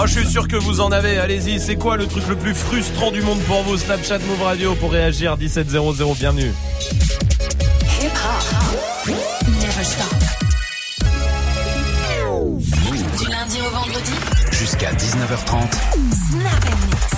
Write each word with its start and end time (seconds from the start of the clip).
Oh, 0.00 0.06
je 0.06 0.20
suis 0.20 0.28
sûr 0.28 0.46
que 0.46 0.54
vous 0.54 0.80
en 0.80 0.92
avez. 0.92 1.18
Allez-y, 1.18 1.58
c'est 1.58 1.74
quoi 1.74 1.96
le 1.96 2.06
truc 2.06 2.22
le 2.28 2.36
plus 2.36 2.54
frustrant 2.54 3.10
du 3.10 3.20
monde 3.20 3.40
pour 3.48 3.62
vous 3.64 3.76
Snapchat 3.76 4.20
Move 4.20 4.42
Radio 4.42 4.76
pour 4.76 4.92
réagir? 4.92 5.36
1700. 5.36 6.14
Bienvenue. 6.14 6.52
Hip 8.00 8.12
hop. 8.14 9.16
Never 9.48 9.84
stop. 9.84 10.14
Du 13.18 13.28
lundi 13.28 13.58
au 13.60 13.70
vendredi. 13.70 14.12
Jusqu'à 14.52 14.92
19h30. 14.92 15.72
Snap 16.12 16.64
and 16.64 16.86
mix. 16.86 17.17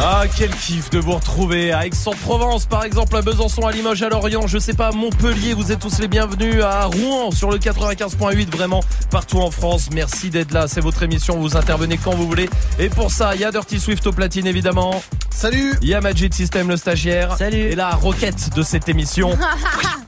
Ah, 0.00 0.24
quel 0.36 0.50
kiff 0.50 0.90
de 0.90 1.00
vous 1.00 1.12
retrouver 1.12 1.72
à 1.72 1.84
Aix-en-Provence, 1.84 2.66
par 2.66 2.84
exemple, 2.84 3.16
à 3.16 3.22
Besançon, 3.22 3.66
à 3.66 3.72
Limoges, 3.72 4.00
à 4.02 4.08
Lorient, 4.08 4.46
je 4.46 4.58
sais 4.58 4.74
pas, 4.74 4.88
à 4.88 4.92
Montpellier, 4.92 5.54
vous 5.54 5.72
êtes 5.72 5.80
tous 5.80 5.98
les 5.98 6.06
bienvenus, 6.06 6.62
à 6.62 6.84
Rouen 6.84 7.32
sur 7.32 7.50
le 7.50 7.58
95.8, 7.58 8.48
vraiment 8.48 8.84
partout 9.10 9.38
en 9.38 9.50
France. 9.50 9.88
Merci 9.92 10.30
d'être 10.30 10.52
là, 10.52 10.68
c'est 10.68 10.80
votre 10.80 11.02
émission, 11.02 11.40
vous 11.40 11.56
intervenez 11.56 11.98
quand 11.98 12.14
vous 12.14 12.28
voulez. 12.28 12.48
Et 12.78 12.88
pour 12.90 13.10
ça, 13.10 13.34
il 13.34 13.40
y 13.40 13.44
a 13.44 13.50
Dirty 13.50 13.80
Swift 13.80 14.06
au 14.06 14.12
platine 14.12 14.46
évidemment. 14.46 15.02
Salut 15.30 15.74
Il 15.82 15.88
y 15.88 15.94
a 15.94 16.00
Magic 16.00 16.32
System 16.32 16.68
le 16.68 16.76
stagiaire. 16.76 17.36
Salut. 17.36 17.56
Et 17.56 17.74
la 17.74 17.90
roquette 17.90 18.54
de 18.54 18.62
cette 18.62 18.88
émission. 18.88 19.36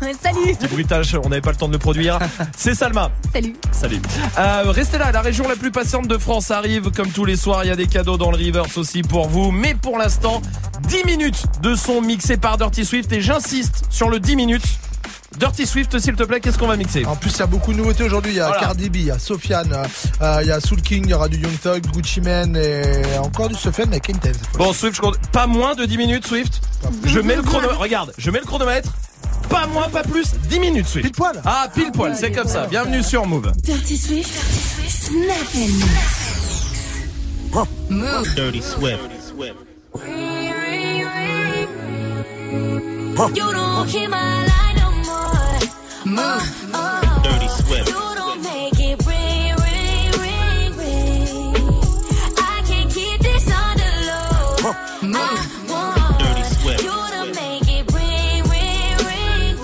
Salut 0.22 0.54
Petit 0.54 0.68
bruitage, 0.68 1.14
on 1.22 1.28
n'avait 1.28 1.40
pas 1.40 1.50
le 1.50 1.56
temps 1.56 1.68
de 1.68 1.72
le 1.72 1.78
produire. 1.78 2.18
C'est 2.56 2.74
Salma. 2.74 3.10
Salut 3.32 3.54
Salut. 3.72 4.00
Euh, 4.38 4.64
restez 4.66 4.98
là, 4.98 5.12
la 5.12 5.20
région 5.20 5.46
la 5.48 5.56
plus 5.56 5.70
patiente 5.70 6.08
de 6.08 6.18
France 6.18 6.50
arrive. 6.50 6.90
Comme 6.90 7.10
tous 7.10 7.24
les 7.24 7.36
soirs, 7.36 7.64
il 7.64 7.68
y 7.68 7.70
a 7.70 7.76
des 7.76 7.86
cadeaux 7.86 8.16
dans 8.16 8.30
le 8.30 8.36
reverse 8.36 8.78
aussi 8.78 9.02
pour 9.02 9.28
vous. 9.28 9.50
Mais 9.50 9.74
pour 9.74 9.98
l'instant, 9.98 10.40
10 10.88 11.04
minutes 11.04 11.44
de 11.62 11.74
son 11.74 12.00
mixé 12.00 12.36
par 12.36 12.56
Dirty 12.56 12.84
Swift. 12.84 13.12
Et 13.12 13.20
j'insiste 13.20 13.84
sur 13.90 14.08
le 14.08 14.20
10 14.20 14.36
minutes. 14.36 14.64
Dirty 15.38 15.66
Swift, 15.66 15.98
s'il 15.98 16.14
te 16.14 16.24
plaît, 16.24 16.40
qu'est-ce 16.40 16.58
qu'on 16.58 16.66
va 16.66 16.76
mixer 16.76 17.04
En 17.06 17.16
plus, 17.16 17.30
il 17.30 17.38
y 17.38 17.42
a 17.42 17.46
beaucoup 17.46 17.72
de 17.72 17.78
nouveautés 17.78 18.02
aujourd'hui. 18.02 18.32
Il 18.32 18.36
y 18.36 18.40
a 18.40 18.46
Voilà. 18.48 18.60
Cardi 18.60 18.90
B, 18.90 18.96
il 18.96 19.04
y 19.04 19.10
a 19.10 19.18
Sofiane, 19.18 19.72
euh, 20.20 20.38
il 20.42 20.48
y 20.48 20.50
a 20.50 20.60
Soul 20.60 20.82
King, 20.82 21.02
il 21.04 21.10
y 21.10 21.14
aura 21.14 21.28
du 21.28 21.38
Young 21.38 21.58
Thug, 21.60 21.86
Gucci 21.92 22.20
Mane 22.20 22.56
et 22.56 23.16
encore 23.18 23.48
du 23.48 23.54
Sofiane 23.54 23.90
avec 23.90 24.06
fois. 24.06 24.66
Bon, 24.66 24.72
Swift, 24.72 24.96
je 24.96 25.00
compte 25.00 25.18
pas 25.32 25.46
moins 25.46 25.74
de 25.74 25.84
10 25.84 25.96
minutes, 25.98 26.26
Swift. 26.26 26.60
Je 27.04 27.20
mets 27.20 27.36
le 27.36 27.42
chronomètre. 27.42 27.78
Regarde, 27.78 28.12
je 28.18 28.30
mets 28.30 28.40
le 28.40 28.46
chronomètre. 28.46 28.92
Pas 29.48 29.66
moins, 29.66 29.88
pas 29.88 30.02
plus, 30.02 30.32
10 30.48 30.60
minutes, 30.60 30.88
Swift. 30.88 31.06
Pile 31.06 31.14
poil. 31.16 31.40
Ah, 31.44 31.68
pile 31.72 31.92
poil, 31.92 32.14
c'est 32.16 32.32
comme 32.32 32.48
ça. 32.48 32.66
Bienvenue 32.66 33.02
sur 33.02 33.26
Move. 33.26 33.52
Dirty 33.62 33.96
Swift. 33.96 34.32
Snap 34.88 35.54
mix. 35.54 35.86
Dirty 38.34 38.62
Swift. 38.62 39.00
You 43.34 43.52
don't 43.52 43.86
keep 43.86 44.08
my. 44.08 44.39
Move. 46.06 46.72
Dirty 47.22 47.48
Swift. 47.48 47.88
You 47.88 47.94
don't 48.14 48.42
make 48.42 48.80
it 48.80 49.06
ring, 49.06 49.54
ring, 49.56 50.10
ring, 50.18 50.76
ring. 50.76 51.54
I 52.38 52.62
can't 52.66 52.90
keep 52.90 53.20
this 53.20 53.46
on 53.52 53.76
the 53.76 53.90
low. 54.08 54.72
I 55.02 55.14
want 55.68 56.18
Dirty 56.18 56.42
Swift. 56.54 56.82
you 56.82 56.90
to 56.90 57.26
make 57.34 57.68
it 57.68 57.92
ring, 57.92 58.42
ring, 58.44 58.96
ring, 59.08 59.56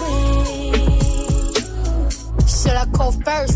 ring. 0.73 1.61
Should 2.47 2.77
I 2.77 2.87
call 2.92 3.12
first? 3.12 3.55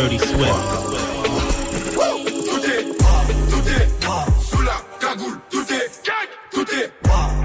Dirty 0.00 0.18
Swift. 0.18 0.54
Tout 1.92 2.64
est, 2.64 2.84
tout 3.50 3.68
est, 3.68 3.86
sous 4.50 4.62
la 4.62 4.76
cagoule, 4.98 5.38
tout 5.50 5.66
est, 5.70 5.90
tout 6.50 6.66
est, 6.74 6.90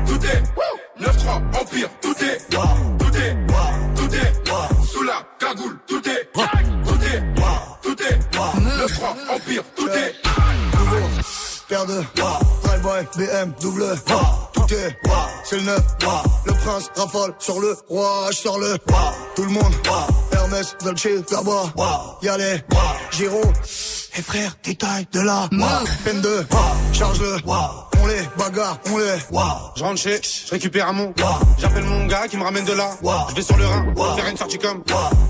tout 0.08 0.26
est, 0.26 0.44
9-3, 1.02 1.62
Empire, 1.62 1.90
tout 2.02 2.16
est, 2.24 2.38
tout 2.50 3.18
est, 3.18 3.36
tout 3.98 4.16
est, 4.16 4.88
sous 4.88 5.04
la 5.04 5.28
cagoule, 5.38 5.78
tout 5.86 6.02
est, 6.08 6.32
tout 6.34 6.42
est, 6.42 7.24
tout 7.82 8.02
est, 8.02 8.20
9-3, 8.32 9.36
Empire, 9.36 9.64
tout 9.76 9.90
est. 9.90 10.14
Paire 11.68 11.86
de 11.86 12.04
BM, 13.18 13.52
double 13.60 13.96
Tout 14.54 14.74
est, 14.74 14.98
c'est 15.46 15.58
le 15.58 15.62
neuf. 15.64 15.82
Le 16.46 16.54
prince 16.54 16.90
rafale 16.96 17.34
sur 17.40 17.60
le 17.60 17.76
roi 17.88 18.28
Je 18.32 18.36
sors 18.36 18.60
le, 18.60 18.78
tout 19.36 19.44
le 19.44 19.52
monde 19.52 19.74
Hermès, 20.32 20.76
Dolce, 20.84 21.08
là-bas 21.32 22.18
Y'a 22.22 22.38
les, 22.38 22.58
Giro 23.12 23.42
Et 24.18 24.22
frère, 24.22 24.56
détail 24.64 25.06
de 25.12 25.20
la 25.20 25.50
Peine 26.06 26.22
de, 26.22 26.46
charge-le 26.94 27.36
On 27.46 28.08
les 28.08 28.22
bagarre, 28.38 28.78
on 28.90 28.98
les 28.98 29.06
Je 29.76 29.84
rentre 29.84 30.00
chez, 30.00 30.22
je 30.22 30.52
récupère 30.52 30.88
un 30.88 30.94
mon. 30.94 31.14
J'appelle 31.58 31.84
mon 31.84 32.06
gars 32.06 32.26
qui 32.30 32.38
me 32.38 32.44
ramène 32.44 32.64
de 32.64 32.72
là. 32.72 32.92
Je 33.30 33.36
vais 33.36 33.42
sur 33.42 33.58
le 33.58 33.66
Rhin, 33.66 33.86
faire 34.16 34.28
une 34.30 34.38
sortie 34.38 34.58
comme. 34.58 34.84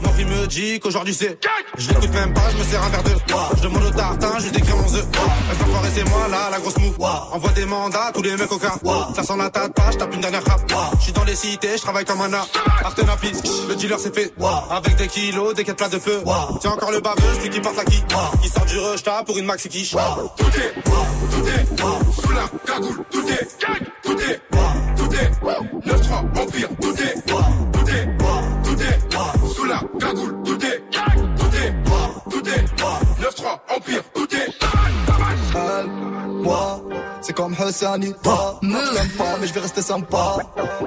Mon 0.04 0.12
fille 0.14 0.26
me 0.26 0.46
dit 0.46 0.80
qu'aujourd'hui 0.80 1.16
c'est. 1.16 1.40
Je 1.78 1.90
l'écoute 1.90 2.14
même 2.14 2.32
pas, 2.34 2.48
je 2.52 2.58
me 2.58 2.64
sers 2.64 2.84
un 2.84 2.90
verre 2.90 3.04
d'eau. 3.04 3.36
Je 3.58 3.64
demande 3.64 3.84
au 3.86 3.90
tartin, 3.90 4.40
je 4.40 4.50
décris 4.50 4.74
11 4.74 4.96
œufs. 4.98 5.06
Reste 5.50 5.96
c'est 5.96 6.10
moi 6.10 6.28
là, 6.30 6.50
la 6.52 6.60
grosse 6.60 6.78
mou. 6.78 6.94
Envoie 7.32 7.52
des 7.52 7.66
mandats, 7.66 8.12
tous 8.14 8.22
les 8.22 8.36
mecs 8.36 8.52
au 8.52 8.60
cas. 8.60 8.76
Ça 9.16 9.24
sent 9.24 9.38
la 9.38 9.50
tête 9.50 9.74
pas, 9.74 9.92
je 9.92 9.98
tape 9.98 10.14
une 10.14 10.22
dernière 10.22 10.44
rap. 10.44 10.62
Je 11.00 11.04
suis 11.06 11.14
dans 11.14 11.24
les 11.24 11.36
cités, 11.36 11.78
je 11.78 11.82
travaille 11.82 12.06
comme 12.06 12.22
un 12.22 12.34
art. 12.34 12.48
Partenapis, 12.84 13.32
le 13.68 13.76
dealer 13.76 14.00
c'est 14.00 14.14
fait. 14.14 14.32
Avec 14.70 14.96
des 14.98 15.08
kilos, 15.08 15.56
des 15.56 15.64
quêtes 15.64 15.78
plats 15.78 15.90
de 15.90 16.00
feu. 16.00 16.22
C'est 16.62 16.68
encore 16.68 16.92
le 16.92 17.00
baveux, 17.00 17.34
celui 17.38 17.50
qui 17.50 17.62
porte 17.62 17.78
la 17.78 17.86
qui. 17.86 18.04
Qui 18.42 18.50
sort 18.50 18.66
du 18.66 18.75
rush, 18.78 19.04
t'as 19.04 19.24
pour 19.24 19.38
une 19.38 19.46
maxi 19.46 19.70
quiche. 19.70 19.92
Tout 19.92 19.98
est, 19.98 20.74
tout 20.84 21.48
est, 21.48 22.22
sous 22.22 22.32
la 22.32 22.48
cagoule, 22.66 23.04
tout 23.10 23.28
est, 23.28 23.48
tout 24.04 24.20
est, 24.20 24.42
tout 24.96 25.14
est, 25.14 25.32
9-3, 25.86 26.42
Empire, 26.42 26.70
tout 26.82 26.96
est, 26.96 27.16
tout 27.26 27.90
est, 27.90 28.08
tout 28.64 28.82
est, 28.82 29.54
sous 29.54 29.66
la 29.66 29.80
cagoule, 30.00 30.36
tout 30.44 30.66
est, 30.66 30.84
tout 31.38 31.56
est, 31.56 31.74
tout 32.30 32.50
est, 32.50 32.64
9-3, 33.22 33.60
Empire, 33.76 34.04
tout 34.14 34.36
est. 34.36 34.50
Moi, 36.44 36.82
c'est 37.26 37.34
comme 37.34 37.56
Hassani, 37.58 38.14
pas. 38.22 38.60
Je 38.62 38.68
l'aime 38.68 39.10
pas, 39.18 39.38
mais 39.40 39.48
je 39.48 39.54
vais 39.54 39.62
rester 39.62 39.82
sympa. 39.82 40.38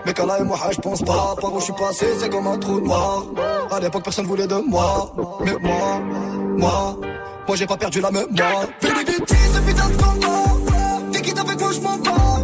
Mais 0.07 0.15
Kala 0.15 0.39
et 0.39 0.45
moi, 0.45 0.59
je 0.71 0.81
pense 0.81 1.03
pas. 1.03 1.35
Par 1.41 1.53
où 1.53 1.59
je 1.59 1.65
suis 1.65 1.73
passé, 1.73 2.07
c'est 2.21 2.29
comme 2.31 2.47
un 2.47 2.57
trou 2.59 2.81
noir. 2.81 3.25
À 3.71 3.81
l'époque, 3.81 4.05
personne 4.05 4.27
voulait 4.27 4.47
de 4.47 4.55
moi. 4.55 5.13
Mais 5.45 5.57
moi, 5.61 6.01
moi, 6.57 6.97
moi, 7.47 7.57
j'ai 7.57 7.67
pas 7.67 7.77
perdu 7.77 8.01
la 8.01 8.11
mémoire. 8.13 8.67
Fais 8.81 8.89
des 8.89 9.05
bêtises, 9.05 9.53
ce 9.55 9.61
putain 9.61 9.89
de 9.89 9.97
combat. 9.97 11.11
T'es 11.13 11.23
quitte 11.23 11.39
avec 11.39 11.59
moi, 11.59 11.71
je 11.73 11.81
m'en 11.81 11.97
bats. 11.99 12.41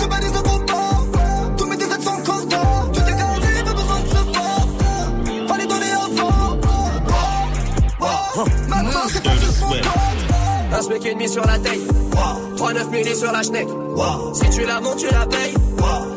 Te 0.00 0.06
balises 0.06 0.32
de 0.32 0.38
combat. 0.38 1.54
Tous 1.56 1.66
mes 1.66 1.76
déserts 1.76 2.02
sont 2.02 2.22
cordons. 2.24 2.92
Tout 2.92 3.00
est 3.00 3.16
carré, 3.16 3.64
pas 3.64 3.72
besoin 3.72 4.00
de 4.00 4.08
se 4.08 4.22
voir. 4.32 5.48
Fallait 5.48 5.66
donner 5.66 5.92
avant. 5.92 6.56
Maintenant, 8.68 9.08
c'est 9.08 9.22
pas 9.24 9.34
juste. 9.34 9.57
Un 10.72 10.82
SMIC 10.82 11.06
et 11.06 11.14
demi 11.14 11.28
sur 11.28 11.44
la 11.46 11.58
taille 11.58 11.86
3-9 12.56 12.90
milli 12.90 13.14
sur 13.14 13.32
la 13.32 13.42
schneck. 13.42 13.68
Si 14.34 14.50
tu 14.50 14.66
la 14.66 14.80
montes 14.80 14.98
tu 14.98 15.06
la 15.06 15.26
payes. 15.26 15.54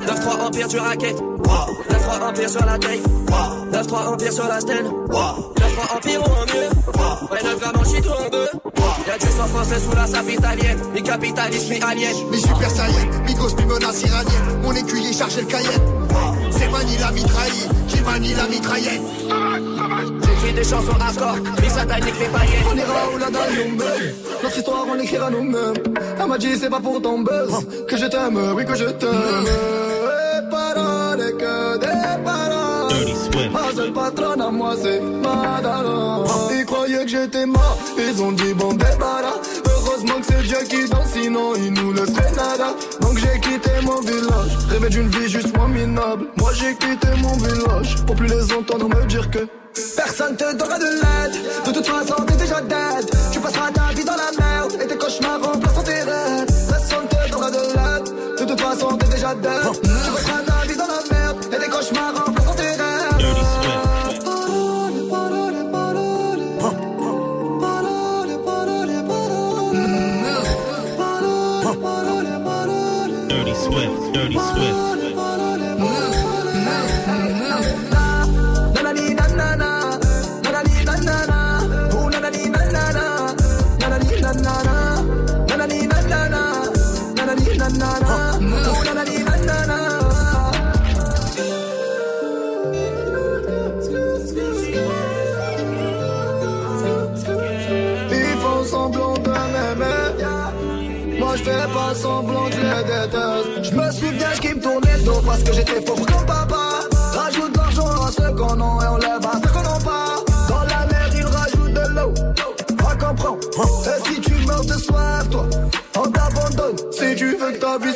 9-3 0.07 0.41
empire 0.47 0.67
tu 0.67 0.79
raquettes 0.79 1.21
9-3 1.21 2.29
empire 2.29 2.49
sur 2.49 2.65
la 2.65 2.77
taille. 2.77 3.01
9-3 3.71 4.07
empire 4.13 4.33
sur 4.33 4.47
la 4.47 4.59
sten 4.59 4.85
9-3 4.85 5.95
empire 5.95 6.21
ou 6.21 6.31
en 6.31 6.45
mieux. 6.45 7.31
Ouais 7.31 7.43
9 7.43 7.59
grammes 7.59 7.77
en 7.79 7.83
shit 7.85 8.05
en 8.07 8.29
bœuf 8.29 8.49
Y'a 9.07 9.17
du 9.17 9.25
sang 9.27 9.47
français 9.47 9.79
sous 9.79 9.95
la 9.95 10.05
sape 10.05 10.29
italienne 10.29 10.77
Mi 10.93 11.01
capitaliste 11.01 11.69
mi 11.69 11.79
alien. 11.81 12.13
Mi 12.29 12.39
super 12.39 12.69
saiyan, 12.69 13.07
mi 13.25 13.33
gosse, 13.33 13.55
mi 13.55 13.65
menace 13.65 14.01
iranienne. 14.03 14.61
Mon 14.61 14.73
écuyer 14.73 15.13
chargé 15.13 15.41
le 15.41 15.47
cayenne. 15.47 15.81
C'est 16.61 16.69
Mani 16.69 16.95
la 16.99 17.11
mitraille, 17.11 17.67
qui 17.87 18.01
manie 18.01 18.33
la 18.35 18.47
mitraillette. 18.47 19.01
J'écris 20.21 20.53
des 20.53 20.63
chansons 20.63 20.97
à 20.99 21.11
corps 21.11 21.37
Mi 21.59 21.69
satanique 21.69 22.19
les 22.19 22.27
paillettes 22.27 22.65
On 22.71 22.77
ira 22.77 23.09
où 23.13 23.17
la 23.17 23.31
dalle 23.31 23.53
nous 23.57 23.75
mène. 23.77 24.13
Notre 24.43 24.57
histoire, 24.57 24.85
on 24.87 24.93
l'écrira 24.93 25.31
nous-mêmes. 25.31 25.73
Elle 26.19 26.27
m'a 26.27 26.37
dit, 26.37 26.55
c'est 26.57 26.69
pas 26.69 26.79
pour 26.79 27.01
ton 27.01 27.19
buzz. 27.19 27.65
Que 27.87 27.97
je 27.97 28.05
t'aime, 28.05 28.39
oui, 28.55 28.63
que 28.63 28.75
je 28.75 28.85
t'aime. 28.85 29.09
Des 29.43 30.49
paroles, 30.51 31.37
que 31.37 31.77
des 31.79 32.23
paroles. 32.23 32.71
Ma 33.51 33.75
seule 33.75 33.93
patronne 33.93 34.41
à 34.41 34.51
moi 34.51 34.75
c'est 34.81 34.99
Madara 34.99 36.23
Ils 36.51 36.65
croyaient 36.65 37.03
que 37.03 37.07
j'étais 37.09 37.45
mort, 37.45 37.77
ils 37.97 38.21
ont 38.21 38.31
dit 38.33 38.53
bon 38.53 38.73
débarras 38.73 39.39
Dieu 40.43 40.57
qui 40.69 40.89
danse, 40.89 41.11
sinon 41.13 41.53
il 41.55 41.73
nous 41.73 41.93
laisserait 41.93 42.31
nada. 42.31 42.75
Donc 43.01 43.17
j'ai 43.17 43.39
quitté 43.39 43.71
mon 43.83 44.01
village, 44.01 44.57
rêvé 44.69 44.89
d'une 44.89 45.09
vie 45.09 45.29
juste 45.29 45.55
moins 45.55 45.67
minable. 45.67 46.27
Moi 46.37 46.51
j'ai 46.53 46.75
quitté 46.75 47.07
mon 47.21 47.35
village, 47.37 47.95
pour 48.05 48.15
plus 48.15 48.27
les 48.27 48.53
entendre 48.53 48.87
me 48.89 49.05
dire 49.05 49.29
que 49.29 49.47
Personne 49.95 50.35
te 50.35 50.53
donnera 50.55 50.77
de 50.77 50.83
l'aide, 50.83 51.65
de 51.65 51.71
toute 51.71 51.85
façon 51.85 52.23
t'es 52.25 52.35
déjà 52.35 52.59
dead. 52.61 53.09
Tu 53.31 53.39
passeras 53.39 53.71
ta 53.71 53.93
vie 53.93 54.03
dans 54.03 54.17
la 54.17 54.31
merde, 54.37 54.73
et 54.81 54.87
tes 54.87 54.97
cauchemars 54.97 55.41
remplaceront 55.41 55.83
tes 55.83 56.01
rêves. 56.01 56.47
Personne 56.69 57.07
te 57.07 57.31
donnera 57.31 57.51
de 57.51 57.57
l'aide, 57.57 58.39
de 58.39 58.45
toute 58.45 58.59
façon 58.59 58.97
t'es 58.97 59.07
déjà 59.07 59.33
dead 59.35 59.90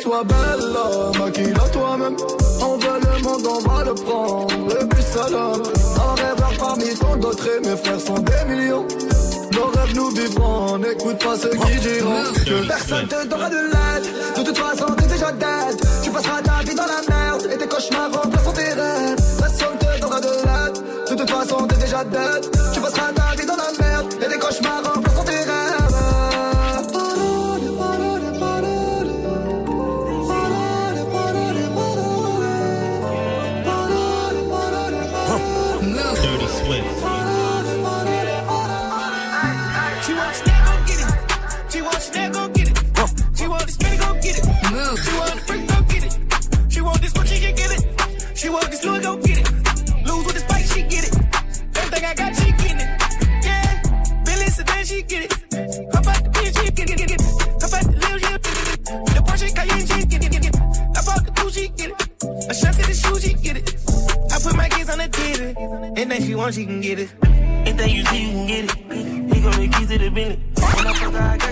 soit 0.06 0.24
belle 0.24 1.18
Maquille-la 1.18 1.68
toi-même 1.70 2.16
On 2.62 2.76
veut 2.76 3.00
le 3.06 3.22
monde 3.22 3.46
on 3.46 3.68
va 3.68 3.84
le 3.84 3.94
prendre 3.94 4.54
Le 4.68 4.86
plus 4.86 5.02
salam 5.02 5.62
Un 5.96 6.14
rêveur 6.22 6.52
parmi 6.58 6.94
tant 6.94 7.16
d'autres 7.16 7.48
Et 7.48 7.68
mes 7.68 7.76
frères 7.76 8.00
sont 8.00 8.20
des 8.30 8.54
millions 8.54 8.86
nos 9.52 9.68
rêves 9.68 9.94
nous 9.94 10.10
vivrons, 10.10 10.76
n'écoute 10.76 11.18
pas 11.24 11.34
ceux 11.34 11.48
qui 11.48 11.76
diront 11.80 12.24
que 12.44 12.66
personne 12.66 13.08
te 13.08 13.26
donnera 13.26 13.48
de 13.48 13.56
l'aide. 13.56 14.04
De 14.36 14.42
toute 14.42 14.58
façon, 14.58 14.84
t'es 14.96 15.06
déjà 15.06 15.32
dead. 15.32 15.80
Tu 16.02 16.10
passeras 16.10 16.42
ta 16.42 16.62
vie 16.62 16.74
dans 16.74 16.84
la 16.84 17.00
merde 17.08 17.48
et 17.50 17.56
tes 17.56 17.66
cauchemars 17.66 18.12
remplaceront 18.12 18.52
tes 18.52 18.74
rêves. 18.74 19.16
Personne 19.38 19.78
te 19.78 19.98
donnera 19.98 20.20
de 20.20 20.26
l'aide. 20.26 21.08
De 21.10 21.14
toute 21.16 21.30
façon, 21.30 21.66
t'es 21.68 21.76
déjà 21.76 22.04
dead. 22.04 22.50
Tu 22.74 22.80
passeras 22.80 23.12
ta 23.14 23.40
vie 23.40 23.46
dans 23.46 23.56
la 23.56 23.72
merde 23.80 24.12
et 24.20 24.28
tes 24.28 24.38
cauchemars 24.38 24.95
Anything 66.46 66.62
she 66.62 66.66
can 66.66 66.80
get 66.80 66.98
it. 67.00 67.10
Anything 67.66 67.96
you 67.96 68.04
see, 68.04 68.22
you 68.22 68.28
can 68.28 68.46
get 68.46 68.64
it. 68.64 69.34
He 69.34 69.40
gon' 69.40 69.52
the 69.58 69.68
keys 69.68 69.88
to 69.88 69.98
the 69.98 70.10
Bentley. 70.10 70.45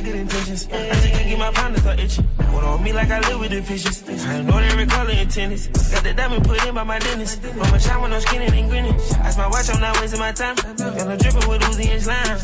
Good 0.04 0.14
intentions. 0.16 0.68
I 0.70 0.88
just 0.88 1.08
can't 1.08 1.28
get 1.28 1.38
my 1.38 1.50
pound 1.50 1.76
to 1.76 2.02
itching. 2.02 2.28
Hold 2.52 2.64
on 2.64 2.84
me 2.84 2.92
like 2.92 3.10
I 3.10 3.20
live 3.28 3.40
with 3.40 3.50
the 3.50 3.62
fishes. 3.62 4.04
I 4.26 4.42
know 4.42 4.58
every 4.58 4.86
color 4.86 5.10
in 5.10 5.28
tennis. 5.28 5.66
Got 5.68 6.04
the 6.04 6.12
diamond 6.12 6.44
put 6.44 6.64
in 6.66 6.74
by 6.74 6.84
my 6.84 6.98
dentist. 6.98 7.42
My 7.56 7.78
shine 7.78 8.00
when 8.02 8.12
I'm 8.12 8.20
skinny 8.20 8.46
and 8.46 8.68
grinning. 8.70 8.96
That's 9.22 9.36
my 9.36 9.48
watch, 9.48 9.70
I'm 9.72 9.80
not 9.80 9.98
wasting 10.00 10.20
my 10.20 10.32
time. 10.32 10.56
Got 10.56 11.08
no 11.08 11.16
dripping 11.16 11.48
with 11.48 11.62
Uzi 11.62 11.88
and 11.88 12.02
slime. 12.02 12.36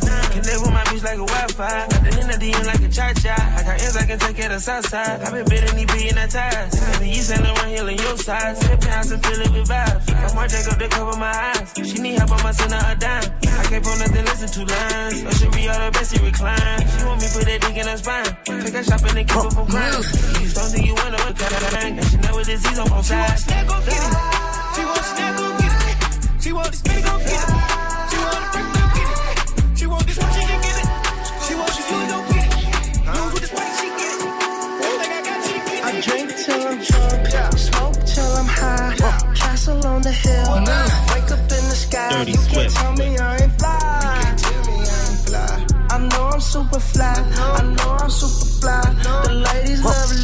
live 0.49 0.61
with 0.65 0.73
my 0.73 0.85
bitch 0.89 1.05
like 1.05 1.21
a 1.21 1.27
Wi-Fi. 1.27 1.87
Got 1.91 2.03
the 2.03 2.11
end 2.21 2.31
of 2.33 2.41
the 2.41 2.49
end 2.51 2.67
like 2.67 2.83
a 2.83 2.89
cha-cha. 2.89 3.37
I 3.37 3.63
got 3.63 3.77
ends 3.83 3.97
I 3.97 4.07
can 4.07 4.19
take 4.19 4.37
care 4.37 4.53
of 4.53 4.63
south 4.63 4.89
side. 4.89 5.21
I 5.21 5.31
been 5.31 5.45
bidding 5.45 5.77
these 5.77 5.93
being 5.93 6.15
that 6.17 6.31
ties. 6.31 6.73
Baby, 6.99 7.11
you 7.13 7.23
sailing 7.23 7.45
around 7.45 7.69
here 7.69 7.89
in 7.89 7.99
your 7.99 8.17
size. 8.17 8.57
Hip 8.65 8.81
pounds 8.81 9.11
and 9.13 9.21
feeling 9.27 9.53
with 9.53 9.69
vibes. 9.69 10.09
I'm 10.09 10.35
more 10.35 10.49
Jacob 10.49 10.79
to 10.81 10.89
cover 10.89 11.17
my 11.19 11.29
eyes. 11.29 11.73
She 11.77 11.99
need 12.01 12.17
help, 12.17 12.33
I'ma 12.33 12.51
send 12.53 12.73
her 12.73 12.93
a 12.93 12.95
dime. 12.97 13.29
I 13.45 13.65
can't 13.69 13.85
pull 13.85 13.99
nothing, 14.01 14.25
listen 14.25 14.49
to 14.49 14.63
lines. 14.65 15.23
But 15.25 15.35
she 15.37 15.47
be 15.53 15.69
all 15.69 15.79
the 15.85 15.91
best, 15.93 16.15
she 16.15 16.19
recline. 16.25 16.81
She 16.89 17.05
want 17.05 17.21
me 17.21 17.29
put 17.29 17.50
that 17.51 17.61
dick 17.67 17.77
in 17.77 17.87
her 17.87 17.97
spine. 17.97 18.25
Take 18.63 18.75
her 18.75 18.85
shopping 18.85 19.19
and 19.19 19.29
keep 19.29 19.43
her 19.43 19.51
from 19.51 19.67
crying. 19.67 20.05
You 20.39 20.49
don't 20.55 20.71
think 20.71 20.87
you 20.87 20.95
wanna 20.95 21.19
what 21.19 21.35
kind 21.35 21.55
of 21.55 21.63
thing. 21.75 21.97
Now 21.97 22.07
she 22.07 22.17
know 22.23 22.37
with 22.37 22.47
disease 22.47 22.79
on 22.79 22.89
both 22.89 23.07
sides. 23.07 23.43
She 23.43 23.51
wants 23.51 23.51
that, 23.51 23.67
go 23.67 23.77
get 23.91 24.03
it. 24.07 24.15
She 24.75 24.83
wants 24.87 25.11
that, 25.19 25.33
get 25.59 25.75
it. 25.83 25.99
She 26.43 26.53
want 26.53 26.71
the 26.71 26.77
spin, 26.79 27.01
go 27.03 27.15
get 27.19 27.43
it. 27.43 27.59
She 28.11 28.17
want 28.23 28.39
the 28.39 28.49
freak, 28.55 28.71
go 28.71 28.85
get 28.95 29.11
it. 29.11 29.79
She 29.79 29.87
want 29.91 30.07
this 30.07 30.19
one, 30.19 30.31
she 30.31 30.43
can 30.47 30.61
get 30.63 30.79
it. 30.79 30.89
She 31.43 31.53
want 31.59 31.73
this 31.75 31.91
one, 31.91 32.07
go 32.07 32.19
get 32.31 32.47
it. 32.47 32.63
Lose 33.11 33.33
with 33.35 33.43
the 33.43 33.51
spike, 33.51 33.75
she 33.81 33.89
get 33.99 34.15
it. 34.15 34.31
I 35.01 35.19
got, 35.27 35.39
she. 35.43 35.57
I 35.83 36.01
drink 36.07 36.29
till 36.39 36.63
I'm 36.71 36.79
drunk, 36.79 37.59
smoke 37.59 37.99
till 38.07 38.33
I'm 38.39 38.47
high. 38.47 38.95
Castle 39.35 39.87
on 39.87 40.03
the 40.03 40.13
hill, 40.13 40.63
wake 41.11 41.31
up 41.35 41.43
in 41.51 41.65
the 41.67 41.79
sky. 41.83 42.11
Dirty 42.15 42.33
you 42.33 42.43
can't 42.47 42.71
tell 42.71 42.93
me 42.95 43.19
I 43.19 43.35
ain't. 43.35 43.40
I 43.40 43.40
super 46.71 46.81
fly. 46.81 47.15
I 47.15 47.63
know 47.63 47.97
I'm 48.01 48.11
super 48.11 48.61
fly. 48.61 48.81
The 49.25 49.33
ladies 49.33 49.85
love 49.85 50.20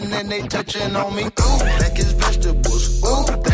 they 0.00 0.06
clutching 0.06 0.12
and 0.12 0.30
they 0.30 0.48
touching 0.48 0.96
on 0.96 1.14
me. 1.14 1.24
Ooh, 1.24 1.58
think 1.78 1.98
it's 1.98 2.12
vegetables. 2.12 3.02
Ooh, 3.04 3.45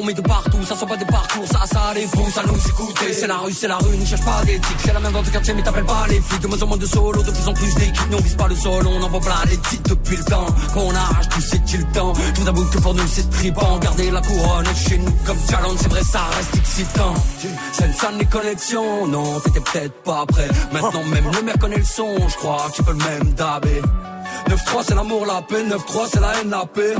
Ça 0.00 0.06
fourmille 0.06 0.14
de 0.14 0.22
partout. 0.22 0.64
Ça 0.66 0.76
sent 0.76 0.86
pas 0.86 0.96
des 0.96 1.04
parcours. 1.04 1.46
Ça, 1.46 1.60
ça 1.70 1.92
les 1.94 2.06
pousse 2.06 2.38
à 2.38 2.42
nous 2.44 2.56
écouter. 2.56 3.12
C'est 3.12 3.26
la 3.26 3.36
rue, 3.36 3.52
c'est 3.52 3.68
la 3.68 3.76
rue. 3.76 3.98
Ne 3.98 4.06
cherche 4.06 4.24
pas 4.24 4.42
d'éthique. 4.46 4.76
C'est 4.82 4.94
la 4.94 5.00
même 5.00 5.12
dans 5.12 5.22
ton 5.22 5.30
quartier, 5.30 5.52
mais 5.52 5.62
t'appelles 5.62 5.84
pas 5.84 6.06
les 6.08 6.20
flics. 6.22 6.40
De 6.40 6.46
moins 6.46 6.62
en 6.62 6.66
moins 6.68 6.76
de 6.78 6.86
solo, 6.86 7.22
de 7.22 7.30
plus 7.30 7.48
en 7.48 7.52
plus 7.52 7.74
d'équipes. 7.74 8.00
On 8.10 8.16
vise 8.16 8.34
pas 8.34 8.48
le 8.48 8.54
sol, 8.54 8.86
on 8.86 9.02
envoie 9.02 9.20
plein 9.20 9.34
les 9.50 9.58
titres 9.58 9.90
depuis 9.90 10.16
le 10.16 10.24
temps. 10.24 10.46
Quand 10.72 10.80
on 10.80 10.94
arrache, 10.94 11.28
tu 11.28 11.42
sais 11.42 11.58
qu'il 11.66 11.80
le 11.80 11.92
temps. 11.92 12.14
Je 12.34 12.40
vous 12.40 12.48
avoue 12.48 12.64
que 12.64 12.78
pour 12.78 12.94
nous 12.94 13.06
c'est 13.06 13.28
tripant. 13.28 13.78
Garder 13.78 14.10
la 14.10 14.22
couronne 14.22 14.64
chez 14.88 14.96
nous 14.96 15.12
comme 15.26 15.38
challenge, 15.50 15.76
c'est 15.82 15.90
vrai, 15.90 16.02
ça 16.02 16.22
reste 16.34 16.56
excitant. 16.56 17.14
C'est 17.72 17.86
une 17.86 17.92
salle 17.92 18.26
connexions. 18.30 19.06
Non, 19.06 19.38
t'étais 19.40 19.60
peut-être 19.60 20.02
pas 20.02 20.24
prêt. 20.24 20.48
Maintenant, 20.72 21.04
même 21.04 21.30
le 21.30 21.42
maire 21.42 21.58
connaît 21.58 21.76
le 21.76 21.84
son. 21.84 22.16
Je 22.26 22.36
crois 22.36 22.68
qu'il 22.74 22.86
peut 22.86 22.92
le 22.92 23.04
même 23.04 23.34
dabé. 23.34 23.82
9-3, 24.48 24.82
c'est 24.86 24.94
l'amour, 24.94 25.26
la 25.26 25.42
paix. 25.42 25.62
9-3, 25.62 26.08
c'est 26.10 26.20
la 26.20 26.40
haine, 26.40 26.50
la 26.50 26.64
paix. 26.64 26.94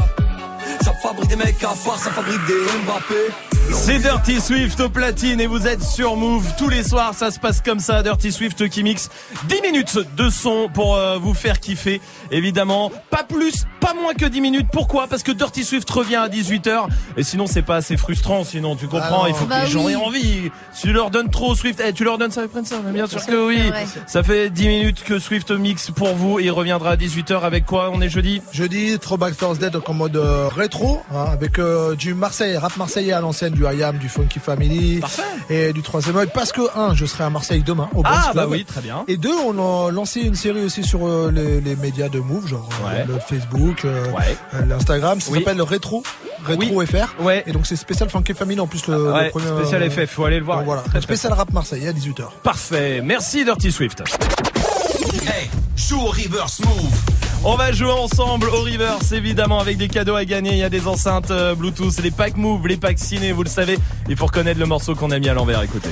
Fabrique 1.03 1.29
des 1.31 1.37
mecs 1.37 1.63
à 1.65 1.69
part, 1.85 1.99
ça 1.99 2.11
fabrique 2.11 2.45
des 2.47 2.61
Mbappé. 2.85 3.33
C'est 3.73 3.99
Dirty 4.01 4.41
Swift 4.41 4.81
au 4.81 4.91
platine 4.91 5.41
et 5.41 5.47
vous 5.47 5.67
êtes 5.67 5.83
sur 5.83 6.17
Move 6.17 6.45
tous 6.59 6.69
les 6.69 6.83
soirs. 6.83 7.15
Ça 7.15 7.31
se 7.31 7.39
passe 7.39 7.63
comme 7.63 7.81
ça. 7.81 8.03
Dirty 8.03 8.31
Swift 8.31 8.69
qui 8.69 8.83
mixe 8.83 9.09
10 9.45 9.63
minutes 9.63 9.99
de 10.17 10.29
son 10.29 10.69
pour 10.69 10.97
euh, 10.97 11.17
vous 11.17 11.33
faire 11.33 11.59
kiffer. 11.59 12.03
Évidemment, 12.31 12.93
pas 13.09 13.25
plus, 13.25 13.65
pas 13.81 13.95
moins 13.95 14.15
que 14.15 14.27
10 14.27 14.41
minutes. 14.41 14.67
Pourquoi? 14.73 15.07
Parce 15.09 15.23
que 15.23 15.33
Dirty 15.33 15.65
Swift 15.65 15.89
revient 15.91 16.17
à 16.17 16.29
18h. 16.29 16.87
Et 17.17 17.23
sinon, 17.23 17.47
c'est 17.47 17.63
pas 17.63 17.77
assez 17.77 17.97
frustrant. 17.97 18.45
Sinon, 18.45 18.77
tu 18.77 18.87
comprends, 18.87 19.25
Ah 19.25 19.29
il 19.29 19.35
faut 19.35 19.45
que 19.45 19.51
Bah 19.51 19.65
les 19.65 19.71
gens 19.71 19.85
oui. 19.85 19.93
aient 19.93 19.97
envie. 19.97 20.51
Si 20.73 20.83
tu 20.83 20.93
leur 20.93 21.11
donnes 21.11 21.31
trop 21.31 21.55
Swift, 21.55 21.83
eh, 21.87 21.93
tu 21.93 22.05
leur 22.05 22.19
donnes 22.19 22.31
ça, 22.31 22.43
ils 22.43 22.49
prennent 22.49 22.65
ça. 22.65 22.77
mais 22.85 22.93
Bien 22.93 23.07
sûr 23.07 23.25
que 23.25 23.47
oui. 23.49 23.59
Ça 24.07 24.23
fait 24.23 24.51
10 24.51 24.69
minutes 24.69 25.03
que 25.05 25.19
Swift 25.19 25.51
mixe 25.51 25.91
pour 25.91 26.15
vous 26.15 26.39
et 26.39 26.45
il 26.45 26.51
reviendra 26.51 26.91
à 26.93 26.97
18h 26.97 27.41
avec 27.43 27.67
quoi 27.67 27.91
On 27.93 28.01
est 28.01 28.09
jeudi? 28.09 28.43
Jeudi, 28.53 28.99
Throwback 28.99 29.37
Thursday, 29.37 29.71
donc 29.71 29.89
en 29.89 29.95
mode 29.95 30.17
euh, 30.17 30.49
rétro, 30.49 31.03
hein, 31.15 31.25
avec 31.33 31.59
euh, 31.59 31.95
du 31.97 32.15
Marseille, 32.15 32.57
rap 32.57 32.77
marseillais 32.77 33.13
à 33.13 33.21
l'ancienne, 33.21 33.53
du 33.55 33.63
IAM, 33.65 33.99
du 33.99 34.09
Funky 34.09 34.39
Family 34.39 35.01
et 35.49 35.73
du 35.73 35.83
troisième 35.83 36.17
œil. 36.17 36.29
Parce 36.33 36.53
que, 36.53 36.63
un, 36.77 36.95
je 36.95 37.07
serai 37.07 37.25
à 37.25 37.31
Marseille 37.31 37.63
demain, 37.65 37.89
au 37.95 38.03
Ah 38.05 38.27
bah 38.35 38.43
Club. 38.43 38.51
oui, 38.51 38.65
très 38.65 38.81
bien. 38.81 39.05
Et 39.09 39.17
deux, 39.17 39.35
on 39.47 39.87
a 39.89 39.91
lancé 39.91 40.21
une 40.21 40.35
série 40.35 40.65
aussi 40.65 40.85
sur 40.85 41.07
euh, 41.07 41.31
les, 41.35 41.61
les 41.61 41.77
médias 41.77 42.09
de 42.09 42.19
Move, 42.21 42.47
genre 42.47 42.69
Ouais. 42.85 43.05
le 43.07 43.19
Facebook, 43.19 43.70
euh, 43.85 44.11
Ouais. 44.13 44.37
euh, 44.55 44.65
l'Instagram. 44.67 45.21
Ça 45.21 45.31
Oui. 45.33 45.39
s'appelle 45.41 45.61
Rétro, 45.63 46.03
Rétro 46.45 46.79
Oui. 46.79 46.87
FR. 46.87 47.23
Ouais. 47.23 47.43
Et 47.47 47.53
donc 47.53 47.67
c'est 47.67 47.77
spécial 47.77 48.09
Funky 48.11 48.35
Family 48.35 48.61
en 48.61 48.67
plus 48.67 48.87
le, 48.87 49.29
premier. 49.31 49.47
spécial 49.47 49.83
euh, 49.83 49.91
FF, 49.91 50.11
faut 50.11 50.25
aller 50.25 50.39
le 50.39 50.45
voir. 50.45 50.59
donc 50.59 50.67
voilà, 50.67 50.83
Très, 50.83 50.91
très 50.93 51.01
spécial 51.03 51.33
rap 51.33 51.53
marseillais 51.53 51.89
à 51.89 51.93
18h. 51.93 52.25
Parfait. 52.43 53.01
Merci 53.05 53.45
Dirty 53.45 53.71
Swift. 53.73 54.03
Hey, 55.27 55.51
joue 55.77 56.01
au 56.01 56.07
reverse 56.11 56.61
move. 56.61 56.91
On 57.43 57.57
va 57.57 57.73
jouer 57.73 57.91
ensemble 57.91 58.49
au 58.51 58.61
reverse 58.61 59.13
évidemment 59.13 59.61
avec 59.61 59.79
des 59.79 59.89
cadeaux 59.89 60.15
à 60.15 60.25
gagner. 60.27 60.51
Il 60.53 60.59
y 60.59 60.63
a 60.63 60.69
des 60.69 60.87
enceintes 60.87 61.31
euh, 61.31 61.55
Bluetooth, 61.55 61.99
les 62.03 62.11
packs 62.11 62.37
Move, 62.37 62.67
les 62.67 62.77
packs 62.77 62.99
ciné, 62.99 63.33
vous 63.33 63.43
le 63.43 63.49
savez. 63.49 63.79
Il 64.09 64.17
faut 64.17 64.27
reconnaître 64.27 64.61
le 64.61 64.67
morceau 64.67 64.95
qu'on 64.95 65.11
a 65.11 65.19
mis 65.19 65.29
à 65.29 65.35
l'envers. 65.35 65.63
Écoutez. 65.63 65.89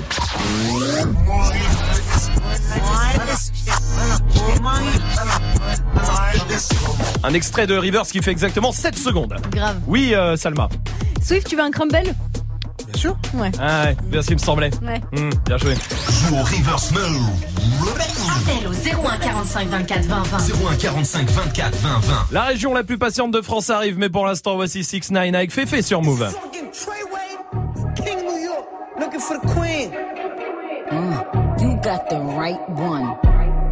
Un 7.22 7.34
extrait 7.34 7.66
de 7.66 7.76
reverse 7.76 8.10
qui 8.12 8.22
fait 8.22 8.30
exactement 8.30 8.72
7 8.72 8.96
secondes. 8.96 9.34
Grave. 9.50 9.78
Oui, 9.86 10.14
euh, 10.14 10.36
Salma. 10.36 10.68
Swift, 11.22 11.48
tu 11.48 11.56
veux 11.56 11.62
un 11.62 11.70
crumble? 11.70 12.02
Bien 12.02 12.96
sûr. 13.00 13.16
Ouais. 13.34 13.50
Ah 13.60 13.84
ouais, 13.84 13.96
bien 14.04 14.22
ce 14.22 14.28
qui 14.28 14.34
me 14.34 14.38
semblait. 14.38 14.70
Ouais. 14.82 15.00
Hmm, 15.12 15.30
bien 15.46 15.58
joué. 15.58 15.74
Joue 15.74 16.34
au 16.36 16.42
reverse 16.42 16.90
move. 16.92 17.28
Appel 18.30 18.66
au 18.68 18.72
01 18.72 19.18
45 19.18 19.68
24 19.68 20.04
20 20.06 20.22
20. 20.22 20.38
01 20.70 20.76
45 20.76 21.30
24 21.30 21.76
20 21.76 21.88
20. 22.00 22.14
La 22.32 22.44
région 22.44 22.72
la 22.74 22.84
plus 22.84 22.98
patiente 22.98 23.30
de 23.32 23.40
France 23.42 23.68
arrive, 23.70 23.98
mais 23.98 24.08
pour 24.08 24.26
l'instant, 24.26 24.56
voici 24.56 24.84
6 24.84 25.10
9 25.10 25.34
avec 25.34 25.52
Fefe 25.52 25.80
sur 25.84 26.02
Move. 26.02 26.28
King 27.96 28.16
New 28.24 28.38
York, 28.44 28.64
looking 28.98 29.20
for 29.20 29.36
the 29.40 29.46
queen. 29.54 29.90
Mm, 30.90 31.60
you 31.60 31.74
got 31.82 32.08
the 32.08 32.18
right 32.38 32.58
one. 32.70 33.14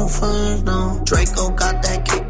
Don't 0.00 0.08
really 0.08 0.08
want 0.08 0.08
no 0.08 0.08
friends, 0.08 0.62
no. 0.62 1.00
Draco 1.04 1.50
got 1.50 1.82
that 1.82 2.06
kickback 2.06 2.29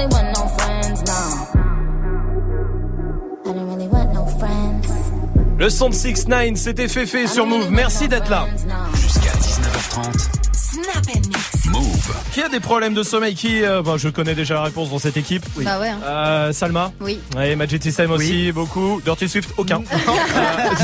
really 0.00 0.12
want 0.14 0.32
no 0.38 0.46
friends. 0.56 1.02
I 3.44 3.52
don't 3.52 3.68
really 3.68 3.88
want 3.88 4.12
no 4.14 4.26
friends. 4.38 4.88
Le 5.58 5.68
son 5.68 5.90
de 5.90 5.94
6-9, 5.94 6.56
c'était 6.56 6.88
Féfé 6.88 7.26
sur 7.26 7.46
Move. 7.46 7.70
Merci 7.70 8.08
d'être 8.08 8.30
là. 8.30 8.46
Jusqu'à 8.94 9.30
19h30. 9.30 10.28
Snap 10.52 11.06
and 11.14 11.49
qui 12.32 12.42
a 12.42 12.48
des 12.48 12.60
problèmes 12.60 12.94
de 12.94 13.02
sommeil 13.02 13.34
Qui 13.34 13.64
euh, 13.64 13.82
bah, 13.82 13.94
Je 13.96 14.08
connais 14.08 14.34
déjà 14.34 14.54
la 14.54 14.62
réponse 14.62 14.90
dans 14.90 14.98
cette 14.98 15.16
équipe. 15.16 15.44
Bah 15.58 15.78
ouais. 15.80 15.88
hein. 15.88 15.98
Euh, 16.04 16.52
Salma 16.52 16.92
Oui. 17.00 17.18
Ouais, 17.36 17.56
Magic 17.56 17.82
System 17.82 18.10
aussi, 18.12 18.52
beaucoup. 18.52 19.00
Dirty 19.04 19.28
Swift, 19.28 19.50
aucun. 19.56 19.82
Euh, 19.90 20.74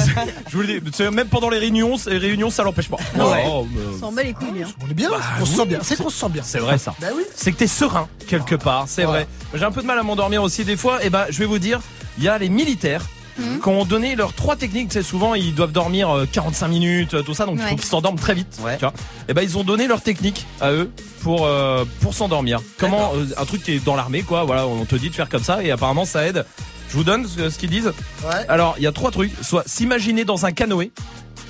je 0.50 0.56
vous 0.56 0.62
le 0.62 0.80
dis, 0.80 1.02
même 1.12 1.28
pendant 1.28 1.48
les 1.48 1.58
réunions, 1.58 1.96
les 2.06 2.18
réunions, 2.18 2.50
ça 2.50 2.62
l'empêche 2.64 2.88
pas. 2.88 2.96
Ouais. 3.16 3.44
Oh, 3.46 3.66
mais- 3.70 3.80
On 3.96 4.00
s'en 4.00 4.12
bat 4.12 4.22
les 4.22 4.32
couilles, 4.32 4.50
lui, 4.52 4.62
hein. 4.62 4.68
On 4.84 4.90
est 4.90 4.94
bien, 4.94 5.10
on 5.40 5.44
se 5.44 5.56
sent 5.56 5.66
bien. 5.66 5.78
C'est 5.82 5.96
qu'on 5.96 6.10
se 6.10 6.18
sent 6.18 6.28
bien. 6.30 6.42
C'est 6.44 6.58
vrai 6.58 6.78
ça. 6.78 6.94
Bah 7.00 7.08
oui. 7.14 7.22
C'est 7.34 7.52
que 7.52 7.56
t'es 7.58 7.66
serein 7.66 8.08
quelque 8.26 8.54
part, 8.56 8.84
c'est 8.88 9.04
vrai. 9.04 9.26
J'ai 9.54 9.64
un 9.64 9.70
peu 9.70 9.82
de 9.82 9.86
mal 9.86 9.98
à 9.98 10.02
m'endormir 10.02 10.42
aussi 10.42 10.64
des 10.64 10.76
fois. 10.76 11.04
Et 11.04 11.10
bah, 11.10 11.26
je 11.30 11.38
vais 11.38 11.44
vous 11.46 11.58
dire, 11.58 11.80
il 12.18 12.24
y 12.24 12.28
a 12.28 12.38
les 12.38 12.48
militaires. 12.48 13.02
Mhm. 13.38 13.60
Qui 13.60 13.68
ont 13.68 13.84
donné 13.84 14.14
leurs 14.16 14.32
trois 14.32 14.56
techniques, 14.56 14.92
c'est 14.92 15.02
souvent 15.02 15.34
ils 15.34 15.54
doivent 15.54 15.72
dormir 15.72 16.08
euh, 16.10 16.26
45 16.30 16.68
minutes, 16.68 17.14
euh, 17.14 17.22
tout 17.22 17.34
ça, 17.34 17.44
donc 17.46 17.56
il 17.56 17.62
faut 17.62 17.68
Ouais. 17.70 17.74
qu'ils 17.76 17.84
s'endorment 17.84 18.18
très 18.18 18.34
vite. 18.34 18.48
Tu 18.56 18.60
vois. 18.80 18.92
Et 19.28 19.34
ben 19.34 19.42
ils 19.42 19.58
ont 19.58 19.64
donné 19.64 19.86
leur 19.86 20.00
technique 20.00 20.46
à 20.60 20.72
eux 20.72 20.90
pour 21.22 21.44
euh, 21.46 21.84
pour 22.00 22.14
s'endormir. 22.14 22.60
Comment 22.78 23.12
euh, 23.14 23.26
un 23.36 23.44
truc 23.44 23.62
qui 23.62 23.72
est 23.72 23.84
dans 23.84 23.96
l'armée 23.96 24.22
quoi, 24.22 24.44
voilà, 24.44 24.66
on 24.66 24.84
te 24.84 24.96
dit 24.96 25.10
de 25.10 25.14
faire 25.14 25.28
comme 25.28 25.42
ça 25.42 25.62
et 25.62 25.70
apparemment 25.70 26.04
ça 26.04 26.26
aide. 26.26 26.46
Je 26.88 26.96
vous 26.96 27.04
donne 27.04 27.26
ce, 27.26 27.50
ce 27.50 27.58
qu'ils 27.58 27.70
disent. 27.70 27.92
Ouais. 28.24 28.46
Alors 28.48 28.74
il 28.78 28.84
y 28.84 28.86
a 28.86 28.92
trois 28.92 29.10
trucs, 29.10 29.32
soit 29.42 29.64
s'imaginer 29.66 30.24
dans 30.24 30.46
un 30.46 30.52
canoë 30.52 30.92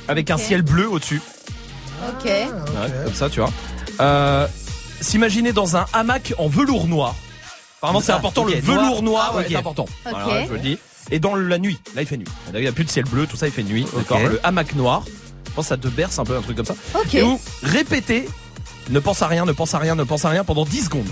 avec 0.08 0.30
un 0.30 0.36
Ok. 0.36 0.40
ciel 0.40 0.62
bleu 0.62 0.88
au-dessus, 0.88 1.20
Ok. 2.08 2.24
Ouais, 2.24 2.46
comme 3.04 3.14
ça, 3.14 3.28
tu 3.30 3.40
vois. 3.40 3.50
Euh, 4.00 4.46
S'imaginer 5.00 5.52
dans 5.52 5.76
un 5.76 5.84
hamac 5.92 6.32
en 6.38 6.48
velours 6.48 6.86
noir. 6.86 7.14
Apparemment, 7.78 8.00
c'est 8.00 8.12
Ah, 8.12 8.16
important, 8.16 8.44
ok, 8.44 8.54
le 8.54 8.60
velours 8.60 9.02
noir. 9.02 9.02
noir 9.02 9.30
Ah, 9.32 9.36
ouais, 9.36 9.44
ok. 9.44 9.50
est 9.52 9.56
important. 9.56 9.82
Ok. 9.84 9.90
Voilà, 10.10 10.42
je 10.42 10.46
vous 10.48 10.54
le 10.54 10.58
dis. 10.60 10.78
Et 11.10 11.18
dans 11.18 11.34
la 11.34 11.58
nuit, 11.58 11.78
là, 11.94 12.02
il 12.02 12.06
fait 12.08 12.16
nuit. 12.16 12.26
Il 12.54 12.60
n'y 12.60 12.66
a 12.66 12.72
plus 12.72 12.84
de 12.84 12.90
ciel 12.90 13.04
bleu, 13.04 13.26
tout 13.26 13.36
ça, 13.36 13.46
il 13.46 13.52
fait 13.52 13.62
nuit. 13.62 13.86
D'accord 13.96 14.20
Le 14.20 14.40
hamac 14.44 14.74
noir. 14.74 15.04
Je 15.46 15.52
pense 15.52 15.66
que 15.66 15.68
ça 15.70 15.76
te 15.76 15.88
berce 15.88 16.18
un 16.18 16.24
peu, 16.24 16.36
un 16.36 16.42
truc 16.42 16.56
comme 16.56 16.66
ça. 16.66 16.74
Ok. 16.94 17.14
Et 17.14 17.22
vous 17.22 17.40
répétez, 17.62 18.28
ne 18.90 18.98
pense 18.98 19.22
à 19.22 19.26
rien, 19.26 19.44
ne 19.44 19.52
pense 19.52 19.74
à 19.74 19.78
rien, 19.78 19.94
ne 19.94 20.04
pense 20.04 20.24
à 20.24 20.28
rien 20.28 20.44
pendant 20.44 20.64
10 20.64 20.84
secondes. 20.86 21.08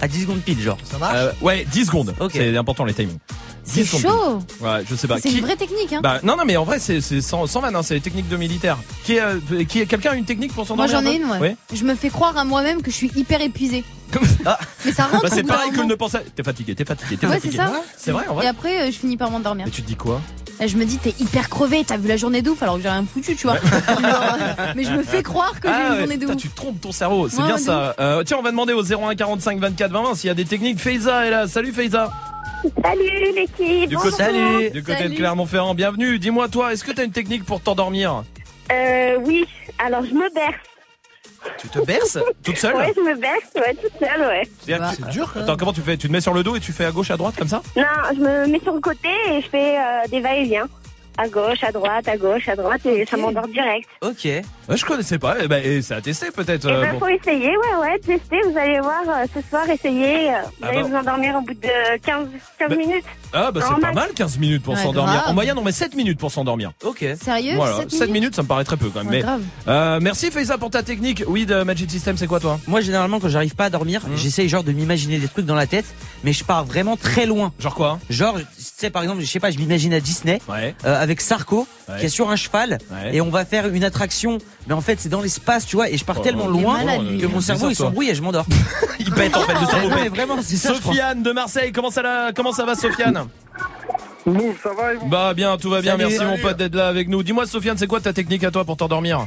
À 0.00 0.08
10 0.08 0.22
secondes 0.22 0.40
pile, 0.40 0.60
genre. 0.60 0.78
Ça 0.84 0.98
marche 0.98 1.14
Euh, 1.16 1.32
ouais, 1.42 1.66
10 1.70 1.86
secondes. 1.86 2.14
Ok. 2.20 2.30
C'est 2.34 2.56
important 2.56 2.84
les 2.84 2.94
timings. 2.94 3.18
C'est 3.64 3.82
10 3.82 3.86
secondes. 3.86 4.02
chaud. 4.02 4.38
Ouais, 4.64 4.82
je 4.88 4.94
sais 4.94 5.06
pas. 5.06 5.16
C'est 5.20 5.28
Qui- 5.28 5.38
une 5.38 5.44
vraie 5.44 5.56
technique, 5.56 5.92
hein. 5.92 6.00
Bah, 6.02 6.20
non, 6.22 6.36
non, 6.36 6.44
mais 6.46 6.56
en 6.56 6.64
vrai, 6.64 6.78
c'est 6.78 7.00
c'est 7.00 7.20
sans, 7.20 7.46
sans 7.46 7.60
vanne, 7.60 7.76
hein, 7.76 7.82
c'est 7.82 7.94
les 7.94 8.00
techniques 8.00 8.28
de 8.28 8.36
militaire. 8.36 8.78
Qui 9.04 9.16
est, 9.16 9.20
euh, 9.20 9.38
qui 9.68 9.80
est, 9.80 9.86
quelqu'un 9.86 10.12
a 10.12 10.14
une 10.14 10.24
technique 10.24 10.52
pour 10.54 10.66
Moi 10.74 10.88
s'endormir 10.88 11.00
j'en 11.00 11.06
un 11.06 11.12
ai 11.12 11.16
une, 11.16 11.30
ouais. 11.30 11.38
Ouais. 11.38 11.56
Je 11.72 11.84
me 11.84 11.94
fais 11.94 12.08
croire 12.08 12.36
à 12.38 12.44
moi-même 12.44 12.80
que 12.82 12.90
je 12.90 12.96
suis 12.96 13.10
hyper 13.14 13.40
épuisée. 13.42 13.84
Ah. 14.44 14.58
Mais 14.84 14.92
ça 14.92 15.04
rentre. 15.04 15.22
Bah, 15.22 15.28
c'est 15.32 15.42
pareil 15.44 15.70
que 15.70 15.76
moment. 15.76 15.88
ne 15.90 15.94
penser. 15.94 16.18
T'es 16.34 16.42
fatigué, 16.42 16.74
t'es 16.74 16.84
fatigué, 16.84 17.16
t'es 17.16 17.26
Ouais, 17.26 17.34
fatigué. 17.34 17.52
c'est 17.52 17.62
ça. 17.62 17.72
C'est 17.96 18.10
vrai, 18.10 18.26
en 18.26 18.32
Et 18.32 18.36
vrai. 18.36 18.46
après, 18.48 18.80
euh, 18.82 18.86
je 18.86 18.98
finis 18.98 19.16
par 19.16 19.30
m'endormir. 19.30 19.66
Et 19.66 19.70
tu 19.70 19.82
te 19.82 19.86
dis 19.86 19.94
quoi? 19.96 20.20
Et 20.62 20.68
je 20.68 20.76
me 20.76 20.84
dis, 20.84 20.98
t'es 20.98 21.14
hyper 21.18 21.48
crevé, 21.48 21.84
t'as 21.86 21.96
vu 21.96 22.06
la 22.06 22.18
journée 22.18 22.42
d'ouf 22.42 22.62
alors 22.62 22.76
que 22.76 22.82
j'ai 22.82 22.88
rien 22.90 23.04
foutu, 23.10 23.34
tu 23.34 23.46
vois. 23.46 23.56
Mais 24.76 24.84
je 24.84 24.92
me 24.92 25.02
fais 25.02 25.22
croire 25.22 25.58
que 25.58 25.68
j'ai 25.68 25.74
Ah 25.74 25.86
une 25.86 25.92
ouais, 25.92 25.98
journée 26.00 26.16
de 26.16 26.20
putain, 26.26 26.34
ouf. 26.34 26.42
tu 26.42 26.48
trompes 26.50 26.80
ton 26.82 26.92
cerveau, 26.92 27.28
c'est 27.30 27.38
Ouais, 27.38 27.44
bien 27.44 27.54
ouais, 27.54 27.60
de 27.60 27.64
ça. 27.64 27.94
Euh, 27.98 28.22
tiens, 28.24 28.36
on 28.38 28.42
va 28.42 28.50
demander 28.50 28.74
au 28.74 28.82
01 28.82 29.14
45 29.14 29.58
24 29.58 29.90
20 29.90 30.02
20 30.02 30.14
s'il 30.16 30.28
y 30.28 30.30
a 30.30 30.34
des 30.34 30.44
techniques. 30.44 30.78
Faiza 30.78 31.26
est 31.26 31.30
là. 31.30 31.48
Salut 31.48 31.72
Faiza. 31.72 32.12
Salut 32.84 33.08
l'équipe. 33.34 33.88
Du 33.88 33.96
côté, 33.96 34.16
Salut. 34.16 34.70
du 34.70 34.82
côté 34.82 35.08
de. 35.08 35.14
Clermont-Ferrand, 35.14 35.74
bienvenue. 35.74 36.18
Dis-moi 36.18 36.48
toi, 36.50 36.74
est-ce 36.74 36.84
que 36.84 36.92
t'as 36.92 37.04
une 37.04 37.12
technique 37.12 37.46
pour 37.46 37.62
t'endormir? 37.62 38.22
Euh, 38.70 39.16
oui, 39.24 39.46
alors 39.78 40.04
je 40.04 40.12
me 40.14 40.32
berce. 40.34 40.54
Tu 41.58 41.68
te 41.68 41.78
berces 41.80 42.18
toute 42.42 42.56
seule 42.58 42.74
Ouais, 42.74 42.92
je 42.94 43.00
me 43.00 43.14
berce, 43.18 43.50
ouais, 43.54 43.74
toute 43.74 43.92
seule, 43.98 44.20
ouais. 44.26 44.42
C'est-à-dire 44.64 44.90
que 44.90 44.96
C'est 44.96 45.08
dur 45.10 45.32
même. 45.34 45.44
Attends, 45.44 45.56
comment 45.56 45.72
tu 45.72 45.80
fais? 45.80 45.96
Tu 45.96 46.08
te 46.08 46.12
mets 46.12 46.20
sur 46.20 46.34
le 46.34 46.42
dos 46.42 46.56
et 46.56 46.60
tu 46.60 46.72
fais 46.72 46.84
à 46.84 46.90
gauche, 46.90 47.10
à 47.10 47.16
droite 47.16 47.34
comme 47.36 47.48
ça? 47.48 47.62
Non, 47.76 47.82
je 48.14 48.20
me 48.20 48.46
mets 48.46 48.60
sur 48.60 48.74
le 48.74 48.80
côté 48.80 49.08
et 49.30 49.40
je 49.40 49.48
fais 49.48 49.78
euh, 49.78 50.08
des 50.10 50.20
va-et-vient. 50.20 50.68
À 51.22 51.28
gauche, 51.28 51.62
à 51.62 51.70
droite, 51.70 52.08
à 52.08 52.16
gauche, 52.16 52.48
à 52.48 52.56
droite 52.56 52.80
et 52.86 53.04
ça 53.04 53.16
m'endort 53.18 53.46
direct. 53.48 53.86
Ok. 54.00 54.24
ouais, 54.24 54.42
Je 54.74 54.84
connaissais 54.86 55.18
pas. 55.18 55.36
Eh 55.42 55.48
ben, 55.48 55.62
et 55.62 55.82
ça 55.82 55.96
a 55.96 56.00
testé 56.00 56.30
peut-être. 56.30 56.66
et 56.66 56.72
euh, 56.72 56.80
ben 56.82 56.92
bon. 56.94 57.00
faut 57.00 57.08
essayer, 57.08 57.48
ouais, 57.50 57.76
ouais, 57.80 57.98
tester, 57.98 58.40
vous 58.50 58.56
allez 58.56 58.80
voir 58.80 59.02
euh, 59.06 59.24
ce 59.34 59.46
soir, 59.48 59.68
essayez. 59.68 60.30
euh, 60.30 60.38
vous 60.42 60.48
Ah 60.62 60.68
allez 60.68 60.82
bah. 60.82 60.88
vous 60.88 60.96
endormir 60.96 61.36
au 61.36 61.42
bout 61.42 61.52
de 61.54 61.98
15, 62.06 62.28
15 62.58 62.68
Bah, 62.70 62.76
minutes. 62.76 63.04
Ah 63.32 63.52
bah 63.52 63.60
c'est 63.62 63.80
pas 63.80 63.92
mal 63.92 64.08
15 64.14 64.38
minutes 64.38 64.62
pour 64.64 64.74
Ouais, 64.74 64.82
s'endormir. 64.82 65.14
grave. 65.14 65.28
En 65.28 65.34
moyenne 65.34 65.56
on 65.58 65.62
met 65.62 65.70
7 65.72 65.94
minutes 65.94 66.18
pour 66.18 66.32
s'endormir. 66.32 66.72
Ok. 66.84 67.04
Sérieux 67.22 67.54
Voilà, 67.54 67.76
7 67.76 67.90
7 67.92 68.10
minutes 68.10 68.34
ça 68.34 68.42
me 68.42 68.48
paraît 68.48 68.64
très 68.64 68.76
peu 68.76 68.88
quand 68.88 69.00
même. 69.04 69.08
Ouais, 69.08 69.16
mais 69.18 69.22
grave. 69.22 69.42
euh, 69.68 69.98
merci 70.02 70.30
Faiza 70.30 70.56
pour 70.58 70.70
ta 70.70 70.82
technique. 70.82 71.22
Oui 71.28 71.46
de 71.46 71.62
Magic 71.62 71.90
System 71.90 72.16
c'est 72.16 72.26
quoi 72.26 72.40
toi? 72.40 72.58
Moi, 72.66 72.80
généralement, 72.80 73.20
quand 73.20 73.28
j'arrive 73.28 73.54
pas 73.54 73.66
à 73.66 73.70
dormir, 73.70 74.02
Mhm. 74.08 74.16
j'essaye 74.16 74.48
genre 74.48 74.64
de 74.64 74.72
m'imaginer 74.72 75.18
des 75.18 75.28
trucs 75.28 75.46
dans 75.46 75.54
la 75.54 75.66
tête, 75.66 75.84
mais 76.24 76.32
je 76.32 76.42
pars 76.44 76.64
vraiment 76.64 76.96
très 76.96 77.26
loin. 77.26 77.52
Genre 77.60 77.74
quoi? 77.74 77.98
Genre, 78.10 78.38
tu 78.38 78.44
sais, 78.56 78.90
par 78.90 79.02
exemple, 79.02 79.20
je 79.20 79.26
sais 79.26 79.38
pas, 79.40 79.50
je 79.50 79.58
m'imagine 79.58 79.92
à 79.94 80.00
Disney, 80.00 80.40
Ouais. 80.48 80.74
euh, 80.84 81.00
avec 81.10 81.20
Sarko, 81.20 81.66
Ouais. 81.88 81.98
qui 81.98 82.06
est 82.06 82.08
sur 82.08 82.30
un 82.30 82.36
cheval, 82.36 82.78
Ouais. 82.90 83.16
et 83.16 83.20
on 83.20 83.30
va 83.30 83.44
faire 83.44 83.66
une 83.66 83.82
attraction, 83.84 84.38
mais 84.68 84.74
en 84.74 84.80
fait, 84.80 84.98
c'est 85.00 85.08
dans 85.08 85.20
l'espace, 85.20 85.66
tu 85.66 85.74
vois, 85.76 85.90
et 85.90 85.96
je 85.98 86.04
pars 86.04 86.16
Oh, 86.20 86.22
tellement 86.22 86.44
est 86.44 86.62
loin 86.62 86.98
lui. 87.02 87.18
que 87.18 87.26
mon 87.26 87.40
cerveau, 87.40 87.68
il 87.68 87.74
s'embrouille 87.74 88.10
et 88.10 88.14
je 88.14 88.22
m'endors. 88.22 88.46
Il 89.00 89.10
pète 89.12 89.34
en 89.36 89.40
fait 89.42 89.54
de 89.58 89.66
cerveau. 89.66 89.88
Ouais, 89.96 90.08
vraiment, 90.08 90.40
ça. 90.42 90.74
Sofiane 90.74 91.22
de 91.22 91.32
Marseille, 91.32 91.72
comment 91.72 91.90
ça, 91.90 92.02
la- 92.02 92.32
comment 92.34 92.52
ça 92.52 92.64
va 92.66 92.74
Sofiane? 92.74 93.24
Ça 94.62 94.70
va 94.76 94.92
et 94.92 94.96
vous? 94.96 95.06
Bah 95.08 95.32
bien, 95.34 95.56
tout 95.56 95.70
va 95.70 95.80
bien, 95.80 95.92
Salut. 95.96 96.04
merci 96.04 96.24
mon 96.24 96.38
pote 96.38 96.56
d'être 96.58 96.74
là 96.74 96.88
avec 96.88 97.08
nous. 97.08 97.22
Dis-moi 97.22 97.46
Sofiane, 97.46 97.78
c'est 97.78 97.86
quoi 97.86 98.00
ta 98.00 98.12
technique 98.12 98.44
à 98.44 98.50
toi 98.50 98.64
pour 98.64 98.76
t'endormir? 98.76 99.26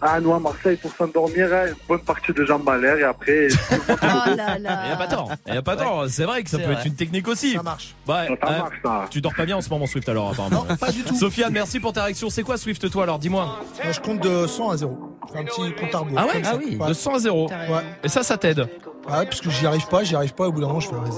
Ah, 0.00 0.20
nous 0.20 0.32
à 0.32 0.38
Marseille, 0.38 0.76
pour 0.76 0.92
s'endormir, 0.94 1.52
hein, 1.52 1.66
une 1.68 1.74
bonne 1.88 2.00
partie 2.00 2.32
de 2.32 2.44
jambes 2.44 2.68
à 2.68 2.76
l'air 2.76 2.96
et 2.98 3.02
après. 3.04 3.48
Oh 3.90 4.34
là 4.36 4.54
Il 4.56 4.60
y 4.60 4.62
là. 4.62 4.92
a 4.92 4.96
pas 4.96 5.06
tort, 5.08 5.30
il 5.46 5.54
y 5.54 5.56
a 5.56 5.62
pas 5.62 5.76
tort. 5.76 6.04
C'est 6.08 6.24
vrai 6.24 6.42
que 6.42 6.50
ça 6.50 6.58
peut 6.58 6.64
vrai. 6.64 6.74
être 6.74 6.86
une 6.86 6.94
technique 6.94 7.26
aussi. 7.26 7.54
Ça 7.54 7.62
marche. 7.62 7.94
Bah, 8.06 8.26
Ça 8.26 8.32
euh, 8.32 8.58
marche, 8.58 8.76
ça. 8.84 9.04
tu 9.10 9.20
dors 9.20 9.34
pas 9.34 9.44
bien 9.44 9.56
en 9.56 9.60
ce 9.60 9.68
moment 9.70 9.86
Swift 9.86 10.08
alors 10.08 10.30
apparemment. 10.30 10.64
Non, 10.68 10.76
pas 10.76 10.92
du 10.92 11.02
tout. 11.02 11.14
Sofiane, 11.16 11.52
merci 11.52 11.80
pour 11.80 11.92
ta 11.92 12.04
réaction. 12.04 12.30
C'est 12.30 12.42
quoi 12.42 12.56
Swift 12.56 12.88
toi 12.90 13.02
alors 13.04 13.18
Dis-moi. 13.18 13.44
Moi, 13.82 13.92
je 13.92 14.00
compte 14.00 14.20
de 14.22 14.46
100 14.46 14.70
à 14.70 14.76
0. 14.76 14.98
Je 15.28 15.32
fais 15.32 15.38
un 15.40 15.44
petit 15.44 15.72
compte 15.74 15.94
à 15.94 15.98
rebours. 15.98 16.18
Ah 16.18 16.26
ouais. 16.26 16.42
Ah 16.44 16.54
oui. 16.58 16.76
Ouais. 16.78 16.88
De 16.88 16.92
100 16.92 17.14
à 17.14 17.18
0. 17.18 17.48
Ouais. 17.48 17.56
Et 18.04 18.08
ça, 18.08 18.22
ça 18.22 18.36
t'aide. 18.36 18.68
Ah 19.10 19.20
ouais, 19.20 19.24
parce 19.26 19.40
que 19.40 19.48
j'y 19.50 19.66
arrive 19.66 19.86
pas, 19.88 20.04
j'y 20.04 20.14
arrive 20.14 20.34
pas, 20.34 20.48
au 20.48 20.52
bout 20.52 20.60
d'un 20.60 20.66
moment, 20.66 20.80
je 20.80 20.88
fais 20.88 20.94
vas-y. 20.94 21.12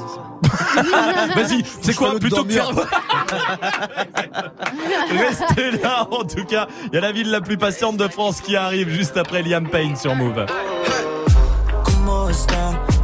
c'est- 1.34 1.34
Vas-y, 1.34 1.64
c'est 1.82 1.94
quoi 1.94 2.18
plutôt 2.18 2.44
que 2.44 2.52
faire 2.52 2.70
Restez 5.10 5.70
là 5.82 6.06
en 6.10 6.24
tout 6.24 6.44
cas. 6.44 6.66
Il 6.86 6.94
y 6.94 6.98
a 6.98 7.00
la 7.00 7.12
ville 7.12 7.30
la 7.30 7.40
plus 7.40 7.56
patiente 7.56 7.96
de 7.96 8.08
France 8.08 8.40
qui 8.40 8.56
arrive 8.56 8.88
juste 8.88 9.16
après 9.16 9.42
Liam 9.42 9.68
Payne 9.68 9.96
sur 9.96 10.14
Move. 10.14 10.46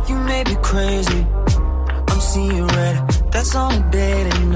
You 0.09 0.15
may 0.19 0.45
be 0.45 0.55
crazy. 0.63 1.27
I'm 2.11 2.21
seeing 2.21 2.65
red. 2.69 2.97
That's 3.33 3.55
on 3.57 3.73
a 3.73 3.91
date 3.91 4.33
and 4.37 4.55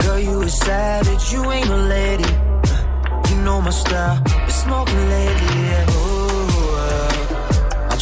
girl, 0.00 0.18
you 0.18 0.42
a 0.42 0.48
savage. 0.48 1.32
You 1.32 1.44
ain't 1.52 1.68
a 1.70 1.76
lady. 1.76 2.24
You 3.30 3.36
know 3.44 3.60
my 3.60 3.70
style. 3.70 4.20
Been 4.24 4.50
smoking 4.50 5.08
lately. 5.08 5.60
Yeah. 5.62 6.03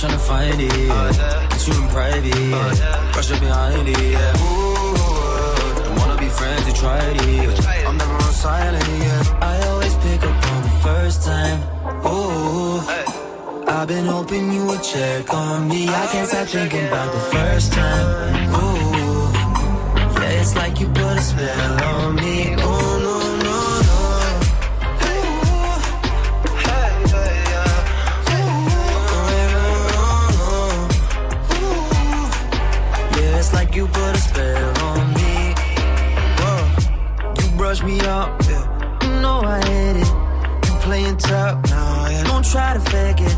Tryna 0.03 0.19
find 0.19 0.61
it. 0.61 0.77
Yeah. 0.77 1.47
Get 1.49 1.67
you 1.69 1.75
in 1.81 1.89
private. 1.91 2.35
Yeah. 2.35 3.15
Rush 3.15 3.31
up 3.31 3.39
behind 3.39 3.89
it. 3.89 4.01
Yeah. 4.01 4.43
Ooh, 4.43 4.95
don't 5.79 5.97
wanna 5.97 6.19
be 6.19 6.29
friends. 6.29 6.67
You 6.67 6.75
tried 6.75 7.17
it. 7.23 7.67
I'm 7.87 7.97
never 7.97 8.13
on 8.13 8.33
silent. 8.33 8.89
Yeah. 8.99 9.39
I 9.41 9.63
always 9.69 9.95
pick 10.03 10.21
up 10.25 10.47
on 10.51 10.63
the 10.65 10.75
first 10.83 11.23
time. 11.23 11.61
Ooh. 12.05 12.83
I've 13.69 13.87
been 13.87 14.07
hoping 14.07 14.51
you 14.53 14.67
would 14.67 14.83
check 14.83 15.33
on 15.33 15.69
me. 15.69 15.89
I 15.89 16.07
can't 16.11 16.29
stop 16.29 16.49
thinking 16.49 16.85
about 16.89 17.13
the 17.13 17.21
first 17.37 17.73
time. 17.73 18.55
Ooh, 18.59 19.33
yeah, 20.21 20.41
it's 20.41 20.57
like 20.57 20.81
you 20.81 20.89
put 20.89 21.17
a 21.17 21.21
spell 21.21 21.85
on 21.85 22.17
me. 22.17 22.62
Me 37.93 38.01
up, 38.07 38.29
yeah. 38.49 38.65
You 39.03 39.21
know 39.21 39.41
I 39.45 39.61
hate 39.69 39.97
it. 40.03 40.11
You 40.67 40.73
playing 40.81 41.17
tough, 41.19 41.71
nah, 41.71 42.09
yeah. 42.09 42.25
Don't 42.25 42.45
try 42.45 42.75
to 42.75 42.81
fake 42.81 43.21
it. 43.21 43.37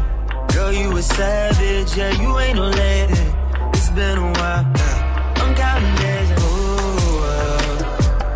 Girl, 0.52 0.72
you 0.72 0.96
a 0.96 1.02
savage, 1.02 1.96
yeah, 1.96 2.12
you 2.22 2.38
ain't 2.38 2.56
no 2.56 2.68
lady. 2.68 3.20
It's 3.74 3.90
been 3.90 4.18
a 4.18 4.32
while, 4.38 4.64
yeah. 4.78 5.40
I'm 5.40 5.54
counting 5.54 5.96
days, 6.02 6.30
and 6.30 6.40
ooh, 6.40 7.20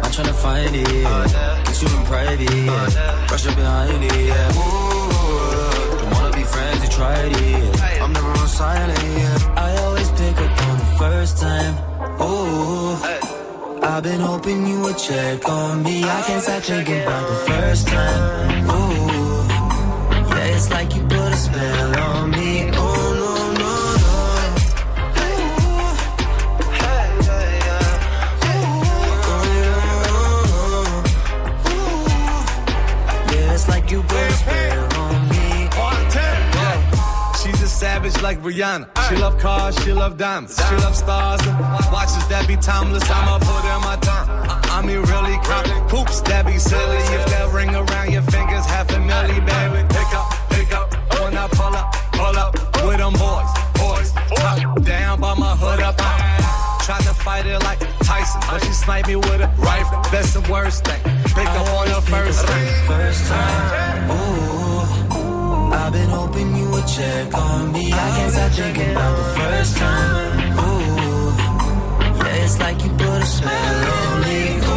I'm 0.03 0.11
tryna 0.17 0.35
find 0.35 0.75
it, 0.75 0.89
yeah. 0.93 1.09
Oh, 1.11 1.63
Get 1.67 1.83
you 1.83 1.89
in 1.97 2.05
private, 2.07 2.51
oh, 2.51 2.89
yeah. 2.95 3.31
Rush 3.31 3.47
up 3.47 3.57
behind 3.57 4.05
it, 4.05 4.17
yeah. 4.31 4.61
Ooh, 4.63 5.99
don't 6.01 6.11
wanna 6.15 6.37
be 6.37 6.43
friends, 6.43 6.83
you 6.85 6.91
tried 6.91 7.33
it, 7.33 7.41
yeah. 7.41 8.05
I'm 8.05 8.13
never 8.13 8.33
on 8.43 8.49
silent, 8.49 9.03
yeah. 9.23 9.65
I 9.67 9.77
always 9.85 10.11
pick 10.13 10.37
up 10.45 10.63
on 10.69 10.79
the 10.79 10.91
first 10.99 11.39
time, 11.39 11.75
ooh. 12.21 13.28
I've 13.91 14.03
been 14.03 14.21
hoping 14.21 14.67
you 14.67 14.81
would 14.83 14.99
check 14.99 15.49
on 15.49 15.83
me. 15.83 16.05
I 16.05 16.21
can't 16.27 16.43
stop 16.43 16.63
thinking 16.63 17.01
about 17.01 17.27
the 17.27 17.37
first 17.51 17.89
time, 17.89 18.69
ooh. 18.69 19.49
Yeah, 20.29 20.55
it's 20.55 20.71
like 20.71 20.95
you 20.95 21.03
put 21.05 21.33
a 21.33 21.37
spell 21.37 21.98
like 38.23 38.41
Rihanna. 38.43 38.89
She 39.09 39.17
love 39.17 39.39
cars, 39.39 39.77
she 39.85 39.93
love 39.93 40.17
diamonds, 40.17 40.57
she 40.69 40.77
love 40.77 40.97
stars 40.97 41.41
and 41.47 41.59
watches 41.93 42.27
that 42.29 42.47
be 42.49 42.57
timeless. 42.57 43.05
I'ma 43.11 43.39
put 43.39 43.65
in 43.65 43.81
my 43.85 43.97
time. 44.01 44.29
I, 44.73 44.81
mean, 44.83 45.01
really 45.13 45.37
cop 45.45 45.67
hoops 45.91 46.21
that 46.23 46.47
be 46.47 46.59
silly. 46.59 46.97
If 47.17 47.27
that 47.27 47.53
ring 47.53 47.75
around 47.75 48.13
your 48.13 48.23
fingers, 48.23 48.65
half 48.67 48.91
a 48.91 48.95
milli, 48.95 49.39
baby. 49.45 49.87
Pick 49.89 50.11
up, 50.15 50.29
pick 50.51 50.73
up. 50.73 50.89
When 51.21 51.37
I 51.37 51.49
pull 51.49 51.75
up, 51.75 51.93
pull 52.13 52.37
up 52.37 52.55
with 52.87 52.99
them 52.99 53.13
boys, 53.13 53.51
boys. 53.77 54.13
Top 54.37 54.83
down 54.83 55.21
by 55.21 55.35
my 55.35 55.55
hood 55.57 55.81
up. 55.81 55.97
I 55.99 56.81
tried 56.85 57.03
to 57.03 57.15
fight 57.15 57.47
it 57.47 57.61
like 57.65 57.81
Tyson, 58.01 58.41
but 58.49 58.65
she 58.65 58.73
sniped 58.73 59.09
me 59.09 59.17
with 59.17 59.41
a 59.41 59.53
rifle. 59.59 60.01
Best 60.11 60.37
and 60.37 60.47
worst 60.49 60.85
thing. 60.85 61.03
Pick 61.37 61.49
up 61.49 61.69
on 61.77 61.89
the 61.89 62.01
first 62.03 62.47
thing. 62.47 62.67
First 62.87 63.27
time, 63.29 64.11
ooh, 64.11 64.78
I've 65.73 65.93
been 65.93 66.09
hoping 66.09 66.57
you 66.57 66.71
would 66.71 66.87
check 66.87 67.35
on 67.35 67.73
me. 67.73 67.93
I 67.93 68.11
can't 68.17 68.33
stop 68.33 68.53
thinking 68.53 68.91
about 68.91 69.17
the 69.17 69.41
first 69.41 69.77
time, 69.77 70.59
ooh, 70.59 71.33
yeah, 72.25 72.45
it's 72.45 72.59
like 72.59 72.83
you 72.83 72.91
put 72.91 73.23
a 73.23 73.27
spell 73.27 73.51
on 73.51 74.21
me. 74.23 74.68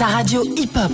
Ta 0.00 0.06
radio 0.06 0.42
hip-hop. 0.56 0.90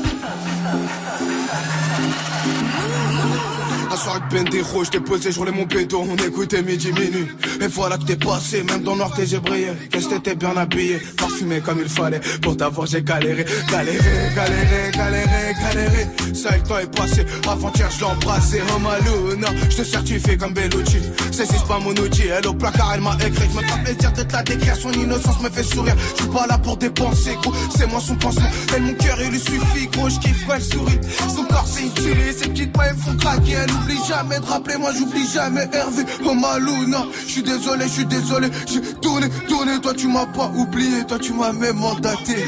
Un 3.88 3.96
soir 3.96 4.20
de 4.20 4.34
Bendejo, 4.34 4.82
je 4.82 4.90
t'ai 4.90 4.98
posé, 4.98 5.30
je 5.30 5.38
roulais 5.38 5.52
mon 5.52 5.64
pédo, 5.64 6.04
on 6.10 6.16
écoutait 6.16 6.60
midi 6.60 6.90
minuit. 6.90 7.28
Et 7.60 7.68
voilà 7.68 7.98
que 7.98 8.02
t'es 8.02 8.16
passé, 8.16 8.64
même 8.64 8.82
dans 8.82 8.94
le 8.94 8.98
noir 8.98 9.12
t'es 9.14 9.38
brillé. 9.38 9.68
Qu'est-ce 9.92 10.08
que 10.08 10.14
t'étais 10.14 10.34
bien 10.34 10.56
habillé, 10.56 10.98
parfumé 11.36 11.60
comme 11.60 11.80
il 11.82 11.88
fallait. 11.88 12.20
Pour 12.42 12.56
t'avoir 12.56 12.86
j'ai 12.86 13.02
galéré, 13.02 13.44
galéré, 13.70 13.98
galéré, 14.34 14.90
galéré, 14.92 15.54
galéré. 15.60 16.06
Ça 16.34 16.56
le 16.56 16.62
temps 16.62 16.78
est 16.78 16.94
passé, 16.94 17.26
avant-hier 17.48 17.90
je 17.90 17.98
l'ai 18.00 18.04
embrassé. 18.04 18.62
Oh 18.74 18.78
Maluna, 18.78 19.48
je 19.70 19.76
te 19.76 19.84
certifie 19.84 20.36
comme 20.36 20.54
Bellucci. 20.54 20.98
C'est 21.30 21.46
pas 21.66 21.78
mon 21.78 21.90
outil, 21.90 22.28
elle 22.28 22.46
au 22.46 22.54
placard 22.54 22.92
elle 22.94 23.00
m'a 23.00 23.16
écrit. 23.26 23.48
Je 23.50 23.56
me 23.56 23.62
fais 23.62 23.82
plaisir 23.84 24.12
de 24.12 24.32
la 24.32 24.42
décrire, 24.42 24.76
son 24.76 24.92
innocence 24.92 25.40
me 25.42 25.50
fait 25.50 25.62
sourire. 25.62 25.96
Je 26.16 26.22
suis 26.22 26.32
pas 26.32 26.46
là 26.46 26.58
pour 26.58 26.76
dépenser, 26.76 27.36
gros, 27.42 27.52
c'est 27.76 27.86
moi 27.90 28.00
son 28.00 28.16
pansement. 28.16 28.48
Elle 28.74 28.82
mon 28.82 28.94
cœur 28.94 29.18
il 29.20 29.30
lui 29.30 29.40
suffit, 29.40 29.86
gros, 29.92 30.08
je 30.08 30.18
kiffe 30.18 30.44
elle 30.54 30.62
sourit. 30.62 31.00
Son 31.34 31.44
corps 31.44 31.66
c'est 31.66 31.92
tuerie, 31.94 32.32
ses 32.32 32.48
petites 32.48 32.76
mains 32.76 32.84
elles 32.90 32.96
font 32.96 33.16
craquer. 33.16 33.52
Elle 33.52 33.70
oublie 33.72 33.98
jamais 34.08 34.38
de 34.38 34.44
rappeler, 34.44 34.76
moi 34.76 34.90
j'oublie 34.96 35.26
jamais 35.32 35.68
Hervé. 35.72 36.04
Oh 36.24 36.34
Maluna, 36.34 37.04
je 37.26 37.32
suis 37.32 37.42
désolé, 37.42 37.84
je 37.86 37.92
suis 37.92 38.06
désolé. 38.06 38.48
J'ai 38.66 38.80
tourné, 39.00 39.28
tourné, 39.48 39.80
toi 39.80 39.92
tu 39.94 40.08
m'as 40.08 40.26
pas 40.26 40.50
oublié, 40.54 41.04
toi 41.06 41.18
tu 41.18 41.25
m'as 41.32 41.52
même 41.52 41.76
mandaté. 41.76 42.44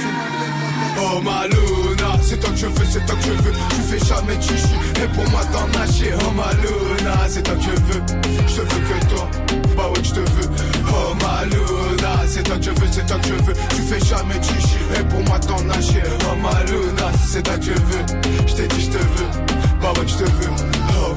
Oh 1.01 1.21
Maluna, 1.21 2.19
c'est 2.23 2.41
toi 2.41 2.51
que 2.51 2.57
je 2.57 2.67
veux, 2.67 2.85
c'est 2.91 3.05
toi 3.07 3.17
que 3.17 3.25
je 3.25 3.43
veux. 3.43 3.53
Tu 3.71 3.81
fais 3.89 4.05
jamais 4.05 4.41
chichi, 4.41 4.75
et 5.03 5.09
pour 5.15 5.29
moi 5.31 5.41
t'en 5.53 5.67
nager. 5.79 6.13
Oh 6.21 6.33
Maluna, 6.33 7.29
c'est 7.29 7.43
toi 7.43 7.55
que 7.55 7.63
je 7.63 7.71
veux. 7.71 8.03
Je 8.47 8.55
te 8.55 8.61
veux 8.61 8.81
que 8.81 9.07
toi, 9.07 9.31
bah 9.77 9.89
ouais 9.91 10.03
je 10.03 10.11
te 10.11 10.21
veux. 10.21 10.51
Oh 10.89 11.15
Maluna, 11.23 12.27
c'est 12.27 12.43
toi 12.43 12.57
que 12.57 12.65
je 12.65 12.71
veux, 12.71 12.89
c'est 12.91 13.07
toi 13.07 13.19
que 13.19 13.29
je 13.29 13.35
veux. 13.35 13.55
Tu 13.77 13.83
fais 13.83 14.05
jamais 14.05 14.39
de 14.39 14.45
chichi, 14.45 14.79
et 14.99 15.05
pour 15.05 15.23
moi 15.25 15.39
t'en 15.39 15.63
nager. 15.63 16.03
Oh 16.31 16.37
Maluna, 16.43 17.13
c'est 17.27 17.43
toi 17.43 17.57
que 17.57 17.65
je 17.65 17.73
veux. 17.73 18.05
Je 18.47 18.55
t'ai 18.55 18.67
dit 18.69 18.83
je 18.83 18.91
te 18.91 18.99
veux, 18.99 19.31
bah 19.81 19.93
ouais 19.97 20.07
je 20.07 20.17
te 20.17 20.25
veux. 20.25 20.88
Oh 21.01 21.15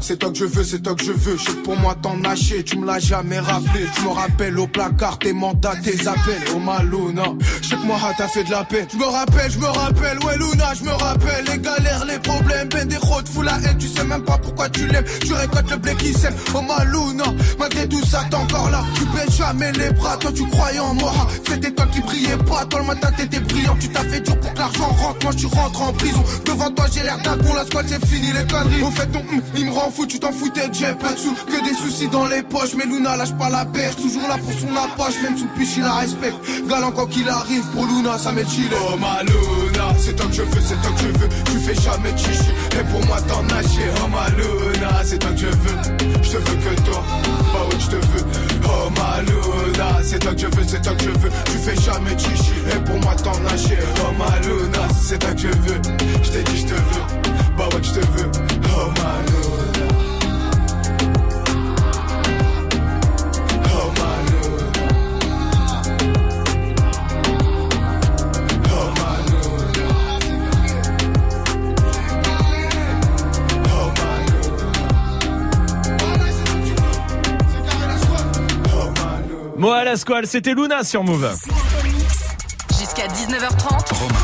c'est 0.00 0.18
toi 0.18 0.30
que 0.30 0.36
je 0.36 0.44
veux, 0.44 0.64
c'est 0.64 0.80
toi 0.80 0.94
que 0.94 1.02
je 1.02 1.12
veux. 1.12 1.38
Je 1.38 1.50
pour 1.62 1.76
moi 1.78 1.94
t'en 1.94 2.16
nager, 2.18 2.62
tu 2.62 2.78
me 2.78 2.86
l'as 2.86 2.98
jamais 2.98 3.38
rappelé. 3.38 3.86
Tu 3.94 4.02
me 4.02 4.08
rappelles 4.08 4.58
au 4.58 4.66
placard 4.66 5.18
tes 5.18 5.32
mandats, 5.32 5.76
tes 5.82 6.06
appels. 6.06 6.42
Oh 6.54 6.58
Maluna, 6.58 7.24
je 7.62 7.70
que 7.70 7.86
moi 7.86 7.98
t'as 8.18 8.28
fait 8.28 8.44
de 8.44 8.50
la 8.50 8.64
peine. 8.64 8.86
Je 8.92 8.98
me 8.98 9.06
rappelle, 9.06 9.50
je 9.50 9.58
me 9.58 9.66
rappelle, 9.66 10.18
ouais 10.24 10.36
Luna, 10.36 10.74
je 10.74 10.84
me 10.84 10.90
rappelle 10.90 11.44
les 11.46 11.58
galères, 11.58 12.04
les 12.06 12.18
problèmes, 12.18 12.68
ben 12.68 12.86
des 12.86 12.98
routes, 12.98 13.28
fous 13.28 13.40
la 13.40 13.54
haine, 13.64 13.78
tu 13.78 13.88
sais 13.88 14.04
même 14.04 14.22
pas 14.22 14.36
pourquoi 14.36 14.68
tu 14.68 14.86
l'aimes. 14.88 15.06
Tu 15.24 15.32
récoltes 15.32 15.70
le 15.70 15.76
blé 15.78 15.94
qui 15.94 16.12
sème. 16.12 16.34
Oh 16.54 16.60
Maluna, 16.60 17.24
malgré 17.58 17.88
tout 17.88 18.04
ça 18.04 18.26
t'es 18.28 18.36
encore 18.36 18.68
là. 18.70 18.84
Tu 18.96 19.04
baisses 19.06 19.38
jamais 19.38 19.72
les 19.72 19.90
bras, 19.90 20.18
toi 20.18 20.32
tu 20.34 20.46
croyais 20.48 20.80
en 20.80 20.92
moi. 20.92 21.12
C'était 21.48 21.70
toi 21.70 21.86
qui 21.86 22.00
brillais 22.00 22.36
pas, 22.46 22.66
toi 22.66 22.80
le 22.80 22.86
matin 22.88 23.10
t'étais 23.16 23.40
brillant. 23.40 23.76
Tu 23.80 23.88
t'as 23.88 24.04
fait 24.04 24.20
dur 24.20 24.38
pour 24.38 24.52
que 24.52 24.58
l'argent 24.58 24.88
rentre, 24.88 25.24
moi 25.24 25.32
je 25.34 25.46
rentre 25.46 25.80
en 25.80 25.92
prison. 25.94 26.24
Devant 26.44 26.70
toi 26.72 26.84
j'ai 26.92 27.02
l'air 27.02 27.16
d'un 27.22 27.38
con, 27.38 27.54
la 27.54 27.64
squad 27.64 27.86
c'est 27.88 28.04
fini 28.04 28.32
les 28.32 28.44
conneries. 28.64 28.82
Au 28.82 28.90
fait 28.90 29.06
ton 29.06 29.22
il 29.56 29.66
me 29.66 29.70
rend 29.70 29.90
fou, 29.90 30.06
tu 30.06 30.18
t'en 30.18 30.32
foutais 30.32 30.68
j'ai 30.72 30.92
pas 30.94 31.12
de 31.12 31.18
sous, 31.18 31.34
que 31.34 31.64
des 31.64 31.74
soucis 31.74 32.08
dans 32.08 32.26
les 32.26 32.42
poches. 32.42 32.74
Mais 32.76 32.84
Luna 32.84 33.16
lâche 33.16 33.32
pas 33.32 33.50
la 33.50 33.64
perche, 33.64 33.96
toujours 33.96 34.28
là 34.28 34.36
pour 34.38 34.52
son 34.52 34.74
approche, 34.76 35.14
même 35.22 35.36
sous 35.36 35.46
piche 35.56 35.76
il 35.76 35.82
la 35.82 35.94
respecte. 35.94 36.36
Galant 36.68 36.92
quand 36.92 37.06
qu'il 37.06 37.28
arrive, 37.28 37.64
pour 37.72 37.86
Luna 37.86 38.18
ça 38.18 38.32
m'est 38.32 38.48
chill. 38.48 38.68
Oh 38.72 38.96
ma 38.96 39.22
Luna, 39.22 39.94
c'est 39.98 40.16
toi 40.16 40.26
que 40.26 40.34
je 40.34 40.42
veux, 40.42 40.60
c'est 40.60 40.80
toi 40.82 40.90
que 40.96 41.02
je 41.02 41.18
veux. 41.18 41.28
Tu 41.46 41.58
fais 41.58 41.74
jamais 41.74 42.16
chichi, 42.16 42.50
et 42.78 42.84
pour 42.90 43.04
moi 43.06 43.20
t'en 43.22 43.42
nager. 43.44 43.88
Oh 44.02 44.08
ma 44.08 44.28
Luna, 44.30 45.02
c'est 45.04 45.18
toi 45.18 45.30
que 45.30 45.38
je 45.38 45.46
veux. 45.46 45.78
Je 46.22 46.30
te 46.30 46.36
veux 46.36 46.56
que 46.56 46.80
toi, 46.82 47.02
bah 47.52 47.66
ouais 47.70 47.80
je 47.80 47.86
te 47.86 47.96
veux. 47.96 48.24
Oh 48.64 48.90
ma 48.96 49.22
Luna, 49.22 49.98
c'est 50.02 50.18
toi 50.18 50.32
que 50.32 50.40
je 50.40 50.46
veux, 50.46 50.64
c'est 50.66 50.82
toi 50.82 50.94
que 50.94 51.04
je 51.04 51.10
veux. 51.10 51.30
Tu 51.46 51.58
fais 51.58 51.76
jamais 51.80 52.18
chichi, 52.18 52.52
et 52.72 52.80
pour 52.84 52.98
moi 53.00 53.14
t'en 53.16 53.38
nager. 53.40 53.78
Oh 54.00 54.12
ma 54.18 54.38
Luna, 54.40 54.88
c'est 55.00 55.18
toi 55.18 55.32
que 55.32 55.40
je 55.40 55.48
veux. 55.48 55.80
Je 56.22 56.30
t'ai 56.30 56.42
dit 56.42 56.58
je 56.58 56.66
te 56.66 56.74
veux, 56.74 57.20
bah 57.56 57.68
ouais 57.72 57.82
je 57.82 58.00
te 58.00 58.00
veux. 58.00 58.43
Oh. 58.86 58.92
Oh. 58.96 59.14
Oh. 73.56 73.84
Oh 79.56 79.70
à 79.70 79.84
la 79.84 79.96
squale, 79.96 80.26
c'était 80.26 80.52
Luna 80.52 80.84
sur 80.84 81.04
Move. 81.04 81.34
Jusqu'à 82.78 83.06
19h30. 83.06 84.23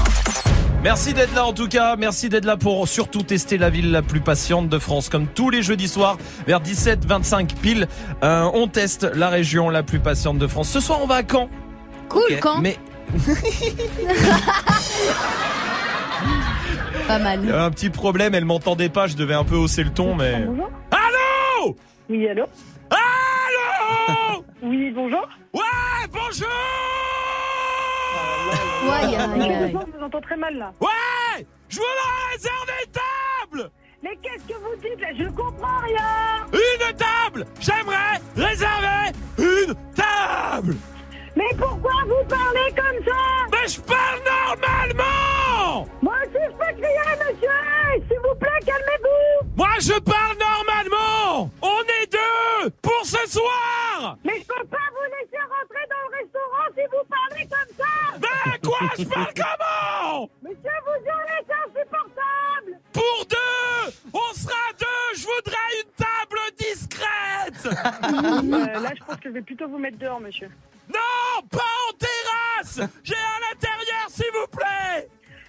Merci 0.82 1.12
d'être 1.12 1.34
là 1.34 1.44
en 1.44 1.52
tout 1.52 1.68
cas, 1.68 1.94
merci 1.96 2.30
d'être 2.30 2.46
là 2.46 2.56
pour 2.56 2.88
surtout 2.88 3.22
tester 3.22 3.58
la 3.58 3.68
ville 3.68 3.90
la 3.90 4.00
plus 4.00 4.20
patiente 4.20 4.68
de 4.70 4.78
France. 4.78 5.10
Comme 5.10 5.26
tous 5.26 5.50
les 5.50 5.62
jeudis 5.62 5.88
soirs, 5.88 6.16
vers 6.46 6.60
17-25 6.62 7.54
pile, 7.60 7.86
euh, 8.24 8.48
on 8.54 8.66
teste 8.66 9.02
la 9.14 9.28
région 9.28 9.68
la 9.68 9.82
plus 9.82 10.00
patiente 10.00 10.38
de 10.38 10.46
France. 10.46 10.70
Ce 10.70 10.80
soir 10.80 11.00
on 11.02 11.06
va 11.06 11.16
à 11.16 11.22
Caen. 11.22 11.50
Cool, 12.08 12.38
Caen. 12.42 12.60
Mais 12.62 12.78
Pas 17.06 17.18
il 17.18 17.20
y 17.20 17.22
mal. 17.24 17.54
a 17.54 17.64
un 17.64 17.70
petit 17.70 17.90
problème, 17.90 18.34
elle 18.34 18.44
m'entendait 18.46 18.88
pas, 18.88 19.06
je 19.06 19.16
devais 19.16 19.34
un 19.34 19.44
peu 19.44 19.56
hausser 19.56 19.82
le 19.84 19.90
ton, 19.90 20.14
mais... 20.14 20.46
Allô 20.90 21.76
Oui, 22.08 22.26
allô 22.28 22.44
Allô 22.90 24.44
Oui, 24.62 24.90
bonjour 24.94 25.28
Ouais, 25.52 25.60
bonjour 26.12 26.48
Ouais, 28.50 29.16
aïe, 29.16 29.16
aïe. 29.16 29.72
Je 29.72 29.98
vous 29.98 30.04
entends 30.04 30.20
très 30.20 30.36
mal 30.36 30.56
là. 30.56 30.72
Ouais 30.80 31.46
Je 31.68 31.76
voudrais 31.76 32.32
réserver 32.32 32.72
une 32.86 32.92
table 32.92 33.70
Mais 34.02 34.16
qu'est-ce 34.22 34.44
que 34.44 34.54
vous 34.58 34.76
dites 34.82 35.00
là 35.00 35.08
Je 35.18 35.24
comprends 35.30 35.78
rien 35.80 36.46
Une 36.52 36.96
table 36.96 37.46
J'aimerais 37.60 38.20
réserver 38.36 39.12
une 39.38 39.74
table 39.94 40.76
Mais 41.40 41.56
pourquoi 41.56 41.92
vous 42.04 42.22
parlez 42.28 42.68
comme 42.76 43.02
ça? 43.02 43.20
Mais 43.50 43.66
je 43.66 43.80
parle 43.80 44.20
normalement! 44.28 45.88
Moi 46.02 46.14
aussi 46.24 46.36
je 46.44 46.50
peux 46.52 46.72
crier, 46.82 47.12
monsieur! 47.18 48.04
S'il 48.08 48.18
vous 48.18 48.34
plaît, 48.38 48.60
calmez-vous! 48.66 49.48
Moi 49.56 49.70
je 49.80 49.98
parle 50.00 50.36
normalement! 50.36 51.50
On 51.62 51.80
est 52.02 52.12
deux 52.12 52.70
Pour 52.82 53.00
ce 53.04 53.26
soir! 53.26 54.18
Mais 54.22 54.34
je 54.40 54.44
peux 54.44 54.66
pas 54.66 54.86
vous 54.92 55.06
laisser 55.16 55.40
rentrer 55.40 55.84
dans 55.88 56.04
le 56.04 56.10
restaurant 56.20 56.68
si 56.76 56.82
vous 56.92 57.04
parlez 57.08 57.48
comme 57.48 57.74
ça! 57.78 57.94
Mais 58.20 58.58
quoi 58.68 58.88
Je 58.98 59.04
parle 59.04 59.32
comment? 59.34 60.28
Monsieur, 60.42 60.78
vous 60.84 61.04
c'est 61.06 61.54
insupportable! 61.54 62.80
Pour 62.92 63.26
deux 63.30 63.94
On 64.12 64.34
sera 64.34 64.62
deux 64.78 65.16
Je 65.16 65.22
voudrais 65.22 65.70
une 65.80 65.90
table 65.96 66.40
discrète! 66.58 67.64
Euh, 67.64 68.80
Là, 68.82 68.90
je 68.94 69.04
pense 69.04 69.16
que 69.16 69.30
je 69.30 69.34
vais 69.34 69.42
plutôt 69.42 69.68
vous 69.68 69.78
mettre 69.78 69.96
dehors, 69.96 70.20
monsieur. 70.20 70.50
Non 70.92 71.46
Pas 71.50 71.72
en 71.88 71.92
terrasse. 71.98 72.90
J'ai 73.02 73.14
à 73.14 73.38
l'intérieur 73.50 74.06
s'il 74.08 74.30
vous 74.32 74.46
plaît. 74.48 75.08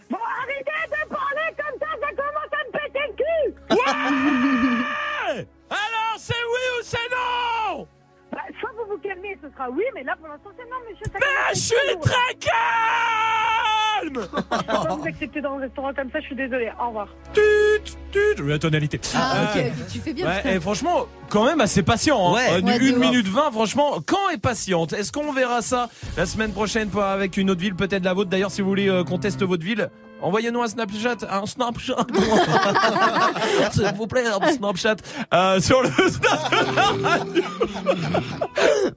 Bon, 0.10 0.18
arrêtez 0.42 0.88
de 0.88 1.08
parler 1.10 1.56
comme 1.58 1.80
ça, 1.80 1.88
ça 2.02 2.10
commence 2.10 2.52
à 2.52 2.62
me 2.66 2.72
péter 2.72 3.06
le 3.08 3.14
cul. 3.16 3.76
Ouais. 3.76 5.48
Alors 5.70 6.18
c'est 6.18 6.34
oui 6.34 6.66
ou 6.80 6.84
c'est 6.84 7.10
non? 7.10 7.88
Bah, 8.32 8.40
vous 8.78 8.94
vous 8.96 8.98
calmez, 9.00 9.38
ce 9.44 9.50
sera 9.54 9.70
oui, 9.70 9.84
mais 9.94 10.04
là 10.04 10.16
pour 10.18 10.28
l'instant 10.30 10.50
c'est 10.58 10.64
non, 10.70 10.78
monsieur. 10.90 11.06
Ça 11.12 11.20
Mais 11.20 11.54
je 11.54 11.60
suis 11.60 12.00
très 12.02 12.36
calme 12.40 14.22
Je 14.24 14.58
peux 14.58 14.66
pas 14.88 14.96
vous 14.96 15.06
accepter 15.08 15.42
dans 15.42 15.58
le 15.58 15.62
restaurant 15.64 15.94
comme 15.94 16.10
ça, 16.12 16.20
je 16.20 16.26
suis 16.26 16.36
désolée. 16.36 16.72
Au 16.82 16.88
revoir. 16.88 17.08
Tut, 17.34 17.94
tut, 18.12 18.44
la 18.44 18.58
tonalité. 18.60 19.00
Ah, 19.16 19.54
Euh, 19.56 19.68
ok, 19.70 19.74
tu 19.92 20.00
fais 20.00 20.14
bien. 20.14 20.28
Ouais, 20.28 20.56
et 20.56 20.60
franchement, 20.60 21.08
quand 21.30 21.46
même 21.46 21.62
assez 21.62 21.84
patient. 21.84 22.30
Hein. 22.30 22.34
Ouais. 22.36 22.50
Euh, 22.52 22.62
Ouais, 22.62 22.80
de 22.80 22.86
1 22.88 22.92
ouf. 22.94 22.98
minute 23.00 23.28
20, 23.28 23.52
franchement, 23.52 24.00
quand 24.06 24.30
est 24.34 24.38
patiente? 24.42 24.94
Est-ce 24.94 25.12
qu'on 25.12 25.32
verra 25.34 25.62
ça 25.62 25.90
la 26.18 26.26
semaine 26.26 26.52
prochaine 26.52 26.90
avec 27.00 27.38
une 27.38 27.50
autre 27.52 27.62
ville, 27.62 27.76
peut-être 27.76 28.04
la 28.04 28.14
vôtre? 28.14 28.30
D'ailleurs, 28.30 28.52
si 28.52 28.62
vous 28.62 28.70
voulez 28.70 28.90
euh, 28.90 29.04
qu'on 29.04 29.18
teste 29.20 29.44
votre 29.44 29.64
ville, 29.64 29.90
envoyez-nous 30.22 30.62
un 30.62 30.68
Snapchat. 30.68 31.18
Un 31.30 31.46
Snapchat 31.46 31.96
S'il 33.72 33.94
vous 33.96 34.08
plaît, 34.08 34.26
un 34.26 34.52
Snapchat. 34.52 34.96
Euh, 35.34 35.60
sur 35.60 35.82
le 35.82 35.90
Snap 35.90 36.52
de 36.52 36.76
la 36.76 37.10
radio. 37.10 37.44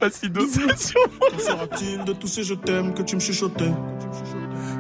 Voici 0.01 0.31
nos 0.31 0.47
sessions. 0.47 1.01
Quand 1.21 1.39
sera-t-il 1.39 2.05
de 2.05 2.13
tous 2.13 2.27
ces 2.27 2.45
je 2.45 2.55
t'aime 2.55 2.95
que 2.95 3.03
tu 3.03 3.17
me 3.17 3.21
chuchotais 3.21 3.73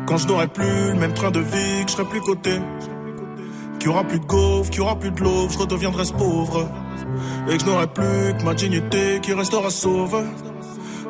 Quand 0.06 0.16
je 0.16 0.26
n'aurai 0.26 0.48
plus 0.48 0.88
le 0.92 0.94
même 0.94 1.14
train 1.14 1.30
de 1.30 1.40
vie, 1.40 1.84
que 1.84 1.90
je 1.90 1.96
serai 1.96 2.04
plus 2.04 2.20
coté 2.20 2.60
Qu'il 3.78 3.90
y 3.90 3.92
aura 3.92 4.04
plus 4.04 4.20
de 4.20 4.26
gaufres, 4.26 4.70
qu'il 4.70 4.80
y 4.80 4.82
aura 4.82 4.98
plus 4.98 5.10
de 5.10 5.20
l'eau, 5.20 5.48
je 5.48 5.58
redeviendrai 5.58 6.04
pauvre 6.16 6.68
Et 7.48 7.56
que 7.56 7.62
je 7.62 7.66
n'aurai 7.66 7.86
plus 7.86 8.34
que 8.38 8.44
ma 8.44 8.54
dignité 8.54 9.20
qui 9.22 9.32
restera 9.32 9.70
sauve 9.70 10.24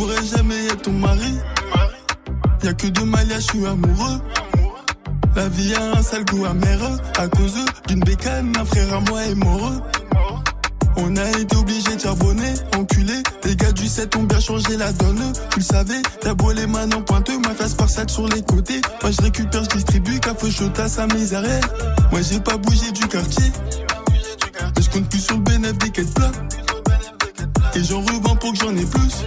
Pourrais 0.00 0.24
jamais 0.24 0.64
être 0.68 0.80
ton 0.80 0.92
mari. 0.92 1.34
Y'a 2.62 2.72
que 2.72 2.86
deux 2.86 3.04
malias, 3.04 3.40
je 3.40 3.50
suis 3.50 3.66
amoureux. 3.66 4.18
La 5.36 5.46
vie 5.50 5.74
a 5.74 5.98
un 5.98 6.02
sale 6.02 6.24
goût 6.24 6.46
amer. 6.46 6.78
À 7.18 7.28
cause 7.28 7.58
d'une 7.86 8.00
bécane, 8.00 8.50
un 8.58 8.64
frère 8.64 8.94
à 8.94 9.00
moi 9.00 9.22
est 9.24 9.34
mort. 9.34 9.72
On 10.96 11.14
a 11.16 11.28
été 11.38 11.54
obligé 11.54 11.96
de 11.96 12.00
charbonner, 12.00 12.54
enculé. 12.78 13.22
Les 13.44 13.54
gars 13.56 13.72
du 13.72 13.86
7 13.86 14.16
ont 14.16 14.22
bien 14.22 14.40
changé 14.40 14.78
la 14.78 14.90
donne. 14.90 15.34
Tu 15.50 15.58
le 15.58 15.64
savais, 15.66 16.00
t'as 16.22 16.32
beau 16.32 16.50
les 16.50 16.66
mains 16.66 16.90
en 16.92 17.02
pointeux, 17.02 17.38
ma 17.38 17.50
face 17.50 17.74
par 17.74 17.90
sac 17.90 18.08
sur 18.08 18.26
les 18.26 18.40
côtés. 18.40 18.80
Moi 19.02 19.10
je 19.10 19.20
récupère, 19.20 19.64
je 19.64 19.76
distribue, 19.76 20.18
café 20.18 20.46
à 20.78 20.88
sa 20.88 21.06
misère. 21.08 21.42
Moi 22.10 22.22
j'ai 22.22 22.40
pas 22.40 22.56
bougé 22.56 22.90
du 22.92 23.06
quartier. 23.06 23.52
Mais 24.74 24.82
je 24.82 24.88
compte 24.88 25.10
plus 25.10 25.20
sur 25.20 25.36
le 25.36 25.42
bénéfice 25.42 25.76
des 25.76 25.90
quêtes 25.90 26.14
plats? 26.14 26.32
Et 27.74 27.84
j'en 27.84 28.00
revends 28.00 28.36
pour 28.36 28.52
que 28.52 28.58
j'en 28.60 28.74
ai 28.74 28.86
plus. 28.86 29.26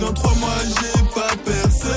Dans 0.00 0.12
trois 0.14 0.34
mois 0.36 0.48
j'ai 0.64 1.02
pas 1.14 1.36
percé, 1.44 1.88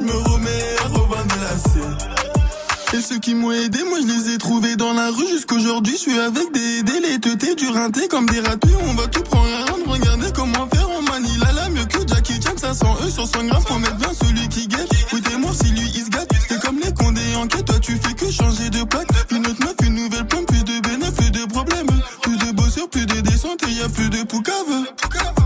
me 0.00 0.12
remets 0.12 0.76
à 0.84 0.88
revendre 0.88 1.36
la. 1.40 2.98
Et 2.98 3.00
ceux 3.00 3.18
qui 3.18 3.34
m'ont 3.34 3.52
aidé, 3.52 3.78
moi 3.88 3.98
je 4.02 4.06
les 4.12 4.34
ai 4.34 4.38
trouvés 4.38 4.74
rue 4.76 5.28
jusqu'aujourd'hui, 5.28 5.94
je 5.94 5.98
suis 5.98 6.18
avec 6.18 6.52
des 6.52 6.82
délétetés, 6.82 7.54
du 7.54 7.68
rinté 7.68 8.08
comme 8.08 8.26
des 8.26 8.40
ratés. 8.40 8.74
On 8.88 8.94
va 8.94 9.06
tout 9.06 9.22
prendre 9.22 9.46
rien 9.46 9.78
de 9.84 9.88
regarder 9.88 10.32
comment 10.34 10.66
faire 10.66 10.90
en 10.90 11.02
manie. 11.02 11.38
Là, 11.38 11.68
mieux 11.70 11.84
que 11.84 12.06
Jackie 12.06 12.40
Chan, 12.42 12.56
ça 12.56 12.74
sent 12.74 12.92
eux 13.04 13.10
sur 13.10 13.26
100 13.26 13.44
grammes. 13.44 13.62
Faut 13.66 13.78
mettre 13.78 13.98
20 13.98 14.26
celui 14.26 14.48
qui 14.48 14.66
guette. 14.66 14.90
Oui, 15.12 15.22
t'es 15.22 15.38
mort 15.38 15.54
si 15.54 15.70
lui 15.70 15.90
il 15.94 16.04
se 16.04 16.10
gâte. 16.10 16.28
T'es 16.48 16.58
comme 16.58 16.80
les 16.80 16.92
condés 16.92 17.34
en 17.36 17.46
quête, 17.46 17.64
toi 17.64 17.78
tu 17.80 17.96
fais 17.96 18.14
que 18.14 18.30
changer 18.30 18.68
de 18.68 18.82
plaque. 18.84 19.08
Une 19.30 19.46
autre 19.46 19.60
meuf, 19.60 19.76
une 19.86 19.94
nouvelle 19.94 20.26
pomme, 20.26 20.44
plus 20.44 20.64
de 20.64 20.80
bénéfices, 20.80 21.14
plus 21.14 21.30
de 21.30 21.44
problèmes. 21.46 21.86
Plus 22.22 22.36
de 22.36 22.52
bossures, 22.52 22.90
plus 22.90 23.06
de 23.06 23.20
descente 23.20 23.62
et 23.68 23.72
y 23.72 23.82
a 23.82 23.88
plus 23.88 24.10
de 24.10 24.22
poucave. 24.24 24.86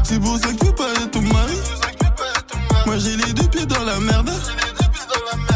C'est 0.05 0.21
pour 0.21 0.39
ça 0.39 0.49
que 0.53 0.66
Moi 2.87 2.99
j'ai 2.99 3.17
les 3.17 3.33
deux 3.33 3.49
pieds 3.49 3.67
dans 3.67 3.85
la 3.85 3.99
merde. 3.99 4.31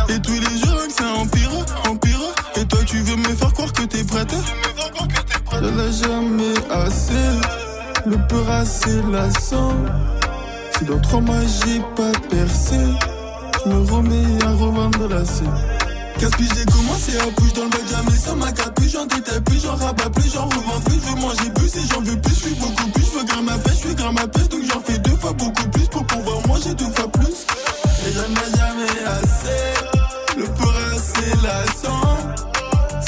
Et 0.09 0.21
tous 0.21 0.33
les 0.33 0.59
jours 0.59 0.87
que 0.87 0.93
ça 0.93 1.07
empire, 1.14 1.51
empire. 1.88 2.21
Et 2.57 2.64
toi 2.66 2.81
tu 2.85 2.99
veux 2.99 3.16
me 3.16 3.35
faire 3.37 3.53
croire 3.53 3.73
que 3.73 3.83
t'es 3.83 4.05
prête. 4.05 4.35
Je 5.53 5.59
l'ai 5.59 5.93
jamais 5.93 6.55
assez. 6.71 7.31
Le 8.07 8.16
peur 8.27 8.51
assez 8.51 9.01
lassant. 9.11 9.75
Si 10.77 10.85
dans 10.85 11.01
trois 11.01 11.21
mois 11.21 11.40
j'ai 11.64 11.81
pas 11.95 12.12
percé, 12.29 12.77
je 13.64 13.71
me 13.71 13.90
remets 13.90 14.45
à 14.45 14.51
revendre 14.51 15.09
la 15.09 15.25
scène. 15.25 15.80
Casse-piche, 16.21 16.51
j'ai 16.55 16.67
commencé 16.67 17.17
à 17.17 17.31
bouger 17.31 17.53
dans 17.55 17.65
le 17.65 17.71
bac, 17.71 17.81
jamais 17.89 18.19
sans 18.19 18.37
ma 18.37 18.53
capuche. 18.53 18.91
J'en 18.93 19.07
détaille 19.07 19.41
plus, 19.41 19.63
j'en 19.63 19.75
rabats 19.75 20.11
plus, 20.11 20.31
j'en 20.31 20.45
revends 20.45 20.81
plus. 20.85 21.01
Je 21.01 21.09
veux 21.09 21.19
manger 21.19 21.51
plus 21.55 21.77
et 21.77 21.87
j'en 21.91 22.03
veux 22.03 22.21
plus, 22.21 22.35
je 22.35 22.41
suis 22.41 22.55
beaucoup 22.57 22.91
plus. 22.91 23.05
Je 23.07 23.19
veux 23.19 23.25
gramme 23.25 23.49
à 23.49 23.57
pêche, 23.57 23.73
je 23.73 23.87
suis 23.87 23.95
gramme 23.95 24.19
à 24.19 24.29
pêche, 24.29 24.49
donc 24.51 24.61
j'en 24.71 24.81
fais 24.83 24.99
deux 24.99 25.17
fois 25.17 25.33
beaucoup 25.33 25.69
plus 25.71 25.89
pour 25.89 26.05
pouvoir 26.05 26.47
manger 26.47 26.75
deux 26.75 26.91
fois 26.91 27.11
plus. 27.11 27.47
Et 28.07 28.13
j'en 28.13 28.33
ai 28.37 28.51
jamais 28.55 28.97
assez, 29.17 30.37
le 30.37 30.45
peur 30.45 30.75
assez 30.95 31.31
lassant. 31.43 32.19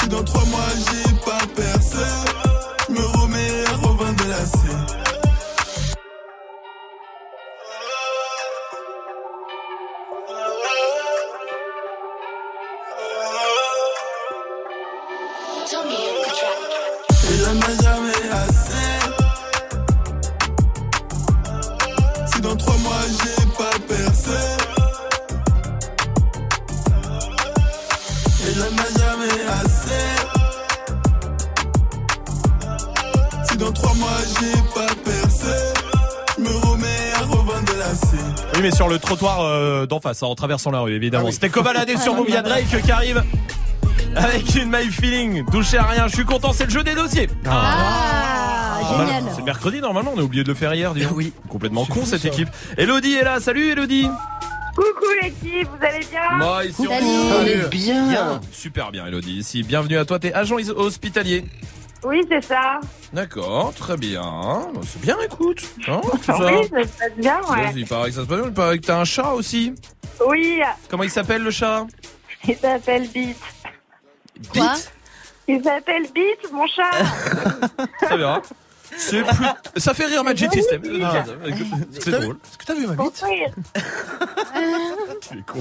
Si 0.01 0.07
dans 0.07 0.23
trois 0.23 0.45
mois 0.45 0.69
j'ai 0.73 1.02
Oui, 38.55 38.59
mais 38.61 38.71
sur 38.71 38.87
le 38.87 38.99
trottoir 38.99 39.41
euh, 39.41 39.85
d'en 39.85 39.99
face, 39.99 40.21
hein, 40.23 40.27
en 40.27 40.35
traversant 40.35 40.71
la 40.71 40.79
rue, 40.81 40.93
évidemment. 40.93 41.31
C'était 41.31 41.49
Cobaladé 41.49 41.97
sur 41.97 42.13
Move, 42.15 42.25
il 42.27 42.33
y 42.33 42.37
a 42.37 42.41
Drake 42.41 42.65
qui 42.83 42.91
arrive 42.91 43.23
avec 44.15 44.55
une 44.55 44.69
My 44.69 44.85
Feeling. 44.91 45.43
Touchez 45.51 45.77
à 45.77 45.83
rien, 45.83 46.07
je 46.07 46.13
suis 46.13 46.25
content, 46.25 46.53
c'est 46.53 46.65
le 46.65 46.69
jeu 46.69 46.83
des 46.83 46.93
dossiers. 46.93 47.29
Ah, 47.47 48.79
génial. 48.97 49.23
C'est 49.35 49.41
mercredi 49.43 49.79
normalement, 49.81 50.11
on 50.15 50.19
a 50.19 50.23
oublié 50.23 50.43
de 50.43 50.49
le 50.49 50.53
faire 50.53 50.73
hier, 50.75 50.93
dis 50.93 51.01
donc. 51.03 51.13
Oui. 51.15 51.33
Complètement 51.49 51.85
con 51.85 52.05
cette 52.05 52.25
équipe. 52.25 52.49
Elodie 52.77 53.13
est 53.13 53.23
là, 53.23 53.39
salut 53.39 53.71
Elodie. 53.71 54.07
Coucou 54.75 55.05
l'équipe, 55.21 55.67
vous 55.67 55.85
allez 55.85 56.05
bien? 56.09 56.37
Moi 56.37 56.65
ici 56.65 56.83
Salut. 56.87 57.05
on 57.05 57.45
Salut. 57.45 57.67
bien. 57.69 58.41
Super 58.51 58.91
bien 58.91 59.05
Elodie, 59.05 59.37
ici 59.37 59.61
bienvenue 59.61 59.97
à 59.97 60.05
toi, 60.05 60.17
t'es 60.17 60.33
agent 60.33 60.55
hospitalier. 60.75 61.45
Oui, 62.03 62.25
c'est 62.29 62.43
ça. 62.43 62.79
D'accord, 63.13 63.73
très 63.73 63.97
bien. 63.97 64.67
C'est 64.85 65.01
bien 65.01 65.17
écoute. 65.23 65.63
Hein, 65.87 66.01
tout 66.11 66.23
ça. 66.23 66.37
Oui, 66.37 66.67
ça 66.69 66.83
se 66.83 66.97
passe 66.99 67.13
bien, 67.17 67.39
ouais. 67.49 67.71
Il 67.75 67.87
paraît 67.87 68.09
que 68.09 68.15
ça 68.15 68.21
se 68.21 68.27
passe 68.27 68.37
bien, 68.39 68.47
il 68.47 68.53
paraît 68.53 68.79
que 68.79 68.85
t'as 68.85 68.99
un 68.99 69.05
chat 69.05 69.31
aussi. 69.31 69.73
Oui, 70.27 70.61
Comment 70.89 71.03
il 71.03 71.09
s'appelle 71.09 71.43
le 71.43 71.51
chat? 71.51 71.85
Il 72.47 72.55
s'appelle 72.55 73.07
Beat. 73.09 73.37
Quoi? 74.53 74.73
Il 75.47 75.63
s'appelle 75.63 76.03
Beat, 76.13 76.51
mon 76.51 76.67
chat. 76.67 76.91
Très 78.01 78.17
bien. 78.17 78.41
C'est 78.95 79.23
plus... 79.23 79.45
Ça 79.77 79.93
fait 79.93 80.05
rire 80.05 80.23
Magic 80.23 80.53
System. 80.53 80.81
C'est 81.99 82.11
drôle. 82.11 82.37
Est-ce 82.45 82.57
que 82.57 82.65
t'as 82.65 82.75
vu 82.75 82.87
ma 82.87 82.95
bite 82.95 83.23
Tu 85.33 85.39
es 85.39 85.41
con. 85.41 85.59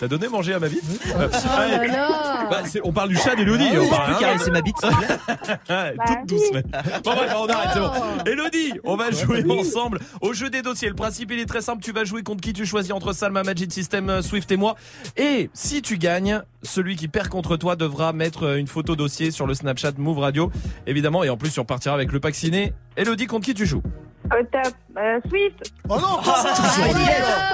T'as 0.00 0.08
donné 0.08 0.28
manger 0.28 0.54
à 0.54 0.58
ma 0.58 0.68
bite 0.68 0.82
Oh 1.14 1.18
là 1.18 1.86
là. 1.86 2.46
Bah, 2.50 2.62
c'est- 2.66 2.80
on 2.84 2.92
parle 2.92 3.08
du 3.10 3.16
chat 3.16 3.34
d'Elodie. 3.36 3.68
Ah 3.74 3.78
on 3.80 3.88
parle 3.88 4.10
rien. 4.10 4.18
caresser 4.18 4.50
ma 4.50 4.60
bite, 4.60 4.76
Ouais, 5.70 5.94
Toute 6.06 6.26
douce. 6.28 6.42
mais- 6.52 6.62
Bon 7.04 7.14
bref, 7.14 7.34
on 7.36 7.46
arrête, 7.46 7.70
c'est 7.74 7.80
bon. 7.80 7.90
Elodie, 8.26 8.72
on 8.84 8.96
va 8.96 9.10
jouer 9.10 9.44
ensemble 9.50 10.00
au 10.20 10.32
jeu 10.32 10.50
des 10.50 10.62
dossiers. 10.62 10.88
Le 10.88 10.94
principe 10.94 11.30
il 11.32 11.38
est 11.38 11.46
très 11.46 11.62
simple. 11.62 11.82
Tu 11.82 11.92
vas 11.92 12.04
jouer 12.04 12.22
contre 12.22 12.40
qui? 12.40 12.52
Tu 12.52 12.66
choisis 12.66 12.92
entre 12.92 13.12
Salma, 13.12 13.42
Magic 13.42 13.72
System, 13.72 14.08
euh, 14.10 14.22
Swift 14.22 14.50
et 14.52 14.56
moi. 14.56 14.76
Et 15.16 15.50
si 15.54 15.82
tu 15.82 15.96
gagnes, 15.98 16.42
celui 16.64 16.96
qui 16.96 17.08
perd 17.08 17.28
contre 17.28 17.56
toi 17.56 17.76
devra 17.76 18.12
mettre 18.12 18.44
euh, 18.44 18.56
une 18.58 18.66
photo 18.66 18.96
dossier 18.96 19.30
sur 19.30 19.46
le 19.46 19.54
Snapchat 19.54 19.92
Move 19.98 20.18
Radio, 20.18 20.50
évidemment. 20.86 21.22
Et 21.24 21.30
en 21.30 21.36
plus, 21.36 21.50
tu 21.52 21.60
repartiras 21.60 21.94
avec 21.94 22.12
le 22.12 22.20
pack 22.20 22.34
ciné. 22.34 22.72
Elodie, 22.96 23.26
contre 23.26 23.46
qui 23.46 23.54
tu 23.54 23.66
joues? 23.66 23.82
Au 24.26 24.42
top. 24.50 24.72
Euh, 24.96 25.20
Swift. 25.28 25.72
Oh 25.88 25.98
non, 26.00 26.18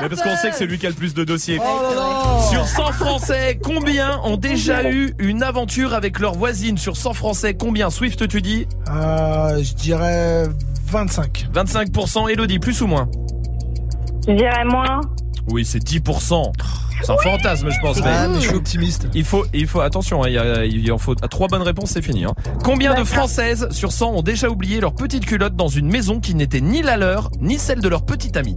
Mais 0.00 0.08
parce 0.08 0.22
qu'on 0.22 0.36
sait 0.36 0.50
que 0.50 0.56
c'est 0.56 0.66
lui 0.66 0.78
qui 0.78 0.86
a 0.86 0.90
le 0.90 0.94
plus 0.94 1.14
de 1.14 1.24
dossiers. 1.24 1.58
Oh 1.60 1.82
là 1.82 1.94
là. 1.94 2.42
Sur 2.48 2.66
100 2.66 2.92
Français, 2.92 3.58
combien 3.62 4.20
ont 4.22 4.36
déjà 4.36 4.88
eu 4.88 5.12
une 5.18 5.42
aventure 5.42 5.94
avec 5.94 6.20
leur 6.20 6.34
voisine 6.34 6.78
Sur 6.78 6.96
100 6.96 7.14
Français, 7.14 7.54
combien? 7.54 7.90
Swift, 7.90 8.28
tu 8.28 8.40
dis? 8.40 8.68
Euh, 8.88 9.60
je 9.62 9.74
dirais 9.74 10.46
25. 10.86 11.48
25%. 11.52 12.28
Elodie, 12.30 12.60
plus 12.60 12.80
ou 12.82 12.86
moins? 12.86 13.08
Je 14.28 14.34
dirais 14.34 14.64
moins. 14.64 15.00
Oui, 15.48 15.64
c'est 15.64 15.82
10%. 15.82 16.52
C'est 17.02 17.12
un 17.12 17.16
fantasme, 17.18 17.70
je 17.70 17.80
pense. 17.80 17.98
Ah, 18.04 18.28
mais 18.28 18.34
mais 18.34 18.40
je 18.40 18.48
suis 18.48 18.56
optimiste. 18.56 19.08
il 19.14 19.24
faut, 19.24 19.44
il 19.54 19.66
faut, 19.66 19.80
attention, 19.80 20.22
hein, 20.22 20.28
il, 20.28 20.34
y 20.34 20.38
a- 20.38 20.64
il 20.64 20.92
en 20.92 20.98
faut 20.98 21.14
à 21.22 21.28
trois 21.28 21.48
bonnes 21.48 21.62
réponses, 21.62 21.90
c'est 21.90 22.02
fini. 22.02 22.24
hein. 22.24 22.34
Combien 22.64 22.94
de 22.94 23.04
Françaises 23.04 23.68
sur 23.70 23.90
100 23.92 24.12
ont 24.12 24.22
déjà 24.22 24.48
oublié 24.48 24.80
leur 24.80 24.94
petite 24.94 25.24
culotte 25.26 25.56
dans 25.56 25.68
une 25.68 25.90
maison 25.90 26.20
qui 26.20 26.34
n'était 26.34 26.60
ni 26.60 26.82
la 26.82 26.96
leur, 26.96 27.30
ni 27.40 27.58
celle 27.58 27.80
de 27.80 27.88
leur 27.88 28.04
petite 28.04 28.36
amie 28.36 28.56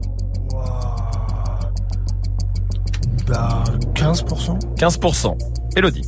Bah, 3.28 3.64
15%. 3.96 4.58
15%. 4.78 5.38
Elodie. 5.76 6.04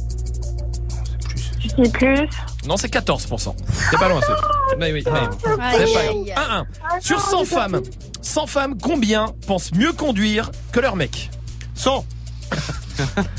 Je 1.60 1.70
sais 1.70 1.90
plus. 1.90 2.28
Non, 2.68 2.78
c'est 2.78 2.92
14%. 2.94 3.56
C'est 3.90 3.98
pas 3.98 4.10
loin, 4.10 4.20
c'est. 4.22 4.78
Mais 4.78 4.92
oui, 4.92 5.04
mais- 5.06 5.12
Aïe, 5.12 5.28
c'est 5.88 5.94
pas 5.94 6.04
grave. 6.44 6.66
1-1. 6.92 7.02
Sur 7.02 7.20
100 7.22 7.46
femmes, 7.46 7.82
100 8.22 8.48
femmes, 8.48 8.76
combien 8.82 9.28
pensent 9.48 9.72
mieux 9.74 9.94
conduire 9.94 10.52
que 10.72 10.80
leur 10.80 10.96
mec? 10.96 11.30
100. 11.76 12.06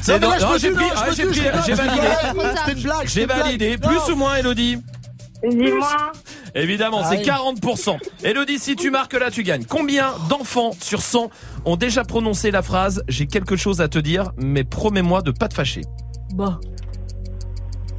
C'est 0.02 0.20
j'ai 0.20 1.74
validé. 1.74 2.00
rigole. 2.00 2.54
C'était 2.56 2.72
une 2.72 2.82
blague. 2.82 3.06
J'ai 3.06 3.26
validé. 3.26 3.78
Plus 3.78 4.12
ou 4.12 4.16
moins, 4.16 4.36
Elodie 4.36 4.78
Dis-moi. 5.48 6.12
Évidemment, 6.54 7.04
c'est 7.04 7.18
Aïe. 7.18 7.24
40%. 7.26 7.98
Elodie, 8.24 8.58
si 8.58 8.74
tu 8.74 8.90
marques 8.90 9.12
là, 9.12 9.30
tu 9.30 9.42
gagnes. 9.42 9.64
Combien 9.64 10.12
d'enfants 10.28 10.72
sur 10.80 11.02
100 11.02 11.30
ont 11.64 11.76
déjà 11.76 12.04
prononcé 12.04 12.50
la 12.50 12.62
phrase 12.62 13.02
J'ai 13.08 13.26
quelque 13.26 13.56
chose 13.56 13.80
à 13.80 13.88
te 13.88 13.98
dire, 13.98 14.32
mais 14.38 14.64
promets-moi 14.64 15.22
de 15.22 15.30
pas 15.30 15.48
te 15.48 15.54
fâcher 15.54 15.82
Bah. 16.34 16.58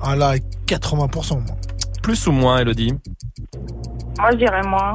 Ah 0.01 0.15
là, 0.15 0.35
80%. 0.67 1.35
Moi. 1.35 1.43
Plus 2.01 2.27
ou 2.27 2.31
moins, 2.31 2.59
Elodie 2.59 2.93
Moi, 4.19 4.31
je 4.31 4.37
dirais 4.37 4.63
moins. 4.63 4.93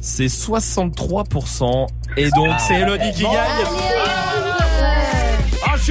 C'est 0.00 0.26
63%. 0.26 1.86
Et 2.16 2.30
donc, 2.30 2.50
c'est 2.58 2.74
Elodie 2.80 3.12
qui 3.12 3.22
gagne. 3.22 4.27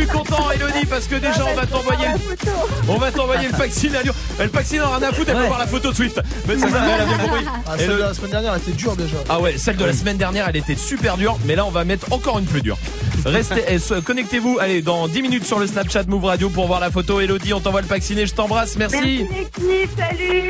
Suis 0.02 0.08
content, 0.08 0.52
Elodie, 0.52 0.86
parce 0.88 1.08
que 1.08 1.16
déjà, 1.16 1.44
on 1.52 1.56
va 1.56 1.66
t'envoyer 1.66 2.06
le, 2.08 2.52
on 2.90 2.98
va 2.98 3.12
t'envoyer 3.12 3.48
le 3.48 3.58
vaccin 3.58 3.90
à 4.00 4.04
Lyon. 4.04 4.14
Le 4.40 4.48
vaccin 4.48 4.84
en 4.84 4.98
rien 4.98 5.10
à 5.10 5.12
foutre, 5.12 5.30
elle 5.32 5.38
peut 5.38 5.48
voir 5.48 5.60
la 5.60 5.68
photo 5.68 5.90
de 5.92 5.96
Swift. 5.96 6.22
Mais 6.48 6.56
c'est 6.56 6.70
ça, 6.70 6.82
elle 6.94 7.02
a 7.02 7.06
bien 7.06 7.18
compris. 7.18 7.46
Ah, 7.66 7.74
celle 7.78 7.88
le- 7.90 7.96
de 7.96 8.02
la 8.02 8.14
semaine 8.14 8.32
dernière 8.32 8.54
elle 8.54 8.62
était 8.62 8.72
dure 8.72 8.96
déjà. 8.96 9.18
Ah 9.30 9.40
ouais, 9.40 9.58
celle 9.58 9.78
de 9.78 9.86
la 9.86 9.94
semaine 9.94 10.18
dernière, 10.18 10.48
elle 10.50 10.58
était 10.58 10.76
super 10.76 11.18
dure, 11.18 11.38
mais 11.46 11.56
là, 11.56 11.66
on 11.66 11.72
va 11.72 11.84
mettre 11.84 12.12
encore 12.14 12.38
une 12.38 12.46
plus 12.46 12.62
dure. 12.62 12.78
Restez, 13.26 13.64
eh, 13.68 14.02
connectez-vous, 14.02 14.58
allez, 14.62 14.82
dans 14.82 15.08
10 15.08 15.22
minutes 15.22 15.46
sur 15.46 15.60
le 15.60 15.68
Snapchat 15.68 16.04
Move 16.08 16.26
Radio 16.26 16.50
pour 16.50 16.68
voir 16.68 16.80
la 16.80 16.92
photo. 16.92 17.20
Elodie, 17.20 17.54
on 17.54 17.60
t'envoie 17.60 17.82
le 17.82 17.88
vacciné, 17.88 18.26
je 18.26 18.34
t'embrasse, 18.34 18.78
merci. 18.78 18.98
Salut. 18.98 19.28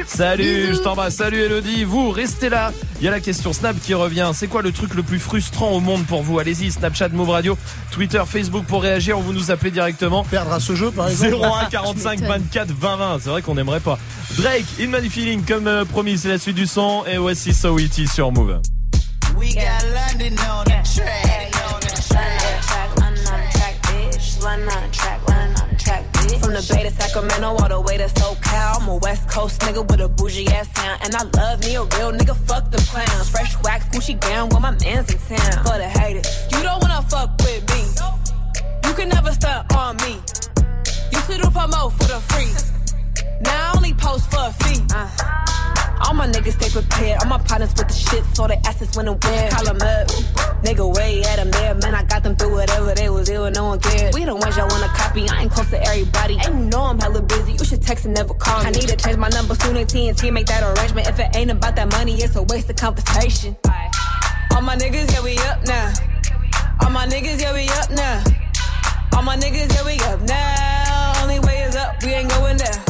Salut, 0.06 0.44
Bisous. 0.68 0.74
je 0.78 0.84
t'embrasse. 0.84 1.16
Salut 1.16 1.40
Elodie. 1.42 1.84
Vous, 1.86 2.12
restez 2.12 2.50
là. 2.50 2.72
Il 3.00 3.06
y 3.06 3.08
a 3.08 3.12
la 3.12 3.20
question 3.20 3.54
Snap 3.54 3.76
qui 3.82 3.94
revient. 3.94 4.32
C'est 4.34 4.48
quoi 4.48 4.62
le 4.62 4.72
truc 4.72 4.94
le 4.96 5.04
plus 5.04 5.20
frustrant 5.20 5.72
au 5.72 5.80
monde 5.80 6.06
pour 6.06 6.24
vous? 6.24 6.40
Allez-y, 6.40 6.72
Snapchat, 6.72 7.10
Move 7.10 7.30
Radio, 7.30 7.58
Twitter, 7.92 8.22
Facebook 8.28 8.66
pour 8.66 8.82
réagir 8.84 9.18
ou 9.20 9.22
vous 9.22 9.37
nous 9.38 9.52
appelez 9.52 9.72
directement. 9.72 10.24
Perdre 10.24 10.52
à 10.52 10.60
ce 10.60 10.76
jeu 10.76 10.92
par 10.92 11.08
exemple. 11.10 11.36
01 11.36 11.66
45 11.70 12.22
24 12.22 12.72
20 12.72 12.96
20. 12.98 13.20
C'est 13.22 13.30
vrai 13.30 13.42
qu'on 13.42 13.56
n'aimerait 13.56 13.80
pas. 13.80 13.98
Drake, 14.38 14.66
In 14.82 14.88
My 14.88 15.10
Feeling, 15.10 15.44
comme 15.44 15.68
euh, 15.68 15.86
promis, 15.86 16.18
c'est 16.18 16.30
la 16.30 16.38
suite 16.38 16.56
du 16.56 16.68
son. 16.68 17.04
Et 17.06 17.18
voici 17.18 17.54
So 17.54 17.78
It 17.80 17.94
sur 18.08 18.32
Move. 18.32 18.60
We 19.38 19.54
got 19.54 19.62
London 19.94 20.36
on 20.50 20.64
the 20.64 20.82
track. 20.84 21.52
On 21.72 21.80
the 21.80 22.08
track. 22.10 22.98
Run 22.98 23.10
on 23.10 23.14
the 23.14 23.52
track, 23.54 23.76
bitch. 23.84 24.44
Run 24.44 24.62
on 24.62 24.66
the 24.66 24.92
track, 24.92 25.20
run 25.28 25.50
on 25.50 25.70
the 25.70 25.76
track, 25.78 26.04
bitch. 26.14 26.40
From 26.40 26.54
the 26.54 26.74
Bay 26.74 26.84
to 26.84 26.92
Sacramento, 26.92 27.48
all 27.48 27.70
the 27.70 27.80
way 27.82 27.98
to 27.98 28.06
SoCal. 28.06 28.82
I'm 28.82 28.88
a 28.90 28.96
West 28.98 29.30
Coast 29.30 29.62
nigga 29.62 29.88
with 29.88 30.02
a 30.02 30.10
bougie 30.10 30.48
ass 30.48 30.68
sound. 30.76 31.02
And 31.04 31.16
I 31.16 31.24
love 31.40 31.64
me 31.64 31.76
a 31.76 31.84
real 31.84 32.12
nigga, 32.12 32.36
fuck 32.48 32.72
the 32.72 32.78
clowns. 32.90 33.30
Fresh 33.30 33.56
wax, 33.64 33.86
Gucci 33.90 34.20
gown 34.20 34.50
when 34.50 34.64
my 34.64 34.72
man's 34.72 35.14
in 35.14 35.20
town. 35.38 35.64
For 35.64 35.78
the 35.78 35.88
haters, 35.88 36.26
you 36.52 36.64
don't 36.64 36.82
wanna 36.82 37.04
fuck 37.04 37.38
with 37.40 37.62
me. 37.70 38.27
Can 38.98 39.10
never 39.10 39.32
stunt 39.32 39.72
on 39.76 39.96
me. 39.98 40.14
Used 41.14 41.30
to 41.30 41.38
do 41.38 41.48
promo 41.54 41.92
for 41.92 42.08
the 42.10 42.20
free. 42.30 42.50
Now 43.42 43.72
I 43.72 43.78
only 43.78 43.94
post 43.94 44.32
for 44.32 44.40
a 44.40 44.52
fee. 44.52 44.82
Uh. 44.92 45.08
All 46.02 46.16
my 46.16 46.26
niggas 46.26 46.54
stay 46.54 46.72
prepared. 46.72 47.22
All 47.22 47.30
my 47.30 47.38
partners 47.38 47.76
with 47.78 47.90
the 47.90 47.94
shit, 47.94 48.24
so 48.34 48.48
they 48.48 48.56
assets 48.66 48.98
when 48.98 49.08
and. 49.08 49.20
Call 49.20 49.70
'em 49.70 49.76
up. 49.76 50.08
Nigga, 50.66 50.96
way 50.96 51.22
at 51.26 51.38
'em 51.38 51.52
there. 51.52 51.76
Man, 51.76 51.94
I 51.94 52.06
got 52.06 52.24
them 52.24 52.36
through 52.38 52.54
whatever 52.56 52.96
they 52.96 53.08
was 53.12 53.30
ill, 53.30 53.52
no 53.52 53.66
one 53.66 53.80
cared. 53.80 54.16
We 54.16 54.26
the 54.26 54.36
ones 54.36 54.58
y'all 54.58 54.68
wanna 54.68 54.88
copy. 54.88 55.30
I 55.30 55.44
ain't 55.44 55.52
close 55.52 55.70
to 55.70 55.80
everybody. 55.84 56.40
And 56.44 56.60
you 56.60 56.66
know 56.66 56.82
I'm 56.86 57.00
hella 57.00 57.22
busy. 57.22 57.52
You 57.52 57.66
should 57.66 57.84
text 57.84 58.06
and 58.06 58.16
never 58.16 58.34
call 58.34 58.64
me. 58.64 58.66
I 58.66 58.72
need 58.72 58.88
to 58.88 58.96
change 58.96 59.18
my 59.18 59.30
number 59.30 59.54
soon 59.62 59.78
and 59.78 59.88
TNT 59.88 60.32
make 60.32 60.48
that 60.48 60.64
arrangement. 60.64 61.08
If 61.08 61.20
it 61.20 61.36
ain't 61.36 61.52
about 61.52 61.76
that 61.76 61.92
money, 61.92 62.16
it's 62.16 62.36
a 62.36 62.42
waste 62.42 62.68
of 62.72 62.78
conversation. 62.78 63.56
All 64.56 64.64
my 64.64 64.76
niggas, 64.76 65.14
yeah, 65.14 65.22
we 65.22 65.38
up 65.50 65.64
now. 65.68 65.94
All 66.82 66.90
my 66.90 67.06
niggas, 67.06 67.40
yeah, 67.40 67.54
we 67.54 67.70
up 67.70 67.92
now. 67.92 68.47
All 69.18 69.24
my 69.24 69.36
niggas, 69.36 69.74
yeah, 69.74 69.84
we 69.84 69.98
up 70.14 70.22
now. 70.22 71.24
Only 71.24 71.40
way 71.40 71.64
is 71.64 71.76
up, 71.76 72.04
we 72.04 72.14
ain't 72.14 72.30
going 72.30 72.58
down. 72.58 72.86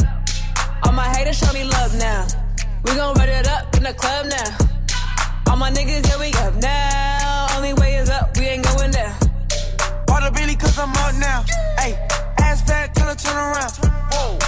All 0.82 0.92
my 0.92 1.08
haters 1.08 1.38
show 1.38 1.50
me 1.54 1.64
love 1.64 1.96
now. 1.98 2.26
We 2.84 2.94
gon' 2.96 3.14
run 3.14 3.30
it 3.30 3.48
up 3.48 3.74
in 3.74 3.82
the 3.82 3.94
club 3.94 4.26
now. 4.26 5.50
All 5.50 5.56
my 5.56 5.70
niggas, 5.70 6.06
yeah, 6.06 6.20
we 6.20 6.28
up 6.44 6.54
now. 6.56 7.46
Only 7.56 7.72
way 7.80 7.94
is 7.94 8.10
up, 8.10 8.36
we 8.36 8.44
ain't 8.44 8.62
going 8.62 8.90
down. 8.90 9.16
Bought 10.06 10.22
a 10.22 10.30
Billy 10.30 10.54
cause 10.54 10.78
I'm 10.78 10.90
up 10.90 11.14
now. 11.14 11.44
Ayy, 11.78 11.96
ass 12.38 12.60
fat, 12.60 12.94
tell 12.94 13.08
her 13.08 13.14
turn 13.14 13.34
around. 13.34 13.72
Whoa, 14.12 14.38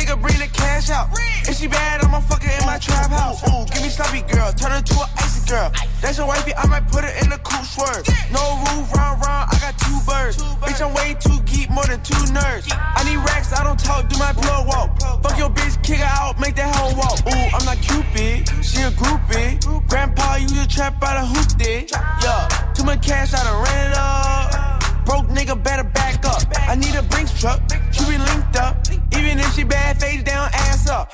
nigga 0.00 0.20
bring 0.20 0.38
the 0.38 0.48
cash 0.48 0.90
out. 0.90 1.08
If 1.44 1.58
she 1.58 1.68
bad, 1.68 2.02
I'ma 2.02 2.20
fuck 2.20 2.42
her 2.42 2.50
in 2.50 2.66
my 2.66 2.78
trap 2.78 3.10
house. 3.10 3.42
Ooh, 3.44 3.66
give 3.72 3.82
me 3.82 3.88
sloppy 3.88 4.22
girl, 4.32 4.52
turn 4.52 4.72
her 4.72 4.80
to 4.80 4.94
an 4.94 5.08
icy 5.16 5.46
girl. 5.48 5.70
That's 6.00 6.16
your 6.18 6.26
wifey, 6.26 6.54
I 6.56 6.66
might 6.66 6.88
put 6.88 7.04
her 7.04 7.14
in 7.22 7.28
the 7.28 7.38
cool 7.44 7.64
swerve. 7.64 8.04
No 8.32 8.40
roof, 8.64 8.88
round, 8.96 9.20
round, 9.20 9.50
I 9.52 9.56
got 9.60 9.76
two 9.76 9.98
birds. 10.08 10.40
Bitch, 10.64 10.80
I'm 10.80 10.94
way 10.94 11.14
too 11.20 11.38
geek, 11.44 11.70
more 11.70 11.84
than 11.84 12.00
two 12.02 12.22
nerds. 12.32 12.66
I 12.72 13.04
need 13.04 13.18
racks, 13.18 13.52
I 13.52 13.64
don't 13.64 13.78
talk, 13.78 14.08
do 14.08 14.18
my 14.18 14.32
plug 14.32 14.66
walk. 14.66 15.00
Fuck 15.22 15.38
your 15.38 15.50
bitch, 15.50 15.82
kick 15.82 15.98
her 15.98 16.08
out, 16.08 16.40
make 16.40 16.56
that 16.56 16.74
hoe 16.74 16.96
walk. 16.96 17.20
Ooh, 17.28 17.56
I'm 17.56 17.64
not 17.64 17.78
Cupid, 17.80 18.48
she 18.64 18.82
a 18.82 18.90
groupie. 18.90 19.88
Grandpa 19.88 20.36
used 20.36 20.54
to 20.54 20.68
trap 20.68 21.02
out 21.02 21.16
a 21.16 21.26
hoop 21.26 21.58
dick. 21.58 21.90
Yeah, 22.22 22.48
too 22.74 22.84
much 22.84 23.04
cash, 23.04 23.34
I 23.34 23.44
done 23.44 23.62
ran 23.64 23.92
up. 23.94 24.69
Broke 25.10 25.26
nigga 25.26 25.60
better 25.60 25.82
back 25.82 26.24
up. 26.24 26.40
I 26.68 26.76
need 26.76 26.94
a 26.94 27.02
Brinks 27.02 27.32
truck, 27.40 27.60
she 27.90 28.04
be 28.04 28.16
linked 28.16 28.54
up. 28.54 28.76
Even 29.18 29.40
if 29.40 29.52
she 29.56 29.64
bad, 29.64 30.00
face 30.00 30.22
down, 30.22 30.48
ass 30.52 30.88
up. 30.88 31.10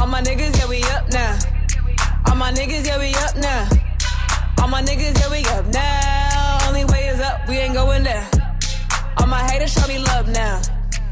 All 0.00 0.06
my 0.06 0.22
niggas, 0.22 0.56
yeah, 0.56 0.66
we 0.66 0.82
up 0.84 1.12
now. 1.12 1.38
All 2.26 2.34
my 2.34 2.50
niggas, 2.50 2.86
yeah, 2.86 2.98
we 2.98 3.14
up 3.16 3.36
now. 3.36 3.68
All 4.58 4.68
my 4.68 4.80
niggas, 4.80 5.20
yeah, 5.20 5.30
we 5.30 5.44
up 5.52 5.66
now. 5.66 6.66
Only 6.66 6.86
way 6.86 7.08
is 7.08 7.20
up, 7.20 7.46
we 7.46 7.56
ain't 7.58 7.74
going 7.74 8.04
down. 8.04 8.26
All 9.18 9.26
my 9.26 9.42
haters 9.50 9.74
show 9.74 9.86
me 9.86 9.98
love 9.98 10.26
now. 10.28 10.62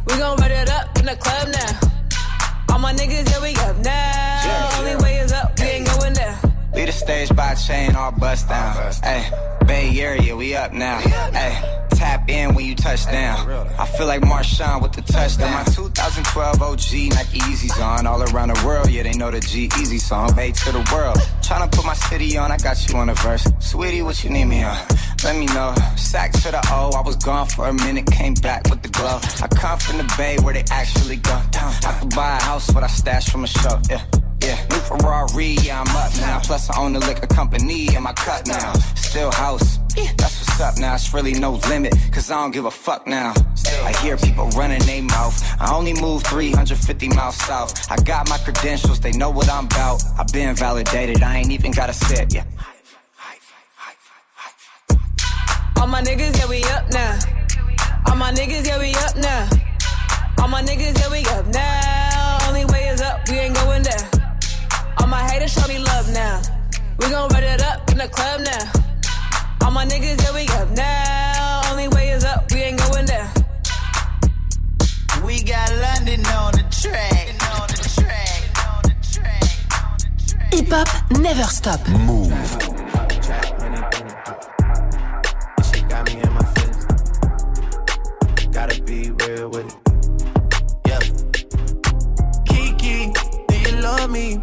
We 0.07 0.17
gon' 0.17 0.39
run 0.39 0.51
it 0.51 0.71
up 0.71 0.99
in 0.99 1.05
the 1.05 1.17
club 1.17 1.49
now. 1.53 2.73
All 2.73 2.79
my 2.79 2.95
niggas, 2.95 3.31
yeah, 3.31 3.43
we 3.43 3.55
up 3.69 3.77
now. 3.85 4.79
Only 4.79 4.97
way 4.97 5.12
Lead 6.83 6.89
the 6.89 6.93
stage 6.93 7.37
by 7.37 7.55
chain, 7.55 7.95
all 7.95 8.11
bust 8.11 8.49
down. 8.49 8.75
Hey, 9.05 9.31
Bay 9.67 10.01
Area, 10.01 10.35
we 10.35 10.57
up 10.57 10.73
now. 10.73 10.99
Hey, 10.99 11.87
tap 11.91 12.29
in 12.29 12.57
when 12.57 12.65
you 12.65 12.75
touch 12.75 13.07
down. 13.07 13.49
I 13.79 13.87
feel 13.87 14.09
like 14.09 14.23
Marshawn 14.23 14.83
with 14.83 14.91
the 14.91 15.03
touchdown. 15.03 15.53
My 15.53 15.63
2012 15.63 16.61
OG 16.61 17.15
Nike 17.15 17.39
Yeezys 17.39 17.81
on. 17.81 18.09
All 18.09 18.21
around 18.21 18.49
the 18.49 18.61
world, 18.67 18.91
yeah, 18.91 19.05
they 19.05 19.13
know 19.13 19.31
the 19.31 19.39
G 19.39 19.71
Easy 19.81 19.99
song. 19.99 20.35
Bay 20.35 20.51
to 20.51 20.73
the 20.73 20.83
world. 20.93 21.19
Tryna 21.43 21.71
put 21.71 21.85
my 21.85 21.95
city 21.95 22.37
on, 22.37 22.51
I 22.51 22.57
got 22.57 22.77
you 22.89 22.99
on 22.99 23.07
the 23.07 23.15
verse. 23.15 23.47
Sweetie, 23.61 24.03
what 24.03 24.25
you 24.25 24.31
need 24.31 24.47
me 24.47 24.65
on? 24.65 24.77
Let 25.23 25.37
me 25.37 25.47
know. 25.47 25.77
Sack 25.95 26.33
to 26.33 26.51
the 26.51 26.69
O, 26.73 26.91
I 26.97 27.03
was 27.03 27.15
gone 27.15 27.47
for 27.47 27.69
a 27.69 27.73
minute, 27.73 28.07
came 28.07 28.35
back 28.35 28.69
with 28.69 28.83
the 28.83 28.89
glow. 28.89 29.21
I 29.41 29.47
come 29.47 29.79
from 29.79 29.99
the 29.99 30.15
Bay 30.19 30.37
where 30.43 30.55
they 30.55 30.65
actually 30.73 31.19
go 31.19 31.41
down. 31.53 31.75
I 31.87 31.97
could 32.01 32.13
buy 32.13 32.39
a 32.39 32.43
house, 32.43 32.75
what 32.75 32.83
I 32.83 32.89
stashed 32.89 33.31
from 33.31 33.45
a 33.45 33.47
show. 33.47 33.81
Yeah. 33.89 34.03
Yeah, 34.43 34.59
new 34.71 34.77
Ferrari, 34.79 35.55
yeah, 35.63 35.81
I'm 35.81 35.97
up 35.97 36.13
now. 36.19 36.41
Plus, 36.41 36.69
I 36.69 36.81
own 36.81 36.93
the 36.93 36.99
liquor 36.99 37.29
company 37.29 37.95
in 37.95 38.03
my 38.03 38.13
cut 38.13 38.47
now. 38.49 38.73
Still 38.97 39.31
house, 39.31 39.79
that's 40.17 40.41
what's 40.41 40.61
up 40.61 40.79
now. 40.79 40.95
It's 40.95 41.15
really 41.15 41.35
no 41.35 41.53
limit, 41.69 41.95
cause 42.11 42.29
I 42.29 42.43
don't 42.43 42.51
give 42.51 42.65
a 42.65 42.71
fuck 42.71 43.07
now. 43.07 43.35
I 43.85 43.93
hear 44.03 44.17
people 44.17 44.49
running 44.51 44.83
their 44.83 45.03
mouth. 45.03 45.41
I 45.61 45.73
only 45.73 45.95
move 45.95 46.25
350 46.25 47.09
miles 47.11 47.37
south. 47.37 47.91
I 47.91 47.97
got 48.03 48.29
my 48.29 48.39
credentials, 48.39 48.99
they 48.99 49.13
know 49.13 49.31
what 49.31 49.49
I'm 49.49 49.67
about. 49.67 50.03
I've 50.19 50.33
been 50.33 50.57
validated, 50.57 51.23
I 51.23 51.37
ain't 51.37 51.53
even 51.53 51.71
gotta 51.71 51.93
sit, 51.93 52.35
yeah. 52.35 52.45
All 55.77 55.87
my 55.87 56.03
niggas, 56.03 56.37
yeah, 56.39 56.49
we 56.49 56.65
up 56.65 56.91
now. 56.91 57.19
All 58.09 58.17
my 58.17 58.33
niggas, 58.33 58.67
yeah, 58.67 58.79
we 58.79 58.93
up 58.95 59.17
now. 59.17 59.49
All 60.41 60.49
my 60.49 60.63
niggas, 60.63 60.99
yeah, 60.99 61.11
we 61.11 61.25
up 61.27 61.47
now. 61.47 62.39
Only 62.49 62.65
way 62.67 62.89
is 62.89 63.01
up, 63.01 63.29
we 63.29 63.39
ain't 63.39 63.55
going 63.55 63.83
down. 63.83 64.12
All 65.13 65.19
my 65.19 65.31
haters 65.31 65.53
show 65.53 65.69
me 65.69 65.79
love 65.79 66.11
now. 66.15 66.41
We 66.99 67.11
gon' 67.11 67.29
run 67.29 67.45
it 67.45 67.63
up 67.63 67.91
in 67.91 67.99
the 67.99 68.09
club 68.09 68.41
now. 68.41 68.73
All 69.63 69.71
my 69.71 69.85
niggas, 69.85 70.23
yeah, 70.23 70.33
we 70.33 70.49
up 70.49 70.71
now. 70.71 71.61
Only 71.71 71.89
way 71.89 72.09
is 72.13 72.25
up, 72.25 72.51
we 72.51 72.63
ain't 72.63 72.79
going 72.79 73.05
down. 73.05 73.29
We 75.23 75.43
got 75.43 75.71
London 75.85 76.25
on 76.25 76.53
the 76.53 76.65
track. 76.71 77.29
Hip 80.51 80.69
hop 80.71 80.89
never 81.19 81.45
stop. 81.45 81.87
Move. 81.89 82.33
She 85.69 85.83
got 85.83 86.07
me 86.07 86.23
in 86.23 86.33
my 86.33 86.45
feelings. 86.55 86.87
Gotta 88.51 88.83
be 88.85 89.11
real 89.11 89.51
with 89.51 89.67
it. 89.67 89.77
Yeah. 90.87 91.01
Kiki, 92.47 93.13
do 93.49 93.55
you 93.59 93.77
love 93.83 94.11
me? 94.11 94.43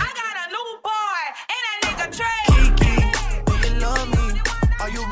Are 4.81 4.89
you 4.89 5.10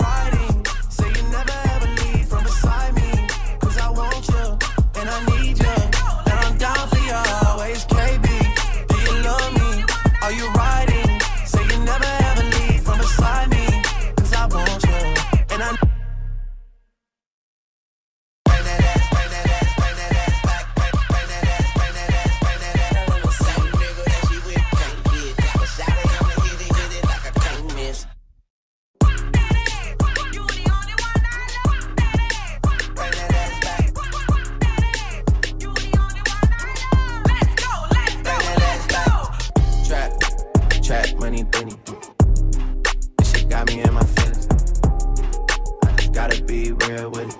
be 46.99 47.05
real 47.05 47.11
with 47.11 47.29
it. 47.29 47.35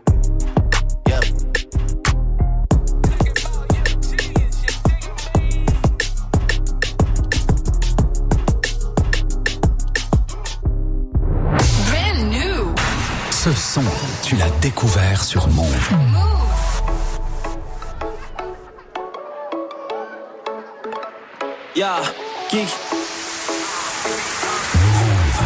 Yep. 1.07 1.23
Brand 11.87 12.29
new. 12.29 12.75
Ce 13.31 13.51
son, 13.53 13.83
tu 14.23 14.35
l'as 14.35 14.49
découvert 14.61 15.23
sur 15.23 15.47
Move. 15.49 15.89
Ya, 21.75 22.01
kick. 22.49 22.67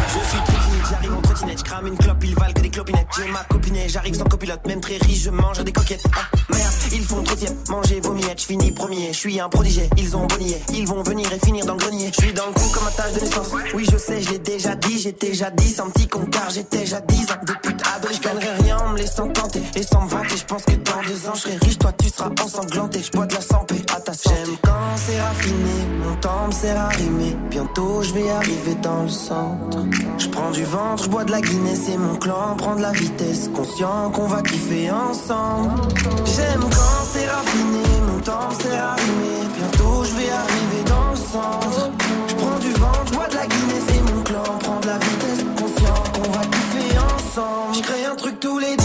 Je 0.08 0.20
suis 0.28 0.38
timide, 0.42 0.84
j'arrive 0.90 1.14
en 1.14 1.20
trottinette, 1.20 1.58
je 1.58 1.64
crame 1.64 1.86
une 1.86 1.96
clope, 1.96 2.24
valent 2.24 2.53
J'ai 2.74 3.30
ma 3.30 3.44
copinette, 3.44 3.88
j'arrive 3.88 4.16
sans 4.16 4.24
copilote, 4.24 4.66
même 4.66 4.80
très 4.80 4.96
riche, 4.96 5.22
je 5.22 5.30
mange 5.30 5.62
des 5.62 5.70
coquettes. 5.70 6.02
Ah, 6.12 6.26
merde, 6.50 6.72
ils 6.92 7.04
font 7.04 7.22
trop 7.22 7.36
tiède, 7.36 7.54
manger 7.70 8.00
vos 8.00 8.12
miettes, 8.14 8.40
je 8.40 8.46
finis 8.46 8.72
premier, 8.72 9.12
je 9.12 9.18
suis 9.18 9.38
un 9.38 9.48
prodigé, 9.48 9.88
ils 9.96 10.16
ont 10.16 10.26
bonnier, 10.26 10.60
ils 10.72 10.84
vont 10.84 11.04
venir 11.04 11.32
et 11.32 11.38
finir 11.38 11.64
dans 11.66 11.74
le 11.74 11.78
grenier. 11.78 12.10
Je 12.16 12.20
suis 12.20 12.32
dans 12.32 12.46
le 12.46 12.52
coup 12.52 12.68
comme 12.74 12.84
un 12.84 12.90
tâche 12.90 13.12
de 13.12 13.20
naissance. 13.20 13.50
Oui, 13.74 13.86
je 13.88 13.96
sais, 13.96 14.20
je 14.20 14.30
l'ai 14.30 14.38
déjà 14.40 14.74
dit, 14.74 14.98
j'étais 14.98 15.30
10, 15.30 15.80
un 15.80 15.90
petit 15.90 16.08
con 16.08 16.26
car 16.26 16.50
j'étais 16.50 16.82
10 16.82 16.90
ans 16.90 17.34
de 17.46 17.52
pute 17.62 17.80
ado, 17.94 18.08
je 18.12 18.18
gagnerai 18.18 18.62
rien 18.64 18.78
en 18.78 18.88
me 18.88 18.98
laissant 18.98 19.28
tenter 19.28 19.62
et 19.76 19.82
sans 19.84 20.06
vanter. 20.06 20.36
Je 20.36 20.44
pense 20.44 20.64
que 20.64 20.72
dans 20.72 21.02
deux 21.06 21.28
ans, 21.28 21.34
je 21.34 21.40
serai 21.42 21.56
riche, 21.58 21.78
toi 21.78 21.92
tu 21.92 22.08
seras 22.08 22.30
ensanglanté, 22.42 23.00
je 23.04 23.12
bois 23.12 23.26
de 23.26 23.34
la 23.34 23.40
santé 23.40 23.76
à 23.94 24.00
ta 24.00 24.12
santé. 24.14 24.36
J'aime 24.44 24.56
quand 24.64 24.96
c'est 24.96 25.20
raffiné, 25.20 25.86
mon 26.04 26.16
temps 26.16 26.48
me 26.48 26.52
sert 26.52 26.80
à 26.80 26.88
rimer. 26.88 27.36
Bientôt 27.50 28.02
je 28.02 28.14
vais 28.14 28.30
arriver 28.30 28.74
dans 28.82 29.04
le 29.04 29.08
centre. 29.08 29.78
Je 30.18 30.28
prends 30.28 30.50
du 30.50 30.64
ventre, 30.64 31.04
je 31.04 31.08
bois 31.08 31.24
de 31.24 31.30
la 31.30 31.40
Guinness 31.40 31.88
et 31.88 31.96
mon 31.96 32.16
clan 32.16 32.56
prend 32.64 32.76
de 32.76 32.82
la 32.82 32.92
vitesse. 32.92 33.50
Conscient 33.54 34.10
qu'on 34.10 34.26
va 34.26 34.40
kiffer 34.42 34.90
ensemble. 34.90 35.70
J'aime 36.24 36.62
quand 36.62 37.02
c'est 37.12 37.26
raffiné, 37.26 37.86
mon 38.08 38.20
temps 38.20 38.48
à 38.88 38.94
rimer. 38.94 39.40
Bientôt 39.56 40.04
je 40.04 40.14
vais 40.18 40.30
arriver 40.30 40.82
dans 40.86 41.10
le 41.10 41.16
centre. 41.16 41.90
Je 42.28 42.34
prends 42.34 42.58
du 42.58 42.72
ventre, 42.72 43.12
je 43.12 43.28
de 43.28 43.34
la 43.34 43.46
Guinness 43.46 43.86
et 43.96 44.02
mon 44.12 44.22
clan 44.22 44.50
prend 44.60 44.80
de 44.80 44.86
la 44.86 44.98
vitesse. 44.98 45.44
Conscient 45.60 46.02
qu'on 46.14 46.30
va 46.30 46.44
kiffer 46.54 46.98
ensemble. 46.98 47.74
Je 47.74 47.82
crée 47.82 48.04
un 48.06 48.16
truc 48.16 48.40
tous 48.40 48.58
les 48.58 48.76
dimanches. 48.76 48.83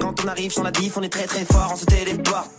Quand 0.00 0.14
on 0.22 0.28
arrive 0.28 0.52
sur 0.52 0.62
la 0.62 0.70
diff, 0.70 0.96
on 0.96 1.02
est 1.02 1.08
très 1.08 1.24
très 1.26 1.44
fort, 1.44 1.70
on 1.72 1.76
se 1.76 1.84
téléporte. 1.86 2.52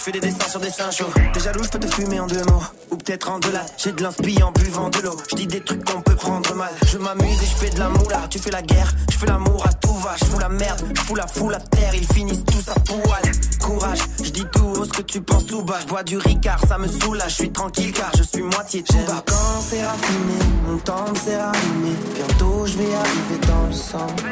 Je 0.00 0.04
fais 0.06 0.12
des 0.12 0.20
dessins 0.20 0.48
sur 0.48 0.60
des 0.60 0.70
seins 0.70 0.90
chauds. 0.90 1.10
T'es 1.34 1.40
jaloux, 1.40 1.62
je 1.62 1.68
peux 1.68 1.78
te 1.78 1.94
fumer 1.94 2.20
en 2.20 2.26
deux 2.26 2.42
mots. 2.44 2.62
Ou 2.90 2.96
peut-être 2.96 3.28
en 3.28 3.38
deux 3.38 3.52
là. 3.52 3.66
J'ai 3.76 3.92
de 3.92 4.02
l'inspi 4.02 4.42
en 4.42 4.50
buvant 4.50 4.88
de 4.88 4.98
l'eau. 5.00 5.14
Je 5.30 5.36
dis 5.36 5.46
des 5.46 5.60
trucs 5.60 5.84
qu'on 5.84 6.00
peut 6.00 6.14
prendre 6.14 6.54
mal. 6.54 6.70
Je 6.86 6.96
m'amuse 6.96 7.42
et 7.42 7.44
je 7.44 7.56
fais 7.56 7.68
de 7.68 7.78
la 7.78 7.90
moula. 7.90 8.22
Tu 8.30 8.38
fais 8.38 8.50
la 8.50 8.62
guerre, 8.62 8.90
je 9.10 9.18
fais 9.18 9.26
l'amour 9.26 9.62
à 9.66 9.74
tout 9.74 9.92
va. 9.92 10.16
Je 10.18 10.24
fous 10.24 10.38
la 10.38 10.48
merde, 10.48 10.82
je 10.96 11.02
fous 11.02 11.16
la 11.16 11.26
foule 11.26 11.54
à 11.54 11.60
terre. 11.60 11.94
Ils 11.94 12.06
finissent 12.14 12.46
tous 12.46 12.70
à 12.70 12.80
poil. 12.80 13.20
Courage, 13.60 13.98
je 14.24 14.30
dis 14.30 14.46
tout 14.50 14.72
haut 14.78 14.86
ce 14.86 14.90
que 14.90 15.02
tu 15.02 15.20
penses 15.20 15.44
tout 15.44 15.62
bas. 15.64 15.80
Je 15.82 15.86
bois 15.86 16.02
du 16.02 16.16
ricard, 16.16 16.60
ça 16.66 16.78
me 16.78 16.88
soulage. 16.88 17.32
Je 17.32 17.34
suis 17.34 17.52
tranquille 17.52 17.92
car 17.92 18.10
je 18.16 18.22
suis 18.22 18.42
moitié 18.42 18.82
J'aime 18.90 19.04
quand 19.04 19.60
c'est 19.60 19.84
raffiné, 19.84 20.38
mon 20.66 20.78
temps 20.78 21.04
à 21.04 21.52
rimer. 21.52 21.96
Bientôt 22.14 22.64
je 22.64 22.78
vais 22.78 22.94
arriver 22.94 23.46
dans 23.46 23.66
le 23.66 23.74
centre. 23.74 24.24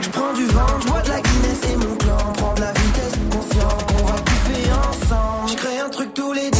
Je 0.00 0.08
prends 0.10 0.32
du 0.32 0.46
vent, 0.46 0.80
je 0.80 0.86
bois 0.86 1.00
de 1.00 1.08
la 1.08 1.20
Guinness 1.20 1.58
et 1.72 1.76
mon 1.76 1.96
clan 1.96 2.32
prend 2.34 2.54
de 2.54 2.60
la 2.60 2.70
vitesse. 2.70 3.07
Ensemble. 5.12 5.48
Je 5.48 5.56
crée 5.56 5.78
un 5.78 5.88
truc 5.88 6.14
tous 6.14 6.32
les 6.32 6.42
dimanches. 6.42 6.57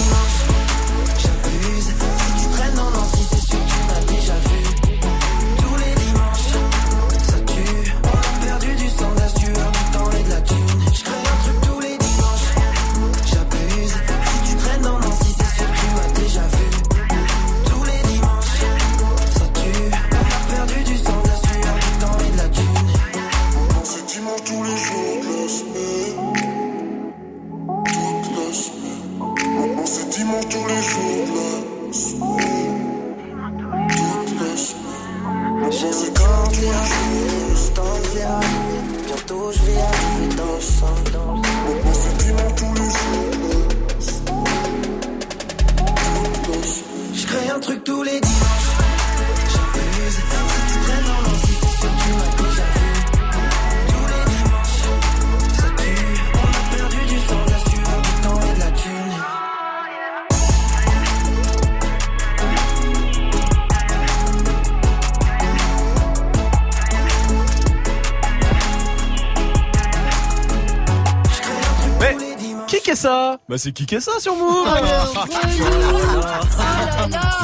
Ça 72.94 73.38
Bah 73.48 73.56
c'est 73.58 73.72
qui 73.72 73.86
ça 74.00 74.12
sur 74.18 74.34
Move 74.36 74.68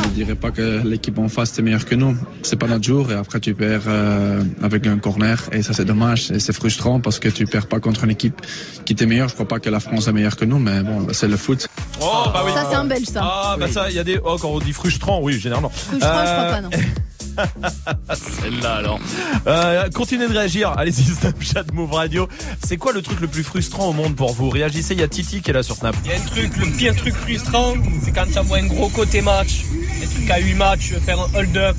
Je 0.02 0.08
ne 0.08 0.14
dirais 0.14 0.34
pas 0.34 0.50
que 0.50 0.82
l'équipe 0.84 1.18
en 1.18 1.28
face 1.28 1.58
est 1.58 1.62
meilleure 1.62 1.84
que 1.84 1.94
nous. 1.94 2.16
C'est 2.42 2.56
pas 2.56 2.66
notre 2.66 2.84
jour 2.84 3.10
et 3.10 3.14
après 3.14 3.40
tu 3.40 3.54
perds 3.54 3.82
euh, 3.86 4.42
avec 4.62 4.86
un 4.86 4.98
corner 4.98 5.38
et 5.52 5.62
ça 5.62 5.72
c'est 5.72 5.84
dommage 5.84 6.30
et 6.30 6.40
c'est 6.40 6.52
frustrant 6.52 7.00
parce 7.00 7.18
que 7.18 7.28
tu 7.28 7.46
perds 7.46 7.66
pas 7.66 7.80
contre 7.80 8.04
une 8.04 8.10
équipe 8.10 8.40
qui 8.84 8.92
était 8.92 9.06
meilleure. 9.06 9.28
Je 9.28 9.34
crois 9.34 9.48
pas 9.48 9.60
que 9.60 9.70
la 9.70 9.80
France 9.80 10.08
est 10.08 10.12
meilleure 10.12 10.36
que 10.36 10.44
nous, 10.44 10.58
mais 10.58 10.82
bon, 10.82 11.06
c'est 11.12 11.28
le 11.28 11.36
foot. 11.36 11.66
Oh 12.00 12.24
bah 12.32 12.42
oui. 12.44 12.52
Ça, 12.54 12.66
c'est 12.70 12.76
un 12.76 12.84
belge, 12.84 13.06
ça. 13.06 13.20
Ah 13.22 13.56
bah 13.58 13.68
ça, 13.68 13.90
il 13.90 13.96
y 13.96 13.98
a 13.98 14.04
des. 14.04 14.18
Oh, 14.24 14.36
quand 14.40 14.50
on 14.50 14.58
dit 14.58 14.72
frustrant, 14.72 15.20
oui, 15.22 15.38
généralement. 15.38 15.70
Frustrant, 15.70 16.26
je 16.26 16.32
crois 16.32 16.50
pas, 16.50 16.60
non. 16.60 16.70
Celle-là 18.14 18.76
alors. 18.76 19.00
Euh, 19.46 19.88
continuez 19.90 20.28
de 20.28 20.32
réagir. 20.32 20.72
Allez-y, 20.76 21.04
Snapchat 21.04 21.64
Move 21.72 21.92
Radio. 21.92 22.28
C'est 22.64 22.76
quoi 22.76 22.92
le 22.92 23.02
truc 23.02 23.20
le 23.20 23.28
plus 23.28 23.42
frustrant 23.42 23.88
au 23.88 23.92
monde 23.92 24.16
pour 24.16 24.32
vous? 24.32 24.50
Réagissez, 24.50 24.94
il 24.94 25.00
y 25.00 25.02
a 25.02 25.08
Titi 25.08 25.40
qui 25.40 25.50
est 25.50 25.54
là 25.54 25.62
sur 25.62 25.76
Snap. 25.76 25.94
Il 26.04 26.10
y 26.10 26.14
a 26.14 26.16
un 26.16 26.24
truc, 26.24 26.56
le 26.56 26.66
pire 26.76 26.94
truc 26.96 27.14
frustrant, 27.14 27.74
c'est 28.02 28.12
quand 28.12 28.26
tu 28.30 28.38
envoies 28.38 28.58
un 28.58 28.66
gros 28.66 28.88
côté 28.88 29.20
match, 29.20 29.64
des 30.00 30.06
trucs 30.06 30.30
à 30.30 30.38
8 30.38 30.54
matchs, 30.54 30.92
faire 31.04 31.20
un 31.20 31.28
hold-up. 31.34 31.76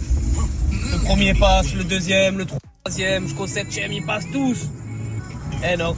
Le 0.92 0.98
premier 1.04 1.34
passe, 1.34 1.74
le 1.74 1.84
deuxième, 1.84 2.38
le 2.38 2.46
troisième, 2.46 3.28
jusqu'au 3.28 3.48
septième, 3.48 3.92
ils 3.92 4.06
passent 4.06 4.30
tous. 4.32 4.70
Eh 5.64 5.78
non. 5.78 5.96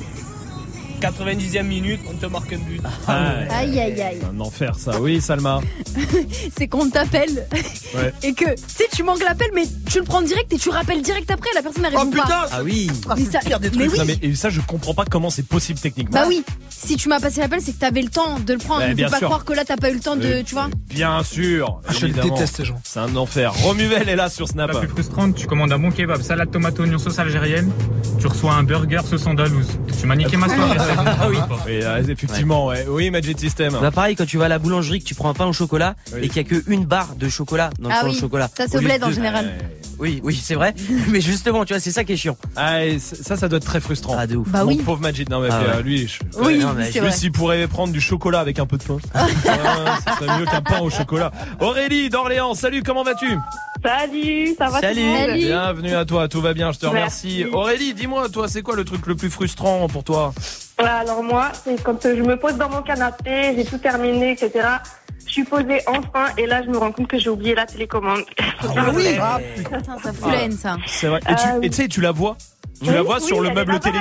90e 0.99 1.63
minute, 1.63 1.99
on 2.09 2.13
te 2.15 2.25
marque 2.25 2.53
un 2.53 2.57
but. 2.57 2.81
Aïe, 3.07 3.79
aïe, 3.79 4.01
aïe. 4.01 4.19
Un 4.35 4.39
enfer 4.39 4.75
ça. 4.77 4.99
Oui, 4.99 5.21
Salma. 5.21 5.59
C'est 6.57 6.67
qu'on 6.67 6.89
t'appelle 6.89 7.47
Ouais. 7.95 8.13
et 8.23 8.33
que, 8.33 8.45
tu 8.45 8.61
sais, 8.67 8.85
tu 8.93 9.03
manques 9.03 9.23
l'appel, 9.23 9.49
mais 9.53 9.63
tu 9.89 9.99
le 9.99 10.03
prends 10.03 10.21
direct 10.21 10.51
et 10.53 10.57
tu 10.57 10.69
rappelles 10.69 11.01
direct 11.01 11.29
après, 11.31 11.49
la 11.55 11.61
personne 11.61 11.83
n'arrive 11.83 11.97
pas. 12.15 12.47
Ah 12.51 12.61
oui. 12.63 12.89
Mais 13.15 13.25
ça- 13.25 13.39
mais 13.45 13.69
oui. 13.87 13.97
Non, 13.97 14.05
mais 14.05 14.17
et 14.21 14.35
ça, 14.35 14.49
je 14.49 14.59
comprends 14.61 14.93
pas 14.93 15.05
comment 15.05 15.29
c'est 15.29 15.45
possible 15.47 15.79
techniquement. 15.79 16.19
Bah 16.21 16.25
oui, 16.27 16.43
si 16.69 16.97
tu 16.97 17.07
m'as 17.09 17.19
passé 17.19 17.39
l'appel, 17.41 17.59
c'est 17.61 17.71
que 17.73 17.79
t'avais 17.79 18.01
le 18.01 18.09
temps 18.09 18.39
de 18.39 18.53
le 18.53 18.59
prendre. 18.59 18.85
Ne 18.87 18.93
bien 18.93 19.07
faut 19.07 19.11
pas 19.13 19.17
sûr. 19.19 19.27
croire 19.27 19.45
que 19.45 19.53
là, 19.53 19.63
t'as 19.65 19.77
pas 19.77 19.89
eu 19.89 19.93
le 19.95 19.99
temps 19.99 20.15
de, 20.15 20.25
Euh, 20.25 20.43
tu 20.45 20.53
vois. 20.55 20.67
Bien 20.89 21.23
sûr. 21.23 21.79
Ah, 21.87 21.93
je 21.93 22.05
évidemment. 22.07 22.33
déteste 22.33 22.57
ces 22.57 22.65
gens. 22.65 22.79
C'est 22.83 22.99
un 22.99 23.15
enfer. 23.15 23.53
Romuvel 23.53 24.09
est 24.09 24.15
là 24.15 24.29
sur 24.29 24.47
Snap. 24.47 24.71
La 24.73 24.79
plus 24.79 24.87
frustrante, 24.89 25.35
tu 25.35 25.47
commandes 25.47 25.71
un 25.71 25.79
bon 25.79 25.91
kebab, 25.91 26.21
salade 26.21 26.51
tomate 26.51 26.77
oignon 26.79 26.97
sauce 26.97 27.17
algérienne, 27.19 27.71
tu 28.19 28.27
reçois 28.27 28.53
un 28.53 28.63
burger 28.63 28.99
sauce 29.09 29.25
andalouse. 29.27 29.67
Tu 29.99 30.05
m'as 30.05 30.15
niqué 30.15 30.35
ma 30.37 30.47
soirée. 30.47 30.77
Ah 30.97 31.27
oui. 31.29 31.37
Oui, 31.65 31.79
euh, 31.83 32.03
effectivement, 32.07 32.67
ouais. 32.67 32.85
Oui, 32.89 33.09
Magic 33.11 33.39
System. 33.39 33.77
Bah 33.81 33.91
pareil 33.91 34.15
quand 34.15 34.25
tu 34.25 34.37
vas 34.37 34.45
à 34.45 34.49
la 34.49 34.59
boulangerie 34.59 34.99
que 34.99 35.05
tu 35.05 35.15
prends 35.15 35.29
un 35.29 35.33
pain 35.33 35.45
au 35.45 35.53
chocolat 35.53 35.95
Oui. 36.13 36.19
et 36.23 36.27
qu'il 36.29 36.37
y 36.37 36.39
a 36.39 36.43
qu'une 36.61 36.85
barre 36.85 37.15
de 37.15 37.29
chocolat 37.29 37.69
dans 37.79 37.89
le 37.89 37.95
Ah 37.95 38.01
pain 38.01 38.09
oui, 38.09 38.15
au 38.15 38.19
chocolat. 38.19 38.49
ça 38.55 38.67
se 38.67 38.77
bled 38.77 39.03
en 39.03 39.11
général. 39.11 39.53
Oui, 39.99 40.21
oui, 40.23 40.39
c'est 40.41 40.53
vrai. 40.55 40.75
Mais 41.09 41.21
justement, 41.21 41.65
tu 41.65 41.73
vois, 41.73 41.79
c'est 41.79 41.91
ça 41.91 42.03
qui 42.03 42.13
est 42.13 42.17
chiant. 42.17 42.37
Ah, 42.55 42.85
et 42.85 42.99
ça, 42.99 43.35
ça 43.35 43.47
doit 43.47 43.57
être 43.57 43.65
très 43.65 43.79
frustrant. 43.81 44.15
Ah, 44.17 44.27
de 44.27 44.35
ouf. 44.37 44.47
Bah 44.49 44.63
Mon 44.63 44.69
oui. 44.69 44.77
pauvre 44.77 45.01
Magic. 45.01 45.29
Non, 45.29 45.39
mais 45.39 45.47
Ah 45.51 45.59
euh, 45.77 45.81
lui, 45.81 46.07
je... 46.07 46.19
Oui, 46.39 46.59
non, 46.59 46.73
mais 46.77 46.91
lui, 46.91 47.11
s'il 47.11 47.31
pourrait 47.31 47.65
prendre 47.67 47.91
du 47.91 47.99
chocolat 48.01 48.39
avec 48.39 48.59
un 48.59 48.65
peu 48.67 48.77
de 48.77 48.83
pain, 48.83 48.97
Ah, 49.15 49.97
ce 50.19 50.25
serait 50.25 50.39
mieux 50.39 50.45
qu'un 50.45 50.61
pain 50.61 50.79
au 50.81 50.89
chocolat. 50.91 51.31
Aurélie 51.59 52.09
d'Orléans, 52.09 52.53
salut, 52.53 52.83
comment 52.83 53.03
vas-tu? 53.03 53.37
Salut, 53.83 54.55
ça 54.57 54.67
va 54.69 54.81
tout 54.81 54.87
le 54.95 55.01
monde 55.01 55.37
Bienvenue 55.37 55.95
à 55.95 56.05
toi, 56.05 56.27
tout 56.27 56.41
va 56.41 56.53
bien, 56.53 56.71
je 56.71 56.79
te 56.79 56.85
remercie. 56.85 57.39
Merci. 57.43 57.55
Aurélie, 57.55 57.93
dis-moi, 57.93 58.27
toi, 58.29 58.47
c'est 58.47 58.61
quoi 58.61 58.75
le 58.75 58.83
truc 58.83 59.05
le 59.05 59.15
plus 59.15 59.29
frustrant 59.29 59.87
pour 59.87 60.03
toi 60.03 60.33
Ouais, 60.79 60.85
Alors 60.85 61.23
moi, 61.23 61.51
c'est 61.63 61.81
quand 61.83 61.99
je 62.03 62.21
me 62.21 62.37
pose 62.37 62.55
dans 62.55 62.69
mon 62.69 62.81
canapé, 62.81 63.53
j'ai 63.55 63.65
tout 63.65 63.77
terminé, 63.77 64.31
etc. 64.31 64.67
Je 65.25 65.31
suis 65.31 65.43
posée 65.43 65.81
enfin 65.87 66.27
et 66.37 66.45
là 66.45 66.63
je 66.63 66.69
me 66.69 66.77
rends 66.77 66.91
compte 66.93 67.07
que 67.07 67.19
j'ai 67.19 67.29
oublié 67.29 67.53
la 67.55 67.65
télécommande. 67.65 68.21
Ah 68.75 68.89
oui 68.93 69.17
Ah, 69.21 69.39
Putain, 69.55 69.97
ça 70.01 70.13
fout 70.13 70.31
la 70.31 70.41
haine, 70.43 70.51
ça. 70.53 70.77
C'est 70.87 71.07
vrai. 71.07 71.19
Et 71.29 71.35
tu 71.35 71.47
Euh, 71.47 71.71
sais, 71.71 71.87
tu 71.87 72.01
la 72.01 72.11
vois 72.11 72.35
Tu 72.81 72.87
oui, 72.89 72.95
la 72.95 73.01
vois 73.03 73.17
oui, 73.19 73.23
sur 73.25 73.41
le 73.41 73.51
meuble 73.51 73.79
télé 73.79 73.99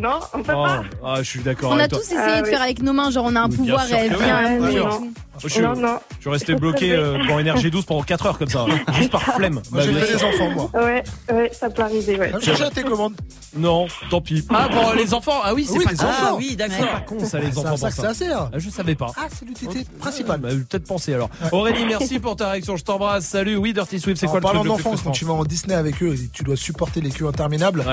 Non, 0.00 0.18
on 0.34 0.42
peut 0.42 0.52
Oh, 0.56 0.64
pas. 0.64 0.82
ah, 1.04 1.14
je 1.18 1.22
suis 1.22 1.40
d'accord 1.40 1.70
On 1.70 1.74
a 1.74 1.80
avec 1.80 1.90
toi. 1.90 1.98
tous 2.00 2.12
essayé 2.12 2.40
de 2.42 2.46
faire 2.46 2.62
avec 2.62 2.82
nos 2.82 2.92
mains, 2.92 3.10
genre 3.10 3.26
on 3.28 3.36
a 3.36 3.40
un 3.42 3.48
pouvoir 3.48 3.86
et 3.90 3.94
elle 3.94 4.16
oui, 4.60 4.70
vient. 4.70 5.00
Et 5.36 5.40
tout. 5.40 5.48
Je 5.48 5.52
suis, 5.52 5.62
Non, 5.62 5.74
non. 5.76 5.98
je 6.16 6.20
suis 6.22 6.30
resté 6.30 6.54
bloqué 6.54 6.92
euh, 6.92 7.18
dans 7.26 7.38
Énergie 7.38 7.70
12 7.70 7.84
pendant 7.84 8.02
4 8.02 8.26
heures 8.26 8.38
comme 8.38 8.48
ça, 8.48 8.66
juste 8.94 9.10
par 9.10 9.22
flemme. 9.22 9.60
Moi, 9.70 9.82
j'ai 9.82 9.92
fait 9.94 10.18
sûr. 10.18 10.28
enfants, 10.28 10.50
moi. 10.50 10.70
Ouais, 10.84 11.02
ouais, 11.32 11.50
ça 11.52 11.70
peut 11.70 11.82
arriver, 11.82 12.18
ouais. 12.18 12.32
J'ai 12.40 12.52
déjà 12.52 12.70
tes 12.70 12.82
commandes. 12.82 13.14
Non, 13.54 13.86
tant 14.10 14.20
pis. 14.22 14.46
Ah, 14.48 14.66
pour 14.70 14.94
les 14.94 15.12
enfants, 15.12 15.40
ah 15.44 15.52
oui, 15.52 15.66
c'est 15.70 15.76
Oui, 15.76 15.84
pas 15.84 15.90
les 15.92 16.00
enfants. 16.00 16.26
Ah 16.30 16.34
oui, 16.36 16.56
d'accord. 16.56 16.76
C'est 16.80 16.86
pas 16.86 17.00
con 17.00 17.18
ça, 17.26 17.38
les 17.38 17.52
C'est 17.52 17.58
enfants. 17.58 17.72
à 17.74 17.76
ça 17.76 17.90
que 17.90 17.96
ça 17.96 18.14
sert. 18.14 18.48
Ah, 18.52 18.58
Je 18.58 18.70
savais 18.70 18.94
pas. 18.94 19.08
Ah, 19.16 19.26
c'est 19.30 19.44
l'utilité 19.44 19.86
principale. 19.98 20.40
Bah, 20.40 20.48
Peut-être 20.70 20.86
penser 20.86 21.12
alors. 21.12 21.28
Aurélie, 21.52 21.84
merci 21.84 22.18
pour 22.18 22.34
ta 22.36 22.50
réaction. 22.50 22.76
Je 22.78 22.84
t'embrasse. 22.84 23.26
Salut. 23.26 23.56
Oui, 23.56 23.74
Dirty 23.74 24.00
Swift, 24.00 24.18
c'est 24.18 24.26
quoi 24.26 24.36
le 24.40 24.44
truc 24.44 24.54
parlant 24.54 24.64
d'enfance, 24.76 25.02
quand 25.02 25.10
tu 25.10 25.26
vas 25.26 25.34
en 25.34 25.44
Disney 25.44 25.74
avec 25.74 26.02
eux, 26.02 26.14
tu 26.32 26.42
dois 26.44 26.56
supporter 26.56 27.02
les 27.02 27.10
queues 27.10 27.26
interminables. 27.26 27.84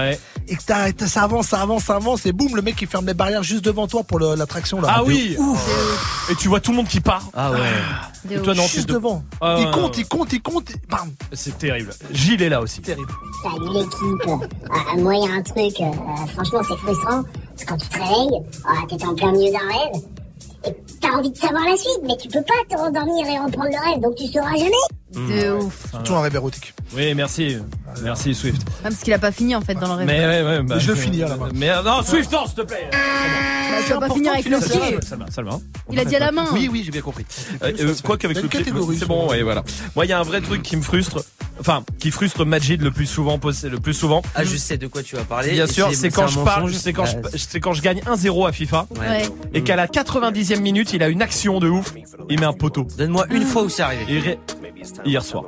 Et 0.47 0.55
que 0.55 0.63
t'as- 0.65 0.93
t'as- 0.93 1.07
ça 1.07 1.23
avance, 1.23 1.47
ça 1.47 1.61
avance, 1.61 1.83
ça 1.83 1.95
avance, 1.97 2.25
et 2.25 2.31
boum, 2.31 2.55
le 2.55 2.61
mec 2.61 2.81
il 2.81 2.87
ferme 2.87 3.05
les 3.05 3.13
barrières 3.13 3.43
juste 3.43 3.65
devant 3.65 3.87
toi 3.87 4.03
pour 4.03 4.19
l'attraction 4.19 4.79
là. 4.79 4.87
Ah 4.91 5.03
oui 5.03 5.35
ouf. 5.37 6.29
Et 6.31 6.35
tu 6.35 6.47
vois 6.47 6.61
tout 6.61 6.71
le 6.71 6.77
monde 6.77 6.87
qui 6.87 7.01
part. 7.01 7.28
Ah 7.33 7.51
ouais. 7.51 7.57
Et 8.31 8.41
toi, 8.41 8.53
non, 8.53 8.63
Juste 8.63 8.89
devant. 8.89 9.23
Ah, 9.41 9.57
il 9.59 9.71
compte, 9.71 9.97
il 9.97 10.07
compte, 10.07 10.33
il 10.33 10.41
compte, 10.41 10.71
et 10.71 10.75
bam. 10.89 11.11
C'est 11.33 11.57
terrible. 11.57 11.91
Gilles 12.11 12.41
est 12.41 12.49
là 12.49 12.61
aussi. 12.61 12.81
Terrible. 12.81 13.11
Salut 13.43 13.73
l'équipe. 13.73 14.31
Ah, 14.69 14.95
moi, 14.97 15.15
il 15.15 15.23
y 15.23 15.31
a 15.31 15.35
un 15.35 15.41
truc, 15.41 15.79
euh, 15.81 16.25
franchement, 16.33 16.61
c'est 16.67 16.77
frustrant. 16.77 17.23
Parce 17.23 17.63
que 17.63 17.65
quand 17.65 17.77
tu 17.77 17.89
te 17.89 17.93
réveilles, 17.97 18.41
ah, 18.65 18.85
t'es 18.87 19.05
en 19.05 19.15
plein 19.15 19.31
milieu 19.31 19.51
d'un 19.51 19.67
rêve. 19.67 20.03
Et 20.65 20.75
t'as 20.99 21.11
envie 21.17 21.31
de 21.31 21.37
savoir 21.37 21.63
la 21.63 21.77
suite, 21.77 22.01
mais 22.03 22.17
tu 22.17 22.27
peux 22.27 22.41
pas 22.41 22.53
te 22.69 22.75
rendormir 22.77 23.25
et 23.27 23.39
reprendre 23.39 23.69
le 23.69 23.91
rêve, 23.91 24.01
donc 24.01 24.15
tu 24.15 24.25
sauras 24.27 24.57
jamais. 24.57 24.71
De 25.13 25.51
ouf. 25.53 25.87
Surtout 25.89 26.15
un 26.15 26.21
rêve 26.21 26.35
érotique. 26.35 26.73
Oui, 26.95 27.13
merci. 27.15 27.57
Merci, 28.03 28.35
Swift. 28.35 28.61
Ah, 28.67 28.83
parce 28.83 28.97
qu'il 28.97 29.13
a 29.13 29.17
pas 29.17 29.31
fini 29.31 29.55
en 29.55 29.61
fait 29.61 29.73
dans 29.73 29.87
le 29.87 29.93
rêve. 29.93 30.07
Mais 30.07 30.19
ouais, 30.19 30.43
ouais. 30.43 30.63
bah, 30.63 30.77
je 30.77 30.89
le 30.89 30.95
finis 30.95 31.23
à 31.23 31.29
la 31.29 31.37
main. 31.37 31.49
Mais 31.53 31.69
euh, 31.69 31.81
non, 31.81 32.03
Swift, 32.03 32.31
non, 32.31 32.45
s'il 32.45 32.55
te 32.55 32.61
plaît. 32.61 32.89
Bah, 32.91 32.97
tu 33.85 33.93
vas 33.93 33.99
pas 33.99 34.13
finir 34.13 34.33
avec 34.33 34.45
le 34.45 34.59
pied. 34.59 34.99
Salma, 35.01 35.25
Salma. 35.31 35.59
Il 35.91 35.99
a 35.99 36.05
dit 36.05 36.15
à 36.15 36.19
la 36.19 36.31
main. 36.31 36.47
Oui, 36.53 36.69
oui, 36.71 36.83
j'ai 36.85 36.91
bien 36.91 37.01
compris. 37.01 37.25
Euh, 37.63 37.71
euh, 37.79 37.95
quoi 38.03 38.17
qu'avec 38.17 38.37
le 38.37 38.47
pied, 38.47 38.59
catégorie, 38.59 38.97
c'est 38.99 39.07
bon, 39.07 39.29
ouais, 39.29 39.41
voilà. 39.41 39.63
Moi, 39.95 40.05
il 40.05 40.09
y 40.09 40.13
a 40.13 40.19
un 40.19 40.23
vrai 40.23 40.41
truc 40.41 40.61
qui 40.61 40.75
me 40.77 40.81
frustre. 40.81 41.23
Enfin, 41.59 41.83
qui 41.99 42.11
frustre 42.11 42.45
Majid 42.45 42.81
le 42.81 42.91
plus 42.91 43.05
souvent, 43.05 43.37
le 43.63 43.77
plus 43.79 43.93
souvent. 43.93 44.21
Ah, 44.35 44.43
je 44.43 44.55
sais 44.55 44.77
de 44.77 44.87
quoi 44.87 45.03
tu 45.03 45.15
vas 45.15 45.23
parler. 45.23 45.51
Bien 45.51 45.67
sûr, 45.67 45.89
c'est 45.93 46.09
quand 46.09 46.27
je 46.27 46.39
parle, 46.39 46.63
mensonge. 46.63 46.77
c'est 46.79 46.93
quand 46.93 47.03
Bah, 47.21 47.29
c'est 47.35 47.59
quand 47.59 47.73
je 47.73 47.81
gagne 47.81 47.99
1-0 48.05 48.47
à 48.47 48.51
FIFA. 48.51 48.87
Ouais. 48.97 49.23
Et 49.53 49.61
qu'à 49.63 49.75
la 49.75 49.87
90e 49.87 50.59
minute, 50.61 50.93
il 50.93 51.03
a 51.03 51.09
une 51.09 51.21
action 51.21 51.59
de 51.59 51.67
ouf. 51.69 51.93
Il 52.29 52.39
met 52.39 52.45
un 52.45 52.53
poteau. 52.53 52.87
Donne-moi 52.97 53.25
une 53.31 53.43
fois 53.43 53.63
où 53.63 53.69
c'est 53.69 53.81
arrivé. 53.81 54.37
Hier 55.05 55.23
soir. 55.23 55.43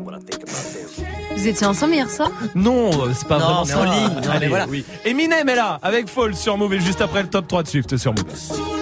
Vous 1.37 1.47
étiez 1.47 1.65
ensemble 1.65 1.93
hier 1.93 2.09
soir? 2.09 2.29
Non, 2.55 2.91
c'est 3.13 3.27
pas 3.27 3.39
Non, 3.39 3.45
vraiment 3.45 3.65
mais 3.65 3.71
ça. 3.71 3.79
en 3.79 3.83
ligne. 3.91 4.15
Non, 4.23 4.29
Allez, 4.29 4.39
mais 4.41 4.47
voilà. 4.47 4.67
oui. 4.67 4.83
Eminem 5.05 5.47
est 5.47 5.55
là, 5.55 5.79
avec 5.81 6.07
Fall 6.09 6.35
sur 6.35 6.57
Move, 6.57 6.73
et 6.73 6.79
juste 6.81 7.01
après 7.01 7.23
le 7.23 7.29
top 7.29 7.47
3 7.47 7.63
de 7.63 7.67
Swift 7.69 7.97
sur 7.97 8.11
Move. 8.13 8.80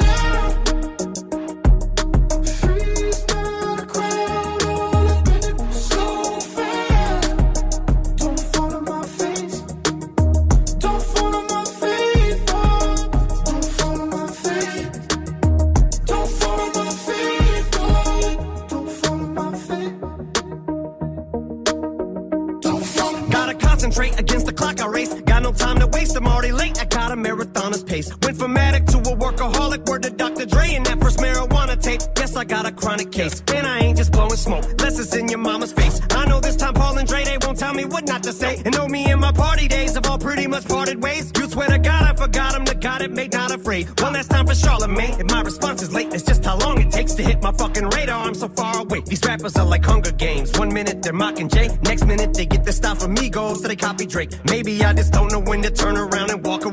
Case. 33.20 33.44
And 33.54 33.68
I 33.68 33.80
ain't 33.80 33.98
just 33.98 34.12
blowing 34.12 34.38
smoke, 34.38 34.66
less 34.82 34.98
it's 35.00 35.16
in 35.16 35.28
your 35.28 35.40
mama's 35.40 35.74
face. 35.74 36.00
I 36.12 36.26
know 36.26 36.40
this 36.40 36.56
time 36.56 36.74
Paul 36.74 36.98
and 36.98 37.08
Dre, 37.08 37.24
they 37.26 37.38
won't 37.44 37.58
tell 37.60 37.74
me 37.74 37.86
what 37.86 38.08
not 38.08 38.24
to 38.24 38.34
say. 38.34 38.62
And 38.66 38.74
know 38.76 38.88
me 38.88 39.12
and 39.12 39.20
my 39.20 39.32
party 39.32 39.68
days 39.68 39.96
have 39.96 40.06
all 40.10 40.18
pretty 40.18 40.48
much 40.48 40.66
parted 40.68 41.04
ways. 41.04 41.32
You 41.38 41.50
swear 41.50 41.68
to 41.70 41.80
God 41.80 42.04
I 42.10 42.14
forgot 42.14 42.56
him, 42.56 42.64
the 42.66 42.76
God 42.76 43.02
it 43.02 43.12
made 43.12 43.34
not 43.34 43.52
afraid. 43.52 43.88
One 44.02 44.14
last 44.14 44.30
time 44.32 44.46
for 44.48 44.56
Charlemagne, 44.56 45.16
and 45.20 45.30
my 45.30 45.42
response 45.42 45.82
is 45.82 45.92
late. 45.94 46.14
It's 46.14 46.24
just 46.24 46.46
how 46.46 46.58
long 46.60 46.82
it 46.82 46.92
takes 46.92 47.14
to 47.16 47.24
hit 47.24 47.42
my 47.42 47.52
fucking 47.52 47.90
radar. 47.90 48.26
I'm 48.26 48.36
so 48.36 48.48
far 48.48 48.82
away. 48.84 49.02
These 49.02 49.24
rappers 49.26 49.56
are 49.58 49.66
like 49.66 49.84
Hunger 49.84 50.12
Games. 50.12 50.58
One 50.58 50.74
minute 50.74 51.02
they're 51.02 51.14
mocking 51.14 51.50
Jay, 51.50 51.68
next 51.84 52.06
minute 52.06 52.34
they 52.34 52.46
get 52.46 52.64
their 52.64 52.74
style 52.74 52.96
from 52.96 53.16
Migos, 53.16 53.58
so 53.58 53.68
they 53.68 53.76
copy 53.76 54.06
Drake. 54.06 54.32
Maybe 54.46 54.84
I 54.84 54.94
just 54.94 55.12
don't 55.12 55.32
know 55.32 55.42
when 55.42 55.62
to 55.64 55.72
turn 55.72 55.98
around 55.98 56.30
and 56.32 56.46
walk 56.46 56.64
away. 56.66 56.69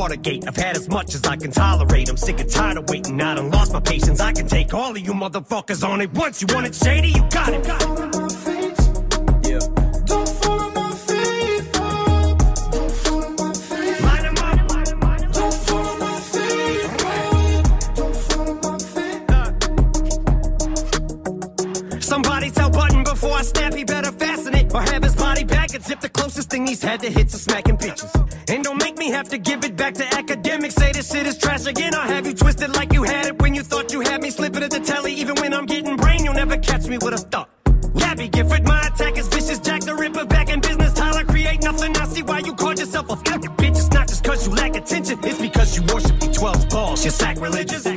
Watergate. 0.00 0.48
I've 0.48 0.56
had 0.56 0.78
as 0.78 0.88
much 0.88 1.14
as 1.14 1.22
I 1.24 1.36
can 1.36 1.50
tolerate. 1.50 2.08
I'm 2.08 2.16
sick 2.16 2.40
and 2.40 2.48
tired 2.48 2.78
of 2.78 2.88
waiting. 2.88 3.20
I 3.20 3.34
done 3.34 3.50
lost 3.50 3.74
my 3.74 3.80
patience. 3.80 4.18
I 4.18 4.32
can 4.32 4.46
take 4.46 4.72
all 4.72 4.92
of 4.92 4.98
you 4.98 5.12
motherfuckers 5.12 5.86
on 5.86 6.00
it 6.00 6.10
once. 6.14 6.40
You 6.40 6.46
want 6.54 6.66
it 6.68 6.74
shady? 6.74 7.08
You 7.08 7.20
got 7.28 7.50
it. 7.52 7.62
Got 7.62 7.82
it. 7.82 7.88
Don't 10.06 10.28
follow 10.40 10.70
my 10.70 10.90
face. 11.08 11.68
Don't 12.72 12.90
follow 13.02 13.30
my 13.42 13.52
face. 13.52 14.00
Line 14.00 14.24
'em 14.24 14.38
up. 14.38 14.58
Don't 15.34 15.54
follow 15.68 15.94
my 15.98 16.14
face. 16.32 16.86
Don't 17.98 18.16
follow 18.28 18.54
my 18.64 18.78
face. 21.98 22.06
Somebody 22.12 22.50
tell 22.50 22.70
Button 22.70 23.04
before 23.04 23.34
I 23.36 23.42
snap, 23.42 23.74
he 23.74 23.84
better 23.84 24.12
fasten 24.12 24.54
it. 24.54 24.72
Or 24.74 24.80
have 24.80 25.02
his 25.02 25.14
body 25.14 25.44
back 25.44 25.74
and 25.74 25.84
zip 25.84 26.00
the 26.00 26.08
closest 26.08 26.48
thing 26.48 26.66
he's 26.66 26.82
had 26.82 27.00
to 27.00 27.10
hits 27.10 27.34
are 27.34 27.38
smacking 27.38 27.76
bitches. 27.76 28.10
And 28.48 28.64
don't 28.64 28.78
make 28.78 28.89
have 29.10 29.28
to 29.28 29.38
give 29.38 29.64
it 29.64 29.76
back 29.76 29.94
to 29.94 30.06
academics. 30.14 30.74
Say 30.74 30.92
this 30.92 31.10
shit 31.10 31.26
is 31.26 31.38
trash 31.38 31.66
again. 31.66 31.94
I'll 31.94 32.08
have 32.08 32.26
you 32.26 32.34
twisted 32.34 32.74
like 32.74 32.92
you 32.92 33.02
had 33.02 33.26
it 33.26 33.40
when 33.40 33.54
you 33.54 33.62
thought 33.62 33.92
you 33.92 34.00
had 34.00 34.22
me 34.22 34.30
slipping 34.30 34.62
at 34.62 34.70
the 34.70 34.80
telly. 34.80 35.12
Even 35.14 35.36
when 35.36 35.52
I'm 35.52 35.66
getting 35.66 35.96
brain, 35.96 36.24
you'll 36.24 36.34
never 36.34 36.56
catch 36.56 36.86
me 36.86 36.98
with 36.98 37.14
a 37.14 37.18
thought. 37.18 37.48
Gabby 37.96 38.28
Gifford, 38.28 38.64
my 38.64 38.80
attack 38.86 39.18
is 39.18 39.26
vicious. 39.28 39.58
Jack 39.58 39.82
the 39.82 39.94
Ripper 39.94 40.24
back 40.26 40.48
in 40.48 40.60
business. 40.60 40.92
Tyler, 40.94 41.24
create 41.24 41.62
nothing. 41.62 41.96
I 41.96 42.04
see 42.06 42.22
why 42.22 42.38
you 42.38 42.54
called 42.54 42.78
yourself 42.78 43.10
a 43.10 43.16
fucking 43.16 43.50
bitch. 43.56 43.70
It's 43.70 43.90
not 43.90 44.08
just 44.08 44.22
cause 44.22 44.46
you 44.46 44.54
lack 44.54 44.76
attention, 44.76 45.18
it's 45.22 45.40
because 45.40 45.76
you 45.76 45.82
worship 45.92 46.18
the 46.20 46.32
12 46.32 46.68
balls. 46.68 47.04
You're 47.04 47.12
sacrilegious. 47.12 47.89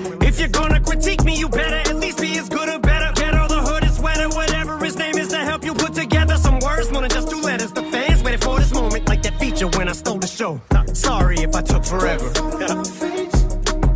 Forever. 12.00 12.30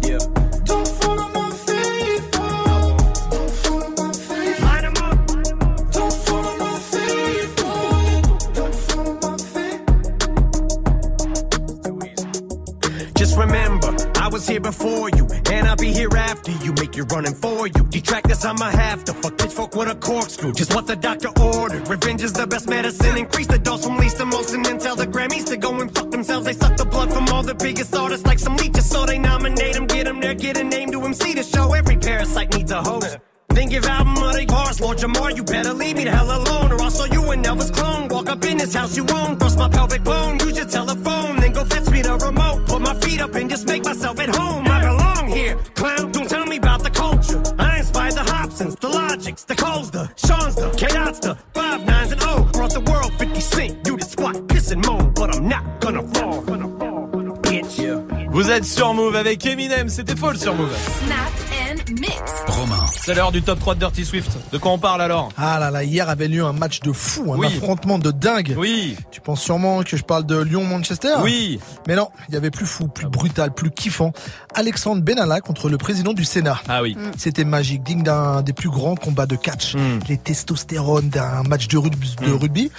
yeah. 0.04 0.20
Don't 0.66 0.88
follow 1.02 1.28
my 1.34 1.50
face. 1.68 2.26
Don't 2.32 3.52
follow 3.64 3.90
my 3.98 4.12
face. 4.14 4.62
Line 4.62 4.86
'em 4.86 4.98
up. 5.08 5.18
Don't 5.98 6.14
follow 6.28 6.54
my 6.66 6.76
face. 6.92 7.56
Don't 8.54 8.76
follow 8.88 9.14
my 9.26 9.38
face. 9.54 9.82
Just 13.16 13.36
remember, 13.38 13.96
I 14.22 14.28
was 14.30 14.48
here 14.48 14.60
before 14.60 15.10
you, 15.10 15.28
and 15.52 15.68
I'll 15.68 15.76
be 15.76 15.92
here 15.92 16.16
after 16.16 16.52
you. 16.52 16.74
Make 16.74 16.96
you 16.96 17.04
running 17.06 17.34
for 17.34 17.68
you. 17.68 17.84
Detractors, 17.90 18.46
I'ma 18.46 18.70
have 18.70 19.04
to 19.06 19.14
fuck 19.14 19.38
pitchfork 19.38 19.76
with 19.76 19.90
a 19.90 19.96
corkscrew. 19.96 20.54
Just 20.54 20.76
what 20.76 20.86
the 20.88 20.96
doctor 20.96 21.30
c'était 59.98 60.16
folle 60.16 60.38
sur 60.38 60.54
Move. 60.54 60.70
Snap 61.00 61.18
and 61.72 61.92
mix. 62.00 62.12
Romain. 62.46 62.86
C'est 63.04 63.16
l'heure 63.16 63.32
du 63.32 63.42
top 63.42 63.60
3 63.60 63.74
de 63.74 63.80
Dirty 63.80 64.06
Swift. 64.06 64.30
De 64.52 64.60
quoi 64.60 64.72
on 64.72 64.78
parle 64.78 65.02
alors? 65.02 65.30
Ah 65.38 65.58
là 65.58 65.72
là, 65.72 65.84
hier 65.84 66.08
avait 66.08 66.28
lieu 66.28 66.46
un 66.46 66.54
match 66.54 66.82
de 66.82 66.92
fou, 66.92 67.34
un 67.34 67.38
Oui. 67.38 67.48
affrontement 67.48 67.98
de 67.98 68.12
dingue. 68.12 68.54
Oui. 68.60 68.96
Tu 69.10 69.22
penses 69.22 69.42
sûrement 69.42 69.82
que 69.82 69.98
je 69.98 70.04
parle 70.04 70.28
de 70.28 70.38
Lyon-Manchester? 70.38 71.16
Oui. 71.24 71.60
Mais 71.88 71.96
non, 71.96 72.10
il 72.30 72.34
y 72.36 72.38
avait 72.38 72.52
plus 72.52 72.66
fou, 72.66 72.88
plus 72.88 73.08
brutal, 73.08 73.54
plus 73.54 73.72
kiffant. 73.72 74.12
Alexandre 74.54 75.02
Benalla 75.02 75.42
contre 75.42 75.70
le 75.70 75.78
président 75.78 76.14
du 76.14 76.26
Sénat. 76.26 76.60
Ah 76.68 76.82
oui. 76.82 76.96
C'était 77.18 77.46
magique, 77.46 77.84
digne 77.84 78.04
d'un 78.04 78.42
des 78.42 78.54
plus 78.54 78.70
grands 78.70 78.96
combats 78.96 79.26
de 79.26 79.36
catch. 79.36 79.76
Hmm. 79.76 80.00
Les 80.10 80.18
testostérones 80.18 81.10
d'un 81.10 81.44
match 81.44 81.68
de 81.68 81.78
rugby, 81.78 82.16
de 82.26 82.32
rugby. 82.32 82.72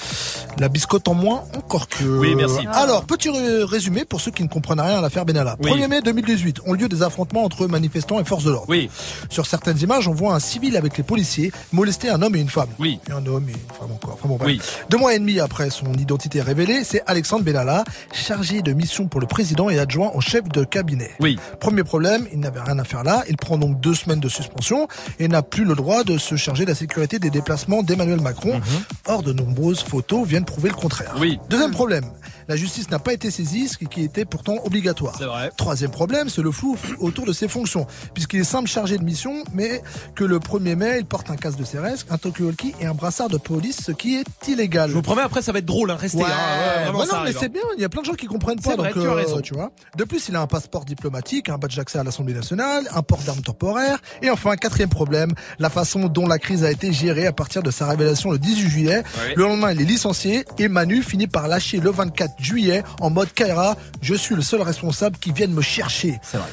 La 0.58 0.68
biscotte 0.68 1.08
en 1.08 1.14
moins, 1.14 1.44
encore 1.56 1.88
que. 1.88 2.04
Oui, 2.04 2.34
merci. 2.34 2.66
Alors, 2.72 3.04
petit 3.04 3.30
ré- 3.30 3.64
résumé 3.64 4.04
pour 4.04 4.20
ceux 4.20 4.30
qui 4.30 4.42
ne 4.42 4.48
comprennent 4.48 4.80
rien 4.80 4.98
à 4.98 5.00
l'affaire 5.00 5.24
Benalla. 5.24 5.56
Oui. 5.62 5.70
1er 5.70 5.88
mai 5.88 6.00
2018, 6.02 6.60
ont 6.66 6.72
lieu 6.74 6.88
des 6.88 7.02
affrontements 7.02 7.44
entre 7.44 7.66
manifestants 7.66 8.20
et 8.20 8.24
forces 8.24 8.44
de 8.44 8.50
l'ordre. 8.50 8.68
Oui. 8.68 8.90
Sur 9.30 9.46
certaines 9.46 9.78
images, 9.80 10.06
on 10.08 10.14
voit 10.14 10.34
un 10.34 10.40
civil 10.40 10.76
avec 10.76 10.96
les 10.98 11.04
policiers 11.04 11.52
molester 11.72 12.10
un 12.10 12.20
homme 12.22 12.34
et 12.36 12.40
une 12.40 12.48
femme. 12.50 12.68
Oui. 12.78 13.00
Et 13.08 13.12
un 13.12 13.24
homme 13.26 13.48
et 13.48 13.52
une 13.52 13.76
femme 13.78 13.92
encore. 13.92 14.14
Enfin 14.14 14.28
bon, 14.28 14.36
bref. 14.36 14.48
Oui. 14.48 14.60
Deux 14.90 14.98
mois 14.98 15.14
et 15.14 15.18
demi 15.18 15.40
après 15.40 15.70
son 15.70 15.92
identité 15.94 16.42
révélée, 16.42 16.84
c'est 16.84 17.02
Alexandre 17.06 17.44
Benalla, 17.44 17.84
chargé 18.12 18.60
de 18.62 18.72
mission 18.72 18.97
pour 19.06 19.20
le 19.20 19.26
président 19.26 19.70
et 19.70 19.78
adjoint 19.78 20.10
au 20.14 20.20
chef 20.20 20.48
de 20.48 20.64
cabinet. 20.64 21.10
Oui. 21.20 21.38
Premier 21.60 21.84
problème, 21.84 22.26
il 22.32 22.40
n'avait 22.40 22.60
rien 22.60 22.78
à 22.78 22.84
faire 22.84 23.04
là. 23.04 23.22
Il 23.28 23.36
prend 23.36 23.58
donc 23.58 23.80
deux 23.80 23.94
semaines 23.94 24.20
de 24.20 24.28
suspension 24.28 24.88
et 25.18 25.28
n'a 25.28 25.42
plus 25.42 25.64
le 25.64 25.74
droit 25.74 26.04
de 26.04 26.18
se 26.18 26.36
charger 26.36 26.64
de 26.64 26.70
la 26.70 26.74
sécurité 26.74 27.18
des 27.18 27.30
déplacements 27.30 27.82
d'Emmanuel 27.82 28.20
Macron. 28.20 28.60
Or, 29.06 29.22
de 29.22 29.32
nombreuses 29.32 29.82
photos 29.82 30.26
viennent 30.26 30.44
prouver 30.44 30.70
le 30.70 30.74
contraire. 30.74 31.14
Mhm. 31.14 31.20
Oui. 31.20 31.38
Deuxième 31.48 31.70
problème, 31.70 32.04
la 32.48 32.56
justice 32.56 32.90
n'a 32.90 32.98
pas 32.98 33.12
été 33.12 33.30
saisie, 33.30 33.68
ce 33.68 33.76
qui 33.76 34.02
était 34.02 34.24
pourtant 34.24 34.56
obligatoire. 34.64 35.14
C'est 35.18 35.26
vrai. 35.26 35.50
Troisième 35.56 35.90
problème, 35.90 36.28
c'est 36.28 36.42
le 36.42 36.50
flou 36.50 36.76
autour 36.98 37.26
de 37.26 37.32
ses 37.32 37.46
fonctions, 37.46 37.86
puisqu'il 38.14 38.40
est 38.40 38.44
simple 38.44 38.68
chargé 38.68 38.96
de 38.98 39.04
mission, 39.04 39.44
mais 39.52 39.82
que 40.14 40.24
le 40.24 40.38
1er 40.38 40.74
mai, 40.74 40.96
il 40.98 41.04
porte 41.04 41.30
un 41.30 41.36
casque 41.36 41.58
de 41.58 41.64
CRS, 41.64 42.06
un 42.10 42.16
talkie-walkie 42.16 42.74
et 42.80 42.86
un 42.86 42.94
brassard 42.94 43.28
de 43.28 43.36
police, 43.36 43.82
ce 43.84 43.92
qui 43.92 44.16
est 44.16 44.48
illégal. 44.48 44.88
Je 44.88 44.94
vous 44.94 45.02
promets, 45.02 45.22
après 45.22 45.42
ça 45.42 45.52
va 45.52 45.58
être 45.58 45.66
drôle, 45.66 45.90
hein. 45.90 45.96
restez. 45.96 46.18
Ouais, 46.18 46.24
hein. 46.24 46.92
Ouais, 46.94 47.06
ça 47.06 47.18
non, 47.18 47.24
mais 47.24 47.32
c'est 47.32 47.46
hein. 47.46 47.48
bien. 47.52 47.62
Il 47.76 47.82
y 47.82 47.84
a 47.84 47.88
plein 47.88 48.00
de 48.00 48.06
gens 48.06 48.14
qui 48.14 48.26
comprennent 48.26 48.60
pas. 48.60 48.70
C'est 48.70 48.76
vrai, 48.76 48.92
donc, 48.92 49.02
tu 49.02 49.08
as 49.08 49.12
euh, 49.12 49.40
tu 49.40 49.54
vois. 49.54 49.70
De 49.96 50.04
plus, 50.04 50.28
il 50.28 50.36
a 50.36 50.40
un 50.40 50.46
passeport 50.46 50.84
diplomatique, 50.84 51.48
un 51.50 51.58
badge 51.58 51.76
d'accès 51.76 51.98
à 51.98 52.04
l'Assemblée 52.04 52.34
nationale, 52.34 52.88
un 52.94 53.02
port 53.02 53.20
d'armes 53.26 53.42
temporaire. 53.42 53.98
Et 54.22 54.30
enfin, 54.30 54.56
quatrième 54.56 54.88
problème, 54.88 55.32
la 55.58 55.68
façon 55.68 56.08
dont 56.08 56.26
la 56.26 56.38
crise 56.38 56.64
a 56.64 56.70
été 56.70 56.92
gérée 56.92 57.26
à 57.26 57.32
partir 57.32 57.62
de 57.62 57.70
sa 57.70 57.86
révélation 57.86 58.30
le 58.30 58.38
18 58.38 58.68
juillet. 58.68 59.02
Le 59.36 59.42
lendemain, 59.42 59.72
il 59.72 59.80
est 59.82 59.84
licencié 59.84 60.44
et 60.58 60.68
Manu 60.68 61.02
finit 61.02 61.26
par 61.26 61.46
lâcher 61.46 61.78
le 61.78 61.90
24 61.90 62.37
juillet 62.38 62.82
en 63.00 63.10
mode 63.10 63.32
Kaira. 63.32 63.76
Je 64.02 64.14
suis 64.14 64.34
le 64.34 64.42
seul 64.42 64.62
responsable 64.62 65.18
qui 65.18 65.32
vienne 65.32 65.52
me 65.52 65.62
chercher. 65.62 66.18
C'est 66.22 66.38
vrai. 66.38 66.48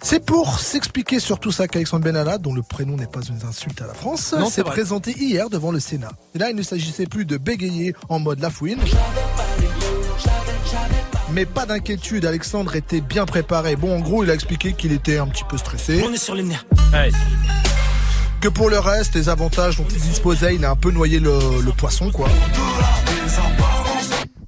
C'est 0.00 0.20
pour 0.24 0.58
s'expliquer 0.58 1.18
sur 1.18 1.40
tout 1.40 1.50
ça 1.50 1.66
qu'Alexandre 1.66 2.04
Benalla, 2.04 2.36
dont 2.36 2.52
le 2.52 2.62
prénom 2.62 2.94
n'est 2.96 3.06
pas 3.06 3.22
une 3.22 3.40
insulte 3.48 3.80
à 3.80 3.86
la 3.86 3.94
France, 3.94 4.34
Non, 4.38 4.46
c'est 4.46 4.56
s'est 4.56 4.62
présenté 4.64 5.12
hier 5.18 5.48
devant 5.48 5.72
le 5.72 5.80
Sénat. 5.80 6.12
Et 6.34 6.38
là, 6.38 6.50
il 6.50 6.56
ne 6.56 6.62
s'agissait 6.62 7.06
plus 7.06 7.24
de 7.24 7.38
bégayer 7.38 7.94
en 8.10 8.18
mode 8.18 8.40
la 8.40 8.50
fouine. 8.50 8.80
Mais 11.32 11.46
pas 11.46 11.64
d'inquiétude, 11.64 12.26
Alexandre 12.26 12.76
était 12.76 13.00
bien 13.00 13.24
préparé. 13.24 13.76
Bon, 13.76 13.96
en 13.96 14.00
gros, 14.00 14.22
il 14.24 14.30
a 14.30 14.34
expliqué 14.34 14.74
qu'il 14.74 14.92
était 14.92 15.16
un 15.16 15.26
petit 15.26 15.44
peu 15.48 15.56
stressé. 15.56 16.04
On 16.06 16.12
est 16.12 16.18
sur 16.18 16.34
les 16.34 16.42
nerfs. 16.42 16.66
Ouais. 16.92 17.10
Que 18.42 18.48
pour 18.48 18.68
le 18.68 18.78
reste, 18.78 19.14
les 19.14 19.30
avantages 19.30 19.78
dont 19.78 19.86
il 19.90 20.00
disposait, 20.00 20.54
il 20.54 20.66
a 20.66 20.70
un 20.70 20.76
peu 20.76 20.90
noyé 20.90 21.18
le, 21.18 21.62
le 21.64 21.72
poisson, 21.72 22.10
quoi. 22.10 22.28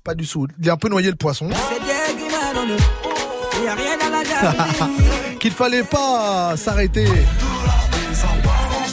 Pas 0.07 0.15
du 0.15 0.25
tout. 0.25 0.47
Il 0.63 0.71
a 0.71 0.75
un 0.75 0.77
peu 0.77 0.89
noyé 0.89 1.11
le 1.11 1.17
poisson. 1.17 1.51
Qu'il 5.41 5.51
fallait 5.51 5.83
pas 5.83 6.57
s'arrêter. 6.57 7.09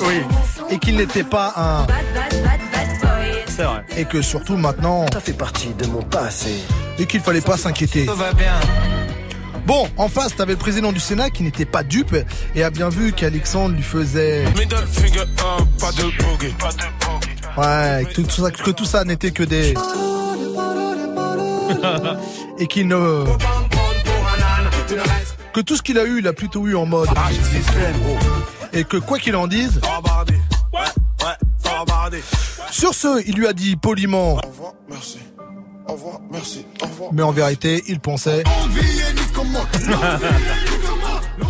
Oui. 0.02 0.22
Et 0.72 0.80
qu'il 0.80 0.96
n'était 0.96 1.24
pas 1.24 1.54
un. 1.56 1.86
C'est 3.46 3.62
vrai. 3.62 3.86
Et 3.96 4.06
que 4.06 4.24
surtout 4.24 4.58
maintenant. 4.58 5.06
Ça 5.14 5.20
fait 5.20 5.34
partie 5.34 5.70
de 5.78 5.86
mon 5.86 6.02
passé. 6.02 6.56
Et 6.98 7.06
qu'il 7.06 7.22
fallait 7.22 7.42
pas 7.42 7.58
s'inquiéter. 7.58 8.08
Bon, 9.68 9.88
en 9.98 10.08
face, 10.08 10.36
t'avais 10.36 10.54
le 10.54 10.58
président 10.58 10.92
du 10.92 11.00
Sénat 11.00 11.30
qui 11.30 11.44
n'était 11.44 11.66
pas 11.66 11.84
dupe 11.84 12.16
et 12.56 12.64
a 12.64 12.72
bien 12.72 12.90
vu 12.90 13.14
qu'Alexandre 13.14 13.76
lui 13.76 13.84
faisait. 13.84 14.46
Ouais, 17.56 18.08
que 18.16 18.22
tout 18.22 18.42
ça, 18.42 18.50
que 18.50 18.72
tout 18.72 18.86
ça 18.86 19.04
n'était 19.04 19.30
que 19.30 19.44
des. 19.44 19.76
et 22.60 22.68
qu'il 22.68 22.88
ne. 22.88 23.24
Que 25.54 25.62
tout 25.62 25.76
ce 25.76 25.82
qu'il 25.82 26.00
a 26.00 26.04
eu, 26.06 26.20
il 26.20 26.28
a 26.28 26.34
plutôt 26.34 26.66
eu 26.68 26.76
en 26.76 26.86
mode. 26.86 27.10
Et 28.74 28.84
que 28.84 28.98
quoi 28.98 29.20
qu'il 29.20 29.36
en 29.36 29.48
dise. 29.48 29.80
Sur 32.72 32.94
ce, 32.94 33.22
il 33.28 33.36
lui 33.36 33.48
a 33.48 33.54
dit 33.54 33.76
poliment. 33.76 34.34
Au 34.34 34.38
revoir, 34.48 34.74
merci. 34.90 35.20
Au 35.88 35.94
revoir, 35.94 36.20
merci. 36.32 36.66
Au 36.82 36.86
revoir. 36.88 37.10
Mais 37.14 37.22
en 37.24 37.32
vérité, 37.32 37.84
il 37.88 38.00
pensait. 38.00 38.44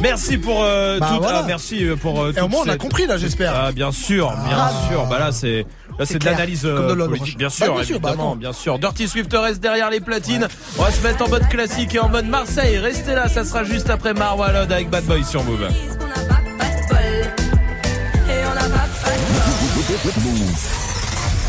Merci 0.02 0.38
pour 0.38 0.64
euh, 0.64 1.00
Bah 1.00 1.08
tout. 1.10 1.22
voilà. 1.22 1.40
ah, 1.40 1.44
merci 1.48 1.86
euh, 1.86 1.96
pour. 1.96 2.22
Euh, 2.22 2.34
Et 2.36 2.42
au 2.42 2.48
moins, 2.48 2.62
on 2.66 2.70
a 2.70 2.78
compris 2.78 3.06
là, 3.06 3.18
j'espère. 3.18 3.54
Ah, 3.56 3.72
bien 3.72 3.92
sûr, 3.92 4.32
bien 4.48 4.58
Ah. 4.58 4.72
sûr. 4.90 5.06
Bah 5.06 5.20
là, 5.20 5.32
c'est. 5.32 5.66
Là, 6.00 6.06
c'est 6.06 6.18
de 6.20 6.26
l'analyse 6.26 6.66
euh, 6.66 6.96
politique, 7.08 7.38
bien 7.38 7.48
Bah, 7.48 7.54
sûr, 7.54 7.76
bien 7.76 7.84
sûr, 7.84 8.00
bah, 8.00 8.10
évidemment, 8.10 8.36
bien 8.36 8.54
sûr. 8.54 8.80
Dirty 8.80 9.08
Swift 9.08 9.32
reste 9.34 9.60
derrière 9.62 9.90
les 9.90 10.00
platines. 10.00 10.48
On 10.78 10.84
va 10.84 10.92
se 10.92 11.02
mettre 11.02 11.24
en 11.24 11.30
mode 11.30 11.48
classique 11.50 11.94
et 11.96 12.00
en 12.00 12.10
mode 12.10 12.26
Marseille. 12.28 12.78
Restez 12.78 13.14
là, 13.14 13.30
ça 13.30 13.46
sera 13.46 13.64
juste 13.64 13.90
après 13.90 14.14
Marwalod 14.14 14.72
avec 14.72 14.90
Bad 14.90 15.06
Boy 15.06 15.24
sur 15.24 15.44
Move. 15.44 15.68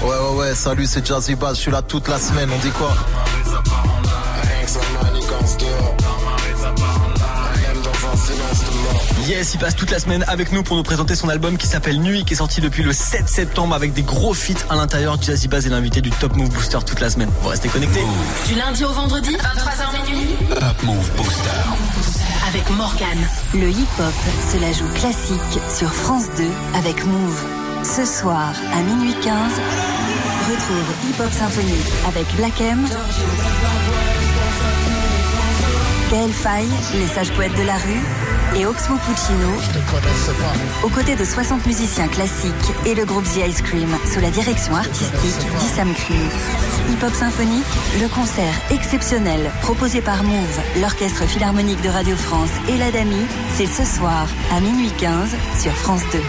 Ouais, 0.03 0.09
ouais, 0.09 0.37
ouais, 0.39 0.55
salut, 0.55 0.87
c'est 0.87 1.07
Jazzy 1.07 1.35
Bass, 1.35 1.57
je 1.57 1.63
suis 1.63 1.71
là 1.71 1.81
toute 1.83 2.09
la 2.09 2.19
semaine, 2.19 2.51
on 2.55 2.59
dit 2.59 2.71
quoi? 2.71 2.93
Yes, 9.27 9.55
il 9.55 9.59
passe 9.59 9.75
toute 9.75 9.91
la 9.91 9.99
semaine 9.99 10.25
avec 10.29 10.53
nous 10.53 10.63
pour 10.63 10.77
nous 10.77 10.83
présenter 10.83 11.15
son 11.15 11.29
album 11.29 11.57
qui 11.57 11.67
s'appelle 11.67 11.99
Nuit, 12.01 12.25
qui 12.25 12.35
est 12.35 12.37
sorti 12.37 12.61
depuis 12.61 12.83
le 12.83 12.93
7 12.93 13.29
septembre 13.29 13.75
avec 13.75 13.93
des 13.93 14.03
gros 14.03 14.35
feats 14.35 14.65
à 14.69 14.77
l'intérieur. 14.77 15.21
Jazzy 15.21 15.49
Bass 15.49 15.67
est 15.67 15.71
l'invité 15.71 16.01
du 16.01 16.11
Top 16.11 16.37
Move 16.37 16.51
Booster 16.51 16.79
toute 16.87 17.01
la 17.01 17.11
semaine. 17.11 17.31
Vous 17.43 17.49
restez 17.49 17.69
connectés. 17.69 18.03
Du 18.47 18.55
lundi 18.55 18.85
au 18.85 18.93
vendredi, 18.93 19.31
23h 19.37 20.11
minuit, 20.11 20.37
Top 20.51 20.83
Move 20.83 21.11
Booster. 21.17 21.51
avec 22.49 22.69
Morgan. 22.71 23.19
Le 23.55 23.69
hip-hop 23.71 24.15
se 24.53 24.59
la 24.61 24.73
joue 24.73 24.89
classique 24.95 25.61
sur 25.75 25.93
France 25.93 26.25
2 26.37 26.45
avec 26.77 27.05
Move. 27.05 27.43
Ce 27.83 28.05
soir 28.05 28.53
à 28.73 28.81
minuit 28.83 29.15
15, 29.23 29.33
retrouve 30.51 30.95
Hip 31.09 31.21
Hop 31.23 31.33
Symphonie 31.33 31.83
avec 32.07 32.27
Black 32.37 32.61
M, 32.61 32.87
Gaël 36.15 36.33
Faye, 36.33 36.69
les 36.95 37.09
sages 37.09 37.33
poètes 37.33 37.57
de 37.57 37.67
la 37.67 37.75
rue, 37.75 38.57
et 38.57 38.67
Oxmo 38.67 38.95
Puccino, 38.99 39.49
aux 40.85 40.89
côtés 40.89 41.17
de 41.17 41.25
60 41.25 41.67
musiciens 41.67 42.07
classiques 42.07 42.53
et 42.87 42.95
le 42.95 43.05
groupe 43.05 43.25
The 43.25 43.49
Ice 43.49 43.61
Cream, 43.63 43.89
sous 44.07 44.21
la 44.21 44.31
direction 44.31 44.77
artistique 44.77 45.45
d'Issam 45.59 45.93
Cream. 45.93 46.29
Hip 46.89 47.05
Hop 47.05 47.13
Symphonique, 47.13 47.65
le 48.01 48.07
concert 48.07 48.55
exceptionnel 48.71 49.51
proposé 49.63 50.01
par 50.03 50.23
Move, 50.23 50.61
l'Orchestre 50.81 51.25
Philharmonique 51.25 51.83
de 51.83 51.89
Radio 51.89 52.15
France 52.15 52.53
et 52.69 52.77
l'Adami, 52.77 53.27
c'est 53.57 53.67
ce 53.67 53.85
soir 53.85 54.29
à 54.53 54.61
minuit 54.61 54.93
15 54.97 55.35
sur 55.61 55.73
France 55.73 56.03
2. 56.13 56.21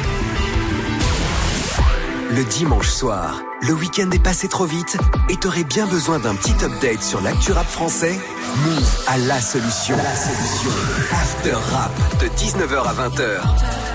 Le 2.37 2.43
dimanche 2.43 2.89
soir, 2.89 3.43
le 3.67 3.73
week-end 3.73 4.09
est 4.11 4.23
passé 4.23 4.47
trop 4.47 4.65
vite 4.65 4.97
et 5.29 5.37
t'aurais 5.37 5.63
bien 5.63 5.87
besoin 5.87 6.19
d'un 6.19 6.35
petit 6.35 6.53
update 6.63 7.01
sur 7.01 7.21
l'actu 7.21 7.51
rap 7.51 7.67
français 7.67 8.19
Move 8.63 9.03
a 9.07 9.17
la 9.17 9.41
solution. 9.41 9.97
La 9.97 10.15
solution. 10.15 10.69
After 11.11 11.53
Rap 11.71 11.91
de 12.21 12.27
19h 12.27 12.83
à 12.83 13.09
20h. 13.09 13.41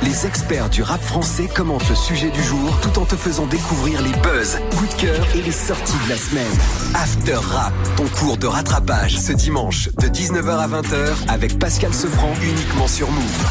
Les 0.02 0.26
experts 0.26 0.68
du 0.68 0.82
rap 0.82 1.00
français 1.02 1.48
commentent 1.54 1.88
le 1.88 1.94
sujet 1.94 2.30
du 2.30 2.42
jour 2.42 2.78
tout 2.82 2.98
en 2.98 3.04
te 3.04 3.16
faisant 3.16 3.46
découvrir 3.46 4.02
les 4.02 4.12
buzz, 4.20 4.58
coups 4.76 4.96
de 4.96 5.00
cœur 5.00 5.26
et 5.34 5.42
les 5.42 5.52
sorties 5.52 5.98
de 6.04 6.10
la 6.10 6.16
semaine. 6.16 6.52
After 6.94 7.36
Rap, 7.36 7.72
ton 7.96 8.06
cours 8.18 8.36
de 8.36 8.46
rattrapage 8.46 9.18
ce 9.18 9.32
dimanche 9.32 9.88
de 9.98 10.08
19h 10.08 10.50
à 10.50 10.68
20h 10.68 11.14
avec 11.28 11.58
Pascal 11.58 11.94
Sefranc 11.94 12.34
uniquement 12.42 12.88
sur 12.88 13.10
Move. 13.10 13.46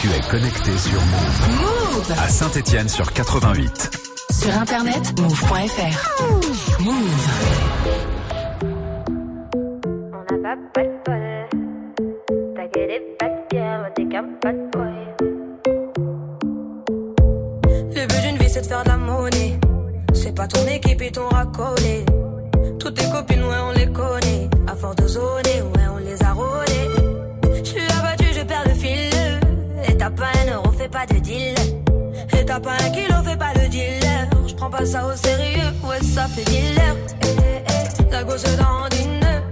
Tu 0.00 0.08
es 0.08 0.20
connecté 0.30 0.76
sur 0.76 1.00
Move. 1.00 1.60
Move 1.60 2.12
À 2.18 2.28
Saint-Etienne 2.28 2.88
sur 2.88 3.12
88. 3.12 4.11
Sur 4.42 4.58
internet, 4.58 5.20
move.fr. 5.20 5.94
Move. 6.80 7.28
Le 17.94 18.06
but 18.06 18.20
d'une 18.22 18.36
vie 18.36 18.48
c'est 18.48 18.62
de 18.62 18.66
faire 18.66 18.82
de 18.82 18.88
la 18.88 18.96
monnaie. 18.96 19.60
C'est 20.12 20.34
pas 20.34 20.48
ton 20.48 20.66
équipe 20.66 21.02
et 21.02 21.12
ton 21.12 21.28
racolé. 21.28 22.04
Toutes 22.80 22.94
tes 22.94 23.08
copines, 23.10 23.44
ouais, 23.44 23.60
on 23.68 23.70
les 23.70 23.92
connaît. 23.92 24.50
À 24.66 24.74
force 24.74 24.96
de 24.96 25.06
zoner, 25.06 25.62
ouais, 25.62 25.86
on 25.94 25.98
les 25.98 26.20
a 26.20 26.32
rôlées. 26.32 26.71
T'as 32.52 32.60
pas 32.60 32.76
un 32.84 32.90
kilo, 32.90 33.14
fais 33.24 33.36
pas 33.36 33.52
le 33.54 33.68
dealer. 33.68 34.28
Je 34.46 34.54
prends 34.54 34.68
pas 34.68 34.84
ça 34.84 35.06
au 35.06 35.16
sérieux, 35.16 35.70
ouais, 35.84 36.02
ça 36.02 36.26
fait 36.28 36.44
dealer. 36.44 36.96
Eh, 37.22 37.26
eh, 37.26 37.62
eh, 38.08 38.10
la 38.10 38.24
gosse 38.24 38.44
dans 38.56 38.88
une 39.00 39.51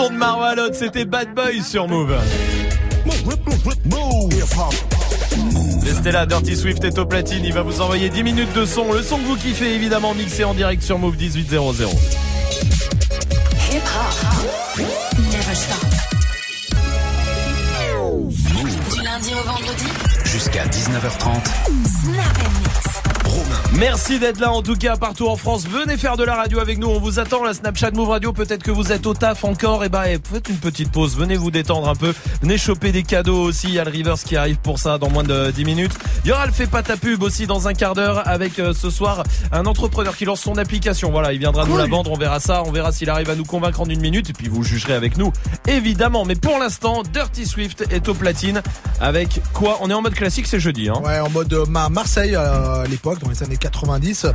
Son 0.00 0.10
de 0.10 0.16
Marwalot, 0.16 0.72
c'était 0.72 1.04
Bad 1.04 1.34
Boy 1.34 1.62
sur 1.62 1.86
Move. 1.86 2.16
Restez 5.84 6.12
là, 6.12 6.26
Dirty 6.26 6.56
Swift 6.56 6.84
est 6.84 6.98
au 6.98 7.04
platine, 7.04 7.44
il 7.44 7.52
va 7.52 7.62
vous 7.62 7.80
envoyer 7.80 8.08
10 8.08 8.22
minutes 8.22 8.52
de 8.54 8.64
son. 8.64 8.92
Le 8.92 9.02
son 9.02 9.18
que 9.18 9.24
vous 9.24 9.36
kiffez, 9.36 9.74
évidemment, 9.74 10.14
mixé 10.14 10.44
en 10.44 10.54
direct 10.54 10.82
sur 10.82 10.98
Move 10.98 11.16
1800. 11.16 11.90
Hip 13.72 13.76
hop. 13.76 14.86
Never 15.18 15.54
stop. 15.54 15.76
Du 18.94 19.02
lundi 19.02 19.32
au 19.34 19.46
vendredi. 19.46 19.84
Jusqu'à 20.24 20.64
19h30. 20.66 21.69
Merci 23.80 24.18
d'être 24.18 24.40
là 24.40 24.52
en 24.52 24.60
tout 24.60 24.76
cas 24.76 24.98
partout 24.98 25.26
en 25.26 25.36
France. 25.36 25.66
Venez 25.66 25.96
faire 25.96 26.18
de 26.18 26.22
la 26.22 26.34
radio 26.34 26.58
avec 26.60 26.78
nous. 26.78 26.88
On 26.88 27.00
vous 27.00 27.18
attend 27.18 27.42
la 27.42 27.54
Snapchat 27.54 27.92
Move 27.92 28.10
Radio. 28.10 28.30
Peut-être 28.34 28.62
que 28.62 28.70
vous 28.70 28.92
êtes 28.92 29.06
au 29.06 29.14
taf 29.14 29.42
encore. 29.42 29.84
Et 29.84 29.88
bah 29.88 30.02
eh, 30.06 30.18
faites 30.22 30.50
une 30.50 30.58
petite 30.58 30.92
pause. 30.92 31.16
Venez 31.16 31.36
vous 31.36 31.50
détendre 31.50 31.88
un 31.88 31.94
peu. 31.94 32.12
Venez 32.42 32.58
choper 32.58 32.92
des 32.92 33.04
cadeaux 33.04 33.40
aussi. 33.42 33.68
Il 33.68 33.74
y 33.74 33.78
a 33.78 33.84
le 33.84 33.90
Rivers 33.90 34.18
qui 34.22 34.36
arrive 34.36 34.58
pour 34.58 34.78
ça 34.78 34.98
dans 34.98 35.08
moins 35.08 35.22
de 35.24 35.50
10 35.50 35.64
minutes. 35.64 35.92
Il 36.26 36.28
y 36.28 36.32
aura 36.32 36.44
le 36.44 36.52
fait 36.52 36.66
pas 36.66 36.82
ta 36.82 36.98
pub 36.98 37.22
aussi 37.22 37.46
dans 37.46 37.68
un 37.68 37.72
quart 37.72 37.94
d'heure 37.94 38.28
avec 38.28 38.58
euh, 38.58 38.74
ce 38.74 38.90
soir 38.90 39.22
un 39.50 39.64
entrepreneur 39.64 40.14
qui 40.14 40.26
lance 40.26 40.42
son 40.42 40.58
application. 40.58 41.10
Voilà, 41.10 41.32
il 41.32 41.38
viendra 41.38 41.64
nous 41.64 41.78
la 41.78 41.86
vendre. 41.86 42.12
On 42.12 42.18
verra 42.18 42.38
ça. 42.38 42.62
On 42.66 42.72
verra 42.72 42.92
s'il 42.92 43.08
arrive 43.08 43.30
à 43.30 43.34
nous 43.34 43.44
convaincre 43.46 43.80
en 43.80 43.86
une 43.86 44.02
minute. 44.02 44.28
Et 44.28 44.34
puis 44.34 44.48
vous 44.48 44.62
jugerez 44.62 44.92
avec 44.92 45.16
nous 45.16 45.32
évidemment. 45.66 46.26
Mais 46.26 46.34
pour 46.34 46.58
l'instant, 46.58 47.02
Dirty 47.02 47.46
Swift 47.46 47.86
est 47.90 48.06
au 48.10 48.14
platine 48.14 48.60
avec 49.00 49.40
quoi? 49.54 49.78
On 49.80 49.88
est 49.88 49.94
en 49.94 50.02
mode 50.02 50.14
classique. 50.14 50.46
C'est 50.48 50.60
jeudi. 50.60 50.90
Hein. 50.90 51.00
Ouais, 51.02 51.18
en 51.18 51.30
mode 51.30 51.50
euh, 51.54 51.64
Ma- 51.64 51.88
Marseille 51.88 52.34
euh, 52.34 52.82
à 52.82 52.86
l'époque, 52.86 53.20
dans 53.20 53.30
les 53.30 53.42
années 53.42 53.56
90. 53.70 54.26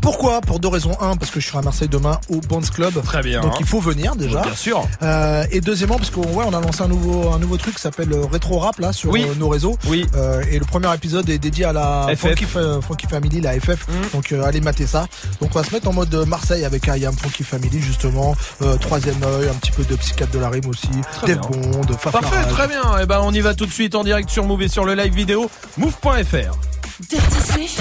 Pourquoi? 0.00 0.40
Pour 0.40 0.58
deux 0.60 0.68
raisons. 0.68 0.96
Un, 1.00 1.16
parce 1.16 1.30
que 1.30 1.40
je 1.40 1.46
serai 1.46 1.58
à 1.58 1.62
Marseille 1.62 1.88
demain 1.88 2.18
au 2.30 2.40
Bonds 2.40 2.60
Club. 2.72 3.02
Très 3.04 3.22
bien. 3.22 3.40
Donc 3.40 3.60
il 3.60 3.66
faut 3.66 3.80
venir 3.80 4.16
déjà. 4.16 4.42
Bien 4.42 4.54
sûr. 4.54 4.86
Euh, 5.02 5.44
et 5.50 5.60
deuxièmement, 5.60 5.96
parce 5.96 6.10
qu'on 6.10 6.22
ouais, 6.22 6.44
on 6.46 6.54
a 6.54 6.60
lancé 6.60 6.82
un 6.82 6.88
nouveau, 6.88 7.30
un 7.30 7.38
nouveau 7.38 7.56
truc 7.56 7.74
qui 7.76 7.80
s'appelle 7.82 8.12
euh, 8.12 8.24
Rétro 8.30 8.58
Rap 8.58 8.78
là 8.78 8.92
sur 8.92 9.10
Oui. 9.10 9.24
euh, 9.28 9.34
nos 9.36 9.48
réseaux. 9.48 9.76
Oui. 9.86 10.06
Euh, 10.14 10.42
et 10.50 10.58
le 10.58 10.64
premier 10.64 10.92
épisode 10.94 11.28
est 11.28 11.38
dédié 11.38 11.64
à 11.66 11.72
la 11.72 12.06
FF. 12.14 12.20
Funky, 12.28 12.46
Funky 12.46 13.06
Family, 13.06 13.40
la 13.40 13.52
FF. 13.60 13.86
Donc 14.14 14.32
euh, 14.32 14.42
allez 14.44 14.60
mater 14.60 14.86
ça. 14.86 15.06
Donc 15.40 15.50
on 15.54 15.58
va 15.58 15.64
se 15.64 15.72
mettre 15.72 15.88
en 15.88 15.92
mode 15.92 16.14
Marseille 16.26 16.64
avec 16.64 16.86
IAM 16.86 17.14
Funky 17.16 17.44
Family 17.44 17.80
justement. 17.80 18.34
Troisième 18.80 19.22
œil, 19.22 19.48
un 19.48 19.54
petit 19.54 19.72
peu 19.72 19.84
de 19.84 19.94
psychiatre 19.96 20.32
de 20.32 20.38
la 20.38 20.48
rime 20.48 20.66
aussi. 20.68 20.88
Très 21.12 21.28
Dave. 21.34 21.40
Bond. 21.40 21.80
Parfait, 22.10 22.48
très 22.50 22.68
bien. 22.68 22.98
Et 23.00 23.06
ben 23.06 23.20
on 23.22 23.32
y 23.32 23.40
va 23.40 23.54
tout 23.54 23.66
de 23.66 23.72
suite 23.72 23.94
en 23.94 24.04
direct 24.04 24.30
sur 24.30 24.44
Move 24.44 24.62
et 24.62 24.68
sur 24.68 24.84
le 24.84 24.94
live 24.94 25.14
vidéo 25.14 25.50
move.fr. 25.76 26.77
Dirty 27.00 27.40
Swift. 27.40 27.78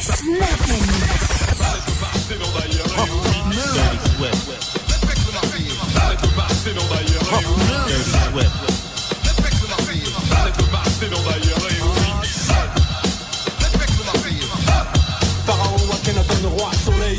Snap. 0.00 0.58
Pharaon 15.46 15.76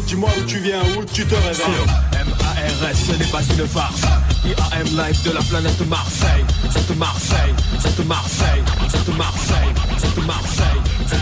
dis-moi 0.05 0.29
où 0.37 0.43
tu 0.43 0.59
viens, 0.59 0.81
où 0.97 1.05
tu 1.05 1.25
te 1.25 1.35
réveilles. 1.35 1.63
M-A-R-S, 2.11 2.97
ce 3.07 3.11
n'est 3.13 3.31
pas 3.31 3.41
une 3.41 3.65
farce. 3.67 4.01
IAM 4.43 4.87
live 4.97 5.23
de 5.23 5.31
la 5.31 5.41
planète 5.43 5.87
Marseille. 5.87 6.45
Cette 6.71 6.97
Marseille, 6.97 7.53
cette 7.79 8.05
Marseille, 8.05 8.63
cette 8.89 9.15
Marseille, 9.15 9.73
cette 9.97 10.25
Marseille, 10.25 10.76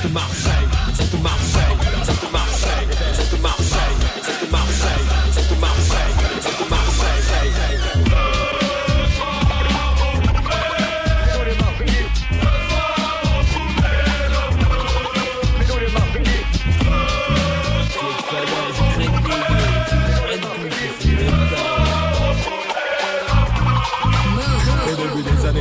de 0.08 0.14
Marseille, 0.14 0.52
sont 0.94 1.18
de 1.18 1.24
Marseille. 1.24 1.75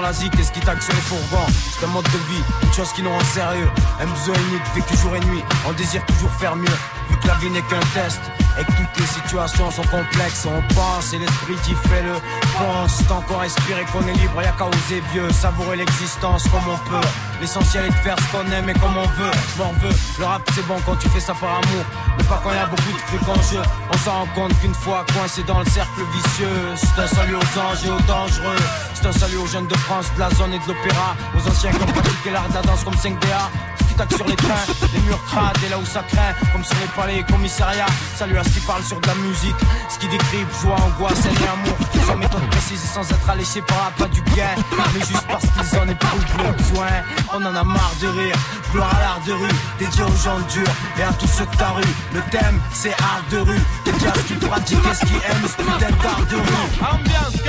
La 0.00 0.12
zik 0.12 0.38
et 0.38 0.42
ce 0.42 0.52
qui 0.52 0.60
tague 0.60 0.80
sur 0.80 0.94
les 0.94 1.00
fourgons. 1.00 1.46
C'est 1.72 1.84
un 1.84 1.88
mode 1.88 2.04
de 2.04 2.18
vie, 2.32 2.42
une 2.62 2.72
chose 2.72 2.92
qui 2.92 3.02
nous 3.02 3.10
rend 3.10 3.24
sérieux, 3.24 3.68
un 4.00 4.06
besoin 4.06 4.34
unique, 4.48 4.62
vécu 4.74 4.96
jour 4.96 5.14
et 5.16 5.20
nuit, 5.20 5.42
on 5.66 5.72
désire 5.72 6.04
toujours 6.06 6.30
faire 6.32 6.56
mieux, 6.56 6.78
vu 7.08 7.16
que 7.18 7.26
la 7.28 7.34
vie 7.34 7.50
n'est 7.50 7.62
qu'un 7.62 7.80
test. 7.94 8.20
Et 8.58 8.64
que 8.64 8.72
toutes 8.72 8.98
les 8.98 9.06
situations 9.06 9.70
sont 9.70 9.84
complexes, 9.84 10.44
on 10.44 10.60
pense 10.74 11.12
et 11.14 11.18
l'esprit 11.18 11.54
qui 11.62 11.74
fait 11.88 12.02
le 12.02 12.14
fonce. 12.58 13.06
Tant 13.06 13.20
qu'on 13.22 13.38
respire 13.38 13.78
et 13.78 13.84
qu'on 13.86 14.06
est 14.06 14.12
libre, 14.12 14.42
y'a 14.42 14.50
qu'à 14.52 14.66
oser 14.66 15.00
vieux, 15.12 15.30
savourer 15.30 15.76
l'existence 15.76 16.42
comme 16.48 16.68
on 16.68 16.76
peut. 16.90 17.06
L'essentiel 17.40 17.86
est 17.86 17.90
de 17.90 17.94
faire 17.94 18.16
ce 18.18 18.36
qu'on 18.36 18.50
aime 18.50 18.68
et 18.68 18.74
comme 18.74 18.96
on 18.96 19.06
veut. 19.06 19.30
M'en 19.56 19.72
veut, 19.80 19.94
le 20.18 20.24
rap 20.24 20.42
c'est 20.52 20.66
bon 20.66 20.76
quand 20.84 20.96
tu 20.96 21.08
fais 21.08 21.20
ça 21.20 21.32
par 21.32 21.50
amour, 21.50 21.84
mais 22.18 22.24
pas 22.24 22.40
quand 22.42 22.52
y 22.52 22.58
a 22.58 22.66
beaucoup 22.66 22.92
de 22.92 23.06
trucs 23.06 23.28
en 23.28 23.40
jeu. 23.50 23.62
On 23.94 23.98
s'en 23.98 24.12
rend 24.12 24.28
compte 24.34 24.60
qu'une 24.60 24.74
fois 24.74 25.06
coincé 25.14 25.42
dans 25.44 25.60
le 25.60 25.66
cercle 25.66 26.02
vicieux, 26.12 26.74
c'est 26.74 27.00
un 27.00 27.06
salut 27.06 27.36
aux 27.36 27.58
anges 27.58 27.84
et 27.86 27.90
aux 27.90 28.00
dangereux. 28.00 28.56
Un 29.02 29.12
salut 29.12 29.38
aux 29.38 29.46
jeunes 29.46 29.66
de 29.66 29.76
France, 29.76 30.12
de 30.14 30.20
la 30.20 30.28
zone 30.30 30.52
et 30.52 30.58
de 30.58 30.68
l'opéra, 30.68 31.16
aux 31.34 31.48
anciens 31.48 31.70
qui 31.70 31.82
ont 31.82 31.86
pratiqué 31.86 32.30
l'art 32.30 32.48
de 32.48 32.54
la 32.54 32.60
danse 32.62 32.84
comme 32.84 32.94
5DA. 32.94 33.48
Ce 33.78 33.84
qui 33.88 33.94
tac 33.94 34.12
sur 34.12 34.26
les 34.26 34.36
trains, 34.36 34.66
les 34.92 35.00
murs 35.00 35.24
crades 35.24 35.56
et 35.64 35.70
là 35.70 35.78
où 35.78 35.86
ça 35.86 36.02
craint, 36.02 36.34
comme 36.52 36.62
sur 36.62 36.76
les 36.80 36.86
palais 36.94 37.18
et 37.20 37.24
commissariats. 37.24 37.86
Salut 38.14 38.36
à 38.36 38.44
ce 38.44 38.50
qui 38.50 38.60
parle 38.60 38.82
sur 38.82 39.00
de 39.00 39.06
la 39.06 39.14
musique, 39.14 39.56
ce 39.88 39.98
qui 39.98 40.06
décrivent 40.06 40.46
joie, 40.60 40.76
angoisse, 40.76 41.24
haine 41.24 41.32
et 41.32 41.48
amour. 41.48 41.78
Sans 42.06 42.16
méthode 42.16 42.46
précise 42.50 42.84
et 42.84 42.86
sans 42.86 43.10
être 43.10 43.30
alléché 43.30 43.62
par 43.62 43.90
pas 43.96 44.06
du 44.06 44.20
gain, 44.36 44.54
mais 44.94 45.00
juste 45.00 45.26
parce 45.26 45.44
qu'ils 45.44 45.78
en 45.78 45.88
éprouvent 45.88 46.26
le 46.44 46.52
besoin. 46.52 46.88
On 47.32 47.44
en 47.44 47.54
a 47.56 47.64
marre 47.64 47.94
de 48.02 48.08
rire, 48.08 48.36
gloire 48.72 48.94
à 48.96 49.00
l'art 49.00 49.20
de 49.26 49.32
rue, 49.32 49.56
dédié 49.78 50.02
aux 50.04 50.22
gens 50.22 50.40
durs 50.52 50.74
et 50.98 51.02
à 51.02 51.12
tous 51.14 51.26
ceux 51.26 51.46
de 51.46 51.56
ta 51.56 51.70
rue. 51.70 51.94
Le 52.12 52.20
thème 52.30 52.60
c'est 52.72 52.92
art 52.92 53.24
de 53.30 53.38
rue, 53.38 53.60
des 53.84 53.92
jazz 53.92 54.22
qui 54.26 54.34
pratiquent 54.34 54.94
ce 54.94 55.06
qui 55.06 55.14
aiment, 55.14 55.48
ce 55.48 55.62
d'art 55.64 56.26
de 56.28 56.36
rue. 56.36 56.70
Ambiance 56.80 57.39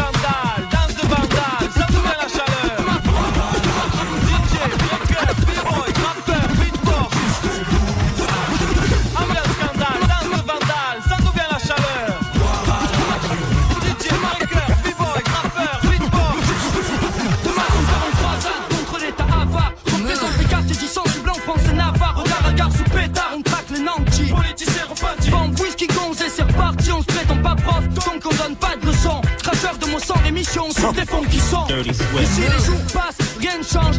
Dirty 31.72 31.94
Swift. 31.94 32.22
Ici, 32.22 32.42
les 32.42 32.66
jours 32.66 32.82
passent, 32.94 33.38
rien 33.40 33.58
ne 33.60 33.64
change. 33.64 33.91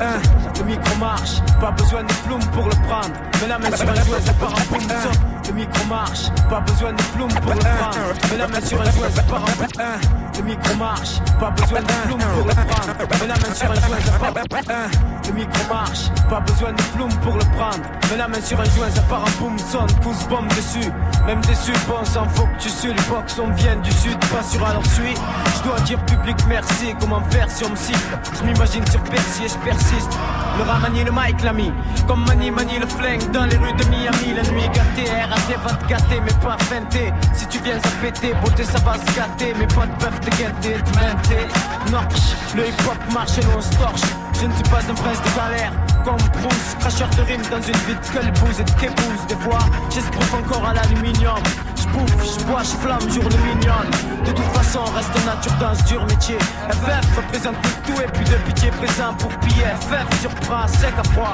Hein, 0.00 0.20
le 0.58 0.64
micro 0.64 0.96
marche, 0.98 1.40
pas 1.60 1.70
besoin 1.70 2.02
de 2.02 2.12
plumes 2.26 2.50
pour 2.52 2.64
le 2.64 2.74
prendre. 2.86 3.14
Mais 3.40 3.48
la 3.48 3.58
main 3.58 3.70
sur 3.76 3.88
un 3.88 3.94
jouet, 3.94 4.18
c'est 4.24 4.38
par 4.38 4.50
un 4.50 4.64
boum. 4.70 4.80
Hein, 4.90 5.10
Le 5.46 5.52
micro 5.54 5.84
marche, 5.86 6.30
pas 6.48 6.60
besoin 6.60 6.92
de 6.92 7.02
plumes 7.14 7.40
pour 7.40 7.52
le 7.54 7.60
prendre. 7.60 7.96
Mais 8.30 8.38
la 8.38 8.48
main 8.48 8.60
sur 8.60 8.80
un 8.80 8.90
jouet, 8.90 9.08
c'est 9.14 9.26
par 9.26 9.40
un 9.40 9.52
boum. 9.56 9.66
Hein, 9.78 10.00
Le 10.36 10.42
micro 10.42 10.74
marche, 10.76 11.20
pas 11.38 11.50
besoin 11.50 11.80
de 11.80 11.86
plumes 12.06 12.18
pour 12.18 12.46
le 12.46 12.54
prendre. 12.54 12.94
Mais 13.20 13.26
la 13.26 13.34
main 13.36 13.54
sur 13.54 13.70
un 13.70 13.74
jouet, 13.74 13.98
c'est 14.04 14.18
par 14.18 14.28
un 14.28 14.32
boum. 14.32 14.60
Hein, 14.68 14.90
Le 15.26 15.32
micro 15.32 15.74
marche, 15.74 16.10
pas 16.28 16.40
besoin 16.40 16.72
de 16.72 16.82
plumes 16.94 17.18
pour 17.22 17.34
le 17.34 17.44
prendre. 17.56 17.84
Mais 18.10 18.16
la 18.16 18.28
main 18.28 18.40
sur 18.40 18.60
un 18.60 18.64
joint, 18.64 18.90
ça 18.94 19.02
part 19.02 19.24
en 19.24 19.42
boum, 19.42 19.58
sonne, 19.58 19.92
pousse 20.00 20.26
bombe 20.28 20.48
dessus. 20.48 20.90
Même 21.26 21.40
dessus, 21.42 21.72
bon 21.88 22.04
sang, 22.04 22.26
faut 22.34 22.46
que 22.46 22.62
tu 22.62 22.68
sues. 22.68 22.92
Les 22.92 23.02
box, 23.08 23.38
on 23.38 23.50
vient 23.52 23.76
du 23.76 23.92
sud, 23.92 24.18
pas 24.32 24.42
sur 24.42 24.64
alors 24.66 24.84
suis. 24.86 25.14
Je 25.62 25.68
dois 25.68 25.80
dire 25.80 26.04
public 26.06 26.36
merci, 26.48 26.92
comment 26.98 27.20
faire 27.30 27.48
si 27.48 27.64
on 27.64 27.70
me 27.70 27.76
siffle. 27.76 28.18
Je 28.36 28.44
m'imagine 28.44 28.84
sur 28.88 29.00
Percy 29.04 29.42
je 29.46 29.58
persiste. 29.64 30.10
Le 30.58 30.64
rat 30.64 30.80
manie 30.80 31.04
le 31.04 31.12
mic, 31.12 31.40
l'ami. 31.44 31.72
Comme 32.08 32.24
manie 32.26 32.50
manie 32.50 32.80
le 32.80 32.86
flingue 32.86 33.30
dans 33.30 33.44
les 33.44 33.56
rues 33.56 33.72
de 33.72 33.84
Miami. 33.84 34.34
La 34.34 34.42
nuit 34.50 34.68
gâtée, 34.74 35.08
RAT 35.08 35.62
va 35.64 35.74
te 35.74 35.86
gâter, 35.86 36.20
mais 36.24 36.32
pas 36.42 36.56
feinter. 36.64 37.12
Si 37.32 37.46
tu 37.46 37.58
viens 37.60 37.76
à 37.76 38.02
péter, 38.02 38.34
beauté 38.42 38.64
ça 38.64 38.80
va 38.80 38.94
se 38.94 39.16
gâter. 39.16 39.54
Mes 39.54 39.68
potes 39.68 39.96
peuvent 40.00 40.20
te 40.20 40.30
guetter, 40.30 40.82
te 40.82 40.98
menter. 40.98 41.46
Norche, 41.92 42.34
le 42.56 42.66
hip 42.66 42.82
hop 42.88 43.14
marche 43.14 43.38
et 43.38 43.42
l'on 43.42 43.60
se 43.60 43.70
torche. 43.76 44.02
Je 44.40 44.46
ne 44.46 44.52
suis 44.54 44.64
pas 44.64 44.80
un 44.80 44.94
prince 44.94 45.22
de 45.22 45.36
galère. 45.36 45.72
Comme 46.04 46.16
Bruce, 46.32 46.74
cracheur 46.80 47.08
de 47.10 47.22
rime 47.22 47.42
dans 47.48 47.62
une 47.62 47.78
vie 47.86 47.94
de 47.94 48.06
quelle 48.12 48.26
et 48.26 48.64
de 48.64 48.70
qu'épouse. 48.80 49.26
Des 49.28 49.36
fois, 49.36 49.60
j'esbrouffe 49.88 50.34
encore 50.34 50.66
à 50.66 50.74
l'aluminium. 50.74 51.38
Je 51.76 51.86
bouffe, 51.88 52.38
je 52.38 52.44
bois, 52.44 52.62
je 52.62 52.74
flamme, 52.82 53.08
journée 53.08 53.36
mignonne. 53.54 53.90
De 54.26 54.32
toute 54.32 54.50
façon, 54.56 54.80
reste 54.96 55.14
nature 55.24 55.52
dans 55.60 55.74
ce 55.74 55.84
dur 55.84 56.04
métier. 56.06 56.38
FF 56.70 57.16
représente 57.16 57.54
tout 57.86 58.00
et 58.02 58.08
puis 58.14 58.24
de 58.24 58.34
pitié 58.46 58.70
présent 58.70 59.14
pour 59.14 59.30
piller. 59.40 59.70
FF 59.80 60.20
surprend, 60.20 60.66
sec 60.66 60.92
à 60.98 61.04
froid. 61.04 61.32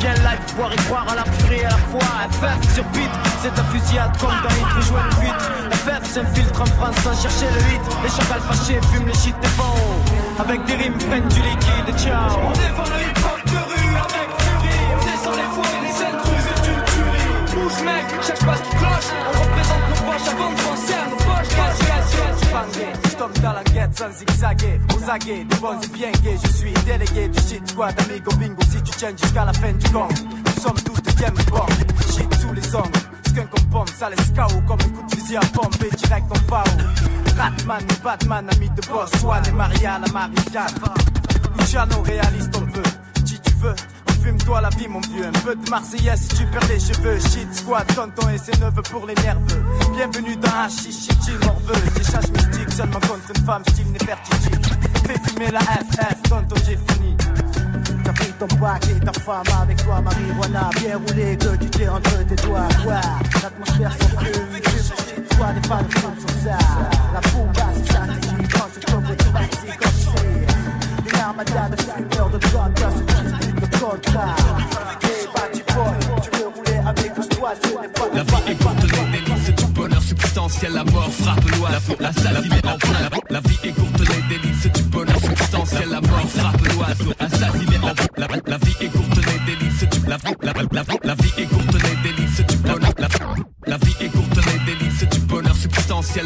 Viens 0.00 0.14
live, 0.14 0.54
voir 0.54 0.72
y 0.72 0.76
croire 0.76 1.06
à 1.10 1.14
la 1.14 1.24
furie 1.24 1.60
et 1.60 1.64
à 1.64 1.70
la 1.70 1.78
foi. 1.78 2.00
FF 2.30 2.74
sur 2.74 2.84
beat, 2.92 3.10
c'est 3.40 3.54
ta 3.54 3.64
fusillade 3.64 4.14
comme 4.18 4.36
dans 4.42 4.50
Hit, 4.50 4.72
rejoins 4.76 5.04
le 5.16 5.26
8. 5.28 5.32
FF 5.72 6.12
s'infiltre 6.12 6.60
en 6.60 6.66
France 6.66 6.96
sans 7.02 7.22
chercher 7.22 7.46
le 7.54 7.60
hit. 7.72 7.82
Les 8.02 8.10
chacals 8.10 8.42
fâchés 8.42 8.80
fument 8.92 9.06
les 9.06 9.14
shit 9.14 9.34
des 9.40 9.48
bons. 9.56 10.42
Avec 10.42 10.64
des 10.66 10.74
rimes, 10.74 10.98
prennent 11.08 11.28
du 11.28 11.40
liquide 11.40 11.88
et 11.88 11.98
ciao. 11.98 12.38
On 12.44 12.50
le 12.50 13.02
hip 13.02 13.39
cloche, 17.70 17.84
mec. 17.84 18.04
Cherche 18.22 18.44
pas 18.44 18.56
ce 18.56 18.62
qui 18.62 18.76
cloche. 18.76 19.10
On 19.26 19.42
représente 19.42 19.88
nos 19.88 19.94
proches 20.04 20.28
avant 20.28 20.50
de 20.50 20.56
penser 20.56 20.94
à 20.94 21.08
nos 21.08 21.16
poches. 21.16 21.54
Vas-y, 21.56 21.86
vas-y, 21.90 22.52
vas-y. 22.52 23.10
Stop 23.10 23.40
dans 23.40 23.52
la 23.52 23.64
guette 23.64 23.98
sans 23.98 24.12
zigzaguer, 24.12 24.80
aux 24.94 25.10
aguets, 25.10 25.44
des 25.44 25.56
bons 25.56 25.80
et 25.80 25.88
bien 25.88 26.10
gays. 26.22 26.38
Je 26.42 26.48
suis 26.52 26.72
délégué 26.84 27.28
du 27.28 27.38
shit 27.40 27.68
squad, 27.68 27.94
amigo 28.00 28.30
bingo. 28.36 28.62
Si 28.70 28.82
tu 28.82 28.92
tiens 28.96 29.10
jusqu'à 29.16 29.44
la 29.44 29.52
fin 29.52 29.72
du 29.72 29.88
gang, 29.90 30.10
nous 30.10 30.62
sommes 30.62 30.80
tous 30.84 31.00
de 31.02 31.18
James. 31.18 31.36
Shit 32.14 32.34
sous 32.40 32.52
les 32.52 32.74
ongles, 32.74 32.90
skunk 33.28 33.50
comme 33.50 33.64
pomme, 33.70 33.86
ça 33.98 34.10
laisse 34.10 34.32
KO 34.34 34.60
comme 34.66 34.80
un 34.80 34.88
coup 34.88 35.06
de 35.08 35.14
fusil 35.14 35.36
à 35.36 35.40
pompe 35.40 35.76
et 35.84 35.94
direct 35.96 36.26
en 36.30 36.40
pao. 36.48 36.64
Ratman 37.38 37.82
et 37.82 38.02
Batman, 38.02 38.46
ami 38.52 38.70
de 38.70 38.88
boss, 38.88 39.10
Swan 39.20 39.42
et 39.46 39.52
Maria, 39.52 39.98
la 39.98 40.12
Marie-Jeanne. 40.12 40.74
Luciano, 41.58 42.02
réaliste, 42.02 42.54
on 42.56 42.64
veut, 42.64 42.82
si 43.24 43.38
tu 43.40 43.52
veux. 43.60 43.74
Fume-toi 44.22 44.60
la 44.60 44.68
vie, 44.70 44.88
mon 44.88 45.00
vieux. 45.00 45.26
Un 45.26 45.32
peu 45.32 45.54
de 45.54 45.70
Marseillaise 45.70 46.20
si 46.20 46.28
tu 46.28 46.46
perds 46.46 46.68
les 46.68 46.80
cheveux. 46.80 47.18
Shit, 47.18 47.54
squad, 47.54 47.86
tonton 47.94 48.28
et 48.28 48.38
ses 48.38 48.58
neveux 48.60 48.82
pour 48.90 49.06
les 49.06 49.14
nerveux. 49.14 49.64
Bienvenue 49.94 50.36
dans 50.36 50.48
Hachi, 50.64 50.92
chichi, 50.92 51.32
morveux. 51.44 51.80
Des 51.96 52.04
chasse 52.04 52.30
mystiques 52.30 52.72
seulement 52.72 53.00
contre 53.00 53.30
une 53.34 53.44
femme, 53.44 53.62
style 53.68 53.90
Nefertiti. 53.92 54.50
Fais 55.06 55.18
fumer 55.28 55.50
la 55.50 55.60
FF, 55.60 56.22
tonton, 56.28 56.56
j'ai 56.66 56.78
fini. 56.92 57.16
T'as 58.04 58.12
pris 58.12 58.32
ton 58.38 58.46
bac 58.56 58.84
et 58.88 59.00
ta 59.04 59.12
femme 59.20 59.42
avec 59.62 59.82
toi, 59.82 60.00
marijuana. 60.00 60.70
Bien 60.80 60.98
roulé, 60.98 61.36
que 61.36 61.56
tu 61.56 61.70
t'es 61.70 61.88
entre 61.88 62.26
tes 62.26 62.36
doigts. 62.46 62.68
Ouais, 62.86 63.00
l'atmosphère 63.42 63.92
s'en 63.92 64.18
fume. 64.18 64.32
Fume, 64.52 65.24
toi, 65.36 65.52
n'est 65.52 65.68
pas 65.68 65.82
de 65.82 65.92
sur 65.92 66.30
ça. 66.44 66.58
La 67.14 67.20
bomba, 67.30 67.72
c'est 67.74 67.84
stratégie. 67.84 68.48
Quand 68.52 68.68
c'est 68.72 68.90
comme 68.90 69.04
le 69.04 69.16
tout, 69.16 69.24
c'est 69.64 69.76
comme 69.76 70.14
c'est. 70.14 71.14
Une 71.14 71.20
armada 71.20 71.68
de 71.70 71.82
fumeurs 71.82 72.30
de 72.30 72.38
drogue, 72.38 73.69
la 78.10 78.26
vie 78.26 78.50
est 78.50 78.56
courte, 78.56 78.82
les 78.82 79.18
délices 79.18 79.54
du 79.54 79.64
bonheur 79.72 80.02
substantiel, 80.02 80.72
la 80.74 80.84
mort 80.84 81.10
frappe 81.12 81.50
l'oiseau, 81.50 81.96
assassiné 82.00 82.56
en 82.64 82.76
plein. 82.76 83.08
La 83.30 83.40
vie 83.40 83.58
est 83.62 83.72
courte, 83.72 84.00
les 84.00 84.36
délices 84.36 84.72
du 84.72 84.82
bonheur 84.82 85.20
substantiel, 85.20 85.88
la 85.90 86.00
mort 86.00 86.28
frappe 86.28 86.60
l'oiseau, 86.66 87.12
assassiné 87.18 87.76
en 87.82 87.94
plein. 87.94 88.06
La, 88.16 88.26
la 88.46 88.58
vie 88.58 88.76
est 88.80 88.88
courte, 88.88 89.16
les 89.16 89.54
délices 89.54 89.88
du 89.88 90.00
la, 90.08 90.18
la, 90.42 90.52
la, 90.52 90.82
la, 91.02 91.14
vie 91.14 91.29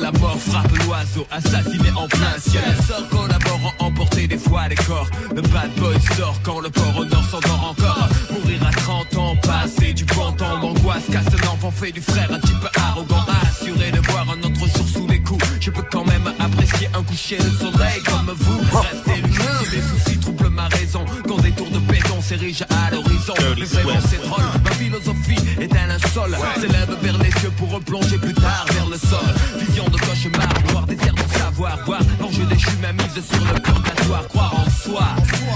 la 0.01 0.13
mort 0.13 0.39
frappe 0.39 0.71
l'oiseau, 0.85 1.27
assassiné 1.31 1.91
en 1.97 2.07
plein 2.07 2.39
ciel. 2.39 2.63
Sort 2.87 3.09
collaborant, 3.09 3.73
emporter 3.81 4.29
des 4.29 4.39
fois 4.39 4.69
les 4.69 4.77
corps. 4.77 5.09
Le 5.35 5.43
bad 5.43 5.71
boy 5.77 5.97
sort 6.17 6.39
quand 6.43 6.61
le 6.61 6.71
corps 6.71 6.97
au 6.97 7.05
nord 7.05 7.25
s'endort 7.25 7.75
encore. 7.77 8.09
Mourir 8.31 8.67
à 8.67 8.71
30 8.71 9.17
ans, 9.17 9.37
passer 9.43 9.93
du 9.93 10.05
bon 10.05 10.31
temps 10.33 10.61
d'angoisse, 10.61 11.05
casse 11.11 11.27
un 11.27 11.49
enfant 11.49 11.73
fait 11.73 11.93
du 11.93 12.01
frère 12.01 12.31
un 12.33 12.39
peu 12.39 12.69
arrogant, 12.81 13.25
assuré 13.43 13.91
de 13.91 14.01
voir 14.11 14.27
un 14.31 14.39
autre 14.47 14.61
jour 14.61 14.89
sous 14.89 15.07
les 15.09 15.21
coups. 15.21 15.45
Je 15.61 15.71
peux 15.71 15.85
quand 15.91 16.05
même 16.05 16.33
apprécier 16.39 16.89
un 16.95 17.03
coucher 17.03 17.39
de 17.39 17.51
soleil 17.51 18.01
comme 18.05 18.33
vous. 18.37 18.61
Restez 18.79 19.23
lucide 19.23 19.73
les 19.73 19.83
soucis 19.83 20.14
ma 20.55 20.69
raison. 20.69 21.05
Quand 21.29 21.41
des 21.41 21.51
tours 21.51 21.71
de 21.71 21.79
béton 21.79 22.21
s'érigent 22.21 22.65
à 22.71 22.91
l'horizon. 22.91 23.35
Mais 23.59 23.65
vraiment 23.65 24.01
c'est 24.09 24.23
drôle, 24.23 24.45
ma 24.65 24.71
philosophie 24.71 25.43
est 25.61 25.73
un 25.77 25.87
linceul. 25.87 26.37
S'élève 26.61 26.97
vers 27.03 27.19
les 27.19 27.31
cieux 27.33 27.53
pour 27.57 27.71
replonger 27.73 28.19
plus 28.19 28.35
tard 28.35 28.67
vers 28.73 28.87
le 28.87 28.97
sol. 28.97 29.35
Vision 29.59 29.85
de 29.85 29.99
cauchemar, 29.99 30.49
voir 30.69 30.87
des 30.87 30.95
airs 30.95 31.15
de 31.15 31.39
savoir, 31.39 31.79
voir 31.85 32.01
l'enjeu 32.21 32.45
déchu, 32.45 32.71
ma 32.81 32.93
mise 32.93 33.13
sur 33.13 33.45
le 33.53 33.61
purgatoire, 33.61 34.27
croire 34.29 34.55
en 34.55 34.71
soi. 34.71 35.07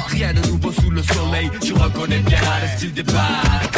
Rien 0.09 0.35
de 0.35 0.47
nouveau 0.49 0.73
sous 0.73 0.91
le 0.91 1.03
soleil, 1.03 1.51
tu 1.63 1.73
reconnais 1.73 2.21
bien 2.21 2.41
le 2.63 2.77
style 2.77 2.93
des 2.93 3.03
bad 3.03 3.69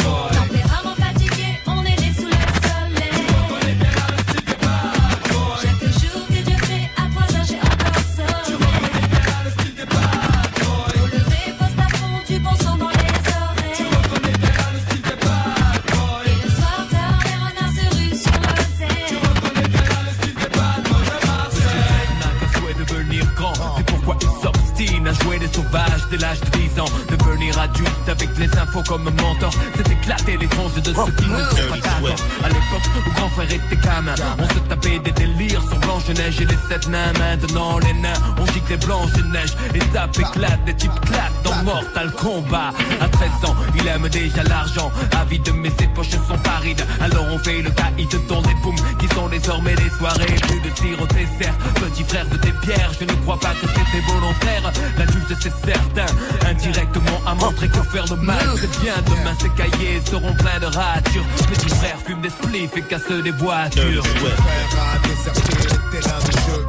sauvages 25.71 26.07
dès 26.09 26.17
l'âge 26.17 26.39
de 26.41 26.57
10 26.57 26.79
ans. 26.79 26.85
Devenir 27.09 27.57
adulte 27.59 28.09
avec 28.09 28.29
les 28.37 28.57
infos 28.57 28.83
comme 28.87 29.03
mentor. 29.03 29.51
C'est 29.75 29.91
éclater 29.91 30.37
les 30.37 30.47
tronches 30.47 30.73
de 30.75 30.93
ceux 30.93 31.11
qui 31.17 31.29
ne 31.29 31.37
sont 31.37 31.69
pas 31.69 31.77
d'accord. 31.77 32.15
À 32.43 32.47
l'époque 32.47 32.87
où 33.07 33.11
grand 33.11 33.29
frère 33.29 33.51
était 33.51 33.75
gamin, 33.77 34.15
on 34.39 34.47
se 34.47 34.59
tapait 34.69 34.99
des 34.99 35.11
délires 35.11 35.61
sur 35.61 35.77
Blanche-Neige 35.79 36.41
et 36.41 36.45
les 36.45 36.57
sept 36.69 36.87
nains. 36.89 37.13
Maintenant 37.19 37.79
les 37.79 37.93
nains, 37.93 38.13
on 38.37 38.45
gicle 38.47 38.71
les 38.71 38.77
Blanche-Neige. 38.77 39.53
Les 39.73 39.79
tapes 39.79 40.17
éclatent, 40.19 40.65
des 40.65 40.75
types 40.75 40.99
claquent 41.05 41.41
dans 41.43 41.63
Mortal 41.63 42.11
Kombat. 42.11 42.73
À 42.99 43.07
13 43.07 43.29
ans, 43.49 43.55
il 43.75 43.87
aime 43.87 44.07
déjà 44.09 44.43
l'argent. 44.43 44.91
Avide, 45.19 45.49
mais 45.55 45.71
ses 45.79 45.87
poches 45.87 46.09
sont 46.09 46.37
parides. 46.43 46.83
Alors 46.99 47.25
on 47.31 47.39
fait 47.39 47.61
le 47.61 47.71
caïd 47.71 48.09
dans 48.27 48.41
des 48.41 48.55
poumes 48.61 48.75
qui 48.99 49.07
sont 49.15 49.27
désormais 49.27 49.75
des 49.75 49.89
soirées. 49.97 50.35
Plus 50.47 50.59
de 50.61 50.69
tir 50.69 51.01
au 51.01 51.07
dessert, 51.07 51.53
petit 51.75 52.03
frère 52.03 52.25
de 52.27 52.37
tes 52.37 52.51
pierres. 52.63 52.91
Je 52.99 53.05
ne 53.05 53.13
crois 53.23 53.39
pas 53.39 53.53
que 53.53 53.67
c'était 53.67 54.03
volontaire. 54.07 54.71
La 54.97 55.05
juge, 55.05 55.37
c'est 55.39 55.60
certain. 55.65 56.05
Indirectement 56.47 57.21
à 57.25 57.33
montrer 57.35 57.67
que 57.69 57.81
faire 57.83 58.05
le 58.09 58.17
mal, 58.17 58.45
c'est 58.59 58.79
bien. 58.81 58.93
Demain, 59.05 59.35
ces 59.39 59.49
cahiers 59.49 60.01
seront 60.09 60.33
pleins 60.33 60.59
de 60.59 60.65
ratures. 60.65 61.25
Petit 61.49 61.69
frère 61.69 61.97
fume 62.05 62.21
des 62.21 62.29
spliffs 62.29 62.75
et 62.77 62.81
casse 62.81 63.11
des 63.23 63.31
voitures. 63.31 64.03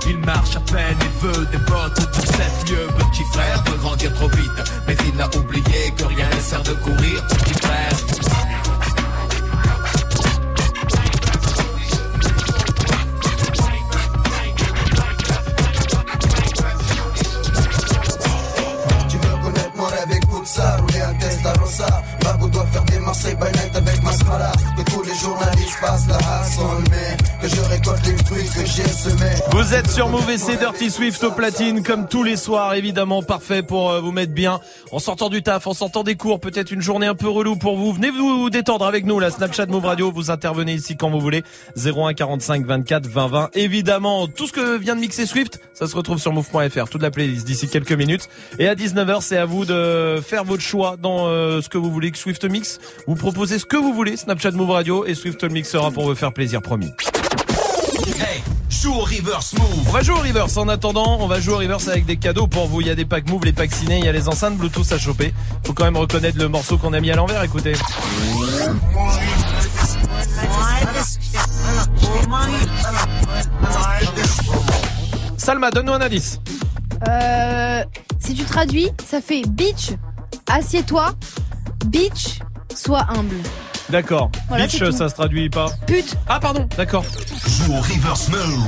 Il 0.06 0.18
marche 0.18 0.56
à 0.56 0.60
peine 0.60 0.96
et 1.00 1.24
veut 1.24 1.46
des 1.46 1.58
bottes 1.58 2.00
de 2.00 2.26
7 2.26 2.70
lieux. 2.70 2.88
Petit 2.98 3.24
frère 3.32 3.62
veut 3.66 3.78
grandir 3.78 4.12
trop 4.14 4.28
vite, 4.28 4.72
mais 4.86 4.96
il 5.12 5.20
a 5.20 5.28
oublié 5.36 5.92
que 5.96 6.04
rien 6.04 6.28
ne 6.34 6.40
sert 6.40 6.62
de 6.62 6.72
courir. 6.72 7.26
Petit 7.28 7.54
frère. 7.54 8.61
Mon 20.44 20.86
rêve, 20.86 21.16
écoute 21.20 21.66
ça, 21.68 22.02
Babou 22.42 22.50
doit 22.50 22.66
faire 22.66 22.84
des 22.84 22.92
avec 23.74 24.02
Mascara 24.02 24.52
Que 24.76 24.90
tous 24.90 25.02
les 25.02 25.14
journalistes 25.14 25.78
passent 25.80 26.08
la 26.08 26.18
Que 27.40 27.48
je 27.48 27.60
récolte 27.62 28.06
les 28.06 28.14
que 28.14 28.66
j'ai 28.66 28.82
Vous 29.52 29.74
êtes 29.74 29.90
sur 29.90 30.10
et 30.28 30.38
c'est 30.38 30.56
Dirty 30.56 30.90
Swift 30.90 31.22
au 31.24 31.32
platine 31.32 31.82
comme 31.82 32.08
tous 32.08 32.22
les 32.22 32.36
soirs 32.36 32.74
évidemment 32.74 33.22
parfait 33.22 33.62
pour 33.62 33.90
euh, 33.90 34.00
vous 34.00 34.12
mettre 34.12 34.32
bien. 34.32 34.60
En 34.92 34.98
sortant 34.98 35.28
du 35.28 35.42
taf, 35.42 35.66
en 35.66 35.74
sortant 35.74 36.02
des 36.04 36.16
cours, 36.16 36.40
peut-être 36.40 36.70
une 36.70 36.80
journée 36.80 37.06
un 37.06 37.14
peu 37.14 37.28
relou 37.28 37.56
pour 37.56 37.76
vous. 37.76 37.92
Venez 37.92 38.10
vous 38.10 38.50
détendre 38.50 38.86
avec 38.86 39.04
nous 39.04 39.18
la 39.18 39.30
Snapchat 39.30 39.66
Move 39.66 39.84
Radio, 39.84 40.12
vous 40.12 40.30
intervenez 40.30 40.74
ici 40.74 40.96
quand 40.96 41.10
vous 41.10 41.20
voulez. 41.20 41.42
01 41.76 42.14
45 42.14 42.66
24 42.66 43.06
20 43.06 43.26
20. 43.26 43.50
Évidemment, 43.54 44.26
tout 44.26 44.46
ce 44.46 44.52
que 44.52 44.78
vient 44.78 44.94
de 44.94 45.00
mixer 45.00 45.26
Swift, 45.26 45.60
ça 45.74 45.86
se 45.86 45.96
retrouve 45.96 46.18
sur 46.18 46.32
move.fr, 46.32 46.88
toute 46.88 47.02
la 47.02 47.10
playlist 47.10 47.46
d'ici 47.46 47.68
quelques 47.68 47.92
minutes. 47.92 48.28
Et 48.58 48.68
à 48.68 48.74
19h, 48.74 49.20
c'est 49.20 49.38
à 49.38 49.44
vous 49.44 49.64
de 49.64 50.20
faire 50.24 50.44
votre 50.44 50.62
choix 50.62 50.96
dans 51.00 51.26
euh, 51.26 51.60
ce 51.60 51.68
que 51.68 51.78
vous 51.78 51.90
voulez 51.90 52.10
que 52.10 52.18
Swift 52.18 52.31
mix. 52.48 52.78
Vous 53.06 53.14
proposez 53.14 53.58
ce 53.58 53.66
que 53.66 53.76
vous 53.76 53.92
voulez, 53.94 54.16
Snapchat 54.16 54.52
Move 54.52 54.70
Radio 54.70 55.04
et 55.06 55.14
Swift 55.14 55.42
le 55.42 55.48
mixera 55.50 55.90
pour 55.90 56.04
vous 56.04 56.14
faire 56.14 56.32
plaisir 56.32 56.62
promis. 56.62 56.90
Hey, 58.18 58.42
joue 58.68 58.92
au 58.92 59.00
reverse 59.00 59.54
move. 59.54 59.88
On 59.88 59.90
va 59.90 60.02
jouer 60.02 60.14
au 60.14 60.22
reverse. 60.22 60.56
En 60.56 60.68
attendant, 60.68 61.18
on 61.20 61.26
va 61.26 61.40
jouer 61.40 61.54
au 61.54 61.58
reverse 61.58 61.88
avec 61.88 62.06
des 62.06 62.16
cadeaux 62.16 62.46
pour 62.46 62.66
vous. 62.66 62.80
Il 62.80 62.86
y 62.86 62.90
a 62.90 62.94
des 62.94 63.04
packs 63.04 63.28
move, 63.28 63.44
les 63.44 63.52
packs 63.52 63.72
ciné, 63.72 63.98
il 63.98 64.04
y 64.04 64.08
a 64.08 64.12
les 64.12 64.28
enceintes 64.28 64.56
Bluetooth 64.56 64.90
à 64.92 64.98
choper. 64.98 65.32
Faut 65.64 65.72
quand 65.72 65.84
même 65.84 65.96
reconnaître 65.96 66.38
le 66.38 66.48
morceau 66.48 66.78
qu'on 66.78 66.92
a 66.92 67.00
mis 67.00 67.10
à 67.10 67.16
l'envers. 67.16 67.42
Écoutez. 67.42 67.74
Salma, 75.36 75.70
donne-nous 75.70 75.92
un 75.92 76.00
indice. 76.00 76.40
Euh, 77.08 77.82
si 78.20 78.34
tu 78.34 78.44
traduis, 78.44 78.90
ça 79.04 79.20
fait 79.20 79.42
bitch, 79.46 79.90
assieds-toi, 80.48 81.14
bitch, 81.84 82.38
sois 82.74 83.06
humble. 83.10 83.36
D'accord. 83.90 84.30
Voilà, 84.48 84.66
Bitch, 84.66 84.90
ça 84.92 85.08
se 85.08 85.14
traduit 85.14 85.50
pas. 85.50 85.66
Pute. 85.86 86.16
Ah 86.28 86.40
pardon, 86.40 86.68
d'accord. 86.76 87.04
Joue 87.46 87.72
au 87.72 87.80
reverse 87.80 88.28
move. 88.28 88.66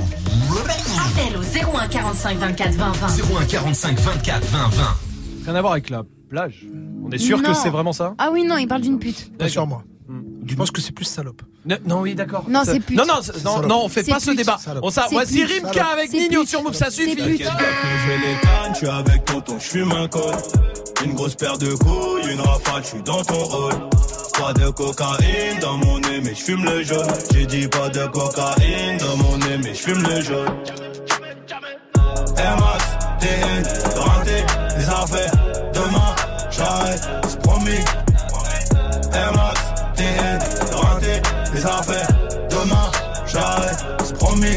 Appel 0.60 1.36
au 1.36 1.76
01 1.78 1.88
45 1.88 2.38
24 2.38 2.72
20 2.72 2.92
20. 2.92 3.06
01 3.40 3.44
45 3.44 3.98
24 4.00 4.44
20 4.44 4.68
20. 4.68 4.82
Rien 5.46 5.54
à 5.54 5.60
voir 5.60 5.72
avec 5.72 5.90
la 5.90 6.02
plage. 6.28 6.66
On 7.04 7.10
est 7.10 7.18
sûr 7.18 7.42
que 7.42 7.54
c'est 7.54 7.70
vraiment 7.70 7.92
ça 7.92 8.14
Ah 8.18 8.30
oui, 8.32 8.44
non, 8.44 8.56
il 8.56 8.66
parle 8.66 8.82
d'une 8.82 8.98
pute. 8.98 9.36
Bien 9.38 9.48
sûr, 9.48 9.66
moi. 9.66 9.82
Je 10.46 10.54
pense 10.56 10.70
que 10.70 10.80
c'est 10.82 10.92
plus 10.92 11.06
salope. 11.06 11.40
Non, 11.64 11.76
non, 11.86 12.00
oui, 12.02 12.14
d'accord. 12.14 12.44
Non, 12.48 12.62
c'est 12.64 12.80
pute. 12.80 12.98
Non, 12.98 13.04
non, 13.06 13.20
non, 13.44 13.66
non, 13.66 13.82
on 13.84 13.88
fait 13.88 14.04
pas 14.04 14.20
ce 14.20 14.32
débat. 14.32 14.58
Salope. 14.58 14.84
On 14.84 14.90
ça, 14.90 15.06
voici 15.10 15.42
pute. 15.42 15.64
Rimka 15.64 15.86
avec 15.86 16.12
Nino 16.12 16.44
sur 16.44 16.62
Move, 16.62 16.74
ça 16.74 16.90
suffit. 16.90 17.16
que 17.16 17.22
les 17.22 17.38
je 17.38 18.74
suis 18.74 18.88
avec 18.88 19.24
tonton, 19.24 19.58
je 19.58 19.64
fume 19.64 19.92
un 19.92 20.08
col. 20.08 20.34
Une 21.04 21.12
grosse 21.12 21.34
paire 21.34 21.58
de 21.58 21.74
couilles, 21.74 22.32
une 22.32 22.40
rafale, 22.40 22.82
je 22.82 22.88
suis 22.88 23.02
dans 23.02 23.22
ton 23.22 23.44
rôle. 23.44 23.74
Pas 24.38 24.54
de 24.54 24.70
cocaïne 24.70 25.58
dans 25.60 25.76
mon 25.76 25.98
nez, 25.98 26.20
mais 26.22 26.34
je 26.34 26.42
fume 26.42 26.64
le 26.64 26.82
jaune. 26.82 27.06
J'ai 27.30 27.44
dit 27.44 27.68
pas 27.68 27.90
de 27.90 28.06
cocaïne 28.06 28.96
dans 28.98 29.16
mon 29.18 29.36
nez, 29.36 29.58
mais 29.62 29.74
je 29.74 29.80
fume 29.80 30.02
le 30.02 30.22
jaune. 30.22 30.48
Air 32.38 32.56
Max, 32.56 32.84
TN, 33.20 34.00
rentré, 34.00 34.44
les 34.78 34.88
affaires. 34.88 35.32
Demain, 35.74 36.14
j'arrête, 36.50 37.08
c'est 37.28 37.40
promis. 37.40 37.84
Air 39.12 39.32
Max, 39.34 39.60
TN, 39.96 40.38
rentré, 40.72 41.22
les 41.52 41.66
affaires. 41.66 42.08
Demain, 42.48 42.90
j'arrête, 43.26 43.84
c'est 44.04 44.16
promis. 44.16 44.56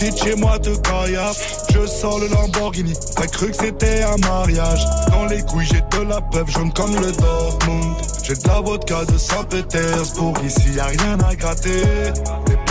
Petites 0.00 0.24
chez 0.24 0.34
moi 0.36 0.58
te 0.58 0.74
caillassent. 0.76 1.66
Je 1.74 1.86
sors 1.86 2.18
le 2.20 2.28
Lamborghini. 2.28 2.94
T'as 3.16 3.26
cru 3.26 3.50
que 3.50 3.56
c'était 3.56 4.02
un 4.02 4.16
mariage. 4.16 4.82
Dans 5.10 5.26
les 5.26 5.42
couilles, 5.42 5.66
j'ai 5.66 5.98
de 5.98 6.08
la 6.08 6.22
preuve 6.22 6.48
jaune 6.50 6.72
comme 6.72 6.94
le 6.94 7.12
Dortmund. 7.12 7.96
J'ai 8.22 8.34
de 8.34 8.48
la 8.48 8.60
vodka 8.60 9.04
de 9.04 9.18
Saint-Pétersbourg. 9.18 10.32
Ici, 10.42 10.72
y 10.74 10.80
a 10.80 10.86
rien 10.86 11.18
à 11.20 11.34
gratter. 11.36 11.82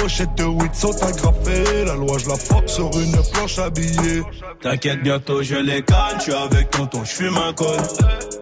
Pochettes 0.01 0.35
de 0.35 0.43
weed 0.43 0.73
sont 0.73 1.03
agrafées. 1.03 1.85
La 1.85 1.95
loi, 1.95 2.17
je 2.17 2.29
la 2.29 2.35
fuck 2.35 2.69
sur 2.69 2.89
une 2.99 3.15
planche 3.31 3.59
habillée. 3.59 4.23
T'inquiète, 4.61 5.01
bientôt 5.03 5.41
je 5.43 5.55
les 5.55 5.81
canne. 5.81 6.17
Je 6.17 6.23
suis 6.23 6.33
avec 6.33 6.69
tonton, 6.71 7.03
je 7.03 7.11
fume 7.11 7.37
un 7.37 7.53
col. 7.53 7.77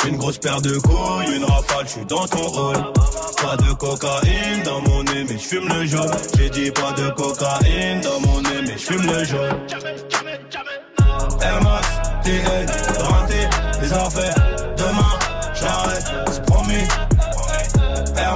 Une 0.07 0.17
grosse 0.17 0.38
paire 0.38 0.61
de 0.61 0.77
couilles, 0.77 1.35
une 1.35 1.43
rafale, 1.43 1.85
je 1.85 1.91
suis 1.91 2.05
dans 2.05 2.27
ton 2.27 2.47
rôle. 2.47 2.93
Pas 3.41 3.57
de 3.57 3.73
cocaïne 3.73 4.63
dans 4.63 4.81
mon 4.81 5.03
nez, 5.03 5.25
mais 5.29 5.38
je 5.38 5.47
fume 5.47 5.67
le 5.67 5.85
jaune. 5.85 6.11
J'ai 6.38 6.49
dit 6.49 6.71
pas 6.71 6.93
de 6.93 7.09
cocaïne 7.09 8.01
dans 8.01 8.19
mon 8.21 8.41
nez, 8.41 8.61
mais 8.65 8.77
je 8.77 8.85
fume 8.85 9.05
le 9.05 9.23
jaune. 9.23 9.57
Air 11.41 11.63
Max, 11.63 11.88
TN, 12.23 13.03
rentré, 13.03 13.49
les 13.81 13.93
affaires. 13.93 14.35
Demain, 14.77 15.19
j'arrête, 15.53 16.05
c'est 16.31 16.45
promis. 16.45 16.88
Air 18.17 18.35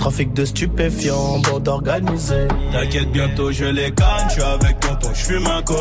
Trafic 0.00 0.32
de 0.32 0.46
stupéfiants, 0.46 1.40
bande 1.40 1.68
organisée. 1.68 2.48
T'inquiète, 2.72 3.12
bientôt 3.12 3.52
je 3.52 3.66
les 3.66 3.90
canne, 3.90 4.28
je 4.28 4.32
suis 4.32 4.42
avec 4.42 4.80
tonton, 4.80 5.10
je 5.12 5.24
fume 5.26 5.46
un 5.46 5.60
col. 5.60 5.76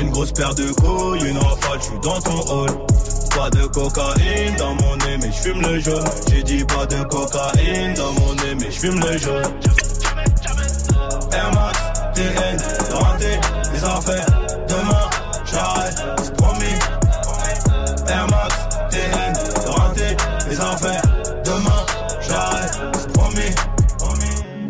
Une 0.00 0.10
grosse 0.10 0.30
paire 0.30 0.54
de 0.54 0.70
couilles, 0.70 1.28
une 1.28 1.38
rafale, 1.38 1.78
je 1.80 1.84
suis 1.86 1.98
dans 2.04 2.20
ton 2.20 2.40
hall. 2.52 2.70
Pas 3.36 3.50
de 3.50 3.66
cocaïne 3.66 4.54
dans 4.56 4.74
mon 4.76 4.96
nez, 4.96 5.16
mais 5.20 5.32
je 5.32 5.48
fume 5.48 5.60
le 5.60 5.80
jaune. 5.80 6.04
J'ai 6.30 6.44
dit 6.44 6.64
pas 6.64 6.86
de 6.86 7.02
cocaïne 7.02 7.94
dans 7.94 8.12
mon 8.12 8.32
nez, 8.34 8.54
mais 8.60 8.70
je 8.70 8.78
fume 8.78 9.00
le 9.00 9.18
jaune. 9.18 9.42
Air 11.32 11.50
Max, 11.52 11.78
TN, 12.14 12.94
rentré, 12.94 13.40
les 13.74 13.84
affaires. 13.84 14.26
Demain, 14.68 15.10
j'arrête, 15.52 16.00
c'est 16.22 16.36
promis. 16.36 16.78
Air 18.06 18.26
Max, 18.28 18.54
TN, 18.88 19.68
rentré, 19.68 20.16
les 20.48 20.60
affaires. 20.60 21.01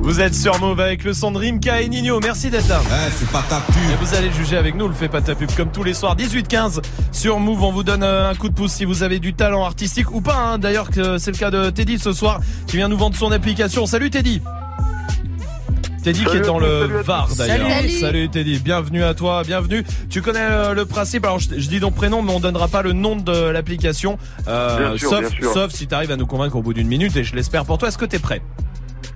Vous 0.00 0.20
êtes 0.20 0.34
sur 0.34 0.58
Move 0.60 0.80
avec 0.80 1.04
le 1.04 1.12
son 1.12 1.30
de 1.32 1.38
Rimka 1.38 1.82
et 1.82 1.88
Nino. 1.88 2.18
Merci 2.20 2.48
d'être 2.50 2.68
là. 2.68 2.80
c'est 3.10 3.28
pas 3.30 3.42
ta 3.48 3.60
pub. 3.60 3.76
Et 3.92 3.96
vous 4.04 4.14
allez 4.14 4.30
juger 4.32 4.56
avec 4.56 4.74
nous, 4.74 4.88
le 4.88 4.94
fait 4.94 5.08
pas 5.08 5.20
ta 5.20 5.34
pub 5.34 5.50
comme 5.54 5.70
tous 5.70 5.82
les 5.84 5.92
soirs. 5.92 6.16
18-15 6.16 6.80
sur 7.12 7.38
Move. 7.38 7.62
On 7.62 7.72
vous 7.72 7.82
donne 7.82 8.02
euh, 8.02 8.30
un 8.30 8.34
coup 8.34 8.48
de 8.48 8.54
pouce 8.54 8.72
si 8.72 8.84
vous 8.86 9.02
avez 9.02 9.18
du 9.18 9.34
talent 9.34 9.64
artistique 9.64 10.10
ou 10.12 10.20
pas. 10.20 10.36
hein. 10.36 10.58
D'ailleurs, 10.58 10.90
que 10.90 11.18
c'est 11.18 11.30
le 11.30 11.36
cas 11.36 11.50
de 11.50 11.68
Teddy 11.70 11.98
ce 11.98 12.12
soir 12.12 12.40
qui 12.66 12.76
vient 12.76 12.88
nous 12.88 12.96
vendre 12.96 13.16
son 13.16 13.30
application. 13.32 13.84
Salut 13.86 14.08
Teddy. 14.08 14.40
Teddy 16.02 16.24
qui 16.24 16.36
est 16.36 16.40
dans 16.40 16.58
le 16.60 17.02
Var 17.04 17.28
d'ailleurs. 17.36 17.68
Salut. 18.00 18.30
Teddy, 18.30 18.60
bienvenue 18.60 19.02
à 19.02 19.12
toi, 19.14 19.42
bienvenue. 19.44 19.84
Tu 20.08 20.22
connais 20.22 20.38
euh, 20.40 20.72
le 20.72 20.86
principe, 20.86 21.24
alors 21.24 21.38
je, 21.38 21.48
je 21.58 21.68
dis 21.68 21.80
ton 21.80 21.90
prénom 21.90 22.22
mais 22.22 22.32
on 22.32 22.40
donnera 22.40 22.68
pas 22.68 22.80
le 22.82 22.92
nom 22.94 23.16
de 23.16 23.32
l'application. 23.32 24.16
Euh, 24.46 24.96
sauf, 24.96 25.20
bien 25.20 25.28
sûr. 25.40 25.52
sauf 25.52 25.72
si 25.72 25.86
tu 25.86 25.94
arrives 25.94 26.12
à 26.12 26.16
nous 26.16 26.24
convaincre 26.26 26.56
au 26.56 26.62
bout 26.62 26.72
d'une 26.72 26.88
minute 26.88 27.14
et 27.16 27.24
je 27.24 27.34
l'espère 27.34 27.64
pour 27.66 27.76
toi. 27.76 27.88
Est-ce 27.88 27.98
que 27.98 28.06
t'es 28.06 28.20
prêt? 28.20 28.40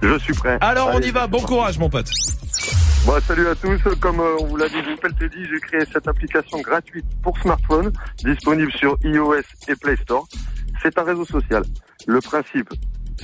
Je 0.03 0.19
suis 0.19 0.35
prêt. 0.35 0.59
Alors 0.61 0.91
on 0.93 1.01
y 1.01 1.11
va, 1.11 1.27
bon 1.27 1.41
courage 1.41 1.79
mon 1.79 1.89
pote. 1.89 2.09
Bon, 3.07 3.21
salut 3.27 3.47
à 3.49 3.55
tous. 3.55 3.81
Comme 4.01 4.21
euh, 4.21 4.37
on 4.41 4.47
vous 4.47 4.57
l'a 4.57 4.69
dit, 4.69 4.77
je 4.85 4.91
m'appelle 4.91 5.15
Teddy. 5.15 5.45
J'ai 5.45 5.61
créé 5.61 5.81
cette 5.93 6.07
application 6.07 6.61
gratuite 6.61 7.07
pour 7.23 7.37
smartphone, 7.39 7.93
disponible 8.25 8.73
sur 8.73 8.97
iOS 9.03 9.43
et 9.69 9.75
Play 9.77 9.97
Store. 9.97 10.27
C'est 10.83 10.97
un 10.99 11.03
réseau 11.03 11.25
social. 11.25 11.63
Le 12.07 12.21
principe, 12.21 12.69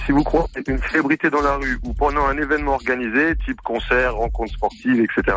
si 0.05 0.13
vous 0.13 0.23
croyez 0.23 0.47
être 0.57 0.69
une 0.69 0.81
célébrité 0.91 1.31
dans 1.31 1.43
la 1.43 1.57
rue 1.57 1.79
ou 1.85 1.95
pendant 1.95 2.27
un 2.27 2.37
événement 2.37 2.75
organisé, 2.75 3.35
type 3.45 3.61
concert, 3.61 4.15
rencontre 4.15 4.53
sportive, 4.53 5.01
etc., 5.01 5.37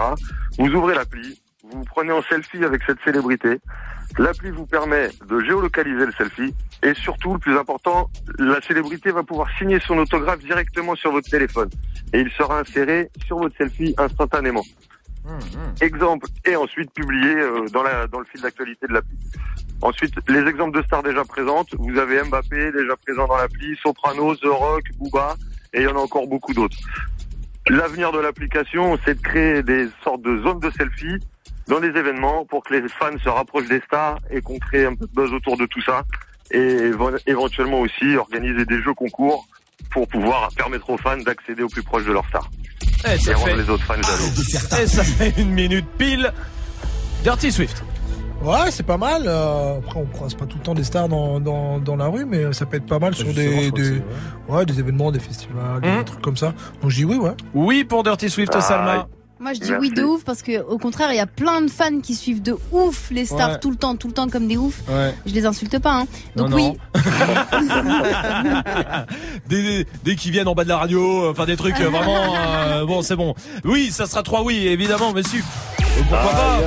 vous 0.57 0.69
ouvrez 0.69 0.95
l'appli, 0.95 1.41
vous 1.71 1.79
vous 1.79 1.85
prenez 1.85 2.11
en 2.11 2.21
selfie 2.23 2.63
avec 2.63 2.81
cette 2.85 3.01
célébrité. 3.03 3.59
L'appli 4.17 4.51
vous 4.51 4.65
permet 4.65 5.09
de 5.27 5.39
géolocaliser 5.39 6.05
le 6.05 6.11
selfie 6.11 6.53
et 6.83 6.93
surtout, 6.93 7.33
le 7.33 7.39
plus 7.39 7.57
important, 7.57 8.09
la 8.39 8.59
célébrité 8.61 9.11
va 9.11 9.23
pouvoir 9.23 9.47
signer 9.57 9.79
son 9.79 9.97
autographe 9.97 10.39
directement 10.39 10.95
sur 10.95 11.11
votre 11.11 11.29
téléphone 11.29 11.69
et 12.13 12.19
il 12.19 12.29
sera 12.31 12.59
inséré 12.59 13.09
sur 13.25 13.37
votre 13.37 13.55
selfie 13.55 13.93
instantanément. 13.97 14.63
Exemple 15.81 16.27
et 16.45 16.55
ensuite 16.55 16.91
publié 16.93 17.35
euh, 17.35 17.65
dans 17.71 17.83
la 17.83 18.07
dans 18.07 18.19
le 18.19 18.25
fil 18.25 18.41
d'actualité 18.41 18.87
de 18.87 18.93
l'appli. 18.93 19.15
Ensuite, 19.83 20.15
les 20.27 20.39
exemples 20.49 20.79
de 20.79 20.83
stars 20.83 21.03
déjà 21.03 21.23
présentes, 21.23 21.69
vous 21.77 21.97
avez 21.99 22.23
Mbappé 22.23 22.71
déjà 22.71 22.95
présent 22.97 23.27
dans 23.27 23.37
l'appli, 23.37 23.77
Soprano, 23.83 24.35
The 24.35 24.45
Rock, 24.45 24.83
Booba 24.97 25.35
et 25.73 25.81
il 25.81 25.83
y 25.83 25.87
en 25.87 25.95
a 25.95 25.99
encore 25.99 26.27
beaucoup 26.27 26.53
d'autres. 26.53 26.77
L'avenir 27.69 28.11
de 28.11 28.19
l'application, 28.19 28.97
c'est 29.05 29.15
de 29.15 29.21
créer 29.21 29.61
des 29.61 29.87
sortes 30.03 30.23
de 30.23 30.37
zones 30.41 30.59
de 30.59 30.71
selfie 30.71 31.19
dans 31.67 31.79
les 31.79 31.89
événements 31.89 32.45
pour 32.45 32.63
que 32.63 32.73
les 32.73 32.87
fans 32.89 33.17
se 33.23 33.29
rapprochent 33.29 33.67
des 33.69 33.81
stars 33.81 34.17
et 34.29 34.41
qu'on 34.41 34.59
crée 34.59 34.85
un 34.85 34.95
peu 34.95 35.05
de 35.07 35.13
buzz 35.13 35.31
autour 35.33 35.57
de 35.57 35.65
tout 35.65 35.81
ça 35.81 36.03
et 36.51 36.91
éventuellement 37.27 37.79
aussi 37.79 38.15
organiser 38.17 38.65
des 38.65 38.81
jeux 38.81 38.93
concours 38.93 39.47
pour 39.91 40.07
pouvoir 40.07 40.49
permettre 40.55 40.89
aux 40.89 40.97
fans 40.97 41.17
d'accéder 41.17 41.63
au 41.63 41.69
plus 41.69 41.83
proche 41.83 42.05
de 42.05 42.11
leur 42.11 42.25
star. 42.27 42.49
Eh, 43.05 43.17
ça 43.17 43.31
et 43.31 43.33
rendre 43.33 43.47
fait- 43.47 43.55
les 43.57 43.69
autres 43.69 43.83
fans 43.83 43.93
jaloux. 44.01 44.81
Et 44.83 44.87
ça 44.87 45.03
fait 45.03 45.33
une 45.37 45.51
minute 45.51 45.87
pile. 45.97 46.31
Dirty 47.23 47.51
Swift. 47.51 47.83
Ouais, 48.43 48.71
c'est 48.71 48.85
pas 48.85 48.97
mal. 48.97 49.23
euh, 49.27 49.77
après, 49.77 49.99
on 49.99 50.05
croise 50.07 50.33
pas 50.33 50.45
tout 50.47 50.57
le 50.57 50.63
temps 50.63 50.73
des 50.73 50.83
stars 50.83 51.07
dans, 51.07 51.39
dans, 51.39 51.77
dans 51.79 51.95
la 51.95 52.07
rue, 52.07 52.25
mais 52.25 52.51
ça 52.53 52.65
peut 52.65 52.77
être 52.77 52.87
pas 52.87 52.97
mal 52.97 53.13
sur 53.13 53.27
justement, 53.27 53.61
des, 53.61 53.71
des, 53.71 54.01
ouais, 54.49 54.65
des 54.65 54.79
événements, 54.79 55.11
des 55.11 55.19
festivals, 55.19 55.79
des 55.81 55.87
Mhm. 55.89 56.03
trucs 56.05 56.21
comme 56.21 56.37
ça. 56.37 56.53
Donc 56.81 56.91
dis 56.91 57.05
oui, 57.05 57.17
ouais. 57.17 57.33
Oui 57.53 57.83
pour 57.83 58.03
Dirty 58.03 58.29
Swift, 58.31 58.51
Ah, 58.55 58.61
Salma. 58.61 59.07
Moi, 59.41 59.53
je 59.53 59.59
dis 59.59 59.73
oui 59.73 59.89
de 59.89 60.03
ouf 60.03 60.23
parce 60.23 60.43
que 60.43 60.61
au 60.61 60.77
contraire, 60.77 61.11
il 61.11 61.15
y 61.15 61.19
a 61.19 61.25
plein 61.25 61.61
de 61.61 61.67
fans 61.67 61.99
qui 61.99 62.13
suivent 62.13 62.43
de 62.43 62.55
ouf 62.71 63.09
les 63.09 63.25
stars 63.25 63.59
tout 63.59 63.71
le 63.71 63.75
temps, 63.75 63.95
tout 63.95 64.07
le 64.07 64.13
temps 64.13 64.29
comme 64.29 64.47
des 64.47 64.55
ouf 64.55 64.83
Ouais. 64.87 65.15
Je 65.25 65.33
les 65.33 65.47
insulte 65.47 65.79
pas. 65.79 66.01
Hein. 66.01 66.07
Donc 66.35 66.51
oui. 66.53 66.73
Dès, 69.47 69.87
dès, 70.03 70.15
qu'ils 70.15 70.31
viennent 70.31 70.47
en 70.47 70.53
bas 70.53 70.63
de 70.63 70.69
la 70.69 70.77
radio, 70.77 71.25
euh, 71.25 71.31
enfin 71.31 71.45
des 71.45 71.57
trucs 71.57 71.79
euh, 71.81 71.89
vraiment. 71.89 72.35
Euh, 72.35 72.85
bon, 72.85 73.01
c'est 73.01 73.15
bon. 73.15 73.33
Oui, 73.65 73.89
ça 73.91 74.05
sera 74.05 74.21
trois 74.21 74.43
oui, 74.43 74.67
évidemment, 74.67 75.11
monsieur. 75.11 75.41
Pourquoi 75.97 76.19
pas 76.19 76.59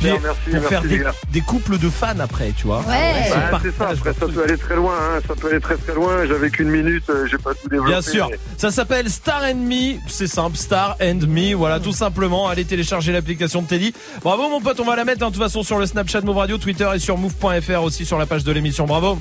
super, 0.00 0.34
pour 0.50 0.64
faire 0.64 0.82
des, 1.30 1.40
couples 1.40 1.78
de 1.78 1.88
fans 1.88 2.18
après, 2.20 2.52
tu 2.56 2.66
vois. 2.66 2.80
Ouais. 2.80 3.24
C'est 3.62 3.76
ça, 3.76 3.88
après, 3.88 4.12
ça 4.12 4.26
peut 4.26 4.42
aller 4.42 4.58
très 4.58 4.76
loin, 4.76 4.94
hein, 4.94 5.20
ça 5.26 5.34
peut 5.34 5.48
aller 5.48 5.60
très 5.60 5.76
très 5.76 5.94
loin. 5.94 6.26
J'avais 6.26 6.50
qu'une 6.50 6.70
minute, 6.70 7.04
euh, 7.10 7.26
j'ai 7.30 7.38
pas 7.38 7.54
tout 7.54 7.68
développé. 7.68 7.90
Bien 7.90 8.02
sûr, 8.02 8.30
ça 8.56 8.70
s'appelle 8.70 9.10
Star 9.10 9.42
and 9.44 9.56
Me, 9.56 9.98
c'est 10.08 10.26
simple, 10.26 10.56
Star 10.56 10.96
and 11.02 11.26
Me, 11.28 11.54
voilà, 11.54 11.80
tout 11.80 11.92
simplement. 11.92 12.48
Allez 12.48 12.64
télécharger 12.64 13.12
l'application 13.12 13.62
de 13.62 13.66
Teddy. 13.66 13.94
Bravo 14.22 14.48
mon 14.48 14.60
pote, 14.60 14.80
on 14.80 14.84
va 14.84 14.96
la 14.96 15.04
mettre 15.04 15.24
hein, 15.24 15.28
de 15.28 15.34
toute 15.34 15.42
façon 15.42 15.62
sur 15.62 15.78
le 15.78 15.86
Snapchat 15.86 16.22
Move 16.22 16.36
Radio, 16.36 16.58
Twitter 16.58 16.88
et 16.94 16.98
sur 16.98 17.18
move.fr 17.18 17.82
aussi 17.82 18.04
sur 18.04 18.18
la 18.18 18.26
page 18.26 18.44
de 18.44 18.52
l'émission. 18.52 18.86
Bravo. 18.86 19.18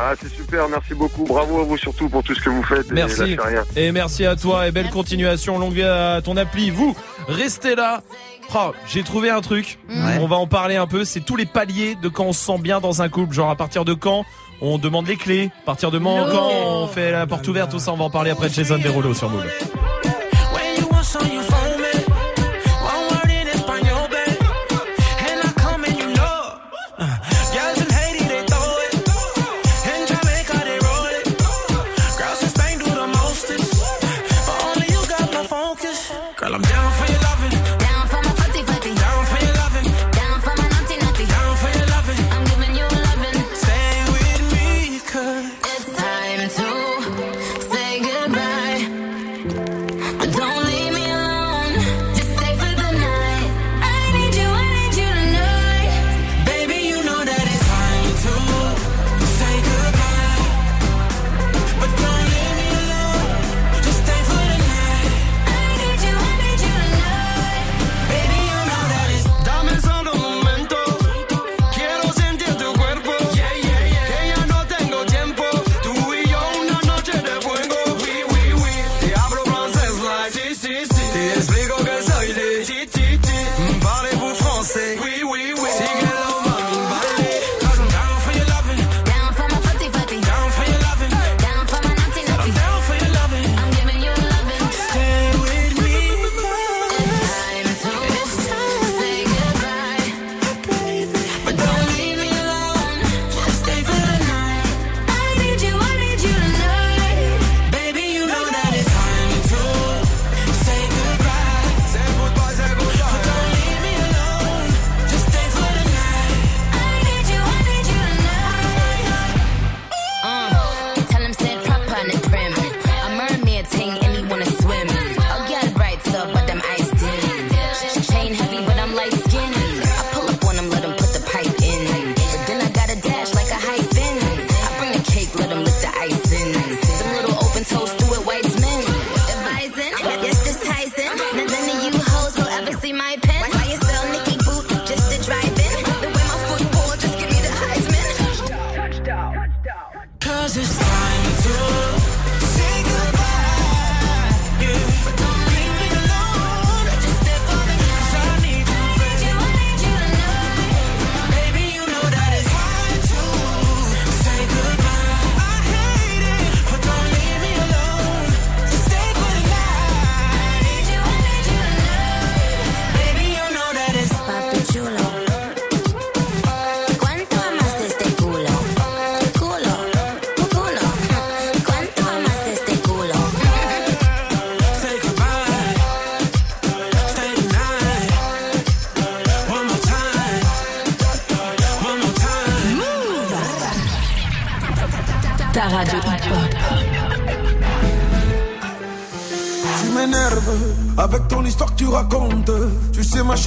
Ah, 0.00 0.14
c'est 0.20 0.32
super, 0.32 0.68
merci 0.68 0.94
beaucoup. 0.94 1.24
Bravo 1.24 1.60
à 1.60 1.64
vous 1.64 1.76
surtout 1.76 2.08
pour 2.08 2.22
tout 2.22 2.32
ce 2.32 2.40
que 2.40 2.50
vous 2.50 2.62
faites. 2.62 2.88
Merci. 2.92 3.32
Et, 3.32 3.36
rien. 3.36 3.64
et 3.74 3.90
merci 3.90 4.24
à 4.26 4.36
toi 4.36 4.68
et 4.68 4.70
belle 4.70 4.90
continuation. 4.90 5.58
Longue 5.58 5.72
vie 5.72 5.82
à 5.82 6.20
ton 6.22 6.36
appli. 6.36 6.70
Vous, 6.70 6.94
restez 7.26 7.74
là. 7.74 8.02
Ah, 8.54 8.72
j'ai 8.86 9.02
trouvé 9.02 9.30
un 9.30 9.40
truc. 9.40 9.78
On 10.20 10.26
va 10.26 10.36
en 10.36 10.46
parler 10.46 10.76
un 10.76 10.86
peu. 10.86 11.04
C'est 11.04 11.20
tous 11.20 11.36
les 11.36 11.46
paliers 11.46 11.94
de 11.96 12.08
quand 12.08 12.24
on 12.24 12.32
se 12.32 12.44
sent 12.44 12.58
bien 12.58 12.80
dans 12.80 13.02
un 13.02 13.08
couple. 13.08 13.34
Genre 13.34 13.50
à 13.50 13.56
partir 13.56 13.84
de 13.84 13.94
quand 13.94 14.24
on 14.60 14.78
demande 14.78 15.06
les 15.06 15.16
clés? 15.16 15.50
À 15.62 15.66
partir 15.66 15.90
de 15.90 15.98
quand 15.98 16.50
on 16.66 16.86
fait 16.88 17.12
la 17.12 17.26
porte 17.26 17.46
ouverte? 17.46 17.70
Tout 17.70 17.78
ça, 17.78 17.92
on 17.92 17.96
va 17.96 18.04
en 18.04 18.10
parler 18.10 18.30
après 18.30 18.48
Jason 18.48 18.78
Derulo 18.78 19.14
sur 19.14 19.30
Move. 19.30 19.44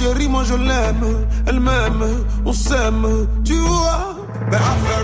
chérie, 0.02 0.28
moi 0.28 0.42
je 0.44 0.54
l'aime, 0.54 1.04
elle 1.46 1.60
m'aime, 1.60 2.04
on 2.44 2.52
s'aime, 2.52 3.06
tu 3.44 3.54
vois. 3.54 4.16
Ben, 4.50 4.50
Mais 4.50 4.56
à 4.56 5.01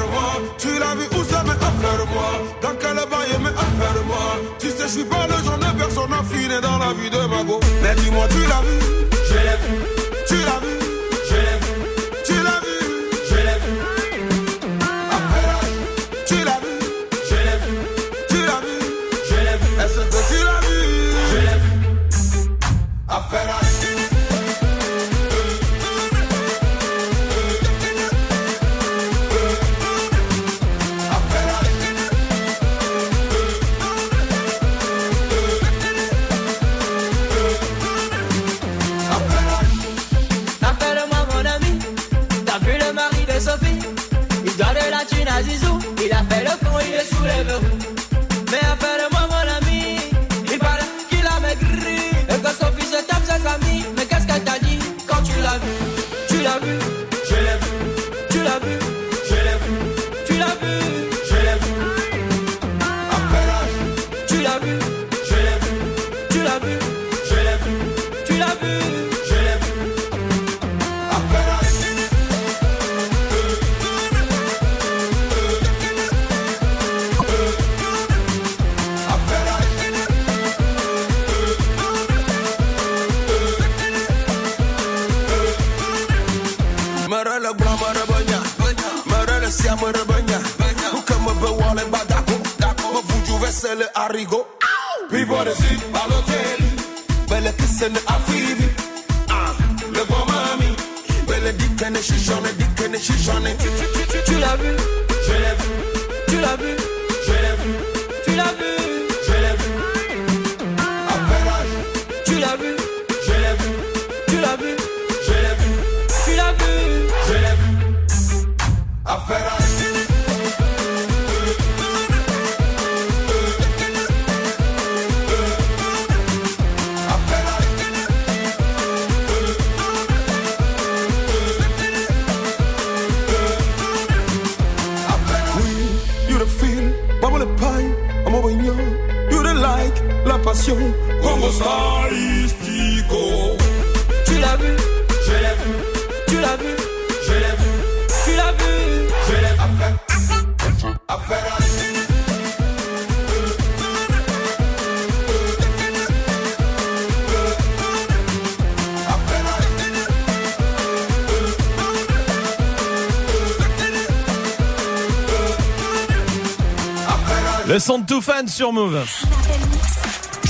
Fan 168.28 168.46
sur 168.46 168.74
Move. 168.74 169.02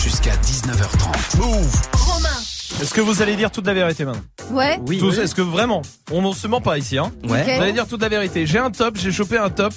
Jusqu'à 0.03 0.33
19h30. 0.33 1.37
Move. 1.39 1.81
Romain. 1.93 2.29
Est-ce 2.83 2.93
que 2.93 3.01
vous 3.01 3.23
allez 3.23 3.37
dire 3.37 3.53
toute 3.53 3.69
la 3.69 3.73
vérité 3.73 4.05
maintenant 4.05 4.21
Ouais. 4.51 4.81
Tous, 4.99 5.17
Est-ce 5.17 5.33
que 5.33 5.43
vraiment 5.43 5.83
On 6.11 6.21
ne 6.29 6.35
se 6.35 6.49
ment 6.49 6.61
pas 6.61 6.77
ici, 6.77 6.99
hein 6.99 7.13
Ouais. 7.29 7.45
Vous 7.57 7.63
allez 7.63 7.73
dire 7.73 7.87
toute 7.87 8.03
la 8.03 8.09
vérité. 8.09 8.47
J'ai 8.47 8.59
un 8.59 8.73
top, 8.73 8.97
j'ai 8.97 9.13
chopé 9.13 9.39
un 9.39 9.49
top. 9.51 9.73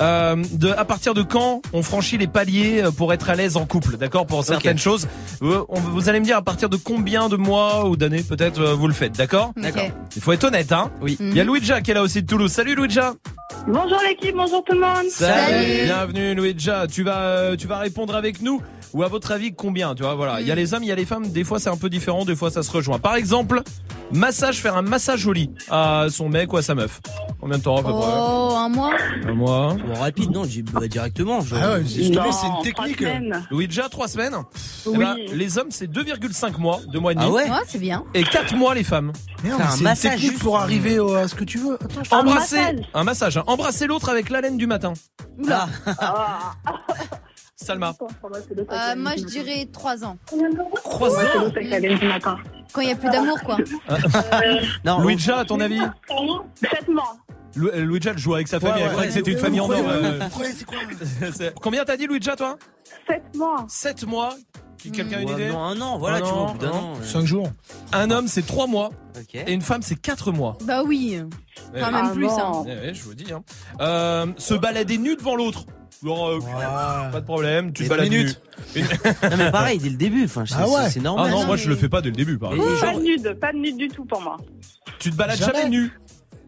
Euh, 0.00 0.34
de 0.50 0.70
à 0.70 0.84
partir 0.84 1.14
de 1.14 1.22
quand 1.22 1.62
on 1.72 1.84
franchit 1.84 2.18
les 2.18 2.26
paliers 2.26 2.82
euh, 2.82 2.90
pour 2.90 3.12
être 3.12 3.30
à 3.30 3.36
l'aise 3.36 3.56
en 3.56 3.64
couple, 3.64 3.96
d'accord 3.96 4.26
Pour 4.26 4.44
certaines 4.44 4.76
choses, 4.78 5.06
on- 5.40 5.78
vous 5.78 6.08
allez 6.08 6.18
me 6.18 6.24
dire 6.24 6.36
à 6.36 6.42
partir 6.42 6.68
de 6.68 6.76
combien 6.76 7.28
de 7.28 7.36
mois 7.36 7.88
ou 7.88 7.94
d'années 7.96 8.24
peut-être 8.24 8.60
euh, 8.60 8.74
vous 8.74 8.88
le 8.88 8.92
faites, 8.94 9.12
d'accord? 9.12 9.52
D'accord. 9.56 9.84
Il 10.16 10.20
faut 10.22 10.32
être 10.32 10.42
honnête, 10.42 10.72
hein 10.72 10.90
Oui. 11.00 11.16
Il 11.20 11.32
y 11.36 11.40
a 11.40 11.44
Louidja 11.44 11.80
qui 11.80 11.92
est 11.92 11.94
là 11.94 12.02
aussi 12.02 12.22
de 12.22 12.26
Toulouse. 12.26 12.50
Salut 12.50 12.74
Louidja. 12.74 13.12
Bonjour 13.66 13.98
l'équipe, 14.06 14.34
bonjour 14.36 14.62
tout 14.62 14.74
le 14.74 14.80
monde. 14.80 15.06
Bienvenue 15.86 16.34
Louidja. 16.34 16.86
Tu 16.86 17.02
vas 17.02 17.20
euh, 17.20 17.56
tu 17.56 17.66
vas 17.66 17.78
répondre 17.78 18.14
avec 18.14 18.42
nous 18.42 18.60
ou 18.92 19.02
à 19.02 19.08
votre 19.08 19.32
avis 19.32 19.54
combien 19.54 19.94
Tu 19.94 20.02
vois 20.02 20.14
voilà. 20.14 20.40
Il 20.40 20.46
y 20.46 20.52
a 20.52 20.54
les 20.54 20.74
hommes, 20.74 20.82
il 20.82 20.88
y 20.88 20.92
a 20.92 20.94
les 20.94 21.06
femmes. 21.06 21.28
Des 21.28 21.44
fois 21.44 21.58
c'est 21.58 21.70
un 21.70 21.76
peu 21.76 21.88
différent, 21.88 22.24
des 22.24 22.36
fois 22.36 22.50
ça 22.50 22.62
se 22.62 22.70
rejoint. 22.70 22.98
Par 22.98 23.14
exemple, 23.16 23.62
massage, 24.12 24.58
faire 24.58 24.76
un 24.76 24.82
massage 24.82 25.26
au 25.26 25.32
lit 25.32 25.50
à 25.70 26.06
son 26.10 26.28
mec 26.28 26.52
ou 26.52 26.58
à 26.58 26.62
sa 26.62 26.74
meuf. 26.74 27.00
Combien 27.40 27.58
de 27.58 27.62
temps 27.62 27.76
à 27.76 27.82
peu 27.82 27.90
près 27.92 28.12
Oh, 28.16 28.54
un 28.56 28.68
mois 28.68 28.94
Un 29.26 29.34
mois. 29.34 29.74
Bon, 29.86 29.94
rapide, 29.94 30.30
non, 30.30 30.44
j'ai 30.44 30.62
bah, 30.62 30.86
directement. 30.86 31.40
je- 31.40 31.54
Ah 31.60 31.74
ouais, 31.74 31.84
je 31.84 32.08
te 32.10 32.14
Non, 32.14 32.22
mets, 32.22 32.32
c'est 32.32 32.46
une 32.46 32.52
trois 32.72 32.84
technique. 32.84 32.98
semaines. 33.00 33.46
Louidja, 33.50 33.88
3 33.90 34.08
Eh 34.86 34.88
Oui. 34.90 34.98
ben, 34.98 35.16
les 35.32 35.58
hommes 35.58 35.70
c'est 35.70 35.86
2,5 35.86 36.58
mois, 36.58 36.80
2 36.88 36.98
mois 37.00 37.12
et 37.12 37.14
demi. 37.14 37.26
Ah 37.28 37.32
ouais 37.32 37.50
Ouais, 37.50 37.56
c'est 37.66 37.78
bien. 37.78 38.04
Et 38.14 38.24
4 38.24 38.54
mois 38.54 38.74
les 38.74 38.84
femmes. 38.84 39.12
Merde, 39.42 39.60
un 39.60 39.68
c'est 39.70 39.78
une 39.78 39.84
massage 39.84 40.10
technique 40.12 40.30
juste. 40.32 40.42
pour 40.42 40.58
arriver 40.58 40.98
au- 40.98 41.14
à 41.14 41.28
ce 41.28 41.34
que 41.34 41.44
tu 41.44 41.58
veux. 41.58 41.74
Attends, 41.74 42.02
je- 42.04 42.14
Un 42.14 42.18
Embrasser 42.20 42.56
massage. 42.56 42.90
un 42.94 43.04
massage. 43.04 43.36
hein. 43.38 43.44
Embrasser 43.46 43.86
l'autre 43.86 44.08
avec 44.08 44.28
l'haleine 44.30 44.56
du 44.58 44.66
matin. 44.66 44.92
Oula. 45.38 45.68
Ah, 45.98 46.52
Salma. 47.56 47.94
Euh, 48.02 48.94
moi, 48.96 49.12
je 49.16 49.24
dirais 49.24 49.66
3 49.72 50.04
ans. 50.04 50.18
3 50.84 51.10
ans. 51.18 51.50
c'est 51.54 51.98
du 51.98 52.06
matin. 52.08 52.38
Quand 52.72 52.80
il 52.80 52.86
n'y 52.88 52.92
a 52.92 52.96
plus 52.96 53.10
d'amour, 53.10 53.40
quoi. 53.42 53.56
Non, 54.84 54.98
Louidja, 55.00 55.38
à 55.38 55.44
ton 55.44 55.60
avis 55.60 55.80
Sept 56.60 56.88
mois. 56.88 57.16
Lou- 57.56 57.68
euh, 57.68 57.98
elle 58.06 58.18
joue 58.18 58.34
avec 58.34 58.48
sa 58.48 58.58
famille, 58.58 58.74
Ouais, 58.74 58.80
elle 58.82 58.86
ouais. 58.88 58.92
croyait 58.92 59.08
que 59.10 59.14
c'était 59.14 59.30
une 59.30 59.38
famille 59.38 59.60
en 59.60 59.70
or. 59.70 59.78
euh, 59.88 60.18
Ouais, 60.40 60.52
c'est 60.56 60.64
quoi 60.64 60.78
c'est- 61.32 61.54
Combien 61.60 61.84
t'as 61.84 61.96
dit 61.96 62.06
Louidja 62.08 62.34
toi 62.34 62.56
Sept 63.08 63.22
mois. 63.36 63.64
7 63.68 64.04
mois 64.06 64.34
Quelqu'un 64.92 65.18
a 65.18 65.20
une 65.20 65.28
idée 65.28 65.48
non, 65.48 65.62
un 65.62 65.80
an, 65.80 65.98
voilà, 65.98 66.16
Un 66.18 66.20
tu 66.20 66.26
vois, 66.26 66.34
an, 66.42 66.50
au 66.50 66.52
bout 66.52 66.58
d'un 66.58 66.68
un 66.68 66.72
an. 66.72 66.94
euh, 67.00 67.04
5 67.04 67.24
jours. 67.24 67.48
Un 67.92 68.10
homme 68.10 68.28
c'est 68.28 68.44
3 68.46 68.66
mois 68.66 68.90
Ok. 69.18 69.34
et 69.34 69.52
une 69.52 69.62
femme 69.62 69.82
c'est 69.82 69.96
4 70.00 70.32
mois. 70.32 70.56
Bah 70.64 70.82
oui. 70.84 71.18
Eh 71.74 71.80
Quand 71.80 71.86
oui. 71.86 71.92
même 71.92 72.06
Ah 72.06 72.10
plus, 72.12 72.28
hein. 72.28 72.50
non. 72.52 72.66
Eh 72.68 72.88
oui, 72.88 72.94
je 72.94 73.02
vous 73.04 73.14
dis. 73.14 73.32
Hein. 73.32 73.42
Euh, 73.80 74.26
se 74.36 74.54
balader 74.54 74.98
nu 74.98 75.16
devant 75.16 75.36
l'autre. 75.36 75.64
Genre, 76.04 76.28
euh, 76.28 77.10
pas 77.10 77.20
de 77.20 77.24
problème, 77.24 77.72
tu 77.72 77.84
te 77.84 77.88
balades 77.88 78.10
nu. 78.10 78.28
Non, 78.74 79.36
mais 79.38 79.50
pareil, 79.50 79.78
dès 79.78 79.88
le 79.88 79.96
début, 79.96 80.24
enfin, 80.24 80.44
c'est 80.46 80.54
Ah 80.58 80.68
ouais. 80.68 80.90
c'est- 80.90 81.00
Ah 81.00 81.02
normal. 81.02 81.30
non, 81.30 81.40
non, 81.40 81.46
moi 81.46 81.56
mais- 81.56 81.62
je 81.62 81.68
le 81.70 81.76
fais 81.76 81.88
pas 81.88 82.02
dès 82.02 82.10
le 82.10 82.16
début 82.16 82.36
par 82.38 82.52
Et- 82.52 82.56
exemple. 82.56 82.78
Pas 82.80 82.86
genre- 82.92 82.98
de 82.98 83.04
nude, 83.04 83.32
pas 83.40 83.52
de 83.52 83.58
nude 83.58 83.76
du 83.78 83.88
tout 83.88 84.04
pour 84.04 84.20
moi. 84.20 84.36
Tu 84.98 85.10
te 85.10 85.16
balades 85.16 85.38
jamais, 85.38 85.52
Jamais. 85.62 85.70
nu? 85.70 85.92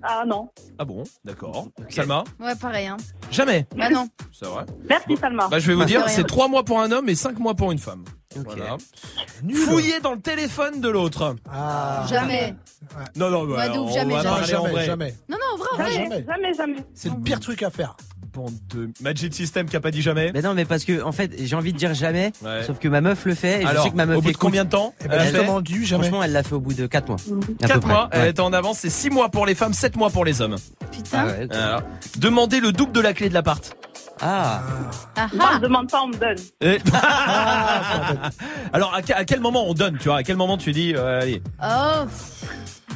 Ah 0.03 0.25
non. 0.27 0.51
Ah 0.79 0.85
bon, 0.85 1.05
d'accord. 1.25 1.69
Salma? 1.89 2.23
Ouais, 2.39 2.55
pareil, 2.55 2.87
hein. 2.87 2.97
Jamais. 3.31 3.67
Bah 3.77 3.89
non. 3.89 4.09
C'est 4.33 4.47
vrai. 4.47 4.65
Merci 4.89 5.17
Salma. 5.17 5.49
Bah 5.49 5.59
je 5.59 5.67
vais 5.69 5.73
vous 5.75 5.81
Bah, 5.81 5.87
dire, 5.87 6.09
c'est 6.09 6.25
3 6.27 6.49
mois 6.49 6.65
pour 6.65 6.81
un 6.81 6.93
homme 6.93 7.09
et 7.09 7.15
5 7.15 7.39
mois 7.39 7.55
pour 7.55 7.73
une 7.73 7.79
femme. 7.79 8.05
Voilà. 8.45 8.77
Fouiller 9.67 10.01
dans 10.01 10.13
le 10.13 10.21
téléphone 10.21 10.81
de 10.81 10.89
l'autre. 10.89 11.37
Ah. 11.51 12.05
Jamais. 12.09 12.55
Non, 13.17 13.31
non, 13.31 13.43
ouf, 13.43 13.93
jamais, 13.95 14.15
va 14.15 14.23
jamais. 14.23 14.23
parler 14.23 14.55
en 14.55 14.63
jamais, 14.63 14.71
vrai. 14.73 14.85
jamais. 14.87 15.15
Non, 15.29 15.37
non, 15.41 15.57
vrai, 15.59 15.69
vrai. 16.07 16.25
Jamais, 16.27 16.55
jamais. 16.55 16.77
C'est 16.95 17.09
le 17.11 17.17
pire 17.21 17.41
truc 17.41 17.63
à 17.63 17.71
faire. 17.71 17.97
Bande 18.33 18.53
de 18.75 18.91
Magic 19.01 19.33
System 19.35 19.67
qui 19.67 19.77
a 19.77 19.81
pas 19.81 19.91
dit 19.91 20.03
jamais. 20.03 20.31
Mais 20.35 20.43
non, 20.43 20.53
mais 20.53 20.67
parce 20.67 20.85
que, 20.85 21.03
en 21.03 21.13
fait, 21.13 21.33
j'ai 21.39 21.57
envie 21.57 21.73
de 21.73 21.79
dire 21.79 21.95
jamais, 21.95 22.33
Ouais. 22.45 22.63
sauf 22.65 22.79
que 22.79 22.87
ma 22.87 23.01
meuf 23.01 23.25
le 23.25 23.35
fait, 23.35 23.61
et 23.61 23.63
je 23.63 23.67
Alors, 23.67 23.85
sais 23.85 23.91
que 23.91 23.97
ma 23.97 24.05
meuf 24.05 24.19
au 24.19 24.21
bout 24.21 24.33
de 24.33 24.37
combien 24.37 24.65
de 24.67 24.71
temps 24.71 24.93
Eh 25.03 25.09
ben, 25.09 25.19
elle 25.21 25.29
justement, 25.35 25.61
du 25.63 25.87
jamais. 25.87 26.03
Franchement, 26.09 26.23
elle 26.23 26.33
l'a 26.33 26.43
fait 26.43 26.55
au 26.55 26.61
bout 26.61 26.75
de 26.75 26.87
4 26.87 27.09
mois. 27.09 27.17
À 27.17 27.47
peu 27.47 27.55
4 27.67 27.81
près. 27.81 27.89
mois, 27.93 28.09
elle 28.13 28.21
Ouais. 28.21 28.29
est 28.29 28.41
en 28.41 28.53
avance, 28.53 28.79
c'est 28.81 28.91
6 28.91 29.09
mois 29.09 29.31
pour 29.31 29.47
les 29.47 29.55
femmes, 29.55 29.73
7 29.73 29.97
mois 29.97 30.11
pour 30.11 30.27
les 30.27 30.43
hommes. 30.43 30.57
Putain. 30.93 31.29
Ah 31.29 31.79
ouais. 31.79 31.85
Demandez 32.19 32.61
le 32.61 32.73
double 32.73 32.93
de 32.93 33.01
la 33.01 33.15
clé 33.15 33.31
de 33.31 33.35
l'appart. 33.35 33.75
Ah, 34.21 34.63
Ah 35.17 35.27
Moi, 35.35 35.47
ah. 35.49 35.53
je 35.57 35.61
demande 35.61 35.91
pas, 35.91 36.03
on 36.03 36.09
me 36.09 36.15
donne. 36.17 36.37
Et- 36.61 36.79
Alors 38.73 38.95
à, 38.95 39.01
à 39.19 39.25
quel 39.25 39.41
moment 39.41 39.69
on 39.69 39.75
donne, 39.75 39.99
tu 39.99 40.09
vois? 40.09 40.19
À 40.19 40.23
quel 40.23 40.37
moment 40.37 40.57
tu 40.57 40.73
dis 40.73 40.95
euh, 40.97 41.21
allez 41.23 41.43
Oh, 41.63 42.05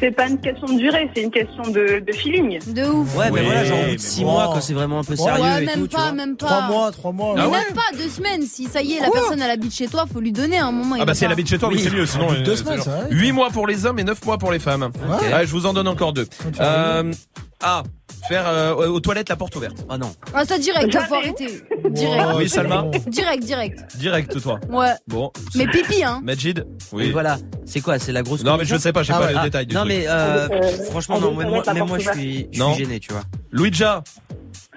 C'est 0.01 0.11
pas 0.13 0.29
une 0.29 0.41
question 0.41 0.67
de 0.67 0.79
durée, 0.79 1.11
c'est 1.15 1.23
une 1.23 1.31
question 1.31 1.63
de, 1.65 2.03
de 2.07 2.13
feeling. 2.13 2.59
de 2.73 2.85
ouf. 2.85 3.17
ouais, 3.17 3.31
mais 3.31 3.41
Oui, 3.41 3.47
voilà, 3.47 3.65
genre 3.65 3.79
au 3.79 3.83
bout 3.83 3.87
mais 3.89 3.97
de 3.97 4.01
6 4.01 4.21
bon. 4.25 4.31
mois, 4.33 4.45
quand 4.53 4.61
c'est 4.61 4.73
vraiment 4.75 5.01
un 5.01 5.05
peu 5.05 5.13
Ouais, 5.13 5.17
sérieux 5.19 5.43
Ouais, 5.43 5.63
et 5.63 5.67
même 5.67 5.79
tout, 5.81 5.89
tu 5.89 5.97
pas, 5.97 6.03
vois. 6.05 6.13
même 6.13 6.37
pas. 6.37 6.47
3 6.47 6.61
mois, 6.69 6.91
3 6.93 7.13
mois. 7.13 7.35
Mais 7.35 7.41
Ah 7.45 7.49
ouais 7.49 7.59
même 7.59 7.75
pas, 7.75 7.97
deux 7.97 8.09
semaines. 8.09 8.43
Si 8.43 8.65
ça 8.65 8.81
y 8.83 8.95
est, 8.95 9.01
la 9.01 9.11
personne 9.11 9.41
elle 9.43 9.51
habite 9.51 9.75
chez 9.75 9.89
toi, 9.89 10.05
faut 10.11 10.21
lui 10.21 10.33
donner 10.33 10.59
un 10.59 10.73
moment. 10.73 10.97
Ah 10.99 11.05
bah 11.05 11.15
si 11.15 11.25
elle 11.25 11.33
habite 11.33 11.49
chez 11.49 11.59
toi, 11.59 11.69
oui, 11.69 11.81
c'est 11.83 11.91
mieux. 11.91 12.07
Sinon, 12.07 12.29
bout 12.29 12.37
de 12.37 12.41
deux 12.41 12.53
euh, 12.53 12.57
semaines, 12.57 12.81
ça 12.81 12.91
genre 12.93 13.03
va. 13.03 13.09
8 13.11 13.33
mois 13.33 13.51
pour 13.51 13.67
les 13.67 13.85
hommes 13.87 13.99
et 13.99 14.05
9 14.05 14.25
mois 14.25 14.39
pour 14.39 14.53
les 14.53 14.59
femmes. 14.59 14.91
Ouais. 15.07 15.33
Ouais, 15.35 15.47
je 15.47 15.51
vous 15.53 15.67
en 15.67 15.73
donne 15.75 15.89
encore 15.89 16.13
deux. 16.13 16.27
te 16.27 16.33
faire 16.35 16.53
Euh, 16.61 17.13
ah, 17.63 17.83
faire 18.29 18.47
euh, 18.49 18.75
aux 18.89 19.01
toilettes 19.01 19.29
la 19.29 19.37
porte 19.37 19.55
ouverte. 19.57 19.85
Ah 19.89 19.99
non. 19.99 20.13
Ah, 20.35 20.45
ça 20.45 20.59
direct, 20.59 20.93
faut 21.09 21.15
arrêter. 21.15 21.63
Direct. 21.91 22.27
Ouais, 22.29 22.35
Oui, 22.37 22.49
Salma. 22.49 22.85
Direct, 23.09 23.45
direct. 23.45 23.97
Direct, 23.97 24.41
toi. 24.41 24.59
Ouais. 24.71 24.93
Bon. 25.09 25.31
Mais 25.55 25.67
pipi, 25.67 26.03
hein. 26.03 26.21
Majid 26.23 26.59
Et 26.59 26.65
Oui. 26.97 27.11
voilà, 27.11 27.39
c'est 27.65 27.81
quoi 27.81 27.99
C'est 27.99 28.13
la 28.13 28.23
grosse 28.23 28.43
Non, 28.45 28.53
mais 28.57 28.65
je 28.65 28.71
commission 28.71 28.79
sais 28.79 28.93
pas, 28.93 29.03
je 29.03 29.09
sais 29.09 29.13
Ah 29.15 29.21
pas 29.21 29.31
les 29.33 29.39
Ah, 29.39 29.45
détails 29.45 29.67
du 29.67 29.75
Non, 29.75 29.83
truc. 29.83 29.93
mais 29.93 30.05
euh, 30.09 30.49
Euh, 30.51 30.85
franchement, 30.91 31.17
on 31.19 31.21
non, 31.21 31.33
savoir 31.33 31.45
moi, 31.51 31.75
même 31.75 31.87
moi 31.87 31.99
je 31.99 32.05
porte 32.05 32.19
suis, 32.19 32.49
je 32.53 32.59
Non. 32.59 32.75
suis 32.75 32.85
gêné, 32.85 33.01
tu 33.01 33.13
vois. 33.13 33.23
Luija, 33.53 34.03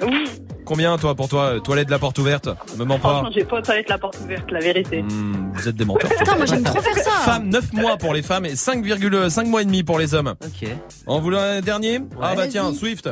Oui, 0.01 0.25
combien 0.65 0.97
toi 0.97 1.13
pour 1.15 1.29
toi 1.29 1.43
euh, 1.55 1.59
Toilette 1.59 1.87
de 1.87 1.91
la 1.91 1.99
porte 1.99 2.17
ouverte? 2.17 2.49
Me 2.77 2.83
mens 2.85 2.97
pas. 2.99 3.09
franchement, 3.09 3.31
j'ai 3.33 3.43
pas 3.43 3.57
aux 3.59 3.61
toilettes 3.61 3.89
la 3.89 3.97
porte 3.99 4.17
ouverte, 4.23 4.49
la 4.51 4.59
vérité. 4.59 5.03
Hmm, 5.03 5.51
vous 5.53 5.67
êtes 5.67 5.75
des 5.75 5.85
menteurs. 5.85 6.09
Putain, 6.09 6.35
moi 6.35 6.45
j'aime 6.45 6.63
trop 6.63 6.81
faire 6.81 6.97
ça. 6.97 7.11
Femmes, 7.11 7.49
9 7.49 7.73
mois 7.73 7.97
pour 7.97 8.13
les 8.13 8.23
femmes 8.23 8.45
et 8.45 8.53
5,5 8.53 9.45
mois 9.47 9.61
et 9.61 9.65
demi 9.65 9.83
pour 9.83 9.99
les 9.99 10.13
hommes. 10.15 10.33
Ok. 10.43 10.67
En 11.05 11.19
voulant 11.19 11.39
un 11.41 11.61
dernier? 11.61 11.99
Ah 12.21 12.33
bah 12.35 12.47
tiens, 12.47 12.73
Swift. 12.73 13.09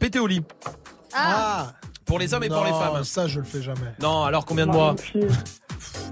Pété 0.00 0.18
au 0.18 0.26
lit. 0.26 0.42
Ah. 1.14 1.68
Pour 2.06 2.18
les 2.18 2.32
hommes 2.34 2.44
et 2.44 2.48
pour 2.48 2.64
les 2.64 2.70
femmes. 2.70 3.04
Ça, 3.04 3.26
je 3.26 3.40
le 3.40 3.44
fais 3.44 3.60
jamais. 3.62 3.80
Non, 4.00 4.24
alors 4.24 4.44
combien 4.44 4.66
de 4.66 4.72
Moi 4.72 4.94
mois. 4.94 5.24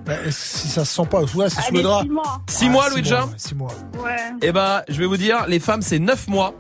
Bah, 0.07 0.13
si 0.31 0.69
ça 0.69 0.85
se 0.85 0.95
sent 0.95 1.07
pas, 1.11 1.23
ouais, 1.23 1.49
c'est 1.49 1.63
sous 1.63 1.75
le 1.75 1.83
drap. 1.83 2.03
six 2.03 2.09
mois. 2.11 2.43
6 2.47 2.69
mois, 2.69 2.89
six 2.91 2.97
Luija 2.97 3.17
mois, 3.21 3.27
ouais, 3.29 3.33
six 3.39 3.55
mois. 3.55 3.73
Ouais. 4.05 4.17
Eh 4.43 4.53
bah, 4.53 4.85
je 4.89 4.99
vais 4.99 5.07
vous 5.07 5.17
dire, 5.17 5.47
les 5.49 5.59
femmes 5.61 5.81
c'est 5.81 5.99
9 5.99 6.29
mois. 6.29 6.55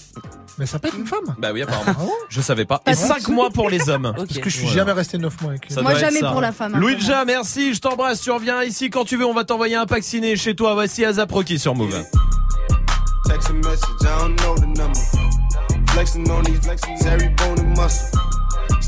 Mais 0.58 0.64
ça 0.66 0.78
peut 0.78 0.88
être 0.88 0.96
une 0.96 1.06
femme? 1.06 1.34
Bah 1.38 1.50
oui, 1.52 1.62
apparemment. 1.62 1.94
Ah 1.98 2.24
Je 2.30 2.40
savais 2.40 2.64
pas. 2.64 2.80
Et 2.86 2.92
bon. 2.92 2.96
5 2.96 3.28
mois 3.28 3.50
pour 3.50 3.68
les 3.68 3.90
hommes. 3.90 4.14
Parce 4.16 4.38
que 4.38 4.48
je 4.48 4.54
suis 4.56 4.60
Voilà. 4.66 4.74
jamais 4.80 4.92
resté 4.92 5.18
9 5.18 5.40
mois 5.42 5.50
avec 5.50 5.66
Ça 5.68 5.82
Moi 5.82 5.94
jamais 5.94 6.20
ça. 6.20 6.30
pour 6.32 6.40
la 6.40 6.52
femme. 6.52 6.74
hein, 6.74 6.78
Luija, 6.78 7.24
merci, 7.26 7.74
je 7.74 7.80
t'embrasse, 7.80 8.20
tu 8.22 8.30
reviens 8.30 8.62
ici 8.62 8.88
quand 8.88 9.04
tu 9.04 9.16
veux, 9.18 9.26
on 9.26 9.34
va 9.34 9.44
t'envoyer 9.44 9.74
un 9.76 9.86
pack 9.86 10.02
ciné 10.04 10.36
chez 10.36 10.54
toi. 10.56 10.72
Voici 10.74 11.04
Azaproki 11.04 11.58
sur 11.58 11.74
Move. 11.74 12.02
Text 13.26 13.50
a 13.50 13.52
message, 13.52 13.80
I 14.00 14.04
don't 14.20 14.36
know 14.40 14.54
the 14.56 14.78
number. 14.78 15.00
Flexing 15.90 16.30
on 16.30 16.42
these 16.44 16.60
flexing 16.60 16.96
every 17.06 17.28
bone 17.36 17.58
and 17.58 17.76
muscle. 17.76 18.18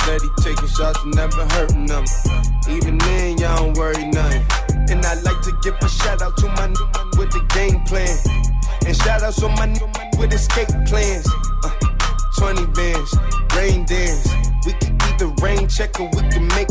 steady 0.07 0.31
taking 0.41 0.69
shots 0.69 1.03
and 1.03 1.15
never 1.17 1.45
hurting 1.55 1.87
them. 1.87 2.05
Even 2.71 2.97
then, 2.99 3.39
y'all 3.39 3.57
don't 3.57 3.77
worry 3.77 4.05
nothing. 4.07 4.47
And 4.89 5.05
I 5.05 5.15
like 5.27 5.41
to 5.43 5.53
give 5.65 5.75
a 5.83 5.89
shout 5.89 6.23
out 6.23 6.37
to 6.39 6.47
my 6.47 6.69
new 6.69 6.87
with 7.19 7.31
the 7.35 7.43
game 7.51 7.83
plan. 7.91 8.15
And 8.87 8.95
shout 8.95 9.23
out 9.25 9.35
to 9.43 9.49
my 9.59 9.67
new 9.67 9.87
with 10.19 10.33
escape 10.33 10.71
plans. 10.87 11.27
Uh, 11.65 11.71
20 12.39 12.67
bands, 12.67 13.11
rain 13.57 13.85
dance. 13.85 14.31
We 14.65 14.73
can 14.75 14.97
either 15.11 15.29
rain 15.43 15.67
check 15.67 15.99
or 15.99 16.09
we 16.15 16.23
can 16.31 16.47
make 16.55 16.71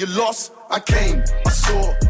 You 0.00 0.06
lost, 0.06 0.52
I 0.70 0.80
came, 0.80 1.22
I 1.44 1.50
saw. 1.50 2.09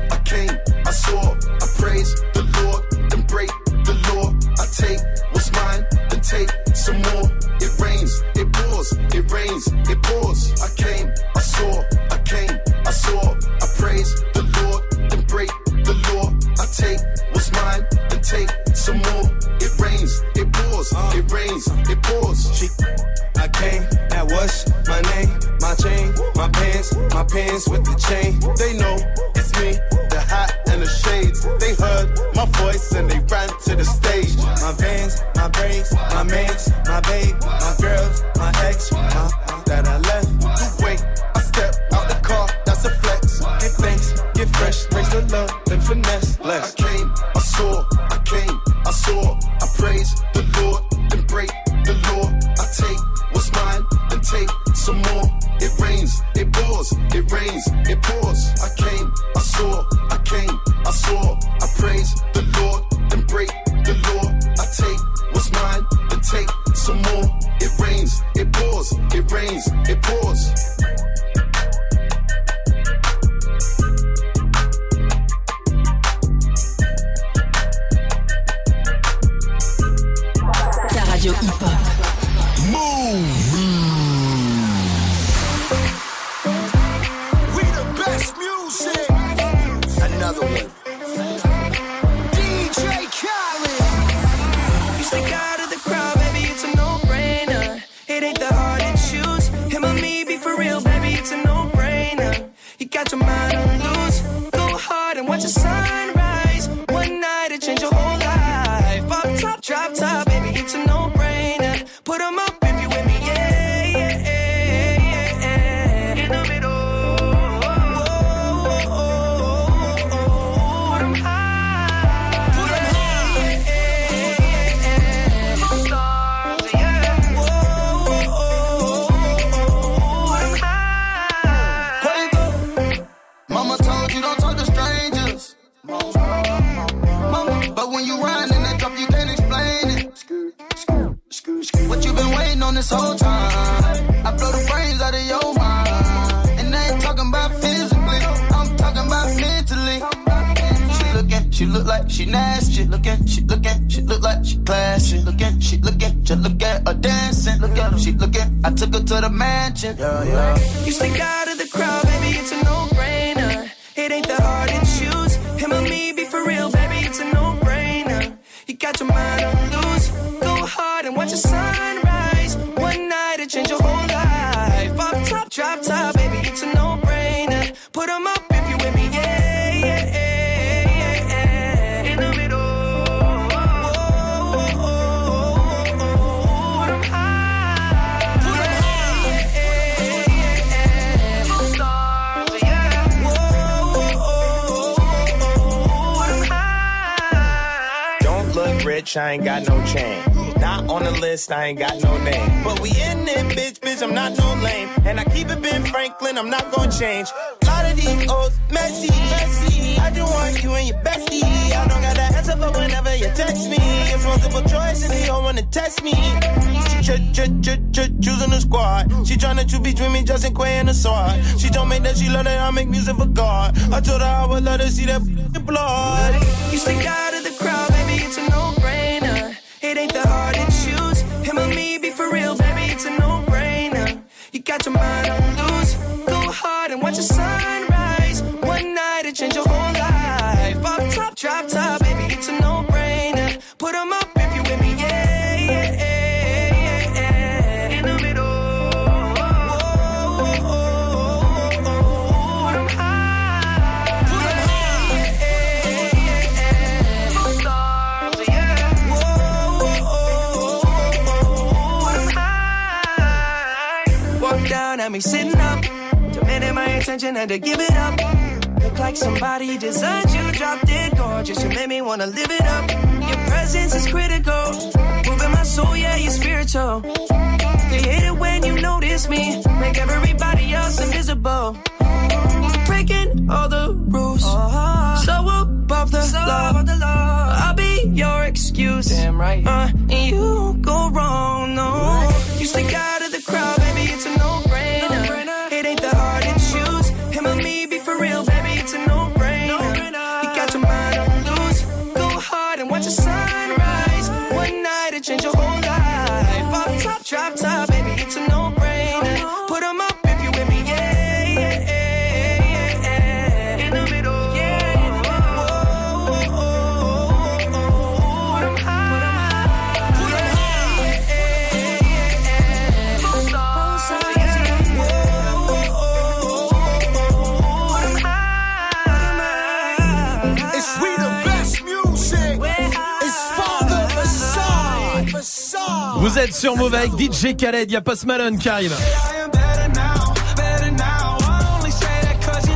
Êtes 336.41 336.55
sur 336.55 336.75
Move 336.77 336.95
avec 336.95 337.11
DJ 337.19 337.55
Khaled, 337.55 337.91
il 337.91 337.93
y 337.93 337.97
a 337.97 338.01
Post 338.01 338.25
Malone 338.25 338.59
qui 338.59 338.69
arrive. 338.69 338.95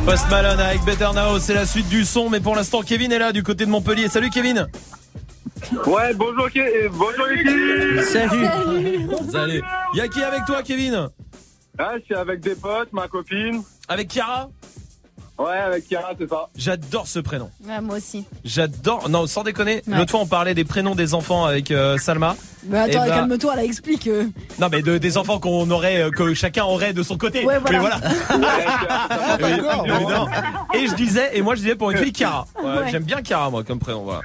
Post 0.05 0.29
Malone 0.29 0.59
avec 0.59 0.83
Better 0.83 1.09
Now, 1.15 1.39
c'est 1.39 1.55
la 1.55 1.65
suite 1.65 1.89
du 1.89 2.05
son, 2.05 2.29
mais 2.29 2.39
pour 2.39 2.55
l'instant 2.55 2.81
Kevin 2.83 3.11
est 3.11 3.17
là 3.17 3.31
du 3.31 3.41
côté 3.41 3.65
de 3.65 3.71
Montpellier. 3.71 4.07
Salut 4.07 4.29
Kevin. 4.29 4.67
Ouais, 5.87 6.13
bonjour, 6.13 6.47
Ke- 6.49 6.57
euh, 6.59 6.89
bonjour 6.93 7.25
l'équipe 7.25 8.01
Salut. 8.03 9.07
Salut. 9.31 9.63
Y 9.95 10.01
a 10.01 10.07
qui 10.09 10.21
avec 10.21 10.45
toi 10.45 10.61
Kevin? 10.61 11.09
Ah, 11.79 11.93
je 11.99 12.05
suis 12.05 12.15
avec 12.15 12.41
des 12.41 12.53
potes, 12.55 12.93
ma 12.93 13.07
copine. 13.07 13.63
Avec 13.87 14.11
Chiara? 14.11 14.49
Ouais, 15.37 15.57
avec 15.57 15.87
Chiara, 15.89 16.11
c'est 16.17 16.29
ça. 16.29 16.47
J'adore 16.55 17.07
ce 17.07 17.19
prénom. 17.19 17.49
Ouais, 17.67 17.81
moi 17.81 17.97
aussi. 17.97 18.23
J'adore. 18.45 19.09
Non, 19.09 19.27
sans 19.27 19.43
déconner. 19.43 19.81
Ouais. 19.85 19.97
L'autre 19.97 20.11
fois, 20.11 20.21
on 20.21 20.25
parlait 20.27 20.53
des 20.53 20.63
prénoms 20.63 20.95
des 20.95 21.13
enfants 21.13 21.43
avec 21.45 21.71
euh, 21.71 21.97
Salma. 21.97 22.37
Mais 22.67 22.79
attends, 22.79 23.01
ben, 23.05 23.09
calme-toi, 23.09 23.55
là, 23.57 23.63
explique. 23.65 24.07
euh. 24.07 24.25
Non, 24.59 24.69
mais 24.71 24.81
de- 24.81 24.97
des 24.97 25.17
enfants 25.17 25.37
qu'on 25.39 25.69
aurait, 25.71 26.03
euh, 26.03 26.09
que 26.09 26.33
chacun 26.33 26.63
aurait 26.63 26.93
de 26.93 27.03
son 27.03 27.17
côté. 27.17 27.45
Ouais, 27.45 27.59
voilà. 27.59 27.99
Mais 29.39 29.59
voilà. 29.59 30.25
Et 30.73 30.87
je 30.87 30.95
disais, 30.95 31.31
et 31.37 31.41
moi 31.41 31.55
je 31.55 31.61
disais 31.61 31.75
pour 31.75 31.91
une 31.91 31.97
fille 31.97 32.13
Chiara. 32.13 32.45
Ouais, 32.61 32.69
Ouais. 32.69 32.91
J'aime 32.91 33.03
bien 33.03 33.21
Chiara, 33.23 33.49
moi, 33.49 33.63
comme 33.63 33.79
prénom. 33.79 34.03
Voilà. 34.03 34.21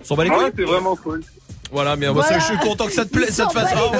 On 0.00 0.04
s'en 0.04 0.14
bat 0.16 0.24
les 0.24 0.30
Ouais, 0.30 0.36
couilles. 0.36 0.52
c'est 0.56 0.64
vraiment 0.64 0.96
cool. 0.96 1.22
Voilà, 1.72 1.96
mais 1.96 2.06
moi, 2.06 2.22
Voilà. 2.22 2.38
je 2.38 2.44
suis 2.44 2.56
content 2.58 2.86
que 2.86 2.92
ça 2.92 3.04
te 3.04 3.10
plaise, 3.10 3.30
ça 3.30 3.46
te 3.46 3.52
fasse. 3.52 3.70
Ah 3.74 3.90
ouais. 3.90 3.98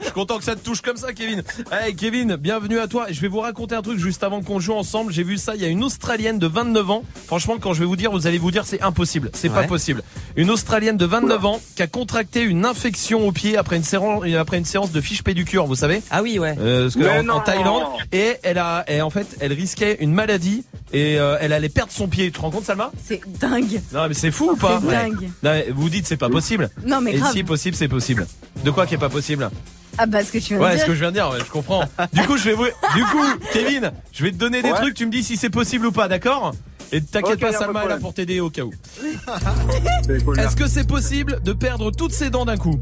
Je 0.00 0.04
suis 0.04 0.12
content 0.12 0.36
que 0.38 0.44
ça 0.44 0.54
te 0.56 0.60
touche 0.60 0.82
comme 0.82 0.96
ça, 0.96 1.12
Kevin. 1.14 1.42
Hey, 1.72 1.94
Kevin, 1.96 2.36
bienvenue 2.36 2.78
à 2.78 2.86
toi. 2.86 3.06
Je 3.10 3.18
vais 3.20 3.28
vous 3.28 3.40
raconter 3.40 3.74
un 3.74 3.80
truc 3.82 3.98
juste 3.98 4.22
avant 4.24 4.42
qu'on 4.42 4.60
joue 4.60 4.74
ensemble. 4.74 5.12
J'ai 5.12 5.22
vu 5.22 5.38
ça. 5.38 5.54
Il 5.54 5.62
y 5.62 5.64
a 5.64 5.68
une 5.68 5.82
Australienne 5.84 6.38
de 6.38 6.46
29 6.46 6.90
ans. 6.90 7.02
Franchement, 7.26 7.56
quand 7.58 7.72
je 7.72 7.80
vais 7.80 7.86
vous 7.86 7.96
dire, 7.96 8.10
vous 8.12 8.26
allez 8.26 8.36
vous 8.38 8.50
dire, 8.50 8.66
c'est 8.66 8.82
impossible. 8.82 9.30
C'est 9.32 9.48
pas 9.48 9.62
possible. 9.64 10.02
Une 10.36 10.50
Australienne 10.50 10.96
de 10.98 11.06
29 11.06 11.44
ans 11.46 11.60
qui 11.76 11.82
a 11.82 11.86
contracté 11.86 12.42
une 12.42 12.66
infection 12.66 13.26
au 13.26 13.32
pied 13.32 13.56
après 13.56 13.76
une 13.76 13.84
séance, 13.84 14.22
après 14.38 14.58
une 14.58 14.64
séance 14.66 14.92
de 14.92 15.00
fiche 15.00 15.22
pédicure, 15.22 15.66
vous 15.66 15.74
savez? 15.76 16.02
Ah 16.10 16.22
oui, 16.22 16.38
ouais. 16.38 16.54
Euh, 16.58 16.82
parce 16.84 16.96
que 16.96 17.20
en, 17.20 17.28
en. 17.34 17.40
Thaïlande 17.40 17.82
et 18.12 18.36
elle 18.42 18.56
a 18.58 18.84
et 18.88 19.02
en 19.02 19.10
fait 19.10 19.36
elle 19.40 19.52
risquait 19.52 19.98
une 20.00 20.12
maladie 20.14 20.64
et 20.94 21.18
euh, 21.18 21.36
elle 21.40 21.52
allait 21.52 21.68
perdre 21.68 21.92
son 21.92 22.08
pied 22.08 22.26
tu 22.26 22.32
te 22.32 22.40
rends 22.40 22.50
compte 22.50 22.64
Salma? 22.64 22.90
C'est 23.04 23.20
dingue. 23.38 23.82
non 23.92 24.08
mais 24.08 24.14
c'est 24.14 24.30
fou 24.30 24.52
ou 24.52 24.56
pas? 24.56 24.80
C'est 24.82 24.90
dingue. 24.90 25.24
non, 25.42 25.50
mais 25.50 25.66
vous 25.74 25.90
dites 25.90 26.06
c'est 26.06 26.16
pas 26.16 26.30
possible 26.30 26.70
Non, 26.86 27.00
mais 27.04 27.12
et 27.14 27.18
grave. 27.18 27.32
si 27.32 27.44
possible 27.44 27.76
c'est 27.76 27.88
possible 27.88 28.26
de 28.64 28.70
quoi 28.70 28.86
qui 28.86 28.94
est 28.94 28.98
pas 28.98 29.08
possible 29.08 29.50
Ah, 29.98 30.06
bah, 30.06 30.24
ce 30.24 30.32
que 30.32 30.38
tu 30.38 30.54
viens 30.54 30.62
ouais 30.62 30.72
de 30.72 30.72
ce 30.72 30.76
dire. 30.78 30.86
que 30.86 30.94
je 30.94 31.00
viens 31.00 31.08
de 31.10 31.14
dire 31.14 31.30
ouais, 31.30 31.38
je 31.38 31.50
comprends 31.50 31.84
du 32.12 32.22
coup 32.22 32.36
je 32.36 32.44
vais 32.44 32.54
vous 32.54 32.64
du 32.96 33.04
coup 33.04 33.22
Kevin 33.52 33.92
je 34.12 34.24
vais 34.24 34.32
te 34.32 34.36
donner 34.36 34.62
des 34.62 34.70
Ouais. 34.70 34.76
trucs 34.78 34.94
tu 34.94 35.06
me 35.06 35.10
dis 35.12 35.22
si 35.22 35.36
c'est 35.36 35.50
possible 35.50 35.86
ou 35.86 35.92
pas 35.92 36.08
d'accord 36.08 36.52
et 36.92 37.00
t'inquiète 37.00 37.34
Ok, 37.34 37.40
pas 37.40 37.50
y 37.50 37.54
a 37.54 37.58
pas 37.58 37.58
de 37.58 37.64
Salma 37.64 37.70
est 37.70 37.74
là 37.74 37.80
problème. 37.80 38.00
pour 38.00 38.14
t'aider 38.14 38.40
au 38.40 38.50
cas 38.50 38.62
où 38.62 38.72
C'est 40.06 40.24
cool. 40.24 40.38
est-ce 40.38 40.56
que 40.56 40.66
c'est 40.66 40.86
possible 40.86 41.40
de 41.42 41.52
perdre 41.52 41.90
toutes 41.90 42.12
ses 42.12 42.30
dents 42.30 42.44
d'un 42.44 42.56
coup 42.56 42.78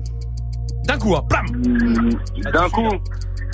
d'un 0.84 0.98
coup 0.98 1.14
hein, 1.14 1.22
plam 1.28 1.46
D'un 2.52 2.68
coup 2.70 2.88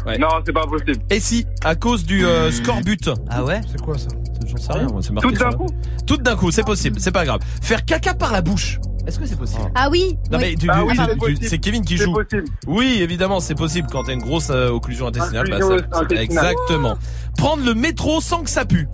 Ouais. 0.09 0.19
Non, 0.19 0.29
c'est 0.45 0.53
pas 0.53 0.67
possible. 0.67 0.93
et 1.11 1.21
si 1.21 1.47
à 1.65 1.75
cause 1.75 2.05
du 2.05 2.25
euh, 2.25 2.51
score 2.51 2.81
but 2.83 3.11
Ah 3.29 3.45
ouais? 3.45 3.61
C'est 3.71 3.81
quoi 3.81 3.97
ça? 3.99 4.09
J'en 4.47 4.57
sais 4.57 4.73
rien, 4.73 4.87
moi, 4.87 5.01
c'est 5.03 5.13
marqué 5.13 5.29
Tout 5.29 5.35
d'un 5.39 5.53
coup? 5.53 5.67
Tout 6.07 6.17
d'un 6.17 6.37
coup, 6.37 6.51
c'est 6.51 6.65
possible, 6.65 6.99
c'est 7.01 7.13
pas 7.13 7.25
grave. 7.25 7.41
Faire 7.63 7.85
caca 7.85 8.15
par 8.15 8.33
la 8.33 8.41
bouche. 8.41 8.79
Est-ce 9.07 9.19
que 9.19 9.27
c'est 9.27 9.39
possible? 9.39 9.63
Ah 9.75 9.89
oui. 9.91 10.19
Non 10.31 10.39
mais 10.39 10.55
tu- 10.55 10.69
Ah 10.71 10.81
tu- 10.81 10.87
oui, 10.87 10.93
tu- 10.93 10.97
c'est 11.05 11.11
tu- 11.13 11.17
possible. 11.19 11.47
c'est 11.49 11.59
Kevin 11.59 11.85
qui 11.85 11.97
C'est 11.99 12.05
joue. 12.05 12.13
possible. 12.13 12.45
Oui, 12.67 12.99
évidemment, 13.01 13.41
c'est 13.41 13.55
possible 13.55 13.89
quand 13.91 14.03
t'as 14.05 14.13
une 14.13 14.21
grosse 14.23 14.51
euh, 14.51 14.69
occlusion 14.71 15.07
intestinale. 15.07 15.49
bah, 15.51 15.59
ça- 15.61 15.99
intestinale. 16.01 16.23
exactement. 16.23 16.97
Prendre 17.37 17.65
le 17.65 17.75
métro 17.75 18.21
sans 18.21 18.43
que 18.43 18.51
ça 18.51 18.65
pue. 18.67 18.87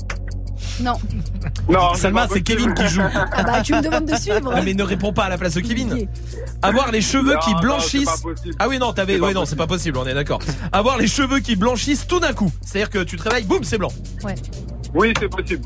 Non. 0.80 0.94
Non, 1.68 1.94
Salma, 1.94 2.26
c'est. 2.30 2.42
Kevin 2.42 2.74
qui 2.74 2.88
joue. 2.88 3.02
Ah, 3.14 3.42
bah, 3.42 3.62
tu 3.62 3.74
me 3.74 3.80
demandes 3.82 4.06
de 4.06 4.16
suivre. 4.16 4.52
Ah, 4.54 4.60
mais 4.62 4.74
ne 4.74 4.82
réponds 4.82 5.12
pas 5.12 5.24
à 5.24 5.28
la 5.28 5.38
place 5.38 5.54
de 5.54 5.60
Kevin. 5.60 6.06
Avoir 6.62 6.90
les 6.90 7.00
cheveux 7.00 7.34
Non, 7.34 7.40
qui 7.40 7.52
non, 7.54 7.60
blanchissent. 7.60 8.22
ah 8.58 8.68
oui 8.68 8.78
non, 8.78 8.92
t'avais. 8.92 9.14
C'est 9.14 9.18
pas 9.20 9.26
Oui 9.28 9.34
non, 9.34 9.44
c'est 9.44 9.56
pas 9.56 9.66
possible. 9.66 9.98
On 9.98 10.06
est 10.06 10.14
d'accord. 10.14 10.40
Avoir 10.72 10.98
les 10.98 11.06
cheveux 11.06 11.40
qui 11.40 11.56
blanchissent 11.56 12.06
tout 12.06 12.20
d'un 12.20 12.32
coup. 12.32 12.50
C'est-à-dire 12.64 12.90
que 12.90 12.98
tu 13.04 13.16
te 13.16 13.22
réveilles, 13.22 13.44
boum, 13.44 13.64
c'est 13.64 13.78
blanc. 13.78 13.92
Ouais. 14.24 14.34
Oui, 14.94 15.12
c'est 15.18 15.28
possible. 15.28 15.62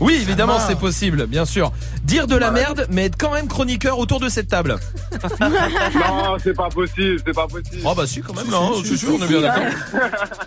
Oui, 0.00 0.18
évidemment, 0.20 0.58
c'est 0.66 0.78
possible, 0.78 1.26
bien 1.26 1.46
sûr. 1.46 1.72
Dire 2.04 2.26
de 2.26 2.36
la 2.36 2.50
merde, 2.50 2.86
mais 2.90 3.06
être 3.06 3.16
quand 3.18 3.32
même 3.32 3.48
chroniqueur 3.48 3.98
autour 3.98 4.20
de 4.20 4.28
cette 4.28 4.48
table. 4.48 4.76
Non, 5.40 6.36
c'est 6.42 6.54
pas 6.54 6.68
possible, 6.68 7.20
c'est 7.26 7.34
pas 7.34 7.46
possible. 7.46 7.82
Oh 7.84 7.94
bah 7.96 8.06
si 8.06 8.20
quand 8.20 8.34
même 8.34 8.50
là, 8.50 8.58
hein, 8.60 8.72
c'est 8.84 8.96
sûr, 8.96 9.10
on 9.18 9.24
est 9.24 9.28
bien 9.28 9.40
d'accord. 9.40 9.64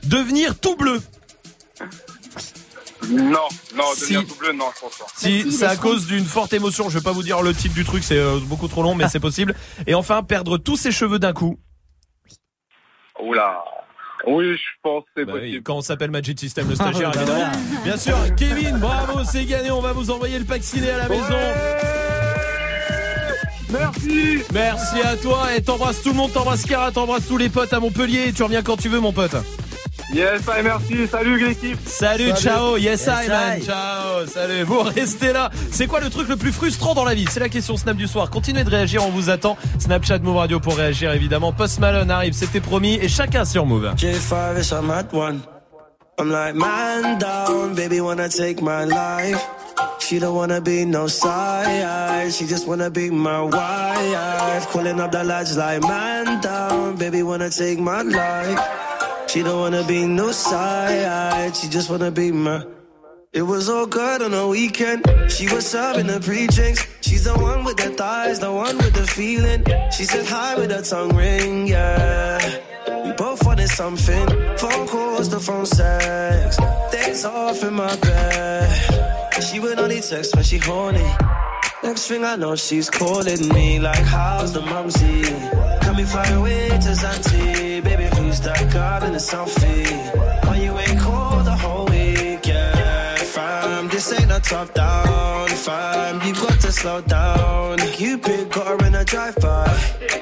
Devenir 0.03 0.57
tout 0.57 0.75
bleu. 0.75 1.01
Non, 3.09 3.47
non, 3.75 3.83
Si. 3.95 4.13
devenir 4.13 4.27
tout 4.27 4.35
bleu, 4.35 4.53
non, 4.53 4.65
je 4.75 4.81
pense 4.81 4.97
pas. 4.97 5.05
Si, 5.15 5.41
si, 5.41 5.51
c'est 5.51 5.65
à 5.65 5.75
cause 5.75 6.05
d'une 6.05 6.25
forte 6.25 6.53
émotion. 6.53 6.89
Je 6.89 6.99
vais 6.99 7.03
pas 7.03 7.11
vous 7.11 7.23
dire 7.23 7.41
le 7.41 7.53
type 7.53 7.73
du 7.73 7.83
truc, 7.83 8.03
c'est 8.03 8.17
euh, 8.17 8.37
beaucoup 8.43 8.67
trop 8.67 8.83
long, 8.83 8.95
mais 8.95 9.07
c'est 9.09 9.19
possible. 9.19 9.55
Et 9.87 9.93
enfin, 9.95 10.23
perdre 10.23 10.57
tous 10.57 10.77
ses 10.77 10.91
cheveux 10.91 11.19
d'un 11.19 11.33
coup. 11.33 11.57
Oula. 13.21 13.63
Oui, 14.27 14.55
je 14.55 14.61
pense 14.83 15.03
que 15.03 15.09
c'est 15.17 15.25
Bah 15.25 15.33
oui, 15.41 15.61
quand 15.63 15.77
on 15.77 15.81
s'appelle 15.81 16.11
Magic 16.11 16.39
System, 16.39 16.69
le 16.69 16.75
stagiaire, 16.75 17.09
Bah 17.11 17.21
évidemment. 17.21 17.39
voilà. 17.39 17.83
Bien 17.83 17.97
sûr, 17.97 18.15
Kevin, 18.37 18.77
bravo, 18.77 19.23
c'est 19.23 19.45
gagné. 19.45 19.71
On 19.71 19.81
va 19.81 19.93
vous 19.93 20.11
envoyer 20.11 20.37
le 20.37 20.45
pack 20.45 20.63
ciné 20.63 20.91
à 20.91 20.97
la 20.97 21.09
maison. 21.09 21.39
Merci. 23.69 24.39
Merci 24.53 25.01
à 25.01 25.15
toi 25.15 25.55
et 25.55 25.61
t'embrasses 25.63 26.01
tout 26.01 26.09
le 26.09 26.15
monde, 26.15 26.31
t'embrasses 26.33 26.65
Cara, 26.65 26.91
t'embrasses 26.91 27.27
tous 27.27 27.37
les 27.37 27.49
potes 27.49 27.71
à 27.73 27.79
Montpellier 27.79 28.27
et 28.27 28.33
tu 28.33 28.43
reviens 28.43 28.61
quand 28.61 28.77
tu 28.77 28.89
veux 28.89 28.99
mon 28.99 29.13
pote. 29.13 29.35
Yes, 30.13 30.41
I 30.47 30.61
merci. 30.61 31.07
Salut 31.07 31.37
l'équipe. 31.39 31.79
Salut, 31.85 32.29
Salut. 32.29 32.41
ciao, 32.41 32.77
yes, 32.77 33.05
Yes, 33.05 33.07
I 33.07 33.27
man, 33.29 33.57
I. 33.59 33.61
ciao, 33.65 34.25
salut. 34.27 34.63
Vous 34.63 34.79
restez 34.81 35.31
là. 35.31 35.49
C'est 35.71 35.87
quoi 35.87 36.01
le 36.01 36.09
truc 36.09 36.27
le 36.27 36.35
plus 36.35 36.51
frustrant 36.51 36.93
dans 36.93 37.05
la 37.05 37.13
vie? 37.13 37.25
C'est 37.29 37.39
la 37.39 37.47
question 37.49 37.77
Snap 37.77 37.95
du 37.95 38.07
soir. 38.07 38.29
Continuez 38.29 38.63
de 38.65 38.69
réagir, 38.69 39.05
on 39.05 39.09
vous 39.09 39.29
attend. 39.29 39.55
Snapchat 39.79 40.19
Move 40.19 40.35
Radio 40.37 40.59
pour 40.59 40.75
réagir 40.75 41.13
évidemment. 41.13 41.53
Post 41.53 41.79
Malone 41.79 42.11
arrive, 42.11 42.33
c'était 42.33 42.59
promis 42.59 42.95
et 43.01 43.07
chacun 43.07 43.45
sur 43.45 43.65
Move. 43.65 43.93
J5 43.95 44.59
ish, 44.59 44.71
I'm 44.71 44.91
at 44.91 45.13
one. 45.13 45.39
I'm 46.19 46.29
like, 46.29 46.55
man 46.55 47.17
down, 47.17 47.73
baby 47.73 48.01
wanna 48.01 48.27
take 48.27 48.61
my 48.61 48.83
life. 48.85 49.39
She 49.99 50.19
don't 50.19 50.35
wanna 50.35 50.59
be 50.59 50.85
no 50.85 51.07
side, 51.07 52.31
she 52.31 52.45
just 52.45 52.67
wanna 52.67 52.89
be 52.89 53.09
my 53.09 53.41
wife. 53.43 54.67
Calling 54.73 54.99
up 54.99 55.11
the 55.13 55.23
lads 55.23 55.55
like, 55.57 55.81
man 55.81 56.41
down, 56.41 56.97
baby 56.97 57.23
wanna 57.23 57.49
take 57.49 57.79
my 57.79 58.01
life. 58.03 58.59
She 59.31 59.43
don't 59.43 59.61
wanna 59.61 59.85
be 59.85 60.05
no 60.05 60.33
side, 60.33 61.55
she 61.55 61.69
just 61.69 61.89
wanna 61.89 62.11
be 62.11 62.33
my. 62.33 62.65
It 63.31 63.43
was 63.43 63.69
all 63.69 63.85
good 63.85 64.21
on 64.21 64.31
the 64.31 64.45
weekend. 64.45 65.05
She 65.31 65.47
was 65.47 65.65
serving 65.65 66.07
the 66.07 66.19
pre-drinks. 66.19 66.85
She's 66.99 67.23
the 67.23 67.35
one 67.35 67.63
with 67.63 67.77
the 67.77 67.91
thighs, 67.91 68.39
the 68.39 68.51
one 68.51 68.75
with 68.75 68.93
the 68.93 69.07
feeling. 69.07 69.63
She 69.89 70.03
said 70.03 70.25
hi 70.25 70.57
with 70.59 70.69
her 70.71 70.81
tongue 70.81 71.15
ring, 71.15 71.65
yeah. 71.65 72.39
We 73.05 73.13
both 73.13 73.45
wanted 73.45 73.69
something. 73.69 74.27
Phone 74.57 74.85
calls, 74.89 75.29
the 75.29 75.39
phone 75.39 75.65
sex. 75.65 76.57
Days 76.91 77.23
off 77.23 77.63
in 77.63 77.75
my 77.75 77.95
bed. 77.95 79.41
She 79.49 79.61
would 79.61 79.79
only 79.79 80.01
text 80.01 80.35
when 80.35 80.43
she 80.43 80.57
horny. 80.57 81.09
Next 81.83 82.07
thing 82.07 82.25
I 82.25 82.35
know, 82.35 82.57
she's 82.57 82.89
calling 82.89 83.47
me 83.47 83.79
like, 83.79 84.03
how's 84.03 84.51
the 84.51 84.61
mumsy? 84.61 85.23
Can 85.81 85.95
we 85.95 86.03
fly 86.03 86.27
away 86.31 86.67
to 86.67 86.91
Zante? 87.01 87.81
Baby, 87.81 88.07
that 88.43 88.71
girl 88.71 89.03
in 89.07 89.13
the 89.13 89.19
selfie? 89.19 89.87
Why 90.45 90.57
you 90.57 90.77
ain't 90.77 90.99
called 90.99 91.45
the 91.45 91.55
whole 91.55 91.85
week, 91.85 92.45
yeah? 92.45 93.15
Fam, 93.15 93.87
this 93.89 94.11
ain't 94.13 94.31
a 94.31 94.39
top 94.39 94.73
down, 94.73 95.47
fam. 95.49 96.21
You 96.25 96.33
got 96.33 96.59
to 96.61 96.71
slow 96.71 97.01
down. 97.01 97.77
Cupid 97.77 98.51
got 98.51 98.67
her 98.67 98.87
in 98.87 98.95
a 98.95 99.03
drive-by. 99.05 99.67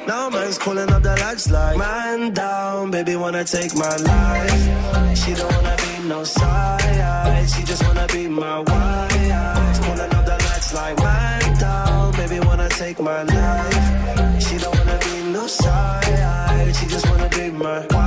Now 0.08 0.30
man's 0.30 0.58
calling 0.58 0.92
up 0.92 1.04
the 1.04 1.16
lads 1.22 1.50
like, 1.52 1.78
man 1.78 2.34
down, 2.34 2.92
baby 2.92 3.16
wanna 3.16 3.44
take 3.44 3.76
my 3.76 3.96
life. 3.96 5.18
She 5.18 5.34
don't 5.36 5.54
wanna 5.54 5.76
be 5.78 6.08
no 6.08 6.24
side, 6.24 7.50
she 7.50 7.64
just 7.64 7.84
wanna 7.86 8.08
be 8.08 8.28
my 8.28 8.60
wife. 8.60 9.82
Calling 9.86 10.14
up 10.18 10.26
the 10.26 10.38
lads 10.46 10.74
like, 10.74 10.98
man 10.98 11.60
down, 11.60 12.12
baby 12.14 12.40
wanna 12.40 12.70
take 12.70 13.00
my 13.00 13.22
life. 13.24 14.42
She 14.42 14.58
don't 14.58 14.76
wanna 14.78 14.98
be 15.06 15.32
no 15.32 15.46
side, 15.48 16.76
she 16.76 16.86
just 16.88 17.08
wanna 17.10 17.30
be 17.30 17.52
my. 17.52 17.99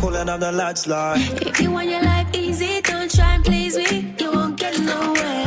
Calling 0.00 0.30
up 0.30 0.40
the 0.40 0.50
lads 0.50 0.86
like. 0.86 1.20
If 1.46 1.60
you 1.60 1.70
want 1.70 1.90
your 1.90 2.02
life 2.02 2.26
easy, 2.34 2.80
don't 2.80 3.14
try 3.14 3.34
and 3.34 3.44
please 3.44 3.76
me. 3.76 4.14
You 4.18 4.32
won't 4.32 4.58
get 4.58 4.80
nowhere. 4.80 5.44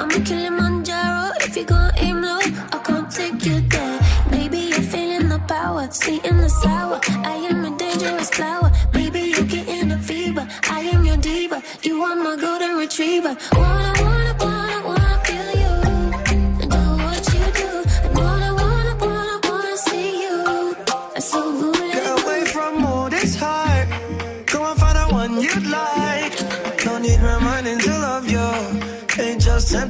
I'm 0.00 0.10
a 0.10 0.18
Kilimanjaro. 0.18 1.30
If 1.40 1.56
you 1.56 1.64
gon' 1.64 1.92
aim 1.98 2.20
low, 2.20 2.40
I 2.72 2.80
can't 2.84 3.08
take 3.08 3.46
you 3.46 3.60
there. 3.60 4.00
Baby, 4.32 4.58
you're 4.70 4.82
feeling 4.82 5.28
the 5.28 5.38
power, 5.46 5.88
sweet 5.92 6.24
the 6.24 6.48
sour. 6.48 6.98
I 7.24 7.36
am 7.48 7.64
a 7.64 7.78
dangerous 7.78 8.30
flower. 8.30 8.72
Baby, 8.92 9.32
you're 9.32 9.46
getting 9.46 9.92
a 9.92 9.98
fever. 10.00 10.44
I 10.68 10.80
am 10.92 11.04
your 11.04 11.16
diva. 11.18 11.62
You 11.82 12.02
are 12.02 12.16
my 12.16 12.34
golden 12.34 12.76
retriever. 12.76 13.36
Wanna, 13.52 13.93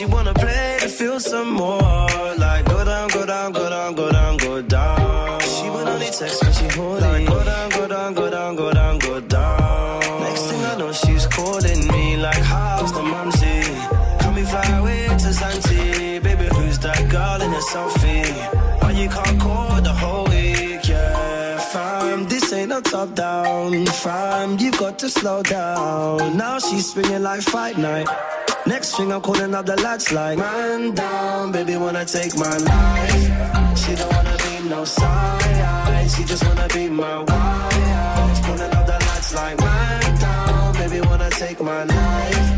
She 0.00 0.06
wanna 0.06 0.32
play 0.32 0.78
to 0.80 0.88
feel 0.88 1.20
some 1.20 1.52
more. 1.52 1.99
Top 23.06 23.14
down. 23.14 23.86
Fam, 23.86 24.58
you've 24.58 24.78
got 24.78 24.98
to 24.98 25.08
slow 25.08 25.42
down. 25.42 26.36
Now 26.36 26.58
she's 26.58 26.92
swinging 26.92 27.22
like 27.22 27.40
fight 27.40 27.78
night. 27.78 28.08
Next 28.66 28.96
thing 28.96 29.12
I'm 29.12 29.20
calling 29.22 29.54
up 29.54 29.66
the 29.66 29.76
lads 29.76 30.12
like, 30.12 30.38
man 30.38 30.94
down, 30.94 31.52
baby 31.52 31.76
wanna 31.76 32.04
take 32.04 32.36
my 32.36 32.56
life. 32.58 33.78
She 33.80 33.94
don't 33.96 34.12
wanna 34.12 34.36
be 34.44 34.68
no 34.68 34.84
side, 34.84 36.10
she 36.10 36.24
just 36.24 36.44
wanna 36.46 36.68
be 36.68 36.88
my 36.88 37.18
wife. 37.28 38.36
Calling 38.44 38.72
up 38.78 38.86
the 38.86 38.98
lads 39.08 39.34
like, 39.34 39.58
man 39.58 40.18
down, 40.20 40.72
baby 40.74 41.00
wanna 41.00 41.30
take 41.30 41.60
my 41.60 41.84
life. 41.84 42.48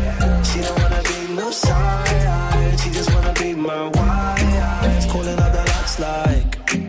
She 0.49 0.59
don't 0.65 0.77
wanna 0.81 1.01
be 1.09 1.35
no 1.35 1.51
side, 1.51 2.79
she 2.81 2.89
just 2.89 3.09
wanna 3.13 3.33
be 3.33 3.53
my 3.53 3.83
wife. 3.97 5.07
Calling 5.11 5.39
up 5.39 5.51
the 5.57 5.63
lads 5.71 5.99
like. 5.99 6.82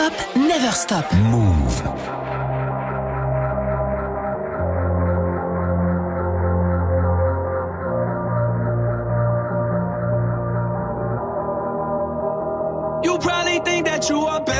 Hip 0.00 0.12
hop 0.12 0.36
never 0.36 0.72
stop. 0.72 1.12
Move. 1.12 1.76
You 13.04 13.18
probably 13.18 13.58
think 13.60 13.86
that 13.86 14.08
you 14.08 14.20
are 14.20 14.40
better 14.42 14.59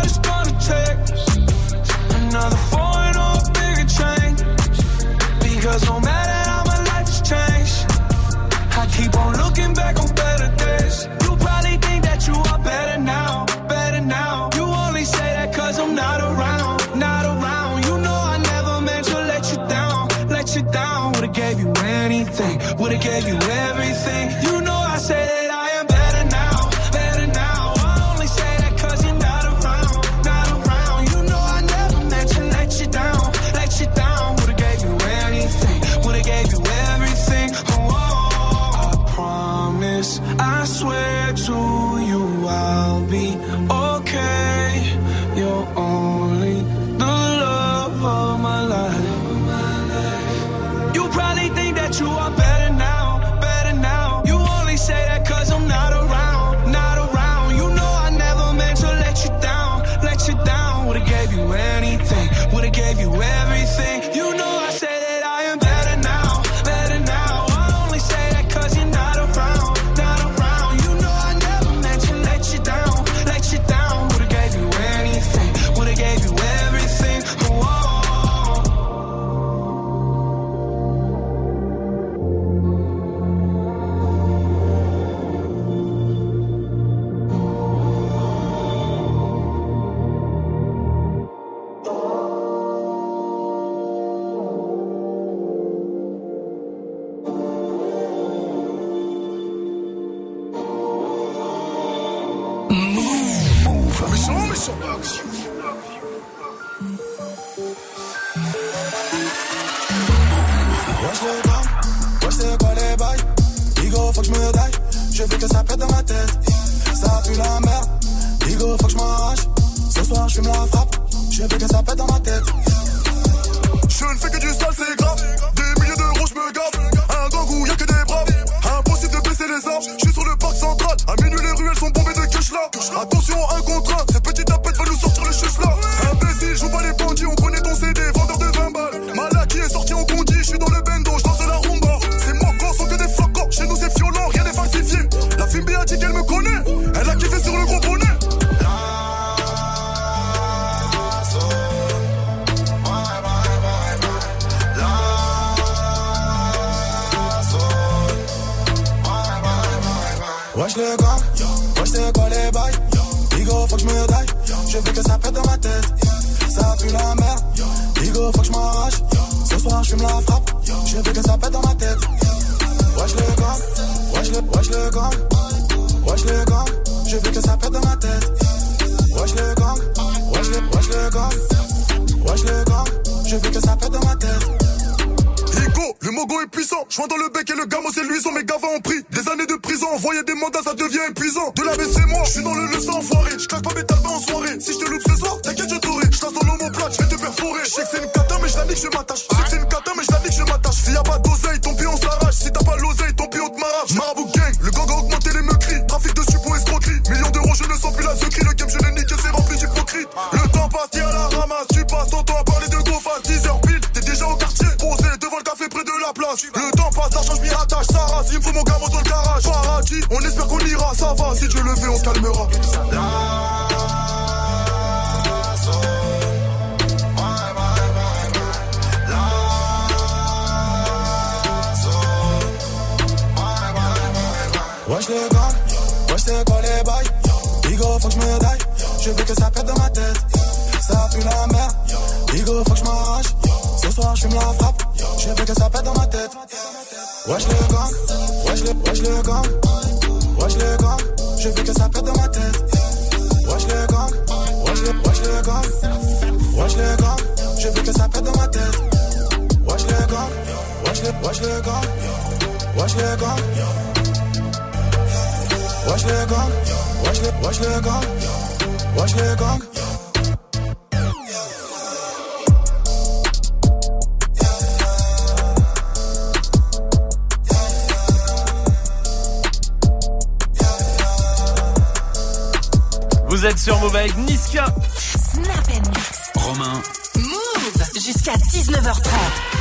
19h30. 289.11 289.51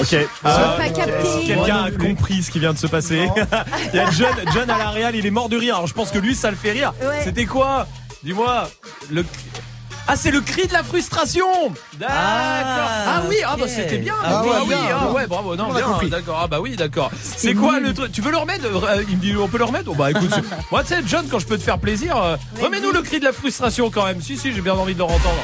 Ok. 0.00 0.10
capté. 0.94 1.46
Quelqu'un 1.46 1.84
a 1.84 1.90
compris 1.90 2.42
ce 2.42 2.50
qui 2.50 2.58
vient 2.58 2.72
de 2.72 2.78
se 2.78 2.86
passer. 2.86 3.28
Il 3.92 3.96
y 3.96 4.00
a 4.00 4.10
John, 4.10 4.34
John 4.54 4.70
à 4.70 4.78
la 4.78 4.90
réal, 4.90 5.16
il 5.16 5.26
est 5.26 5.30
mort 5.30 5.48
de 5.48 5.56
rire. 5.56 5.76
Alors 5.76 5.86
je 5.86 5.94
pense 5.94 6.10
que 6.10 6.18
lui, 6.18 6.34
ça 6.34 6.50
le 6.50 6.56
fait 6.56 6.72
rire. 6.72 6.92
Ouais. 7.02 7.20
C'était 7.24 7.46
quoi? 7.46 7.86
Dis-moi. 8.22 8.68
Le. 9.10 9.24
Ah, 10.10 10.16
c'est 10.16 10.30
le 10.30 10.40
cri 10.40 10.66
de 10.66 10.72
la 10.72 10.82
frustration. 10.82 11.46
D'accord. 11.98 12.14
Ah, 12.16 13.22
oui, 13.28 13.36
ah 13.46 13.56
bah 13.58 13.68
c'était 13.68 13.98
bien. 13.98 14.14
Ah 14.24 14.42
ah 14.42 14.42
oui, 14.62 14.68
bien, 14.68 14.78
ah 14.98 15.12
ouais, 15.12 15.26
bravo, 15.26 15.54
non, 15.54 15.70
bien, 15.70 16.08
d'accord, 16.08 16.40
ah 16.42 16.46
bah 16.46 16.60
oui, 16.62 16.76
d'accord. 16.76 17.10
C'est 17.22 17.52
quoi 17.52 17.78
le 17.78 17.92
truc? 17.92 18.10
Tu 18.10 18.22
veux 18.22 18.30
le 18.30 18.38
remettre? 18.38 18.64
Euh, 18.64 19.02
Il 19.10 19.16
me 19.18 19.20
dit, 19.20 19.36
on 19.36 19.48
peut 19.48 19.58
le 19.58 19.64
remettre? 19.64 19.90
Oh 19.90 19.94
bah 19.94 20.10
écoute, 20.10 20.30
moi 20.70 20.82
tu 20.82 20.94
sais, 20.94 21.02
John, 21.06 21.26
quand 21.30 21.38
je 21.38 21.46
peux 21.46 21.58
te 21.58 21.62
faire 21.62 21.78
plaisir, 21.78 22.16
euh, 22.16 22.36
remets-nous 22.58 22.90
le 22.92 23.02
cri 23.02 23.20
de 23.20 23.24
la 23.24 23.34
frustration 23.34 23.90
quand 23.90 24.06
même. 24.06 24.22
Si, 24.22 24.38
si, 24.38 24.54
j'ai 24.54 24.62
bien 24.62 24.74
envie 24.74 24.94
de 24.94 24.98
le 24.98 25.04
entendre. 25.04 25.42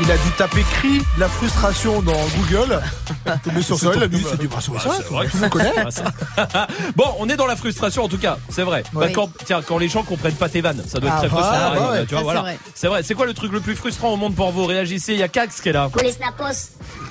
Il 0.00 0.10
a 0.10 0.16
dû 0.16 0.30
taper 0.38 0.62
cri 0.62 0.98
de 0.98 1.20
la 1.20 1.28
frustration 1.28 2.00
dans 2.02 2.12
Google. 2.36 2.80
Tombé 3.44 3.62
sur 3.62 3.78
ça, 3.78 3.90
il 3.94 4.02
a 4.02 4.08
mis, 4.08 4.22
c'est 4.28 4.40
du 4.40 4.48
bras 4.48 4.60
sur 4.60 4.72
Ouais, 4.72 4.80
ça. 4.80 4.90
Tout 5.02 5.12
le 5.12 5.40
monde 5.40 5.50
connaît. 5.50 5.72
Ah, 5.76 5.90
ça- 5.90 6.66
bon, 6.96 7.04
on 7.18 7.28
est 7.28 7.36
dans 7.36 7.46
la 7.46 7.56
frustration 7.56 8.02
en 8.04 8.08
tout 8.08 8.16
cas, 8.18 8.38
c'est 8.48 8.62
vrai. 8.62 8.82
Bah, 8.92 9.02
Oui. 9.06 9.12
quand, 9.12 9.30
tiens, 9.44 9.60
quand 9.60 9.76
les 9.78 9.88
gens 9.88 10.02
comprennent 10.02 10.34
pas 10.34 10.48
tes 10.48 10.62
vannes, 10.62 10.82
ça 10.86 10.98
doit 10.98 11.10
être 11.10 11.16
Ah, 11.16 11.20
très 11.20 11.28
bah, 11.28 11.36
frustrant. 11.36 11.58
bah, 11.58 11.86
hein, 11.88 11.92
ouais. 11.92 12.06
tu 12.06 12.14
vois, 12.14 12.18
Ça, 12.18 12.24
voilà. 12.24 12.40
c'est 12.40 12.44
vrai. 12.46 12.58
C'est 12.74 12.86
vrai. 12.88 13.02
C'est 13.02 13.14
quoi 13.14 13.26
le 13.26 13.34
truc 13.34 13.52
le 13.52 13.60
plus 13.60 13.76
frustrant 13.76 14.08
au 14.12 14.16
monde 14.16 14.34
pour 14.34 14.50
vous? 14.50 14.64
Réagissez. 14.64 15.12
Il 15.12 15.18
y 15.18 15.22
a 15.22 15.28
Cax 15.28 15.60
qui 15.60 15.68
est 15.68 15.72
là. 15.72 15.88
Pour 15.92 16.02
les 16.02 16.12
snapos, 16.12 16.44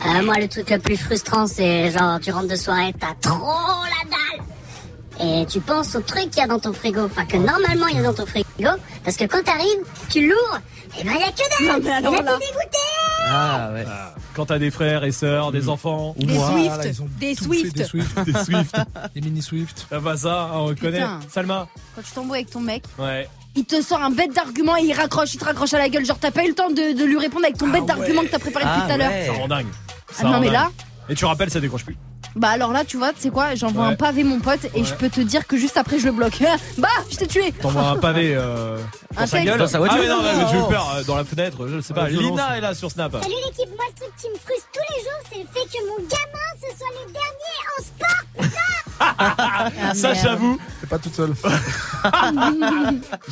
euh, 0.06 0.24
moi 0.24 0.36
le 0.40 0.48
truc 0.48 0.70
le 0.72 0.80
plus 0.80 0.98
frustrant 0.98 1.46
c'est 1.48 1.92
genre 1.92 2.20
tu 2.20 2.32
rentres 2.32 2.48
de 2.50 2.56
soirée, 2.56 2.94
t'as 3.00 3.14
trop 3.22 3.38
la 3.84 4.10
dalle 4.10 4.46
et 5.20 5.46
tu 5.48 5.60
penses 5.60 5.96
au 5.96 6.02
truc 6.02 6.30
qu'il 6.32 6.38
y 6.40 6.42
a 6.42 6.48
dans 6.48 6.60
ton 6.60 6.74
frigo, 6.74 7.02
enfin 7.06 7.26
que 7.26 7.38
normalement 7.38 7.88
il 7.88 7.98
y 7.98 8.00
a 8.00 8.04
dans 8.04 8.14
ton 8.14 8.26
frigo, 8.26 8.48
parce 9.04 9.18
que 9.18 9.26
quand 9.26 9.44
t'arrives, 9.44 9.80
tu 10.10 10.22
l'ouvres, 10.28 10.60
et 11.00 11.04
ben 11.04 11.12
il 11.16 11.20
y 11.22 11.24
a 11.24 11.32
que 11.32 11.66
dalle 11.68 11.78
Non, 11.78 11.84
mais 11.84 11.92
alors 11.92 12.14
Et 12.14 12.18
là, 12.18 12.24
là. 12.24 12.38
t'es 12.40 12.46
dégoûté 12.48 12.78
Ah 13.28 13.70
ouais. 13.74 13.86
Quand 14.34 14.46
t'as 14.46 14.60
des 14.60 14.72
frères 14.72 15.04
et 15.04 15.12
sœurs, 15.12 15.52
des 15.52 15.68
enfants, 15.70 16.16
Ou 16.18 16.26
Des 16.26 16.34
moi, 16.34 16.50
Swift, 16.52 16.78
là, 16.78 16.84
des 16.84 16.94
Swift. 17.36 17.76
Des 17.76 17.84
Swift. 17.84 18.16
des 18.26 18.34
Swift. 18.34 18.76
Des 19.14 19.22
mini 19.22 19.42
Swift. 19.42 19.88
Ah 19.92 20.00
bah 20.00 20.16
ça, 20.18 20.50
on 20.54 20.70
le 20.70 20.76
connaît. 20.76 21.00
Putain. 21.00 21.20
Salma. 21.30 21.68
Quand 21.96 22.02
tu 22.02 22.12
t'embrouilles 22.12 22.40
avec 22.40 22.50
ton 22.52 22.62
mec, 22.62 22.84
Ouais. 22.98 23.28
il 23.56 23.66
te 23.66 23.82
sort 23.82 24.02
un 24.02 24.10
bête 24.10 24.34
d'argument 24.34 24.78
et 24.78 24.84
il 24.84 24.94
raccroche, 24.94 25.34
il 25.34 25.38
te 25.38 25.46
raccroche 25.46 25.74
à 25.74 25.78
la 25.80 25.90
gueule. 25.90 26.06
Genre, 26.06 26.18
t'as 26.20 26.32
pas 26.32 26.46
eu 26.46 26.50
le 26.50 26.56
temps 26.56 26.70
de, 26.70 26.98
de 26.98 27.04
lui 27.04 27.18
répondre 27.20 27.44
avec 27.46 27.58
ton 27.58 27.68
bête 27.68 27.86
d'argument 27.86 28.22
que 28.22 28.28
t'as 28.28 28.40
préparé 28.40 28.64
depuis 28.66 28.80
Ah 28.84 28.86
tout 28.88 28.94
à 28.94 28.98
l'heure. 28.98 29.10
ouais. 29.12 29.26
Ça 29.28 29.34
rend 29.34 29.48
dingue. 29.50 29.68
Ah 30.20 30.24
non, 30.24 30.32
rend 30.32 30.40
mais 30.40 30.46
dingue. 30.48 30.54
là, 30.54 30.72
Et 31.10 31.16
tu 31.16 31.26
rappelles, 31.26 31.50
ça 31.52 31.60
décroche 31.60 31.84
plus. 31.86 31.98
Bah 32.36 32.50
alors 32.50 32.72
là, 32.72 32.84
tu 32.86 32.98
vois, 32.98 33.12
c'est 33.18 33.30
quoi? 33.30 33.56
J'envoie 33.56 33.88
Ouais. 33.88 33.94
un 33.94 33.96
pavé, 33.96 34.24
mon 34.24 34.40
pote, 34.40 34.66
et 34.74 34.80
Ouais. 34.80 34.84
je 34.86 34.94
peux 34.94 35.10
te 35.10 35.22
dire 35.22 35.46
que 35.48 35.58
juste 35.58 35.78
après, 35.78 36.00
je 36.00 36.06
le 36.06 36.12
bloque. 36.12 36.40
bah, 36.78 36.88
je 37.12 37.18
t'ai 37.18 37.28
tué. 37.28 37.52
T'envoies 37.52 37.82
un 37.84 37.96
pavé 37.98 38.34
euh, 38.36 38.78
dans 39.16 39.22
Un 39.22 39.28
sa 39.28 39.44
gueule. 39.44 39.58
Dans 39.60 39.68
sa 39.68 39.80
voiture. 39.80 39.98
Ah 40.00 40.04
mais 40.04 40.10
non, 40.10 40.22
mais 40.22 40.48
j'ai 40.52 40.58
eu 40.58 40.70
peur 40.70 40.94
euh, 40.98 41.04
dans 41.04 41.16
la 41.18 41.24
fenêtre. 41.26 41.68
Je 41.68 41.82
sais 41.82 41.94
pas. 41.94 42.04
Ah. 42.06 42.10
Lina 42.10 42.58
est 42.58 42.62
là 42.62 42.74
sur 42.74 42.90
Snap. 42.92 43.12
Salut 43.22 43.36
l'équipe, 43.46 43.70
moi 43.76 43.86
le 43.90 44.00
truc 44.00 44.14
qui 44.20 44.30
me 44.30 44.36
frustre 44.36 44.68
tous 44.74 44.96
les 44.96 45.04
jours 45.04 45.22
c'est 45.32 45.40
le 45.40 45.46
fait 45.54 45.78
que 45.78 45.84
mon 45.88 45.98
gamin 46.08 46.52
ce 46.62 46.78
soit 46.78 46.88
les 47.06 47.12
derniers 47.12 47.62
en 47.78 47.84
sport 47.84 48.24
Ah, 48.40 48.91
Ça, 49.94 50.10
merde. 50.10 50.18
j'avoue. 50.24 50.58
T'es 50.82 50.88
pas 50.88 50.98
toute 51.00 51.16
seule. 51.16 51.34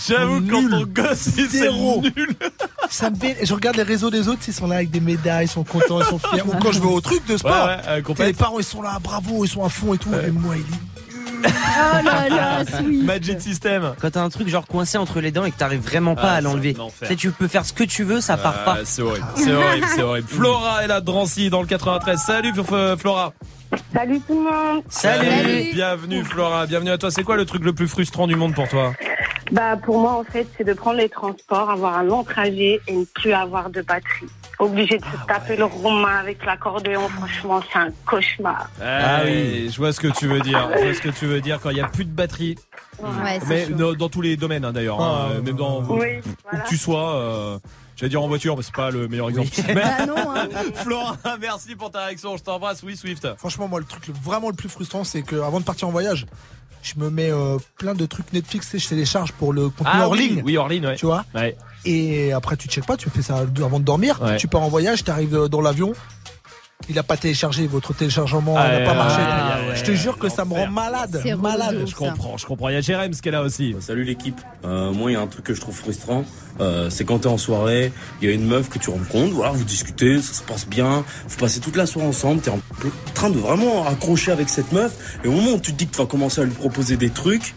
J'avoue 0.07 0.41
que 0.41 0.49
quand 0.51 0.61
Nul. 0.61 0.69
ton 0.71 0.85
gosse 0.85 1.17
c'est 1.17 1.47
Zéro. 1.47 2.01
nul. 2.01 2.35
Ça 2.89 3.09
me 3.09 3.15
fait- 3.15 3.37
Je 3.45 3.53
regarde 3.53 3.75
les 3.77 3.83
réseaux 3.83 4.09
des 4.09 4.27
autres, 4.27 4.41
ils 4.47 4.53
sont 4.53 4.67
là 4.67 4.75
avec 4.77 4.91
des 4.91 4.99
médailles, 4.99 5.45
ils 5.45 5.49
sont 5.49 5.63
contents, 5.63 5.99
ils 6.01 6.05
sont 6.05 6.19
fiers. 6.19 6.41
Ou 6.41 6.51
quand 6.61 6.71
je 6.71 6.79
vais 6.79 6.87
au 6.87 7.01
truc 7.01 7.25
de 7.27 7.37
sport, 7.37 7.51
Ouais, 7.67 7.75
ouais, 7.75 8.01
euh, 8.19 8.25
les 8.25 8.33
parents 8.33 8.59
ils 8.59 8.63
sont 8.65 8.81
là, 8.81 8.97
bravo, 9.01 9.45
ils 9.45 9.49
sont 9.49 9.63
à 9.63 9.69
fond 9.69 9.93
et 9.93 9.97
tout. 9.97 10.09
Et 10.13 10.31
moi, 10.31 10.55
il 10.57 10.61
est 10.61 10.65
Oh 11.41 12.03
là 12.03 12.27
là, 12.27 12.65
sweet. 12.65 13.03
Magic 13.05 13.39
System. 13.39 13.93
Quand 14.01 14.11
t'as 14.11 14.21
un 14.23 14.29
truc 14.29 14.49
genre 14.49 14.67
coincé 14.67 14.97
entre 14.97 15.21
les 15.21 15.31
dents 15.31 15.45
et 15.45 15.51
que 15.51 15.57
t'arrives 15.57 15.79
vraiment 15.81 16.13
pas 16.15 16.31
Ah, 16.31 16.35
à 16.35 16.41
l'enlever. 16.41 16.73
Tu 16.73 17.05
sais, 17.07 17.15
tu 17.15 17.31
peux 17.31 17.47
faire 17.47 17.65
ce 17.65 17.71
que 17.71 17.85
tu 17.85 18.03
veux, 18.03 18.19
ça 18.19 18.35
part 18.35 18.55
Euh, 18.59 18.65
pas. 18.65 18.77
C'est 18.83 19.01
horrible, 19.01 19.25
c'est 19.35 19.53
horrible, 19.53 19.87
c'est 19.95 20.01
horrible. 20.01 20.27
Flora 20.27 20.83
est 20.83 20.87
là 20.87 20.99
de 20.99 21.05
Drancy 21.05 21.49
dans 21.49 21.61
le 21.61 21.67
93. 21.67 22.19
Salut 22.19 22.51
Flora. 22.97 23.31
Salut 23.93 24.19
tout 24.21 24.33
le 24.35 24.49
monde. 24.49 24.83
Salut. 24.89 25.71
Bienvenue 25.73 26.23
Flora, 26.23 26.65
bienvenue 26.67 26.91
à 26.91 26.97
toi. 26.97 27.11
C'est 27.11 27.23
quoi 27.23 27.35
le 27.37 27.45
truc 27.45 27.63
le 27.63 27.73
plus 27.73 27.87
frustrant 27.87 28.27
du 28.27 28.35
monde 28.35 28.53
pour 28.53 28.67
toi 28.67 28.93
Bah 29.51 29.77
pour 29.77 29.99
moi 29.99 30.13
en 30.13 30.23
fait 30.23 30.47
c'est 30.57 30.63
de 30.63 30.73
prendre 30.73 30.97
les 30.97 31.09
transports, 31.09 31.69
avoir 31.69 31.97
un 31.97 32.03
long 32.03 32.23
trajet 32.23 32.79
et 32.87 32.93
ne 32.95 33.05
plus 33.05 33.33
avoir 33.33 33.69
de 33.69 33.81
batterie. 33.81 34.27
Obligé 34.59 34.97
de 34.97 35.03
se 35.05 35.25
taper 35.27 35.55
le 35.55 35.63
roumain 35.63 36.17
avec 36.19 36.45
l'accordéon, 36.45 37.07
franchement 37.09 37.61
c'est 37.71 37.79
un 37.79 37.89
cauchemar. 38.05 38.69
Ah 38.83 39.21
oui, 39.25 39.69
je 39.71 39.77
vois 39.77 39.93
ce 39.93 39.99
que 40.01 40.09
tu 40.09 40.27
veux 40.27 40.41
dire. 40.41 40.69
Je 40.77 40.83
vois 40.83 40.93
ce 40.93 41.01
que 41.01 41.09
tu 41.09 41.25
veux 41.25 41.39
dire 41.41 41.59
quand 41.61 41.69
il 41.69 41.75
n'y 41.75 41.81
a 41.81 41.87
plus 41.87 42.05
de 42.05 42.11
batterie. 42.11 42.57
Ouais, 43.01 43.39
c'est 43.39 43.69
Mais 43.69 43.75
dans, 43.75 43.93
dans 43.93 44.09
tous 44.09 44.21
les 44.21 44.35
domaines 44.35 44.65
hein, 44.65 44.73
d'ailleurs, 44.73 44.99
hein, 45.01 45.29
Ah, 45.37 45.41
même 45.41 45.55
dans 45.55 45.79
Oui, 45.81 45.85
où 45.87 46.21
voilà. 46.43 46.63
que 46.63 46.67
tu 46.67 46.75
sois. 46.77 47.15
euh, 47.15 47.57
J'allais 47.99 48.09
dire 48.09 48.21
en 48.23 48.27
voiture, 48.27 48.55
mais 48.55 48.63
c'est 48.63 48.73
pas 48.73 48.91
le 48.91 49.07
meilleur 49.07 49.29
exemple. 49.29 49.49
Mais- 49.67 49.73
Bah 49.75 50.05
non, 50.05 50.15
hein. 50.35 50.47
Flora, 50.75 51.17
merci 51.41 51.75
pour 51.75 51.91
ta 51.91 52.05
réaction. 52.05 52.37
Je 52.37 52.43
t'embrasse. 52.43 52.81
Oui, 52.83 52.95
Swift. 52.95 53.27
Franchement, 53.37 53.67
moi, 53.67 53.79
le 53.79 53.85
truc 53.85 54.07
le- 54.07 54.13
vraiment 54.23 54.47
le 54.49 54.55
plus 54.55 54.69
frustrant, 54.69 55.03
c'est 55.03 55.21
que 55.21 55.35
avant 55.41 55.59
de 55.59 55.65
partir 55.65 55.87
en 55.87 55.91
voyage, 55.91 56.25
je 56.81 56.93
me 56.97 57.09
mets 57.09 57.29
euh, 57.29 57.57
plein 57.77 57.93
de 57.95 58.05
trucs 58.05 58.31
Netflix, 58.31 58.69
sais, 58.69 58.79
je 58.79 58.87
télécharge 58.87 59.33
pour 59.33 59.51
le 59.51 59.67
contenu 59.69 59.91
Ah 59.93 60.05
hors 60.05 60.11
oui, 60.11 60.29
ligne. 60.29 60.41
oui, 60.45 60.55
hors 60.57 60.69
ligne, 60.69 60.85
ouais. 60.85 60.95
Tu 60.95 61.05
vois 61.05 61.25
Ouais. 61.35 61.57
Et 61.83 62.31
après, 62.31 62.55
tu 62.55 62.69
checkes 62.69 62.85
pas, 62.85 62.95
tu 62.95 63.09
fais 63.09 63.21
ça 63.21 63.39
avant 63.39 63.79
de 63.79 63.85
dormir. 63.85 64.21
Ouais. 64.21 64.37
Tu 64.37 64.47
pars 64.47 64.61
en 64.61 64.69
voyage, 64.69 65.03
tu 65.03 65.11
arrives 65.11 65.47
dans 65.47 65.59
l'avion. 65.61 65.93
Il 66.87 66.97
a 66.97 67.03
pas 67.03 67.17
téléchargé, 67.17 67.67
votre 67.67 67.93
téléchargement 67.93 68.55
Ah, 68.57 68.79
n'a 68.79 68.85
pas 68.85 68.93
marché. 68.95 69.17
ouais, 69.21 69.75
je 69.75 69.83
te 69.83 69.91
jure 69.91 70.17
que 70.17 70.29
ça 70.29 70.45
me 70.45 70.53
rend 70.53 70.67
malade. 70.71 71.21
Relou 71.23 71.37
Malade. 71.41 71.81
de 71.81 71.85
Je 71.85 71.93
comprends, 71.93 72.37
je 72.37 72.45
comprends. 72.45 72.69
Il 72.69 72.73
y 72.73 72.77
a 72.77 72.81
Jérém 72.81 73.11
qui 73.11 73.27
est 73.27 73.31
là 73.31 73.41
aussi. 73.43 73.75
Salut 73.81 74.05
l'équipe. 74.05 74.39
Euh, 74.65 74.91
moi, 74.93 75.11
il 75.11 75.13
y 75.15 75.17
a 75.17 75.21
un 75.21 75.27
truc 75.27 75.43
que 75.45 75.53
je 75.53 75.59
trouve 75.61 75.75
frustrant. 75.75 76.23
Euh, 76.61 76.89
c'est 76.89 77.03
quand 77.03 77.19
t'es 77.19 77.27
en 77.27 77.37
soirée, 77.37 77.91
il 78.21 78.29
y 78.29 78.31
a 78.31 78.33
une 78.33 78.45
meuf 78.45 78.69
que 78.69 78.79
tu 78.79 78.89
rencontres, 78.89 79.33
voilà, 79.33 79.51
vous 79.51 79.63
discutez, 79.65 80.21
ça 80.21 80.33
se 80.33 80.41
passe 80.43 80.67
bien, 80.67 81.03
vous 81.27 81.37
passez 81.37 81.59
toute 81.59 81.75
la 81.75 81.85
soirée 81.85 82.07
ensemble, 82.07 82.41
t'es 82.41 82.49
en 82.49 82.59
train 83.13 83.29
de 83.29 83.37
vraiment 83.37 83.85
accrocher 83.87 84.31
avec 84.31 84.49
cette 84.49 84.71
meuf, 84.73 85.19
et 85.23 85.27
au 85.29 85.31
moment 85.31 85.51
où 85.51 85.59
tu 85.59 85.71
te 85.71 85.77
dis 85.77 85.87
que 85.87 85.91
tu 85.93 85.99
vas 86.01 86.05
commencer 86.07 86.41
à 86.41 86.43
lui 86.43 86.51
proposer 86.53 86.97
des 86.97 87.11
trucs, 87.11 87.53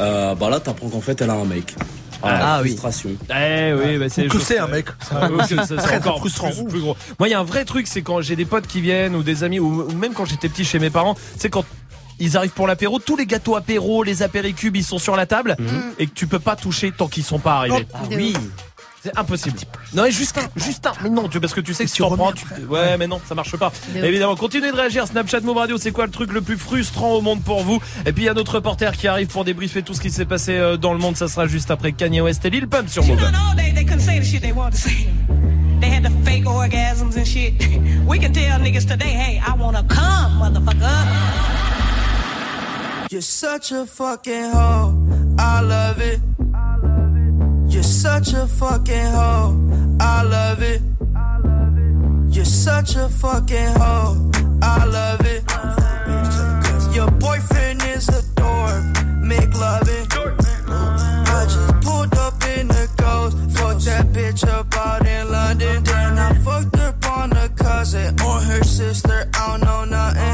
euh, 0.00 0.34
bah 0.34 0.50
là, 0.50 0.58
t'apprends 0.58 0.88
qu'en 0.88 1.00
fait, 1.00 1.20
elle 1.20 1.30
a 1.30 1.34
un 1.34 1.44
mec. 1.44 1.76
Ah, 2.22 2.60
oui. 2.62 2.68
frustration. 2.70 3.10
Eh 3.30 3.72
oui, 3.74 3.98
bah, 3.98 4.06
c'est 4.08 4.26
Ou 4.26 4.28
que 4.28 4.38
c'est 4.40 4.58
un 4.58 4.66
mec. 4.68 4.86
C'est 5.08 5.14
un- 5.16 5.30
Oui, 5.30 5.44
c'est- 5.48 5.66
c'est 5.66 5.76
très, 5.76 5.96
encore 5.98 6.18
frustrant. 6.18 6.50
Plus, 6.50 6.64
plus 6.64 6.80
gros. 6.80 6.96
Moi, 7.18 7.28
il 7.28 7.32
y 7.32 7.34
a 7.34 7.40
un 7.40 7.44
vrai 7.44 7.64
truc, 7.64 7.86
c'est 7.86 8.02
quand 8.02 8.20
j'ai 8.20 8.36
des 8.36 8.44
potes 8.44 8.66
qui 8.66 8.80
viennent 8.80 9.14
ou 9.14 9.22
des 9.22 9.44
amis, 9.44 9.58
ou, 9.60 9.82
ou 9.82 9.92
même 9.94 10.12
quand 10.14 10.24
j'étais 10.24 10.48
petit 10.48 10.64
chez 10.64 10.78
mes 10.78 10.90
parents, 10.90 11.16
c'est 11.38 11.50
quand 11.50 11.64
ils 12.18 12.36
arrivent 12.36 12.50
pour 12.52 12.66
l'apéro, 12.68 12.98
tous 13.00 13.16
les 13.16 13.26
gâteaux 13.26 13.56
apéro, 13.56 14.02
les 14.04 14.22
apéricubes, 14.22 14.76
ils 14.76 14.84
sont 14.84 14.98
sur 14.98 15.16
la 15.16 15.26
table 15.26 15.56
et 15.98 16.06
que 16.06 16.12
tu 16.14 16.26
peux 16.28 16.38
pas 16.38 16.54
toucher 16.56 16.92
tant 16.92 17.08
qu'ils 17.08 17.24
sont 17.24 17.38
pas 17.40 17.54
arrivés. 17.56 17.86
Ah 17.94 17.98
oui. 18.14 18.34
C'est 19.02 19.18
impossible. 19.18 19.58
Non, 19.94 20.04
mais 20.04 20.12
juste 20.12 20.38
un, 20.38 20.60
juste 20.60 20.86
un. 20.86 20.92
Mais 21.02 21.10
non, 21.10 21.28
tu, 21.28 21.40
parce 21.40 21.52
que 21.52 21.60
tu 21.60 21.74
sais 21.74 21.84
que 21.84 21.90
si 21.90 21.96
tu 21.96 22.02
en 22.04 22.16
prends, 22.16 22.32
tu, 22.32 22.46
ouais, 22.68 22.96
mais 22.96 23.08
non, 23.08 23.20
ça 23.26 23.34
marche 23.34 23.56
pas. 23.56 23.72
Évidemment, 23.96 24.36
continuez 24.36 24.70
de 24.70 24.76
réagir. 24.76 25.08
Snapchat 25.08 25.40
Move 25.40 25.56
Radio, 25.56 25.76
c'est 25.76 25.90
quoi 25.90 26.06
le 26.06 26.12
truc 26.12 26.32
le 26.32 26.40
plus 26.40 26.56
frustrant 26.56 27.14
au 27.14 27.20
monde 27.20 27.42
pour 27.42 27.64
vous? 27.64 27.80
Et 28.06 28.12
puis 28.12 28.22
il 28.22 28.26
y 28.26 28.28
a 28.28 28.34
notre 28.34 28.54
reporter 28.54 28.96
qui 28.96 29.08
arrive 29.08 29.26
pour 29.26 29.44
débriefer 29.44 29.82
tout 29.82 29.94
ce 29.94 30.00
qui 30.00 30.10
s'est 30.10 30.24
passé 30.24 30.56
euh, 30.56 30.76
dans 30.76 30.92
le 30.92 31.00
monde. 31.00 31.16
Ça 31.16 31.26
sera 31.26 31.48
juste 31.48 31.72
après 31.72 31.90
Kanye 31.90 32.20
West 32.20 32.44
et 32.44 32.50
Lil 32.50 32.68
Pump 32.68 32.88
sur 32.88 33.04
Move. 33.04 33.18
all 33.20 33.56
day 33.56 33.72
they 33.74 33.84
couldn't 33.84 34.00
say 34.00 34.20
the 34.20 34.24
shit 34.24 34.40
they 34.40 34.52
wanted 34.52 34.74
to 34.74 34.78
say. 34.78 35.08
They 35.80 35.90
had 35.90 36.04
the 36.04 36.12
fake 36.24 36.44
orgasms 36.44 37.16
and 37.16 37.26
shit. 37.26 37.54
We 38.06 38.20
can 38.20 38.32
tell 38.32 38.60
niggas 38.60 38.86
today, 38.86 39.14
hey, 39.14 39.42
I 39.44 39.56
wanna 39.56 39.82
come, 39.88 40.38
motherfucker. 40.38 41.72
You're 43.10 43.20
such 43.20 43.72
a 43.72 43.84
fucking 43.84 44.52
hoe. 44.52 44.96
I 45.38 45.60
love 45.60 46.00
it. 46.00 46.20
You're 47.72 47.82
such 47.82 48.34
a 48.34 48.46
fucking 48.46 49.06
hoe. 49.16 49.96
I 49.98 50.22
love 50.22 50.62
it. 50.62 50.82
You're 52.28 52.44
such 52.44 52.96
a 52.96 53.08
fucking 53.08 53.74
hoe. 53.80 54.30
I 54.60 54.84
love 54.84 55.22
it. 55.24 55.42
Your 56.94 57.10
boyfriend 57.12 57.82
is 57.84 58.10
a 58.10 58.22
dork. 58.34 58.84
Make 59.22 59.54
love. 59.58 59.88
I 59.88 61.44
just 61.48 61.80
pulled 61.80 62.14
up 62.18 62.34
in 62.56 62.68
the 62.68 62.86
ghost. 62.98 63.38
Fuck 63.56 63.78
that 63.88 64.06
bitch 64.12 64.46
up 64.46 64.76
out 64.76 65.06
in 65.06 65.32
London. 65.32 65.82
Then 65.82 66.18
I 66.18 66.34
fucked 66.44 66.76
up 66.76 67.06
on 67.06 67.30
the 67.30 67.50
cousin 67.56 68.20
or 68.20 68.38
her 68.38 68.62
sister. 68.62 69.30
I 69.34 69.46
don't 69.48 69.60
know 69.64 69.84
nothing. 69.86 70.31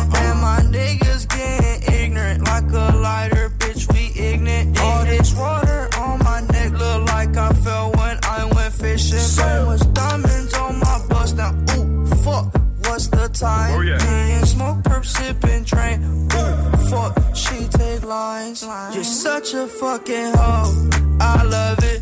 shit 9.09 9.21
so 9.21 9.67
much 9.67 9.93
diamonds 9.95 10.55
on 10.55 10.79
my 10.79 11.07
bus 11.09 11.33
now. 11.33 11.53
Ooh, 11.77 12.07
fuck, 12.25 12.55
what's 12.85 13.09
the 13.09 13.29
time? 13.29 13.75
Oh, 13.75 13.81
yeah. 13.81 13.97
Million 14.05 14.47
smoke, 14.47 14.79
perp, 14.83 15.05
sipping 15.05 15.65
train. 15.65 16.03
Ooh, 16.03 16.87
fuck, 16.91 17.35
she 17.35 17.57
take 17.69 18.05
lines. 18.05 18.63
You're 18.95 19.05
such 19.05 19.55
a 19.55 19.67
fucking 19.67 20.33
hoe. 20.35 20.91
I 21.21 21.43
love 21.45 21.79
it. 21.83 22.01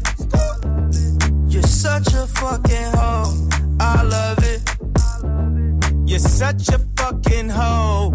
You're 1.52 1.62
such 1.62 2.08
a 2.14 2.26
fucking 2.26 2.90
hoe. 2.94 3.48
I 3.80 4.02
love 4.02 4.38
it. 4.42 6.10
You're 6.10 6.18
such 6.18 6.68
a 6.68 6.78
fucking 6.96 7.48
hoe. 7.48 8.10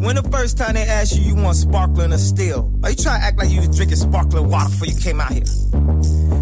When 0.00 0.16
the 0.16 0.28
first 0.32 0.58
time 0.58 0.74
they 0.74 0.82
asked 0.82 1.16
you, 1.16 1.22
you 1.22 1.36
want 1.36 1.56
sparkling 1.56 2.12
or 2.12 2.18
still? 2.18 2.72
Are 2.82 2.90
you 2.90 2.96
trying 2.96 3.20
to 3.20 3.26
act 3.26 3.38
like 3.38 3.50
you 3.50 3.58
was 3.58 3.76
drinking 3.76 3.98
sparkling 3.98 4.48
water 4.48 4.68
before 4.70 4.88
you 4.88 4.98
came 4.98 5.20
out 5.20 5.32
here? 5.32 5.44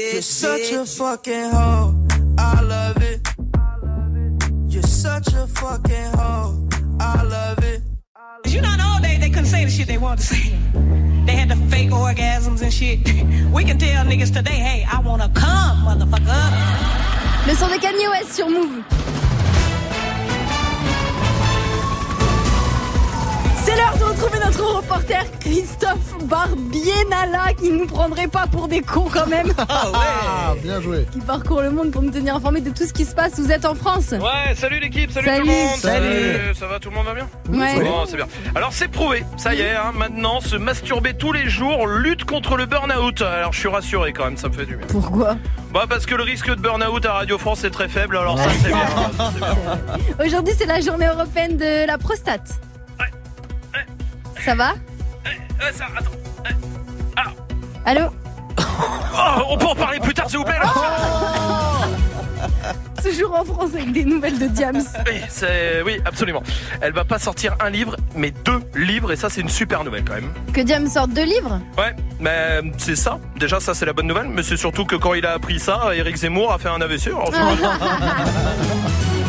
You're 0.00 0.22
such 0.22 0.72
a 0.72 0.86
fucking 0.86 1.50
hoe. 1.50 1.94
I 2.38 2.60
love 2.62 2.96
it. 3.02 3.20
You're 4.66 4.82
such 4.82 5.28
a 5.34 5.46
fucking 5.46 6.12
hoe. 6.18 6.68
I 6.98 7.22
love 7.22 7.58
it. 7.62 7.82
You 8.46 8.62
know, 8.62 8.72
in 8.72 8.78
the 8.78 8.90
old 8.92 9.02
days, 9.02 9.20
they 9.20 9.28
couldn't 9.28 9.46
say 9.46 9.64
the 9.64 9.70
shit 9.70 9.86
they 9.86 9.98
wanted 9.98 10.20
to 10.20 10.26
say. 10.34 10.56
They 11.26 11.36
had 11.36 11.50
the 11.50 11.56
fake 11.70 11.90
orgasms 11.90 12.62
and 12.62 12.72
shit. 12.72 13.00
We 13.52 13.64
can 13.64 13.78
tell 13.78 14.04
niggas 14.06 14.32
today, 14.32 14.60
hey, 14.68 14.86
I 14.90 15.00
wanna 15.00 15.28
come, 15.34 15.84
motherfucker. 15.84 16.44
Le 17.46 17.54
son 17.54 17.68
de 17.68 17.78
Kanye 17.78 18.08
West 18.08 18.32
sur 18.36 18.48
Move. 18.48 18.82
C'est 23.70 23.76
l'heure 23.76 23.96
de 23.98 24.02
retrouver 24.04 24.44
notre 24.44 24.64
reporter 24.64 25.24
Christophe 25.38 26.18
Barbienala 26.24 27.52
qui 27.56 27.70
nous 27.70 27.86
prendrait 27.86 28.26
pas 28.26 28.48
pour 28.48 28.66
des 28.66 28.80
cons 28.80 29.08
quand 29.12 29.28
même. 29.28 29.52
Ah, 29.92 30.54
bien 30.60 30.80
joué. 30.80 31.06
qui 31.12 31.20
parcourt 31.20 31.62
le 31.62 31.70
monde 31.70 31.92
pour 31.92 32.02
nous 32.02 32.10
tenir 32.10 32.34
informés 32.34 32.60
de 32.60 32.70
tout 32.70 32.84
ce 32.84 32.92
qui 32.92 33.04
se 33.04 33.14
passe. 33.14 33.38
Vous 33.38 33.52
êtes 33.52 33.64
en 33.64 33.74
France 33.76 34.10
Ouais, 34.10 34.54
salut 34.56 34.80
l'équipe, 34.80 35.10
salut, 35.12 35.26
Salut. 35.26 35.40
tout 35.42 35.46
le 35.46 35.52
monde. 35.52 35.76
Salut. 35.76 36.54
Ça 36.58 36.66
va, 36.66 36.78
tout 36.80 36.90
le 36.90 36.96
monde 36.96 37.06
va 37.06 37.14
bien 37.14 37.28
Ouais. 37.48 37.80
Bon, 37.84 38.04
c'est 38.06 38.16
bien. 38.16 38.26
Alors 38.56 38.72
c'est 38.72 38.88
prouvé, 38.88 39.24
ça 39.36 39.54
y 39.54 39.60
est, 39.60 39.70
hein, 39.76 39.92
maintenant 39.94 40.40
se 40.40 40.56
masturber 40.56 41.14
tous 41.14 41.32
les 41.32 41.48
jours 41.48 41.86
lutte 41.86 42.24
contre 42.24 42.56
le 42.56 42.66
burn-out. 42.66 43.22
Alors 43.22 43.52
je 43.52 43.60
suis 43.60 43.68
rassuré 43.68 44.12
quand 44.12 44.24
même, 44.24 44.36
ça 44.36 44.48
me 44.48 44.54
fait 44.54 44.66
du 44.66 44.74
bien. 44.76 44.86
Pourquoi 44.88 45.36
Bah 45.72 45.84
parce 45.88 46.06
que 46.06 46.14
le 46.16 46.24
risque 46.24 46.48
de 46.50 46.60
burn-out 46.60 47.04
à 47.06 47.12
Radio 47.12 47.38
France 47.38 47.62
est 47.62 47.70
très 47.70 47.88
faible, 47.88 48.16
alors 48.16 48.36
ça 48.38 48.48
c'est 48.62 48.68
bien. 48.68 50.26
Aujourd'hui, 50.26 50.54
c'est 50.58 50.66
la 50.66 50.80
journée 50.80 51.06
européenne 51.06 51.56
de 51.56 51.86
la 51.86 51.98
prostate. 51.98 52.60
Ça 54.44 54.54
va 54.54 54.72
Euh, 55.26 55.70
ça, 55.72 55.86
attends. 55.96 56.10
Allô 57.84 58.02
Oh, 58.58 59.42
on 59.50 59.58
peut 59.58 59.66
en 59.66 59.74
parler 59.74 60.00
plus 60.00 60.14
tard 60.14 60.28
s'il 60.28 60.38
vous 60.38 60.44
plaît 60.44 60.58
là 60.62 60.72
Toujours 63.02 63.34
en 63.38 63.44
France 63.44 63.70
avec 63.74 63.92
des 63.92 64.04
nouvelles 64.04 64.38
de 64.38 64.46
Diams. 64.46 64.82
Oui, 65.06 65.20
oui, 65.84 66.00
absolument. 66.04 66.42
Elle 66.80 66.92
va 66.92 67.04
pas 67.04 67.18
sortir 67.18 67.54
un 67.60 67.68
livre, 67.70 67.96
mais 68.14 68.30
deux 68.30 68.60
livres, 68.74 69.12
et 69.12 69.16
ça 69.16 69.28
c'est 69.30 69.40
une 69.40 69.48
super 69.48 69.84
nouvelle 69.84 70.04
quand 70.04 70.14
même. 70.14 70.30
Que 70.52 70.60
Diams 70.60 70.86
sorte 70.88 71.10
deux 71.10 71.24
livres 71.24 71.60
Ouais, 71.76 71.94
mais 72.18 72.60
c'est 72.78 72.96
ça. 72.96 73.18
Déjà, 73.36 73.58
ça 73.60 73.74
c'est 73.74 73.86
la 73.86 73.92
bonne 73.92 74.06
nouvelle. 74.06 74.28
Mais 74.28 74.42
c'est 74.42 74.56
surtout 74.56 74.84
que 74.84 74.96
quand 74.96 75.14
il 75.14 75.26
a 75.26 75.32
appris 75.32 75.58
ça, 75.58 75.90
Eric 75.94 76.16
Zemmour 76.16 76.52
a 76.52 76.58
fait 76.58 76.68
un 76.68 76.80
AVC. 76.80 77.10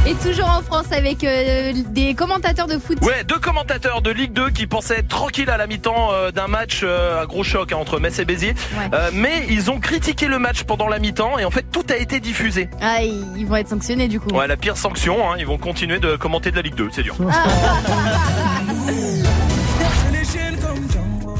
Et 0.07 0.15
toujours 0.15 0.49
en 0.49 0.63
France 0.63 0.91
avec 0.91 1.23
euh, 1.23 1.73
des 1.89 2.15
commentateurs 2.15 2.65
de 2.65 2.79
foot. 2.79 2.97
Ouais, 3.03 3.23
deux 3.23 3.37
commentateurs 3.37 4.01
de 4.01 4.09
Ligue 4.09 4.33
2 4.33 4.49
qui 4.49 4.65
pensaient 4.65 4.97
être 4.99 5.07
tranquilles 5.07 5.51
à 5.51 5.57
la 5.57 5.67
mi-temps 5.67 6.11
euh, 6.11 6.31
d'un 6.31 6.47
match 6.47 6.81
euh, 6.83 7.21
à 7.21 7.27
gros 7.27 7.43
choc 7.43 7.71
hein, 7.71 7.77
entre 7.79 7.99
Metz 7.99 8.17
et 8.17 8.25
Béziers. 8.25 8.55
Euh, 8.93 9.11
mais 9.13 9.45
ils 9.49 9.69
ont 9.69 9.79
critiqué 9.79 10.27
le 10.27 10.39
match 10.39 10.63
pendant 10.63 10.87
la 10.87 10.97
mi-temps 10.97 11.37
et 11.37 11.45
en 11.45 11.51
fait 11.51 11.65
tout 11.71 11.85
a 11.91 11.97
été 11.97 12.19
diffusé. 12.19 12.67
Ah, 12.81 13.03
ils 13.03 13.45
vont 13.45 13.57
être 13.57 13.69
sanctionnés 13.69 14.07
du 14.07 14.19
coup. 14.19 14.29
Ouais, 14.29 14.47
la 14.47 14.57
pire 14.57 14.75
sanction, 14.75 15.29
hein, 15.29 15.35
ils 15.37 15.45
vont 15.45 15.59
continuer 15.59 15.99
de 15.99 16.15
commenter 16.15 16.49
de 16.49 16.55
la 16.55 16.63
Ligue 16.63 16.75
2, 16.75 16.89
c'est 16.91 17.03
dur. 17.03 17.15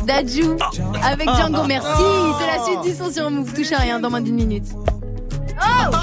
Dadju 0.06 0.44
avec 1.04 1.28
Django, 1.28 1.64
merci. 1.64 2.04
C'est 2.40 2.46
la 2.48 2.64
suite 2.64 2.82
du 2.84 2.94
son 2.96 3.12
sur 3.12 3.32
Move. 3.32 3.54
Touche 3.54 3.72
à 3.72 3.78
rien 3.80 4.00
dans 4.00 4.12
moins 4.12 4.22
d'une 4.22 4.36
minute. 4.36 4.66
Oh 5.60 5.96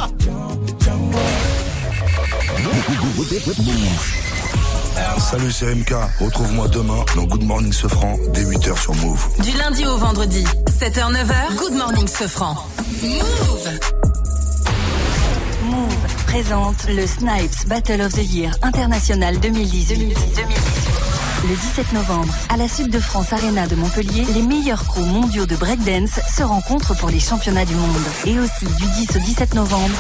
Salut, 5.19 5.53
c'est 5.53 5.75
MK. 5.75 5.93
Retrouve-moi 6.21 6.69
demain 6.69 7.05
dans 7.15 7.25
Good 7.25 7.45
Morning 7.45 7.73
Sofran 7.73 8.17
dès 8.33 8.45
8h 8.45 8.81
sur 8.81 8.95
Move. 8.95 9.29
Du 9.43 9.57
lundi 9.59 9.85
au 9.87 9.97
vendredi, 9.97 10.45
7h, 10.67 11.13
9h, 11.13 11.57
Good 11.57 11.75
Morning 11.75 12.09
Sofran. 12.09 12.57
Move 13.03 13.79
Move 15.65 16.25
présente 16.27 16.87
le 16.89 17.07
Snipes 17.07 17.67
Battle 17.67 18.01
of 18.01 18.13
the 18.13 18.25
Year 18.33 18.51
International 18.63 19.39
2018. 19.39 20.88
Le 21.49 21.55
17 21.55 21.95
novembre, 21.95 22.35
à 22.51 22.59
la 22.59 22.69
Sud 22.69 22.91
de 22.91 23.01
France 23.01 23.33
Arena 23.33 23.67
de 23.67 23.75
Montpellier, 23.75 24.27
les 24.35 24.43
meilleurs 24.43 24.85
crews 24.85 25.07
mondiaux 25.07 25.47
de 25.47 25.57
breakdance 25.57 26.21
se 26.29 26.43
rencontrent 26.43 26.95
pour 26.95 27.09
les 27.09 27.21
championnats 27.21 27.65
du 27.65 27.75
monde. 27.75 27.97
Et 28.27 28.39
aussi, 28.39 28.67
du 28.67 28.85
10 28.85 29.17
au 29.17 29.19
17 29.21 29.55
novembre, 29.55 29.97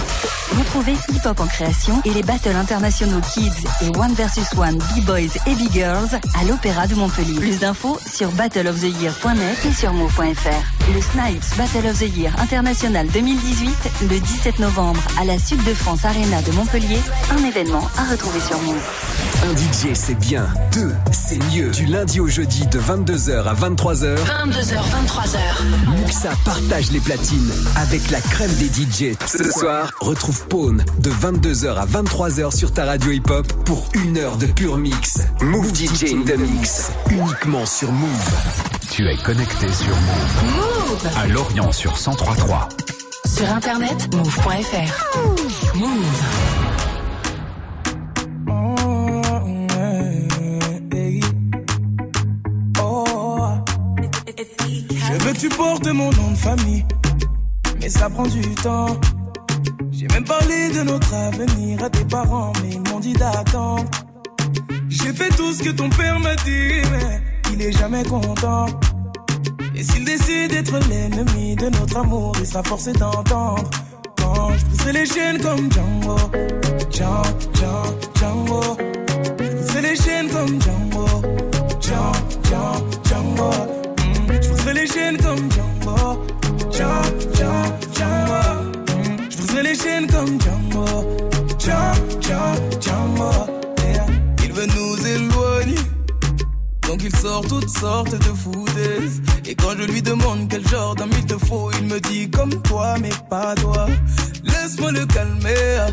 retrouvez 0.59 0.93
Hip 1.09 1.25
Hop 1.25 1.41
en 1.41 1.47
création 1.47 2.03
et 2.05 2.11
les 2.11 2.23
battles 2.23 2.55
internationaux 2.55 3.23
Kids 3.33 3.66
et 3.81 3.97
One 3.97 4.12
vs 4.12 4.59
One 4.59 4.77
B-Boys 4.77 5.39
et 5.47 5.55
B-Girls 5.55 6.20
à 6.39 6.45
l'Opéra 6.45 6.87
de 6.87 6.95
Montpellier. 6.97 7.41
Plus 7.41 7.61
d'infos 7.61 7.99
sur 8.07 8.31
battleoftheyear.net 8.33 9.65
et 9.65 9.73
sur 9.73 9.95
move.fr. 9.95 10.78
Le 10.94 11.02
Snipes 11.02 11.56
Battle 11.59 11.86
of 11.86 11.98
the 11.98 12.16
Year 12.16 12.32
International 12.40 13.06
2018, 13.09 13.74
le 14.10 14.19
17 14.20 14.59
novembre, 14.59 15.01
à 15.20 15.24
la 15.24 15.39
Sud 15.39 15.62
de 15.65 15.74
France 15.74 16.05
Arena 16.06 16.40
de 16.40 16.52
Montpellier, 16.52 16.98
un 17.31 17.44
événement 17.44 17.86
à 17.98 18.10
retrouver 18.10 18.40
sur 18.40 18.59
Move. 18.62 18.82
Un 19.44 19.55
DJ, 19.55 19.94
c'est 19.94 20.19
bien. 20.19 20.48
Deux, 20.73 20.94
c'est 21.12 21.39
mieux. 21.52 21.70
Du 21.70 21.85
lundi 21.85 22.20
au 22.20 22.27
jeudi 22.27 22.66
de 22.66 22.81
22h 22.81 23.44
à 23.44 23.55
23h. 23.55 24.16
22h, 24.16 24.77
23h. 24.78 25.98
Muxa 26.01 26.31
partage 26.44 26.90
les 26.90 27.01
platines 27.01 27.52
avec 27.77 28.10
la 28.10 28.20
crème 28.20 28.55
des 28.55 28.69
DJ. 28.69 29.15
Ce 29.27 29.44
soir, 29.51 29.90
retrouve 30.01 30.47
Pone 30.47 30.85
de 31.01 31.10
22h 31.10 31.74
à 31.74 31.86
23h 31.86 32.56
sur 32.56 32.73
ta 32.73 32.86
radio 32.86 33.10
hip-hop 33.10 33.47
pour 33.65 33.89
une 33.94 34.16
heure 34.16 34.36
de 34.36 34.47
pur 34.47 34.78
mix. 34.78 35.19
Move 35.43 35.69
DJ 35.74 36.15
in 36.15 36.23
the 36.23 36.39
mix. 36.39 36.90
Uniquement 37.10 37.66
sur 37.66 37.93
Move. 37.93 38.78
Tu 38.90 39.06
es 39.09 39.16
connecté 39.16 39.73
sur 39.73 39.94
Move. 39.94 40.44
Move 40.56 41.09
À 41.16 41.27
Lorient 41.27 41.73
sur 41.73 41.93
1033. 41.93 42.69
Sur 43.27 43.51
internet, 43.51 44.15
move.fr. 44.15 45.77
Move. 45.77 45.89
Je 54.90 55.24
veux 55.24 55.32
que 55.32 55.39
tu 55.39 55.48
portes 55.48 55.86
mon 55.86 56.10
nom 56.10 56.31
de 56.31 56.36
famille, 56.36 56.85
mais 57.81 57.89
ça 57.89 58.10
prend 58.10 58.27
du 58.27 58.43
temps. 58.56 58.97
J'ai 59.90 60.06
même 60.09 60.24
parlé 60.24 60.70
de 60.70 60.82
notre 60.82 61.15
avenir 61.15 61.82
à 61.82 61.90
tes 61.90 62.05
parents, 62.05 62.52
mais 62.62 62.70
ils 62.73 62.93
m'ont 62.93 63.01
dit 63.01 63.15
d'attendre. 63.15 63.90
J'ai 64.89 65.12
fait 65.12 65.31
tout 65.31 65.52
ce 65.52 65.62
que 65.62 65.70
ton 65.70 65.89
père 65.90 66.19
m'a 66.20 66.35
dit, 66.36 66.82
mais 66.90 67.28
il 67.53 67.62
est 67.62 67.73
jamais 67.73 68.03
content. 68.05 68.66
Et 69.75 69.83
s'il 69.83 70.05
décide 70.05 70.51
d'être 70.51 70.79
l'ennemi 70.89 71.55
de 71.57 71.69
notre 71.70 71.99
amour, 71.99 72.33
il 72.41 72.47
sera 72.47 72.62
forcé 72.62 72.93
d'entendre. 72.93 73.69
Quand 74.16 74.51
je 74.85 74.91
les 74.91 75.07
chaînes 75.07 75.39
comme 75.41 75.70
Django, 75.73 76.16
Django, 76.91 77.23
Django, 77.55 77.99
Django. 78.19 78.77
Je 79.73 79.79
les 79.79 79.97
chaînes 79.97 80.29
comme 80.29 80.61
Django, 80.61 81.07
Django, 81.81 82.12
Django, 82.45 82.87
Django. 83.05 83.51
Mm, 83.99 84.33
Je 84.65 84.70
les 84.73 84.87
chaînes 84.87 85.16
comme 85.19 85.51
Django, 85.53 85.97
Django, 86.73 87.03
Django, 87.35 87.62
Django. 87.95 88.41
Mm, 88.97 89.29
Je 89.31 89.61
les 89.62 89.75
chaînes 89.75 90.07
comme 90.09 90.41
Django, 90.41 90.69
Django, 90.70 90.78
toutes 97.49 97.69
sortes 97.69 98.13
de 98.19 98.33
foutaises 98.35 99.21
Et 99.47 99.55
quand 99.55 99.75
je 99.79 99.85
lui 99.85 100.03
demande 100.03 100.49
quel 100.49 100.67
genre 100.69 100.95
d'homme 100.95 101.11
il 101.13 101.27
te 101.27 101.39
faut 101.47 101.71
Il 101.81 101.87
me 101.87 102.01
dit 102.01 102.31
comme 102.31 102.61
toi 102.63 102.97
mais 103.01 103.13
pas 103.29 103.55
toi 103.55 103.87
Laisse-moi 104.45 104.93
le 104.93 105.07
calmer 105.07 105.93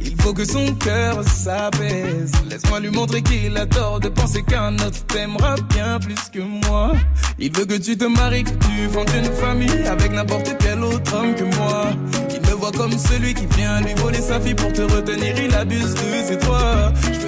Il 0.00 0.20
faut 0.20 0.32
que 0.32 0.44
son 0.44 0.74
cœur 0.74 1.22
s'apaise. 1.24 2.32
Laisse-moi 2.48 2.80
lui 2.80 2.90
montrer 2.90 3.22
qu'il 3.22 3.56
a 3.56 3.66
tort 3.66 4.00
de 4.00 4.08
penser 4.08 4.42
qu'un 4.42 4.74
autre 4.74 5.04
t'aimera 5.06 5.54
bien 5.70 5.98
plus 5.98 6.30
que 6.32 6.40
moi. 6.40 6.92
Il 7.38 7.52
veut 7.52 7.64
que 7.64 7.78
tu 7.78 7.96
te 7.96 8.04
maries, 8.04 8.44
que 8.44 8.50
tu 8.50 8.88
fondes 8.92 9.10
une 9.16 9.32
famille 9.32 9.86
avec 9.86 10.12
n'importe 10.12 10.56
quel 10.60 10.82
autre 10.82 11.14
homme 11.14 11.34
que 11.34 11.44
moi. 11.56 11.86
Qu'il 12.28 12.40
me 12.42 12.54
voit 12.54 12.72
comme 12.72 12.96
celui 12.98 13.34
qui 13.34 13.46
vient 13.56 13.80
lui 13.80 13.94
voler 13.94 14.20
sa 14.20 14.40
fille 14.40 14.54
pour 14.54 14.72
te 14.72 14.82
retenir, 14.82 15.34
il 15.38 15.54
abuse 15.54 15.94
de 15.94 16.26
ses 16.26 16.36
droits. 16.36 16.92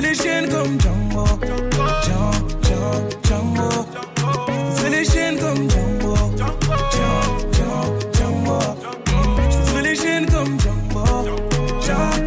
Pousserai 0.00 0.14
les 0.14 0.14
chaînes 0.14 0.48
comme 0.48 0.80
Django. 0.80 1.24
Django, 2.02 2.30
Django, 3.22 3.68
pousserai 4.70 4.90
les 4.90 5.04
chaînes 5.04 5.38
comme 5.38 5.68
Django. 5.70 6.14
Django, 6.90 7.98
Django, 8.14 8.58
les 9.82 9.96
chaînes 9.96 10.26
comme 10.26 10.58
Django. 10.58 11.04
Django, 11.82 12.20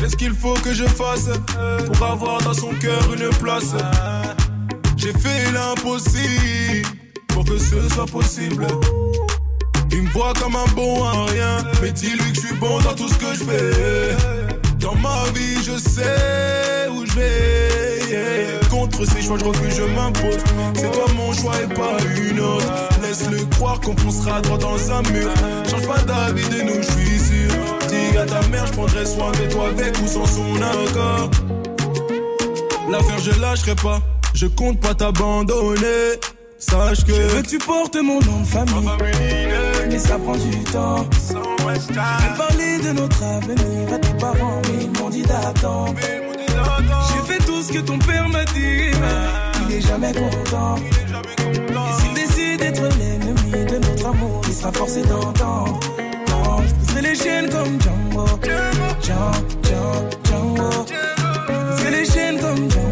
Qu'est-ce 0.00 0.16
qu'il 0.16 0.32
faut 0.32 0.54
que 0.54 0.72
je 0.72 0.84
fasse 0.84 1.28
pour 1.86 2.06
avoir 2.06 2.40
dans 2.42 2.54
son 2.54 2.72
cœur 2.80 3.12
une 3.12 3.28
place? 3.40 3.74
J'ai 4.96 5.12
fait 5.12 5.52
l'impossible 5.52 7.03
pour 7.34 7.44
que 7.44 7.58
ce 7.58 7.88
soit 7.92 8.06
possible. 8.06 8.66
Il 9.90 10.02
me 10.02 10.10
voit 10.10 10.32
comme 10.40 10.54
un 10.54 10.72
bon 10.74 11.04
à 11.04 11.26
rien, 11.26 11.58
mais 11.82 11.90
dis-lui 11.90 12.32
que 12.32 12.40
je 12.40 12.46
suis 12.46 12.56
bon 12.56 12.78
dans 12.80 12.94
tout 12.94 13.08
ce 13.08 13.18
que 13.18 13.34
je 13.34 13.44
fais. 13.44 14.16
Dans 14.78 14.94
ma 14.94 15.24
vie, 15.34 15.62
je 15.62 15.76
sais 15.76 16.88
où 16.90 17.04
je 17.04 17.12
vais. 17.12 18.60
Contre 18.70 19.04
ces 19.04 19.22
choix, 19.22 19.36
je 19.38 19.44
refuse, 19.44 19.76
je 19.76 19.82
m'impose. 19.82 20.38
C'est 20.74 20.90
toi 20.92 21.06
mon 21.16 21.32
choix 21.32 21.54
et 21.62 21.74
pas 21.74 21.96
une 22.16 22.40
autre. 22.40 22.66
Laisse-le 23.02 23.44
croire 23.56 23.80
qu'on 23.80 23.94
poussera 23.94 24.40
droit 24.40 24.58
dans 24.58 24.92
un 24.92 25.02
mur. 25.10 25.30
Change 25.68 25.86
pas 25.86 26.00
d'avis 26.02 26.48
de 26.48 26.62
nous, 26.62 26.82
je 26.82 26.90
suis 26.90 27.18
sûr. 27.18 27.50
Dis 27.88 28.16
à 28.16 28.26
ta 28.26 28.46
mère, 28.48 28.66
je 28.66 28.72
prendrai 28.72 29.04
soin 29.04 29.32
de 29.32 29.52
toi 29.52 29.68
avec 29.68 29.96
ou 30.00 30.06
sans 30.06 30.26
son 30.26 30.54
accord. 30.56 31.30
L'affaire, 32.88 33.18
je 33.18 33.40
lâcherai 33.40 33.74
pas. 33.74 34.00
Je 34.34 34.46
compte 34.46 34.80
pas 34.80 34.94
t'abandonner. 34.94 36.18
Sache 36.58 37.04
que 37.04 37.14
Je 37.14 37.20
veux 37.22 37.42
que 37.42 37.48
tu 37.48 37.58
portes 37.58 37.96
mon 37.96 38.20
nom 38.20 38.40
de 38.40 38.46
famille, 38.46 38.88
mais 39.90 39.98
ça 39.98 40.18
prend 40.18 40.36
du 40.36 40.50
temps. 40.64 41.06
J'ai 41.88 42.38
parlé 42.38 42.78
de 42.78 42.92
notre 42.92 43.22
avenir 43.22 43.92
à 43.92 43.98
tes 43.98 44.14
parents, 44.14 44.62
mais 44.64 44.84
ils 44.84 45.00
m'ont 45.00 45.10
dit 45.10 45.22
d'attendre. 45.22 45.94
J'ai 46.00 47.32
fait 47.32 47.44
tout 47.44 47.62
ce 47.62 47.72
que 47.72 47.80
ton 47.80 47.98
père 47.98 48.28
m'a 48.28 48.44
dit, 48.46 48.90
mais 49.00 49.68
il 49.68 49.76
est 49.76 49.80
jamais 49.80 50.12
content. 50.12 50.76
Et 50.76 52.00
s'il 52.00 52.14
décide 52.14 52.60
d'être 52.60 52.82
l'ennemi 52.98 53.64
de 53.70 53.78
notre 53.78 54.06
amour, 54.06 54.40
il 54.48 54.54
sera 54.54 54.72
forcé 54.72 55.02
d'entendre. 55.02 55.80
Je 56.66 56.74
pousserai 56.74 57.02
les 57.02 57.14
chaînes 57.14 57.50
comme 57.50 57.80
Django. 57.80 58.26
Django, 59.02 59.32
Django, 59.62 60.08
Django. 60.24 60.70
Je 60.88 61.70
pousserai 61.72 61.90
les 61.90 62.06
chaînes 62.06 62.38
comme. 62.40 62.70
Django, 62.70 62.83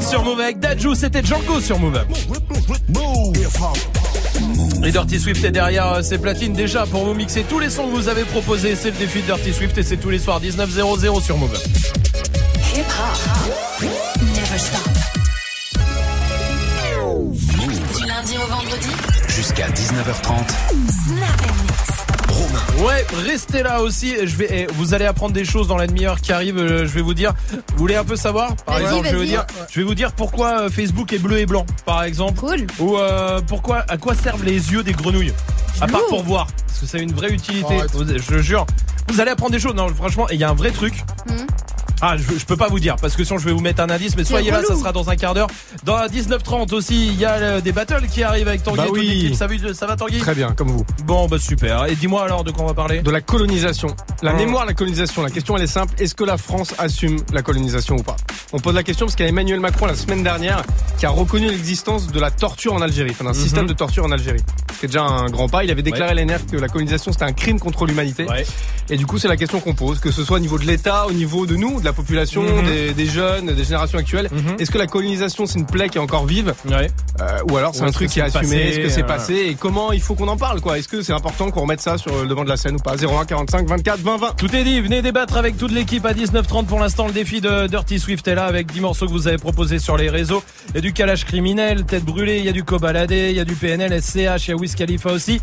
Sur 0.00 0.24
Move 0.24 0.40
avec 0.40 0.58
Dajou, 0.58 0.94
c'était 0.94 1.22
Django 1.22 1.60
sur 1.60 1.78
Move. 1.78 2.04
Et 4.84 4.90
Dirty 4.90 5.20
Swift 5.20 5.44
est 5.44 5.50
derrière 5.50 5.86
euh, 5.92 6.02
ses 6.02 6.18
platines 6.18 6.54
déjà 6.54 6.86
pour 6.86 7.04
vous 7.04 7.14
mixer 7.14 7.42
tous 7.42 7.58
les 7.58 7.68
sons 7.70 7.86
que 7.86 7.92
vous 7.92 8.08
avez 8.08 8.24
proposés. 8.24 8.76
C'est 8.76 8.90
le 8.90 8.96
défi 8.96 9.20
de 9.20 9.26
Dirty 9.26 9.52
Swift 9.52 9.76
et 9.78 9.82
c'est 9.82 9.98
tous 9.98 10.10
les 10.10 10.18
soirs 10.18 10.40
19.00 10.40 11.22
sur 11.22 11.36
Move. 11.36 11.58
Hip 12.74 12.80
hop. 12.80 13.88
Never 14.22 14.58
stop. 14.58 14.80
Du 17.98 18.06
lundi 18.06 18.36
au 18.38 18.46
vendredi. 18.50 18.88
Jusqu'à 19.28 19.68
19h30. 19.68 20.48
Snap 21.06 21.99
Ouais, 22.84 23.06
restez 23.26 23.62
là 23.62 23.82
aussi. 23.82 24.14
Je 24.26 24.36
vais, 24.36 24.66
vous 24.74 24.94
allez 24.94 25.04
apprendre 25.04 25.32
des 25.34 25.44
choses 25.44 25.68
dans 25.68 25.76
la 25.76 25.86
demi-heure 25.86 26.20
qui 26.20 26.32
arrive. 26.32 26.58
euh, 26.58 26.86
je 26.86 26.92
vais 26.92 27.02
vous 27.02 27.14
dire. 27.14 27.34
Vous 27.50 27.78
voulez 27.78 27.96
un 27.96 28.04
peu 28.04 28.16
savoir? 28.16 28.56
Par 28.56 28.76
Vas-y, 28.76 28.84
exemple, 28.84 29.06
je 29.06 29.12
vais 29.12 29.18
vous 29.18 29.24
dire. 29.24 29.46
Je 29.70 29.80
vais 29.80 29.86
vous 29.86 29.94
dire 29.94 30.12
pourquoi 30.12 30.62
euh, 30.62 30.70
Facebook 30.70 31.12
est 31.12 31.18
bleu 31.18 31.38
et 31.38 31.46
blanc, 31.46 31.66
par 31.84 32.02
exemple. 32.04 32.38
Cool. 32.40 32.66
Ou 32.78 32.96
euh, 32.96 33.40
pourquoi, 33.46 33.84
à 33.88 33.96
quoi 33.98 34.14
servent 34.14 34.44
les 34.44 34.72
yeux 34.72 34.82
des 34.82 34.92
grenouilles? 34.92 35.32
À 35.80 35.86
part 35.86 36.04
pour 36.08 36.22
voir, 36.22 36.46
parce 36.66 36.80
que 36.80 36.86
ça 36.86 36.98
a 36.98 37.00
une 37.00 37.12
vraie 37.12 37.30
utilité. 37.32 37.78
Arrête. 37.78 37.90
Je 37.94 38.34
le 38.34 38.42
jure. 38.42 38.66
Vous 39.08 39.20
allez 39.20 39.30
apprendre 39.30 39.52
des 39.52 39.58
choses. 39.60 39.74
Non, 39.74 39.88
franchement, 39.88 40.28
et 40.30 40.34
il 40.34 40.40
y 40.40 40.44
a 40.44 40.50
un 40.50 40.54
vrai 40.54 40.70
truc. 40.70 40.94
Mhm. 41.28 41.46
Ah, 42.02 42.16
je, 42.16 42.38
je 42.38 42.44
peux 42.46 42.56
pas 42.56 42.68
vous 42.68 42.80
dire 42.80 42.96
parce 42.96 43.14
que 43.14 43.24
sinon 43.24 43.38
je 43.38 43.44
vais 43.44 43.52
vous 43.52 43.60
mettre 43.60 43.82
un 43.82 43.90
indice, 43.90 44.16
mais 44.16 44.24
soyez 44.24 44.50
là, 44.50 44.62
ça 44.66 44.74
sera 44.76 44.92
dans 44.92 45.10
un 45.10 45.16
quart 45.16 45.34
d'heure. 45.34 45.48
Dans 45.84 45.96
la 45.96 46.08
19h30 46.08 46.72
aussi, 46.74 47.08
il 47.08 47.18
y 47.18 47.24
a 47.24 47.32
euh, 47.34 47.60
des 47.60 47.72
battles 47.72 48.06
qui 48.08 48.22
arrivent 48.22 48.48
avec 48.48 48.62
Tanguy 48.62 48.76
Bah 48.78 48.86
et 48.86 48.90
oui. 48.90 49.06
l'équipe. 49.08 49.34
Ça, 49.34 49.46
va- 49.46 49.74
ça 49.74 49.86
va 49.86 49.96
Tanguy? 49.96 50.18
Très 50.18 50.34
bien, 50.34 50.52
comme 50.52 50.68
vous. 50.70 50.84
Bon, 51.04 51.26
bah 51.28 51.38
super. 51.38 51.86
Et 51.86 51.94
dis-moi 51.96 52.22
alors 52.24 52.42
de 52.44 52.50
quoi 52.52 52.64
on 52.64 52.68
va 52.68 52.74
parler? 52.74 53.02
De 53.02 53.10
la 53.10 53.20
colonisation. 53.20 53.88
La 54.22 54.30
Ah. 54.30 54.34
mémoire 54.34 54.62
de 54.62 54.68
la 54.68 54.74
colonisation. 54.74 55.22
La 55.22 55.30
question, 55.30 55.56
elle 55.56 55.62
est 55.64 55.66
simple. 55.66 55.94
Est-ce 55.98 56.14
que 56.14 56.24
la 56.24 56.38
France 56.38 56.74
assume 56.78 57.18
la 57.32 57.42
colonisation 57.42 57.96
ou 57.96 58.02
pas? 58.02 58.16
On 58.52 58.58
pose 58.60 58.74
la 58.74 58.82
question 58.82 59.06
parce 59.06 59.14
qu'il 59.14 59.24
y 59.24 59.26
a 59.26 59.30
Emmanuel 59.30 59.60
Macron 59.60 59.86
la 59.86 59.94
semaine 59.94 60.22
dernière 60.22 60.62
qui 60.98 61.06
a 61.06 61.10
reconnu 61.10 61.48
l'existence 61.48 62.08
de 62.08 62.18
la 62.18 62.30
torture 62.30 62.72
en 62.72 62.80
Algérie, 62.80 63.10
enfin 63.12 63.24
d'un 63.24 63.30
Mhm. 63.30 63.36
système 63.36 63.66
de 63.66 63.72
torture 63.74 64.04
en 64.04 64.10
Algérie. 64.10 64.40
C'est 64.80 64.86
déjà 64.88 65.02
un 65.02 65.28
grand 65.28 65.48
pas. 65.48 65.62
Il 65.64 65.70
avait 65.70 65.82
déclaré 65.82 66.10
à 66.12 66.14
l'NR 66.14 66.38
que 66.50 66.56
la 66.56 66.68
colonisation 66.68 67.12
c'était 67.12 67.24
un 67.26 67.32
crime 67.32 67.60
contre 67.60 67.84
l'humanité. 67.86 68.24
Ouais. 68.24 68.44
Et 68.88 68.96
du 68.96 69.06
coup, 69.06 69.18
c'est 69.18 69.28
la 69.28 69.36
question 69.36 69.60
qu'on 69.60 69.74
pose, 69.74 70.00
que 70.00 70.10
ce 70.10 70.24
soit 70.24 70.38
au 70.38 70.40
niveau 70.40 70.58
de 70.58 70.64
l'État, 70.64 71.06
au 71.06 71.12
niveau 71.12 71.46
de 71.46 71.54
nous, 71.54 71.78
de 71.80 71.84
la 71.84 71.89
population, 71.92 72.42
Mhm. 72.42 72.64
des, 72.66 72.94
des 72.94 73.06
jeunes, 73.06 73.46
des 73.54 73.64
générations 73.64 73.98
actuelles. 73.98 74.28
Mhm. 74.32 74.56
Est-ce 74.58 74.70
que 74.70 74.78
la 74.78 74.86
colonisation 74.86 75.46
c'est 75.46 75.58
une 75.58 75.66
plaie 75.66 75.88
qui 75.88 75.98
est 75.98 76.00
encore 76.00 76.26
vive 76.26 76.54
Ouais. 76.68 76.90
euh, 77.20 77.38
ou 77.50 77.56
alors 77.56 77.74
c'est 77.74 77.82
un 77.84 77.90
truc 77.90 78.08
qui 78.10 78.20
est 78.20 78.22
assumé, 78.22 78.56
est-ce 78.56 78.78
que 78.80 78.88
c'est 78.88 79.02
euh, 79.02 79.06
passé? 79.06 79.34
Et 79.34 79.54
comment 79.54 79.92
il 79.92 80.00
faut 80.00 80.14
qu'on 80.14 80.28
en 80.28 80.36
parle 80.36 80.60
quoi? 80.60 80.78
Est-ce 80.78 80.88
que 80.88 81.02
c'est 81.02 81.12
important 81.12 81.50
qu'on 81.50 81.62
remette 81.62 81.80
ça 81.80 81.98
sur 81.98 82.20
le 82.22 82.26
devant 82.28 82.44
de 82.44 82.48
la 82.48 82.56
scène 82.56 82.76
ou 82.76 82.78
pas? 82.80 82.96
01 82.96 83.24
45 83.24 83.66
24 83.68 84.00
20 84.00 84.16
20 84.18 84.36
Tout 84.36 84.54
est 84.54 84.64
dit, 84.64 84.80
venez 84.80 85.02
débattre 85.02 85.36
avec 85.36 85.56
toute 85.56 85.72
l'équipe 85.72 86.04
à 86.06 86.12
19h30 86.14 86.66
pour 86.66 86.78
l'instant. 86.80 87.06
Le 87.06 87.12
défi 87.12 87.40
de 87.40 87.66
Dirty 87.66 87.98
Swift 87.98 88.26
est 88.28 88.34
là 88.34 88.44
avec 88.46 88.70
10 88.72 88.80
morceaux 88.80 89.06
que 89.06 89.12
vous 89.12 89.28
avez 89.28 89.38
proposés 89.38 89.78
sur 89.78 89.96
les 89.96 90.08
réseaux. 90.10 90.42
Il 90.70 90.74
y 90.76 90.78
a 90.78 90.80
du 90.80 90.92
calage 90.92 91.24
criminel, 91.24 91.84
tête 91.84 92.04
brûlée, 92.04 92.38
il 92.38 92.44
y 92.44 92.48
a 92.48 92.52
du 92.52 92.64
cobaladé, 92.64 93.30
il 93.30 93.36
y 93.36 93.40
a 93.40 93.44
du 93.44 93.54
PNL, 93.54 94.00
SCH, 94.02 94.46
il 94.46 94.50
y 94.50 94.52
a 94.52 94.56
Wiz 94.56 94.74
Khalifa 94.74 95.10
aussi. 95.12 95.40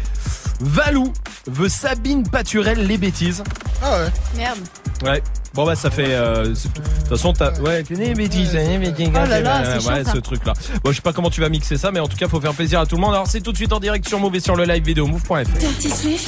Valou 0.60 1.14
veut 1.48 1.70
Sabine 1.70 2.24
Paturel 2.28 2.86
les 2.88 2.98
bêtises. 2.98 3.44
Ah 3.84 4.00
ouais. 4.00 4.10
Merde. 4.36 4.58
Ouais. 5.04 5.22
Bon 5.58 5.66
bah 5.66 5.76
ça 5.76 5.90
fait 5.90 6.06
euh, 6.12 6.50
de 6.50 6.54
toute 6.54 7.08
façon 7.10 7.34
t'as 7.34 7.52
ouais 7.62 7.84
les 7.90 8.14
bêtises 8.14 8.54
les 8.54 8.78
bêtises, 8.78 9.10
Oh 9.10 9.28
là 9.28 9.42
là, 9.42 9.74
ouais 9.74 9.80
chiant, 9.80 10.14
ce 10.14 10.20
truc 10.20 10.46
là 10.46 10.54
bon 10.84 10.92
je 10.92 10.98
sais 10.98 11.02
pas 11.02 11.14
comment 11.14 11.32
tu 11.32 11.42
vas 11.42 11.50
mixer 11.50 11.78
ça 11.78 11.92
mais 11.92 12.00
en 12.00 12.08
tout 12.08 12.16
cas 12.16 12.28
faut 12.28 12.40
faire 12.40 12.54
plaisir 12.54 12.80
à 12.80 12.86
tout 12.86 12.96
le 12.96 13.02
monde 13.02 13.16
alors 13.16 13.26
c'est 13.26 13.42
tout 13.42 13.52
de 13.54 13.58
suite 13.58 13.74
en 13.74 13.80
direct 13.80 14.08
sur 14.08 14.20
Move 14.20 14.36
et 14.36 14.40
sur 14.40 14.56
le 14.56 14.66
live 14.66 14.86
vidéo 14.86 15.08
move.fr 15.08 15.50
Dirty 15.58 15.90
Swift. 15.90 16.28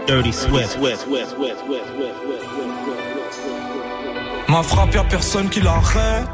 Dirty 0.08 0.34
Swift. 0.34 0.78
Ma 4.50 4.62
frappe, 4.64 4.94
y'a 4.94 5.04
personne 5.04 5.50
qui 5.50 5.62
l'arrête. 5.62 6.30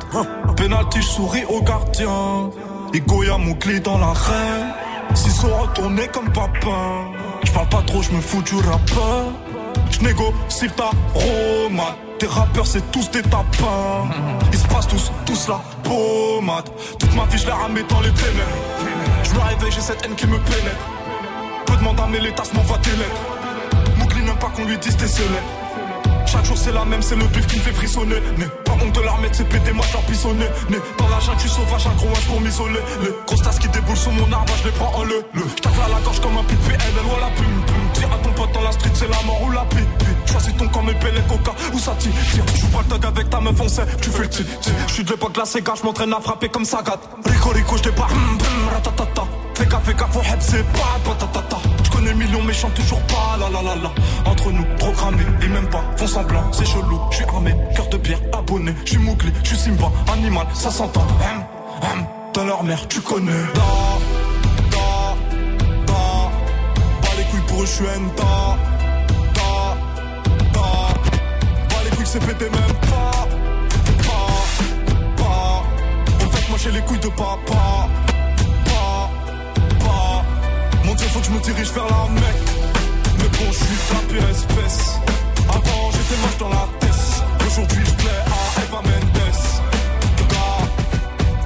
Penalty, 0.58 1.02
je 1.02 1.08
souris 1.08 1.46
au 1.46 1.62
gardien. 1.62 2.50
Igo, 2.94 3.24
y'a 3.24 3.38
mon 3.38 3.54
clé 3.54 3.80
dans 3.80 3.98
l'arène. 3.98 4.74
S'ils 5.14 5.32
sont 5.32 5.56
retournés 5.56 6.08
comme 6.08 6.32
papa. 6.32 7.06
Je 7.44 7.52
parle 7.52 7.70
pas 7.70 7.84
trop, 7.86 8.02
je 8.02 8.12
me 8.12 8.22
fous 8.22 8.42
du 8.42 8.56
rappeur. 8.56 9.26
Je 9.92 10.00
négocie 10.00 10.70
ta 10.76 10.90
Roma. 11.14 11.96
Tes 12.18 12.28
rappeurs, 12.28 12.68
c'est 12.68 12.92
tous 12.92 13.10
des 13.12 13.22
tapins. 13.22 14.10
Ils 14.52 14.60
se 14.60 14.68
passent 14.68 14.88
tous, 14.88 15.12
tous 15.26 15.48
la 15.48 15.62
pommade. 15.84 16.70
Toute 17.00 17.16
ma 17.16 17.26
vie, 17.26 17.38
je 17.38 17.48
la 17.48 17.56
ramais 17.56 17.84
dans 17.84 18.02
les 18.02 18.12
ténèbres. 18.12 19.24
Je 19.24 19.34
me 19.34 19.40
réveille, 19.40 19.72
j'ai 19.72 19.82
cette 19.82 20.04
haine 20.06 20.16
qui 20.16 20.28
me 20.28 20.38
pénètre. 20.38 20.88
Peu 21.66 21.76
demande 21.78 22.00
à 22.00 22.08
mes 22.08 22.32
tasses, 22.32 22.54
m'envoie 22.54 22.78
tes 22.80 22.92
lettres. 22.92 23.39
Pas 24.40 24.48
qu'on 24.56 24.66
lui 24.66 24.78
dise 24.78 24.96
tes 24.96 25.08
célèbres. 25.08 25.60
Chaque 26.26 26.46
jour 26.46 26.58
c'est 26.58 26.72
la 26.72 26.86
même, 26.86 27.02
c'est 27.02 27.16
le 27.16 27.26
bif 27.26 27.48
qui 27.48 27.58
me 27.58 27.62
fait 27.62 27.74
frissonner. 27.74 28.22
Né, 28.38 28.46
pas 28.64 28.74
honte 28.74 28.94
de 28.94 29.02
la 29.02 29.14
remettre, 29.14 29.36
c'est 29.36 29.50
pété, 29.50 29.72
moi 29.72 29.86
j'en 29.92 30.02
pissonné. 30.02 30.46
Né, 30.70 30.78
dans 30.98 31.10
la 31.10 31.20
jungle, 31.20 31.42
tu 31.42 31.48
sauvage, 31.48 31.88
un 31.88 31.96
gros 31.96 32.08
pour 32.28 32.42
m'isoler. 32.42 32.80
Les 33.02 33.10
grosses 33.26 33.42
tasses 33.42 33.58
qui 33.58 33.68
déboulent 33.70 33.98
sur 33.98 34.12
mon 34.12 34.32
arbre, 34.32 34.54
je 34.62 34.66
les 34.66 34.72
prends 34.74 34.94
en 34.96 35.04
le. 35.04 35.24
le. 35.34 35.42
J'tape 35.58 35.74
à 35.84 35.90
la 35.90 36.00
gorge 36.02 36.20
comme 36.20 36.38
un 36.38 36.44
pipe 36.44 36.60
elle 36.70 37.04
voit 37.04 37.20
la 37.20 37.32
plume. 37.36 37.64
Dis 37.96 38.04
à 38.04 38.24
ton 38.24 38.32
pote 38.32 38.52
dans 38.54 38.62
la 38.62 38.72
street, 38.72 38.92
c'est 38.94 39.10
la 39.10 39.22
mort 39.26 39.42
ou 39.42 39.52
la 39.52 39.66
pipe. 39.66 39.90
Choisis 40.28 40.56
ton 40.56 40.68
camp, 40.68 40.84
mes 40.84 40.92
et 40.92 41.22
coca, 41.28 41.52
où 41.74 41.80
ça 41.80 41.96
tire. 41.98 42.12
J'joue 42.56 42.68
pas 42.68 42.82
le 42.82 43.00
tag 43.00 43.06
avec 43.06 43.30
ta 43.30 43.40
meuf, 43.40 43.60
on 43.60 43.68
sait, 43.68 43.86
tu 44.00 44.10
fais 44.12 44.22
le 44.22 44.30
tir. 44.30 44.46
J'suis 44.88 45.04
de 45.04 45.10
l'époque 45.10 45.36
la 45.36 45.46
Sega, 45.46 45.74
j'm'entraîne 45.82 46.14
à 46.14 46.22
frapper 46.22 46.50
comme 46.50 46.66
Sagat. 46.66 47.00
Rico, 47.26 47.50
Rico, 47.50 47.78
j'débarque, 47.78 48.12
hum, 48.12 48.38
hum, 48.38 48.70
ratatata. 48.72 49.24
Fais 49.56 49.66
gaffe, 49.66 49.84
fais 49.84 49.94
gaffe, 49.96 50.32
heb, 50.32 50.40
c'est 50.42 50.64
pas 50.74 51.00
patatata. 51.04 51.58
J'connais 52.00 52.14
millions, 52.14 52.42
mais 52.46 52.54
chante 52.54 52.74
toujours 52.76 53.02
pas, 53.02 53.36
la 53.38 53.50
la 53.50 53.62
la 53.62 53.76
la. 53.76 53.92
Entre 54.32 54.52
nous, 54.54 54.64
programmé, 54.78 55.22
et 55.44 55.48
même 55.50 55.68
pas, 55.68 55.84
font 55.98 56.08
semblant, 56.08 56.50
c'est 56.54 56.66
chelou. 56.66 56.98
J'suis 57.12 57.26
armé, 57.26 57.54
cœur 57.76 57.90
de 57.90 57.98
pierre, 57.98 58.20
abonné. 58.32 58.74
J'suis 58.86 59.00
Mowgli, 59.00 59.34
j'suis 59.44 59.58
Simba, 59.58 59.92
animal, 60.14 60.48
ça 60.54 60.72
s'entend. 60.72 61.02
Hum, 61.02 61.44
hum, 61.82 62.06
dans 62.34 62.46
leur 62.46 62.64
mère, 62.64 62.88
tu 62.88 63.02
connais. 63.02 63.32
Da, 63.54 63.62
da, 64.72 65.16
da. 65.88 65.94
Pas 67.02 67.16
les 67.18 67.24
couilles 67.26 67.48
pour 67.48 67.64
eux, 67.64 67.66
j'suis 67.66 67.84
Enta. 67.84 68.58
Da, 69.34 69.78
da. 70.54 70.60
Pas 71.68 71.84
les 71.84 71.90
couilles, 71.98 72.06
c'est 72.06 72.26
pété 72.26 72.46
même 72.46 72.76
pas. 72.90 73.28
Pas, 74.08 75.24
pas. 75.24 75.64
En 76.26 76.30
fait, 76.30 76.50
moi 76.50 76.58
j'ai 76.64 76.72
les 76.72 76.82
couilles 76.82 77.00
de 77.00 77.10
papa. 77.10 77.90
Je 81.30 81.34
me 81.34 81.40
dirige 81.42 81.72
vers 81.72 81.86
la. 81.86 82.08
Mais 83.18 83.30
bon, 83.30 83.52
je 83.52 83.58
suis 83.58 83.94
la 83.94 84.02
pire 84.14 84.30
espèce. 84.30 85.00
Avant, 85.48 85.92
j'étais 85.92 86.22
moche 86.22 86.38
dans 86.40 86.50
la 86.50 86.68
tête. 86.80 86.90
Aujourd'hui, 87.48 87.84
je 87.86 87.94
plais 88.02 88.22
à 88.26 88.64
Eva 88.64 88.82
Mendes. 88.88 89.40
Gars, 90.34 90.62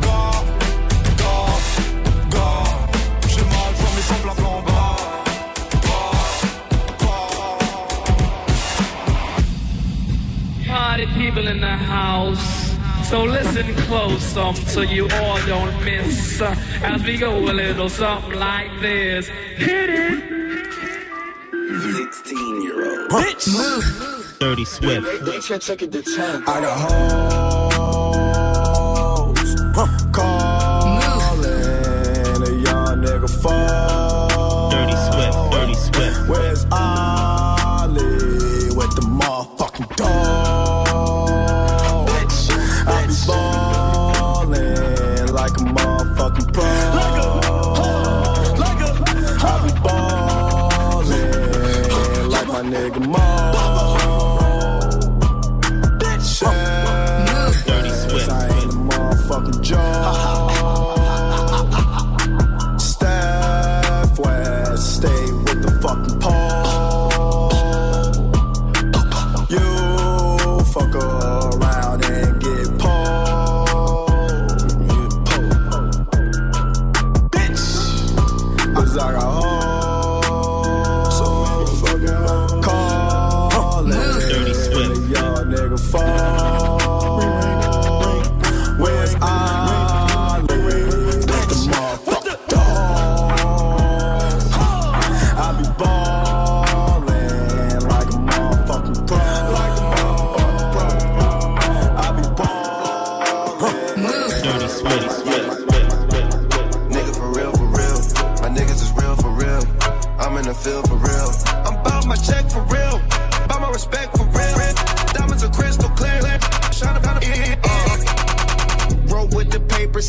gars, 0.02 0.36
gars, 1.20 1.56
gars. 2.32 2.70
J'ai 3.28 3.46
mal, 3.54 3.72
vois 3.80 3.92
mes 3.96 4.06
semblables 4.10 4.46
en 4.46 4.62
bas. 4.62 4.98
Party 10.68 11.06
people 11.18 11.48
in 11.48 11.60
the 11.60 11.78
house. 11.92 12.53
So 13.14 13.26
listen 13.26 13.76
close 13.86 14.36
um, 14.38 14.56
so 14.56 14.82
you 14.82 15.08
all 15.08 15.38
don't 15.46 15.86
miss 15.86 16.42
uh, 16.42 16.56
as 16.82 17.04
we 17.04 17.16
go 17.16 17.38
a 17.38 17.54
little 17.54 17.88
something 17.88 18.40
like 18.40 18.72
this. 18.82 19.28
Hit 19.28 19.90
it! 19.92 20.66
16 22.12 22.62
year 22.64 23.02
old. 23.02 23.12
Bitch! 23.12 24.40
Dirty 24.40 24.66
Swift. 24.66 25.26
They 25.26 25.40
check 25.60 25.84
it 25.84 25.92
to 25.92 26.02
turn. 26.02 26.42
I 26.48 26.62
got 26.62 26.92
hoes 26.92 27.53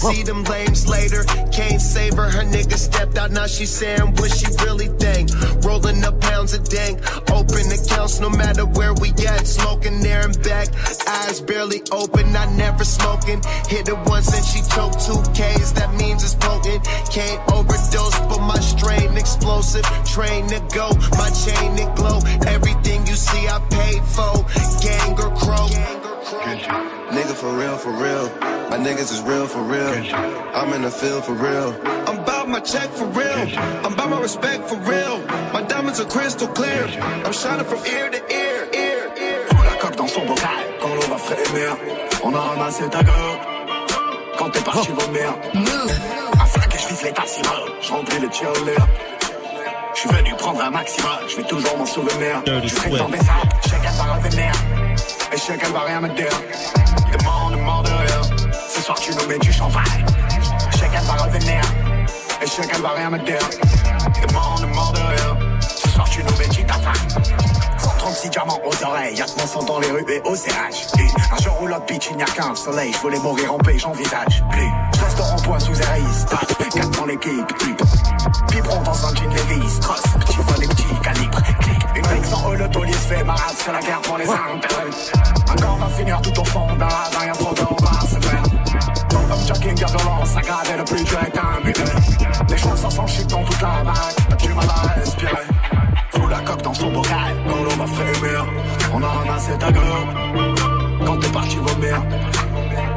see 0.05 0.23
them 0.23 0.45
lames 0.45 0.89
later. 0.89 1.25
Can't 1.53 1.81
save 1.81 2.15
her, 2.15 2.29
her 2.29 2.43
nigga 2.43 2.77
stepped 2.77 3.17
out, 3.17 3.31
now 3.31 3.47
she 3.47 3.67
saying 3.67 4.15
what 4.17 4.31
she 4.31 4.47
really 4.65 4.89
think. 4.99 5.31
Rolling 5.65 6.05
up 6.05 6.21
pounds 6.21 6.53
of 6.55 6.65
dank, 6.69 7.01
open 7.31 7.65
accounts 7.73 8.21
no 8.21 8.29
matter 8.29 8.67
where 8.67 8.95
we 8.95 9.11
at. 9.27 9.47
Smoking 9.47 10.01
there 10.01 10.25
and 10.25 10.37
back, 10.43 10.69
eyes 11.09 11.41
barely 11.41 11.83
open, 11.93 12.37
I 12.37 12.47
never 12.57 12.85
smoking. 12.85 13.41
Hit 13.69 13.89
it 13.89 13.99
once 14.07 14.35
and 14.35 14.45
she 14.45 14.61
choked 14.75 15.01
two 15.07 15.21
K's, 15.33 15.73
that 15.73 15.95
means 15.95 16.23
it's 16.23 16.35
potent. 16.35 16.85
Can't 17.11 17.41
overdose, 17.53 18.19
but 18.29 18.41
my 18.41 18.61
strain 18.61 19.17
explosive. 19.17 19.85
Train 20.05 20.49
to 20.49 20.61
go, 20.75 20.91
my 21.17 21.31
chain 21.31 21.79
it 21.79 21.95
glow. 21.97 22.21
Everything 22.47 23.07
you 23.07 23.15
see 23.15 23.49
I 23.49 23.59
paid 23.71 24.03
for, 24.05 24.45
gang 24.83 25.13
or 25.19 25.35
crow. 25.37 25.69
Nigga 27.15 27.35
for 27.35 27.53
real, 27.57 27.77
for 27.79 27.93
real. 27.93 28.54
My 28.71 28.79
niggas 28.79 29.11
is 29.13 29.21
real 29.23 29.47
for 29.47 29.63
real. 29.63 29.95
I'm 30.55 30.73
in 30.73 30.83
the 30.83 30.91
field 30.91 31.25
for 31.25 31.35
real. 31.35 31.71
I'm 32.09 32.19
about 32.19 32.49
my 32.49 32.61
check 32.61 32.91
for 32.91 33.07
real. 33.07 33.59
I'm 33.85 33.93
about 33.93 34.11
my 34.11 34.21
respect 34.21 34.69
for 34.69 34.77
real. 34.77 35.19
My 35.53 35.63
diamonds 35.63 36.01
are 36.01 36.09
crystal 36.09 36.49
clear. 36.49 36.85
I'm 37.25 37.33
shining 37.33 37.67
from 37.67 37.81
ear 37.87 38.11
to 38.11 38.21
ear, 38.33 38.69
ear, 38.73 39.13
ear. 39.17 39.47
Faut 39.49 39.65
la 39.65 39.77
coque 39.81 39.97
dans 39.97 40.09
son 40.09 40.25
bocal 40.27 40.65
quand 40.81 40.95
l'on 40.95 41.09
va 41.15 41.19
frémir. 41.19 41.77
On 42.25 42.35
a 42.35 42.41
ramassé 42.41 42.89
ta 42.91 43.03
gueule 43.03 43.39
quand 44.39 44.51
t'es 44.51 44.61
parti 44.61 44.89
vomir. 44.91 45.35
Un 46.41 46.47
flingue 46.47 46.75
et 46.75 46.79
je 46.79 46.89
vise 46.89 47.03
les 47.03 47.13
tassimos, 47.13 47.67
je 47.81 47.93
remplis 47.93 48.19
le 48.21 48.31
cheerleader. 48.31 48.87
Je 49.95 50.01
suis 50.01 50.09
venu 50.09 50.35
prendre 50.37 50.61
un 50.63 50.71
maximum, 50.71 51.19
je 51.29 51.37
vais 51.37 51.45
toujours 51.45 51.77
m'en 51.79 51.87
souvenir. 51.87 52.43
Je 52.47 52.69
serai 52.69 52.91
dans 52.91 53.09
des 53.09 53.29
arbres, 53.29 53.57
je 53.63 53.69
sais 53.69 53.77
qu'elle 53.77 53.93
va 53.93 54.15
revenir. 54.15 54.53
Et 55.33 55.37
je 55.37 55.43
sais 55.43 55.57
qu'elle 55.57 55.73
va 55.73 55.81
rien 55.81 56.01
me 56.01 56.09
dire. 56.09 56.37
Soir 58.85 59.01
tu 59.01 59.15
nous 59.15 59.27
mets 59.27 59.39
du 59.39 59.51
champagne. 59.51 60.05
Qu'elle 60.93 61.05
va 61.05 61.25
revenir. 61.25 61.61
Et 62.43 62.45
qu'elle 62.45 62.83
va 62.83 62.91
rien 62.91 63.09
me 63.11 63.19
dire. 63.19 63.39
Demande, 64.29 64.61
demande 64.61 64.95
de 64.95 65.01
rien. 65.01 65.59
Ce 65.61 65.89
soir 65.89 66.09
tu 66.11 66.23
nous 66.23 66.37
mets 66.37 66.49
du 66.49 66.65
tapin. 66.67 66.93
136 67.79 68.29
diamants 68.29 68.61
aux 68.63 68.85
oreilles, 68.85 69.17
y'a 69.17 69.25
que 69.25 69.41
mon 69.41 69.47
sang 69.47 69.63
dans 69.63 69.79
les 69.81 69.91
rues 69.91 70.05
et 70.09 70.21
au. 70.29 70.35
Et 70.35 70.51
un 71.33 71.43
jour 71.43 71.63
où 71.63 71.67
l'autre 71.67 71.87
bitch, 71.87 72.09
il 72.11 72.19
n'y 72.19 72.23
a 72.23 72.27
qu'un 72.27 72.55
soleil, 72.55 72.93
je 72.93 72.99
voulais 72.99 73.19
mourir 73.19 73.55
en 73.55 73.59
paix, 73.59 73.79
j'envisage. 73.79 74.45
Plus, 74.51 74.71
je 74.95 75.01
reste 75.01 75.19
au 75.19 75.23
rond-point 75.23 75.59
sous 75.59 75.83
Aéris, 75.83 76.27
top, 76.29 76.69
4 76.75 76.91
dans 76.91 77.07
l'équipe, 77.07 77.53
hip. 77.63 77.83
Biberon 78.53 78.83
dans 78.83 79.07
un 79.07 79.15
jean 79.15 79.31
Levi's, 79.31 79.81
cross, 79.81 80.03
petit 80.21 80.37
vol 80.37 80.63
et 80.63 80.69
petit 80.69 81.01
calibre, 81.03 81.43
clic. 81.61 81.79
Une 81.97 82.03
brique 82.03 82.27
sans 82.27 82.53
eux, 82.53 82.57
le 82.57 82.69
taulier 82.69 82.93
se 82.93 83.15
fait 83.15 83.25
marade, 83.25 83.55
c'est 83.57 83.73
la 83.73 83.81
guerre 83.81 84.01
pour 84.03 84.19
les 84.19 84.29
intérêts. 84.29 84.91
Un 85.49 85.57
corps 85.57 85.91
finir 85.97 86.21
tout 86.21 86.39
au 86.39 86.45
fond 86.45 86.67
d'un 86.77 86.87
ravin, 86.87 87.27
y'a 87.27 87.33
trop 87.33 87.55
d'en 87.55 87.77
bas, 87.83 88.01
c'est 88.09 88.54
jogging, 89.45 89.75
de 89.75 90.27
ça 90.27 90.41
grave 90.41 90.71
et 90.73 90.79
le 90.79 90.85
plus 90.85 91.05
dur 91.05 91.19
est. 91.21 92.51
Les 92.51 92.57
choses 92.57 92.81
s'en 92.81 92.89
dans 92.89 93.45
toute 93.45 93.61
la 93.61 93.83
baraque, 93.85 94.17
t'as 94.29 94.37
du 94.37 94.49
mal 94.55 94.67
à 94.69 95.01
respirer. 95.01 95.33
Faut 96.11 96.29
la 96.29 96.41
coque 96.41 96.63
dans 96.63 96.75
son 96.75 96.91
bocal, 96.91 97.35
quand 97.49 97.63
l'on 97.63 97.77
va 97.77 97.87
frémir. 97.87 98.47
On 98.95 99.03
a 99.03 99.09
ramassé 99.09 99.53
ta 99.59 99.71
gueule, 99.71 101.05
quand 101.05 101.19
t'es 101.19 101.29
parti 101.29 101.57
vomir. 101.57 102.03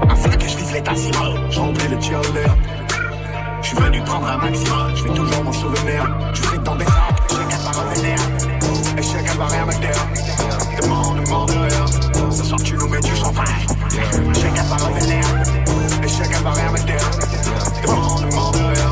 Un 0.10 0.16
flingue 0.16 0.44
et 0.44 0.50
je 0.50 0.58
vise 0.58 0.72
les 0.74 0.82
tassimos, 0.82 1.38
je 1.50 1.60
remplis 1.60 1.88
le 1.90 2.02
cheerleader. 2.02 2.56
Je 3.62 3.68
suis 3.68 3.78
venu 3.78 4.02
prendre 4.04 4.28
un 4.28 4.38
maximum, 4.38 4.96
je 4.96 5.04
vais 5.04 5.14
toujours 5.14 5.44
m'en 5.44 5.54
souvenir. 5.54 6.18
Tu 6.34 6.42
frites 6.44 6.64
dans 6.64 6.76
des 6.76 6.86
sacs, 6.86 7.96
vénère. 7.96 8.20
Échec, 8.98 9.26
elle 9.30 9.38
va 9.38 9.48
rien 9.48 9.66
me 9.66 9.74
taire. 9.74 10.82
Demande, 10.82 11.24
demande 11.24 11.50
de 11.50 11.58
rien. 11.58 12.32
Ce 12.32 12.44
soir, 12.44 12.60
tu 12.64 12.76
nous 12.76 12.88
mets 12.88 13.02
du 13.02 13.16
champagne. 13.16 13.66
Échec, 14.32 14.52
elle 14.56 14.66
va 14.66 14.78
me 14.90 15.67
vénère. 16.08 16.22
Échec, 16.22 16.28
elle 16.36 16.44
va 16.44 16.52
rien 16.54 16.72
me 16.72 16.78
taire. 16.78 17.12
Demande, 17.84 18.87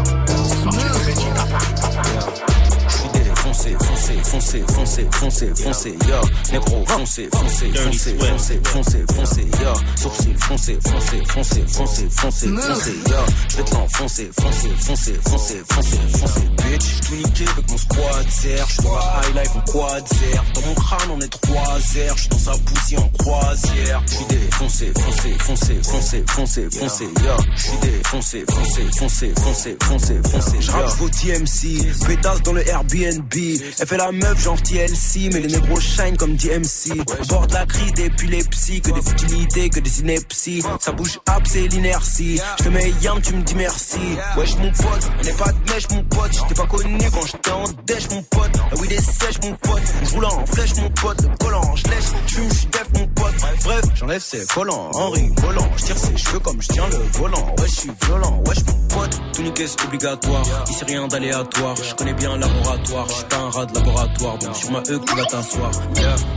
Foncé, 3.56 3.78
foncé, 3.80 4.22
foncé, 4.22 4.64
foncé, 4.68 5.08
foncé, 5.12 5.56
foncé, 5.56 5.90
yo. 6.10 6.52
Négro, 6.52 6.86
foncé, 6.86 7.30
foncé, 7.32 7.72
foncé, 7.72 8.16
foncé, 8.20 8.62
foncé, 8.66 9.06
foncé, 9.16 9.42
yo. 9.62 9.74
Sourcil, 9.96 10.38
foncé, 10.40 10.78
foncé, 10.84 11.24
foncé, 11.26 11.64
foncé, 11.66 12.10
foncé, 12.10 12.48
foncé, 12.50 12.92
yo. 13.08 13.16
Je 13.48 13.56
vais 13.56 13.64
te 13.64 13.74
l'enfoncer, 13.74 14.30
foncé, 14.38 14.70
foncé, 14.78 15.14
foncé, 15.24 15.64
foncé, 15.72 15.98
foncé, 16.20 16.42
bitch. 16.58 16.84
J'suis 16.84 17.00
tout 17.02 17.16
niqué 17.16 17.46
avec 17.50 17.72
mon 17.72 17.78
squad 17.78 18.30
zer. 18.30 18.66
J'suis 18.68 18.84
dans 18.84 18.96
la 18.96 19.22
high 19.24 19.36
life 19.36 19.56
en 19.56 19.72
quad 19.72 20.08
zer. 20.10 20.44
Dans 20.54 20.62
mon 20.62 20.76
crâne, 20.76 21.12
on 21.12 21.22
est 21.22 21.30
trois 21.30 21.80
airs. 21.96 22.18
J'suis 22.18 22.30
dans 22.30 22.38
sa 22.38 22.52
poussière 22.58 23.04
en 23.04 23.10
croisière. 23.18 24.04
J'suis 24.06 24.26
défoncé, 24.26 24.94
foncé, 25.00 25.36
foncé, 25.40 25.80
foncé, 25.82 26.24
foncé, 26.28 26.68
foncé, 26.78 27.04
yo. 27.06 27.46
J'suis 27.56 27.78
défoncé, 27.82 28.46
foncé, 28.50 28.82
foncé, 29.00 29.34
foncé, 29.42 29.78
foncé, 29.82 30.22
foncé, 30.30 30.58
J'rappe 30.60 30.90
vos 30.98 31.10
TMC, 31.10 32.06
pétasse 32.06 32.42
dans 32.44 32.52
le 32.54 32.68
Airbnb. 32.68 33.34
Elle 33.80 33.88
fait 33.88 33.98
la 33.98 34.12
meuf 34.12 34.44
genre 34.44 34.62
TLC, 34.62 35.30
mais 35.32 35.40
les 35.42 35.48
négros 35.48 35.80
shine 35.80 36.18
comme 36.18 36.36
DMC. 36.36 37.04
On 37.20 37.26
bord 37.26 37.48
de 37.48 37.54
la 37.54 37.66
crise 37.66 37.94
d'épilepsie, 37.94 38.82
que 38.82 38.92
des 38.92 39.02
futilités, 39.02 39.70
que 39.70 39.80
des 39.80 40.00
inepties. 40.00 40.64
Ça 40.80 40.92
bouge 40.92 41.20
up, 41.30 41.44
c'est 41.46 41.68
l'inertie. 41.68 42.40
Je 42.60 42.64
te 42.64 42.70
mets 42.70 42.92
yam, 43.02 43.22
tu 43.22 43.34
me 43.34 43.44
dis 43.44 43.56
merci. 43.56 44.00
Wesh 44.38 44.56
mon 44.58 44.72
pote, 44.72 45.10
on 45.20 45.24
n'est 45.24 45.34
pas 45.34 45.52
de 45.52 45.72
mèche 45.74 45.90
mon 45.92 46.04
pote. 46.04 46.32
J'étais 46.34 46.56
pas 46.56 46.68
connu 46.68 46.98
quand 47.12 47.26
j'étais 47.26 47.52
en 47.52 47.64
dèche 47.86 48.10
mon 48.10 48.24
pote. 48.24 48.52
La 48.72 48.80
weed 48.80 48.92
est 48.92 49.02
sèche 49.02 49.40
mon 49.44 49.54
pote. 49.56 49.82
Je 50.04 50.14
roule 50.14 50.26
en 50.26 50.46
flèche 50.46 50.76
mon 50.78 50.90
pote. 50.90 51.22
Le 51.22 51.38
collant, 51.38 51.76
je 51.76 51.84
lèche, 51.90 52.06
tu 52.28 52.36
fume, 52.36 52.50
je 52.50 52.68
def 52.68 52.88
mon 52.96 53.08
pote. 53.08 53.36
Bref, 53.64 53.86
j'enlève 53.96 54.22
ses 54.22 54.46
collants 54.46 54.92
en 54.94 55.10
rigolant. 55.12 55.70
Je 55.78 55.84
tire 55.86 55.98
ses 55.98 56.18
cheveux 56.18 56.40
comme 56.40 56.62
je 56.62 56.68
tiens 56.70 56.88
le 56.92 56.98
volant. 57.20 57.56
Ouais, 57.60 57.68
je 57.68 57.76
suis 57.82 57.92
violent, 58.06 58.42
wesh 58.48 58.60
mon 58.68 58.88
pote. 58.96 59.22
Tout 59.34 59.42
niquer 59.42 59.68
c'est 59.68 59.84
obligatoire. 59.86 60.46
Ici 60.70 60.84
rien 60.86 61.08
d'aléatoire. 61.08 61.76
Je 61.76 61.94
connais 61.96 62.14
bien 62.14 62.38
laboratoire. 62.38 63.08
Je 63.10 63.26
un 63.36 63.50
rat 63.50 63.66
de 63.66 63.76
laboratoire. 63.76 64.38
Donc 64.38 64.56
sur 64.56 64.72
ma 64.72 64.80
E 64.80 65.00
tu 65.06 65.16
vas 65.16 65.26
t'asseoir. 65.26 65.72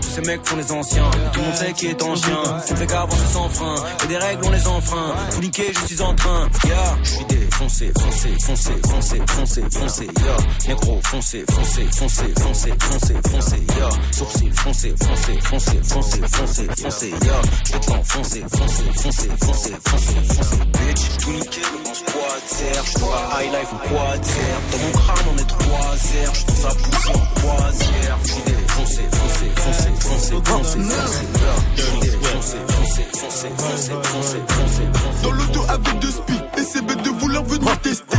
Tous 0.00 0.08
ces 0.08 0.20
mecs 0.22 0.46
font 0.46 0.56
les 0.56 0.72
anciens. 0.72 1.10
Tout 1.32 1.40
le 1.40 1.46
monde 1.46 1.54
sait 1.54 1.72
qui 1.72 1.86
est 1.86 2.02
en 2.02 2.14
chien. 2.16 2.42
Tu 2.66 2.72
me 2.72 2.78
fais 2.78 2.86
qu'avancer 2.86 3.26
sans 3.32 3.48
frein. 3.48 3.74
Et 4.04 4.06
des 4.06 4.16
règles 4.16 4.42
on 4.46 4.50
les 4.50 4.66
enfreint. 4.66 5.14
Tout 5.34 5.40
niquer, 5.40 5.72
je 5.72 5.86
suis 5.94 6.02
en 6.02 6.14
train. 6.14 6.48
Yeah. 6.64 6.98
Je 7.02 7.10
suis 7.10 7.24
défoncé, 7.24 7.92
foncé, 7.98 8.28
foncé, 8.44 8.72
foncé, 8.88 9.22
foncé, 9.28 9.62
foncé. 9.70 10.04
Yeah. 10.04 10.36
Négro, 10.68 11.00
foncé, 11.04 11.44
foncé, 11.50 11.86
foncé, 11.92 12.24
foncé, 12.40 12.72
foncé, 12.80 13.14
foncé. 13.30 13.56
Yeah. 13.76 13.88
Sourcil, 14.12 14.52
foncé, 14.54 14.94
foncé, 15.02 15.40
foncé, 15.42 15.80
foncé, 15.82 16.20
foncé, 16.28 16.66
foncé. 16.76 17.08
Yeah. 17.08 17.42
Je 17.64 17.72
vais 17.72 17.80
te 17.80 17.90
l'enfoncer, 17.90 18.44
foncé, 18.50 18.84
foncé, 18.94 19.28
foncé, 19.40 19.72
foncé, 19.84 20.14
foncé. 20.34 20.56
Bitch, 20.56 21.16
tout 21.18 21.32
niqué, 21.32 21.60
mon 21.84 21.94
squad 21.94 22.42
serre. 22.46 22.84
Je 22.84 22.90
suis 22.90 23.00
dans 23.00 23.10
la 23.10 23.42
high 23.42 23.52
life 23.52 23.72
en 23.72 23.78
quad 23.88 24.24
serre. 24.24 24.60
Dans 24.72 24.78
mon 24.78 24.92
crâne 24.92 25.26
on 25.32 25.38
est 25.38 25.46
trois 25.46 25.92
airs. 26.22 26.32
Je 26.32 26.38
suis 26.38 26.62
dans 26.62 26.87
en 27.08 27.40
croisière. 27.40 28.18
Je 28.22 28.28
suis 28.28 28.42
défoncé, 28.42 29.02
foncé, 29.10 29.50
foncé, 29.56 29.88
foncé, 30.00 30.32
foncé, 30.44 30.78
foncé. 30.78 30.78
Yeah. 30.78 31.54
Je 31.76 31.82
suis 31.82 32.00
défoncé, 32.00 32.56
foncé, 32.68 33.02
foncé, 33.12 33.48
foncé, 33.56 33.92
foncé, 34.02 34.38
foncé. 34.48 35.22
Dans 35.22 35.32
l'auto 35.32 35.60
avec 35.68 35.98
deux 36.00 36.10
spies, 36.10 36.40
et 36.56 36.62
c'est 36.62 36.84
bête 36.84 37.02
de 37.02 37.10
vouloir 37.10 37.44
venir 37.44 37.78
tester. 37.80 38.18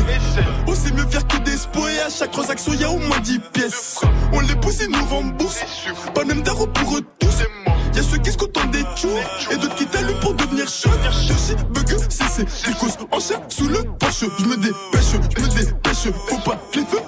On 0.68 0.76
sait 0.76 0.92
mieux 0.92 1.08
faire 1.08 1.28
que 1.28 1.38
des 1.38 1.58
spots 1.58 1.88
et 1.88 2.00
à 2.02 2.10
chaque 2.10 2.32
transaction 2.32 2.74
y 2.74 2.84
a 2.84 2.90
au 2.90 2.98
moins 3.00 3.20
10 3.20 3.40
pièces. 3.54 4.00
On 4.34 4.40
les 4.40 4.56
pousse 4.56 4.82
et 4.82 4.88
nous 4.88 5.06
rembourse. 5.06 5.60
Pas 6.14 6.24
même 6.24 6.42
d'arro 6.42 6.68
pour 6.68 6.98
eux 6.98 7.02
tous. 7.20 7.30
Y'a 7.96 8.04
ceux 8.04 8.18
qui 8.18 8.32
se 8.32 8.38
contentent 8.38 8.72
des 8.72 8.84
tours 9.00 9.20
et 9.52 9.58
d'autres 9.58 9.76
qui 9.76 9.86
t'allument 9.88 10.20
pour 10.20 10.34
devenir 10.36 10.68
chef. 10.68 10.92
Je 11.12 11.34
sais, 11.34 11.56
bug, 11.72 11.98
c'est 12.10 12.48
c'est 12.48 12.78
causes 12.78 12.98
en 13.12 13.20
chair 13.20 13.40
sous 13.50 13.68
le 13.68 13.84
poche. 13.84 14.26
Je 14.40 14.46
me 14.46 14.56
dépêche, 14.58 15.12
je 15.36 15.42
me 15.42 15.48
dépêche. 15.48 16.14
Faut 16.28 16.38
pas 16.38 16.58
que 16.72 16.80
les 16.80 16.86
feux 16.86 17.02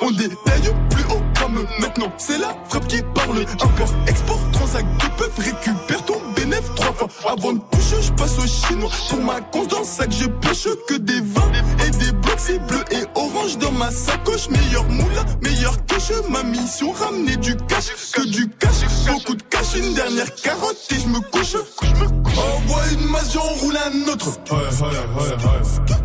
On 0.00 0.10
détaille 0.12 0.72
plus 0.88 1.02
haut 1.10 1.22
comme 1.36 1.66
maintenant. 1.80 2.12
C'est 2.16 2.38
la 2.38 2.54
frappe 2.68 2.86
qui 2.86 3.02
parle. 3.12 3.40
Import, 3.60 3.92
export, 4.06 4.38
transac, 4.52 4.84
deux 5.00 5.08
peuvent 5.16 5.38
récupère 5.38 6.04
ton 6.04 6.20
bénéf 6.36 6.62
trois 6.76 6.92
fois. 6.92 7.08
Avant 7.28 7.54
de 7.54 7.60
toucher, 7.72 8.00
je 8.00 8.12
passe 8.12 8.38
au 8.38 8.46
chinois. 8.46 8.90
Pour 9.10 9.20
ma 9.20 9.40
le 9.40 9.84
sac, 9.84 10.12
je 10.12 10.26
pêche 10.26 10.68
que 10.86 10.94
des 10.94 11.20
vins 11.20 11.50
et 11.84 11.90
des 11.90 12.12
blocs. 12.12 12.38
C'est 12.38 12.64
bleu 12.68 12.84
et 12.92 13.04
orange 13.16 13.58
dans 13.58 13.72
ma 13.72 13.90
sacoche. 13.90 14.48
Meilleur 14.48 14.84
moula, 14.84 15.24
meilleur 15.42 15.74
cache. 15.86 16.12
Ma 16.28 16.44
mission, 16.44 16.92
ramener 16.92 17.36
du 17.36 17.56
cash. 17.56 18.12
Que 18.12 18.28
du 18.28 18.48
cash, 18.60 18.84
beaucoup 19.08 19.34
de 19.34 19.42
cash. 19.42 19.74
Une 19.74 19.92
dernière 19.94 20.32
carotte 20.36 20.78
et 20.90 21.00
je 21.00 21.08
me 21.08 21.18
couche. 21.32 21.56
Envoie 21.82 22.82
une 22.92 23.10
masse, 23.10 23.32
j'en 23.32 23.40
roule 23.40 23.76
un 23.76 24.12
autre. 24.12 24.38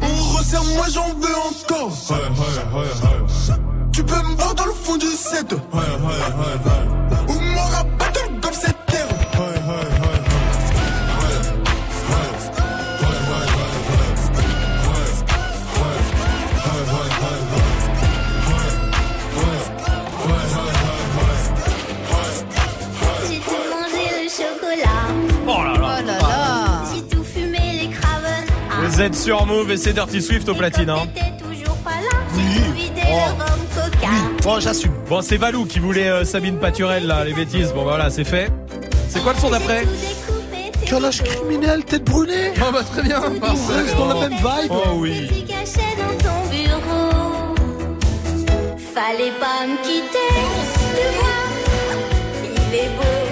On 0.01 0.12
moi 0.75 0.85
j'en 0.91 1.13
veux 1.15 1.35
encore. 1.35 1.91
Tu 3.91 4.03
peux 4.03 4.15
me 4.15 4.35
voir 4.35 4.55
dans 4.55 4.65
le 4.65 4.73
fond 4.73 4.97
du 4.97 5.07
set. 5.07 5.53
Ou 5.53 7.33
m'aura 7.33 7.83
battle 7.97 8.39
comme 8.41 8.53
cette 8.53 8.85
terre. 8.87 9.07
J'ai 23.29 23.39
tout 23.39 23.63
mangé 23.71 24.03
le 24.11 24.29
chocolat. 24.29 25.07
Oh 25.47 25.63
là 25.63 25.73
là. 25.79 25.82
Vous 28.93 29.01
êtes 29.01 29.15
sur 29.15 29.43
Move 29.47 29.71
et 29.71 29.77
c'est 29.77 29.93
Dirty 29.93 30.21
Swift 30.21 30.47
au 30.49 30.53
platine. 30.53 30.91
Hein. 30.91 31.07
le 31.15 31.67
rhum 33.11 33.59
coca. 33.73 34.07
Bon, 34.43 34.59
j'assume. 34.59 34.93
Bon, 35.09 35.23
c'est 35.23 35.37
Valou 35.37 35.65
qui 35.65 35.79
voulait 35.79 36.09
euh, 36.09 36.23
Sabine 36.23 36.59
Paturel, 36.59 37.07
là, 37.07 37.25
les 37.25 37.33
bêtises. 37.33 37.71
Bon, 37.73 37.81
voilà, 37.81 38.11
c'est 38.11 38.23
fait. 38.23 38.51
C'est 39.09 39.23
quoi 39.23 39.33
le 39.33 39.39
son 39.39 39.49
d'après 39.49 39.87
Calage 40.85 41.23
criminel, 41.23 41.83
tête 41.85 42.03
brûlée. 42.03 42.53
Ah 42.61 42.69
bah 42.71 42.83
très 42.83 43.01
bien, 43.01 43.19
parfait. 43.41 43.83
C'est 43.87 43.97
dans 43.97 44.09
la 44.09 44.29
même 44.29 44.37
vibe. 44.37 44.69
Oh 44.69 44.89
oui. 44.97 45.25
Petit 45.27 45.45
cachet 45.45 45.95
dans 45.97 46.15
ton 46.23 46.49
bureau. 46.51 47.55
Fallait 48.93 49.33
pas 49.39 49.65
me 49.65 49.75
quitter. 49.81 50.29
Tu 50.95 51.01
vois, 51.17 52.53
il 52.69 52.75
est 52.75 52.89
beau 52.89 53.22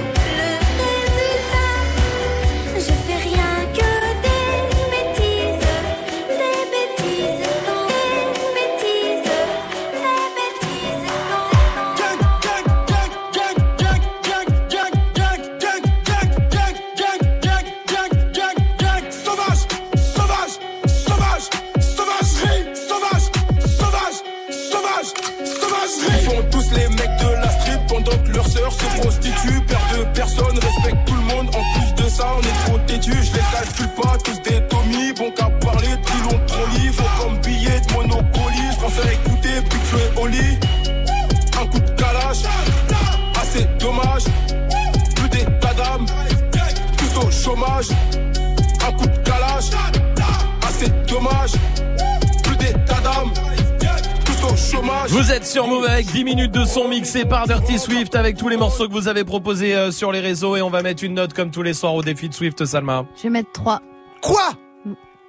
mixé 57.14 57.28
par 57.28 57.46
Dirty 57.46 57.78
Swift 57.78 58.16
avec 58.16 58.38
tous 58.38 58.48
les 58.48 58.56
morceaux 58.56 58.88
que 58.88 58.94
vous 58.94 59.10
avez 59.10 59.26
proposés 59.26 59.76
euh, 59.76 59.92
sur 59.92 60.14
les 60.14 60.22
réseaux 60.22 60.56
et 60.56 60.62
on 60.62 60.70
va 60.70 60.82
mettre 60.82 61.04
une 61.04 61.16
note 61.16 61.34
comme 61.34 61.52
tous 61.52 61.62
les 61.62 61.74
soirs 61.74 61.94
au 61.94 62.02
défi 62.02 62.30
de 62.30 62.34
Swift, 62.34 62.64
Salma. 62.64 63.04
Je 63.18 63.24
vais 63.24 63.30
mettre 63.30 63.52
3. 63.52 63.82
Quoi? 64.22 64.40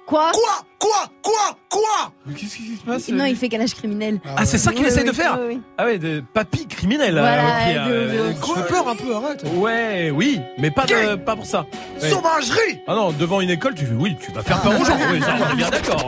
Quoi? 0.05 0.31
Quoi? 0.31 0.61
Quoi? 0.79 0.91
Quoi? 1.21 1.57
Quoi? 1.69 2.33
Qu'est-ce 2.37 2.55
qui 2.55 2.75
se 2.77 2.85
passe? 2.85 3.09
Non, 3.09 3.25
il 3.25 3.35
fait 3.35 3.49
calage 3.49 3.73
criminel. 3.73 4.21
Ah, 4.37 4.45
c'est 4.45 4.57
ça 4.59 4.71
qu'il 4.71 4.83
Oui, 4.83 4.87
essaie 4.87 5.01
oui, 5.01 5.07
de 5.07 5.11
faire 5.11 5.37
oui, 5.41 5.55
oui. 5.55 5.61
Ah 5.77 5.83
ouais, 5.85 5.97
de 5.97 6.23
papy 6.33 6.67
criminel. 6.67 7.15
Voilà, 7.15 7.67
euh, 7.67 8.07
de- 8.09 8.29
euh, 8.29 8.63
peur 8.69 8.87
un 8.87 8.95
peu, 8.95 9.13
arrête. 9.15 9.43
Ouais, 9.55 10.09
oui, 10.09 10.39
mais 10.59 10.71
pas, 10.71 10.85
de, 10.85 11.15
pas 11.15 11.35
pour 11.35 11.45
ça. 11.45 11.65
Ouais. 12.01 12.09
Sauvagerie 12.09 12.79
Ah 12.87 12.95
non, 12.95 13.11
devant 13.11 13.41
une 13.41 13.49
école, 13.49 13.75
tu 13.75 13.85
fais 13.85 13.93
oui, 13.93 14.15
tu 14.25 14.31
vas 14.31 14.41
faire 14.41 14.61
peur 14.61 14.79
aux 14.79 14.85
gens. 14.85 14.97
Oui, 15.11 15.19
ça, 15.19 15.35
on 15.49 15.51
est 15.51 15.57
bien 15.57 15.69
d'accord. 15.69 16.07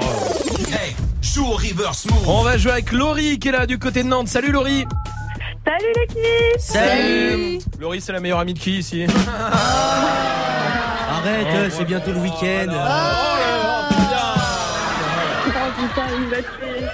Hey, 0.69 0.95
joue 1.22 1.43
au 1.47 1.56
reverse 1.56 2.06
move. 2.10 2.30
On 2.30 2.43
va 2.43 2.57
jouer 2.57 2.72
avec 2.72 2.93
Laurie 2.93 3.39
qui 3.39 3.49
est 3.49 3.52
là 3.52 3.65
du 3.65 3.77
côté 3.77 4.03
de 4.03 4.07
Nantes. 4.07 4.30
Salut 4.30 4.52
Laurie. 4.53 4.85
Salut 5.65 5.93
l'équipe 5.99 6.59
Salut 6.59 7.59
Laurie, 7.79 8.01
c'est 8.01 8.11
la 8.13 8.19
meilleure 8.19 8.39
amie 8.39 8.53
de 8.53 8.59
qui 8.59 8.77
ici 8.79 9.05
Arrête, 11.09 11.47
euh, 11.55 11.69
c'est 11.71 11.85
bientôt 11.85 12.11
le 12.11 12.19
week-end. 12.19 12.67
Oh 15.47 15.71
putain, 15.77 16.05
il 16.19 16.27
va 16.29 16.37
tuer. 16.37 16.85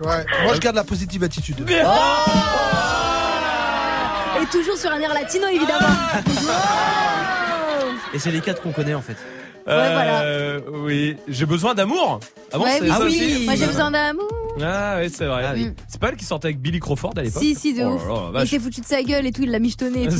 Ouais, 0.00 0.24
moi 0.44 0.54
je 0.54 0.60
garde 0.60 0.76
la 0.76 0.84
positive 0.84 1.22
attitude. 1.24 1.60
Et 4.40 4.46
toujours 4.50 4.76
sur 4.76 4.90
un 4.92 5.00
air 5.00 5.14
latino, 5.14 5.46
évidemment. 5.48 5.86
Et 8.12 8.18
c'est 8.18 8.30
les 8.30 8.40
quatre 8.40 8.60
qu'on 8.62 8.72
connaît 8.72 8.94
en 8.94 9.02
fait. 9.02 9.16
Euh, 9.68 10.60
Oui, 10.72 11.16
j'ai 11.28 11.46
besoin 11.46 11.74
d'amour. 11.74 12.20
Ah 12.52 12.58
bon, 12.58 12.64
Ouais, 12.64 12.78
oui, 12.80 12.88
ça 12.88 13.00
oui. 13.00 13.06
aussi 13.06 13.44
Moi 13.44 13.54
j'ai 13.56 13.66
besoin 13.66 13.90
d'amour. 13.90 14.28
Ah 14.62 14.96
oui, 15.00 15.10
c'est 15.14 15.26
vrai. 15.26 15.44
oui. 15.54 15.70
C'est 15.88 16.00
pas 16.00 16.08
elle 16.08 16.16
qui 16.16 16.24
sortait 16.24 16.48
avec 16.48 16.60
Billy 16.60 16.80
Crawford 16.80 17.12
à 17.16 17.22
l'époque 17.22 17.42
Si, 17.42 17.54
si, 17.54 17.74
de 17.74 17.84
Oh 17.84 17.94
ouf. 17.94 18.08
là 18.08 18.38
là, 18.38 18.44
il 18.44 18.48
s'est 18.48 18.58
foutu 18.58 18.80
de 18.80 18.86
sa 18.86 19.02
gueule 19.02 19.26
et 19.26 19.32
tout, 19.32 19.42
il 19.42 19.50
l'a 19.50 19.58
michetonné 19.58 20.04
et 20.04 20.08
tout. 20.08 20.16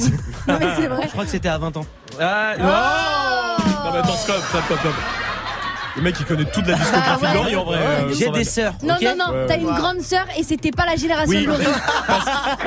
non 0.49 0.57
mais 0.61 0.67
c'est 0.77 0.87
vrai. 0.89 1.03
Je 1.05 1.09
crois 1.13 1.25
que 1.25 1.31
c'était 1.31 1.49
à 1.49 1.59
20 1.59 1.77
ans. 1.77 1.87
Ah, 2.21 2.55
oh 2.59 3.63
non, 3.87 3.93
mais 3.93 3.99
attends, 3.99 4.13
stop, 4.17 4.37
stop, 4.49 4.63
stop, 4.65 4.79
stop. 4.81 4.93
Le 5.97 6.03
mec, 6.03 6.15
il 6.21 6.27
connaît 6.27 6.45
toute 6.45 6.67
la 6.67 6.75
discographie 6.75 7.09
Ah 7.09 7.19
ouais. 7.25 7.29
de 7.31 7.35
Laurie 7.37 7.57
en 7.57 7.65
vrai. 7.65 7.79
euh, 7.79 8.13
J'ai 8.13 8.29
des 8.31 8.45
sœurs. 8.45 8.75
Non, 8.83 8.97
non, 9.03 9.15
non, 9.19 9.33
Ouais, 9.35 9.47
t'as 9.49 9.57
une 9.57 9.65
grande 9.67 10.01
sœur 10.03 10.27
et 10.39 10.43
c'était 10.43 10.71
pas 10.71 10.85
la 10.85 10.95
génération 10.97 11.31
Oui. 11.31 11.43
de 11.45 11.49
Laurie. 11.49 11.65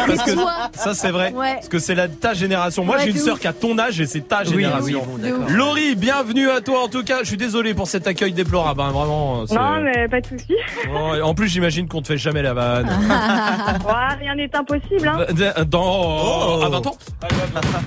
Parce 0.07 0.23
que 0.23 0.31
toi. 0.31 0.53
ça 0.73 0.93
c'est 0.95 1.11
vrai. 1.11 1.31
Ouais. 1.33 1.53
Parce 1.55 1.67
que 1.69 1.77
c'est 1.79 1.93
la 1.93 2.07
ta 2.07 2.33
génération. 2.33 2.83
Moi 2.83 2.95
Ouais, 2.97 3.03
j'ai 3.05 3.11
une 3.11 3.17
sœur 3.17 3.39
qui 3.39 3.47
a 3.47 3.53
ton 3.53 3.77
âge 3.77 4.01
et 4.01 4.07
c'est 4.07 4.27
ta 4.27 4.43
génération. 4.43 5.03
oui, 5.07 5.21
bon, 5.31 5.39
d'accord. 5.39 5.49
Laurie, 5.55 5.95
bienvenue 5.95 6.49
à 6.49 6.61
toi 6.61 6.83
en 6.83 6.87
tout 6.87 7.03
cas. 7.03 7.19
Je 7.21 7.25
suis 7.27 7.37
désolé 7.37 7.73
pour 7.75 7.87
cet 7.87 8.07
accueil 8.07 8.33
déplorable. 8.33 8.81
hein, 8.81 8.91
vraiment. 8.91 9.45
c'est- 9.45 9.53
Non, 9.55 9.79
mais 9.81 10.07
pas 10.07 10.21
de 10.21 10.25
soucis. 10.25 10.55
En 11.23 11.33
plus 11.35 11.47
j'imagine 11.49 11.87
qu'on 11.87 12.01
te 12.01 12.07
fait 12.07 12.17
jamais 12.17 12.41
la 12.41 12.53
vanne. 12.55 12.89
Rien 14.19 14.35
n'est 14.35 14.55
impossible. 14.55 15.07
Hein. 15.07 15.25
Euh, 15.39 15.63
Dans 15.65 16.59
Oh. 16.59 16.61
à 16.63 16.69
20 16.69 16.87
ans 16.87 16.97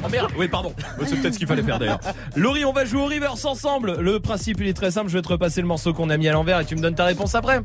Oh 0.05 0.09
merde, 0.10 0.31
oui 0.39 0.47
pardon. 0.48 0.73
C'est 1.05 1.16
peut-être 1.20 1.35
ce 1.35 1.39
qu'il 1.39 1.48
fallait 1.48 1.62
faire 1.62 1.78
d'ailleurs. 1.81 1.98
Laurie, 2.36 2.64
on 2.64 2.73
va 2.73 2.85
jouer 2.85 3.01
au 3.02 3.06
reverse 3.06 3.44
ensemble. 3.44 3.97
Le 4.01 4.20
principe 4.20 4.59
il 4.60 4.69
est 4.69 4.73
très 4.73 4.90
simple. 4.93 5.09
Je 5.09 5.14
vais 5.14 5.23
te 5.23 5.28
repasser 5.33 5.61
le 5.61 5.67
morceau 5.67 5.93
qu'on 5.93 6.11
a 6.11 6.17
mis 6.17 6.29
à 6.29 6.33
l'envers 6.33 6.61
et 6.61 6.65
tu 6.65 6.77
me 6.77 6.81
donnes 6.81 6.95
ta 6.95 7.05
réponse 7.05 7.35
après. 7.35 7.61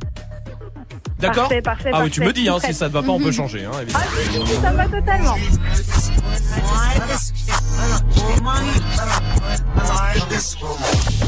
D'accord 1.19 1.43
Parfait, 1.47 1.61
parfait, 1.61 1.89
Ah 1.93 2.01
oui, 2.03 2.11
tu 2.11 2.21
me 2.21 2.31
dis 2.31 2.47
hein, 2.47 2.57
si 2.63 2.73
ça 2.73 2.87
te 2.87 2.93
va 2.93 3.01
pas, 3.01 3.11
on 3.11 3.19
peut 3.19 3.31
changer. 3.31 3.65
Hein, 3.65 3.71
Ah, 3.73 3.81
évidemment. 3.81 4.45
si, 4.45 4.51
si, 4.51 4.55
si, 4.55 4.61
ça 4.61 4.71
me 4.71 4.77
va 4.77 4.85
totalement. 4.85 5.35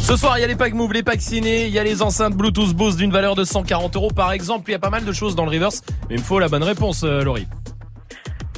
Ce 0.01 0.15
soir, 0.15 0.37
il 0.37 0.41
y 0.41 0.43
a 0.43 0.47
les 0.47 0.55
packs 0.55 0.73
Move, 0.73 0.93
les 0.93 1.03
packs 1.03 1.21
ciné, 1.21 1.65
il 1.65 1.73
y 1.73 1.79
a 1.79 1.83
les 1.83 2.01
enceintes 2.01 2.33
Bluetooth 2.35 2.73
Bose 2.73 2.95
d'une 2.95 3.11
valeur 3.11 3.35
de 3.35 3.43
140 3.43 3.95
euros 3.95 4.11
par 4.11 4.31
exemple. 4.31 4.69
Il 4.69 4.73
y 4.73 4.75
a 4.75 4.79
pas 4.79 4.89
mal 4.89 5.05
de 5.05 5.11
choses 5.11 5.35
dans 5.35 5.45
le 5.45 5.51
reverse, 5.51 5.81
mais 6.09 6.15
il 6.15 6.19
me 6.19 6.23
faut 6.23 6.39
la 6.39 6.47
bonne 6.47 6.63
réponse, 6.63 7.03
euh, 7.03 7.23
Laurie. 7.23 7.47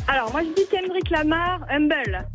Alors, 0.07 0.31
moi 0.31 0.41
je 0.41 0.53
dis 0.61 0.67
Kendrick 0.69 1.09
Lamar, 1.09 1.59
Humble. 1.69 2.25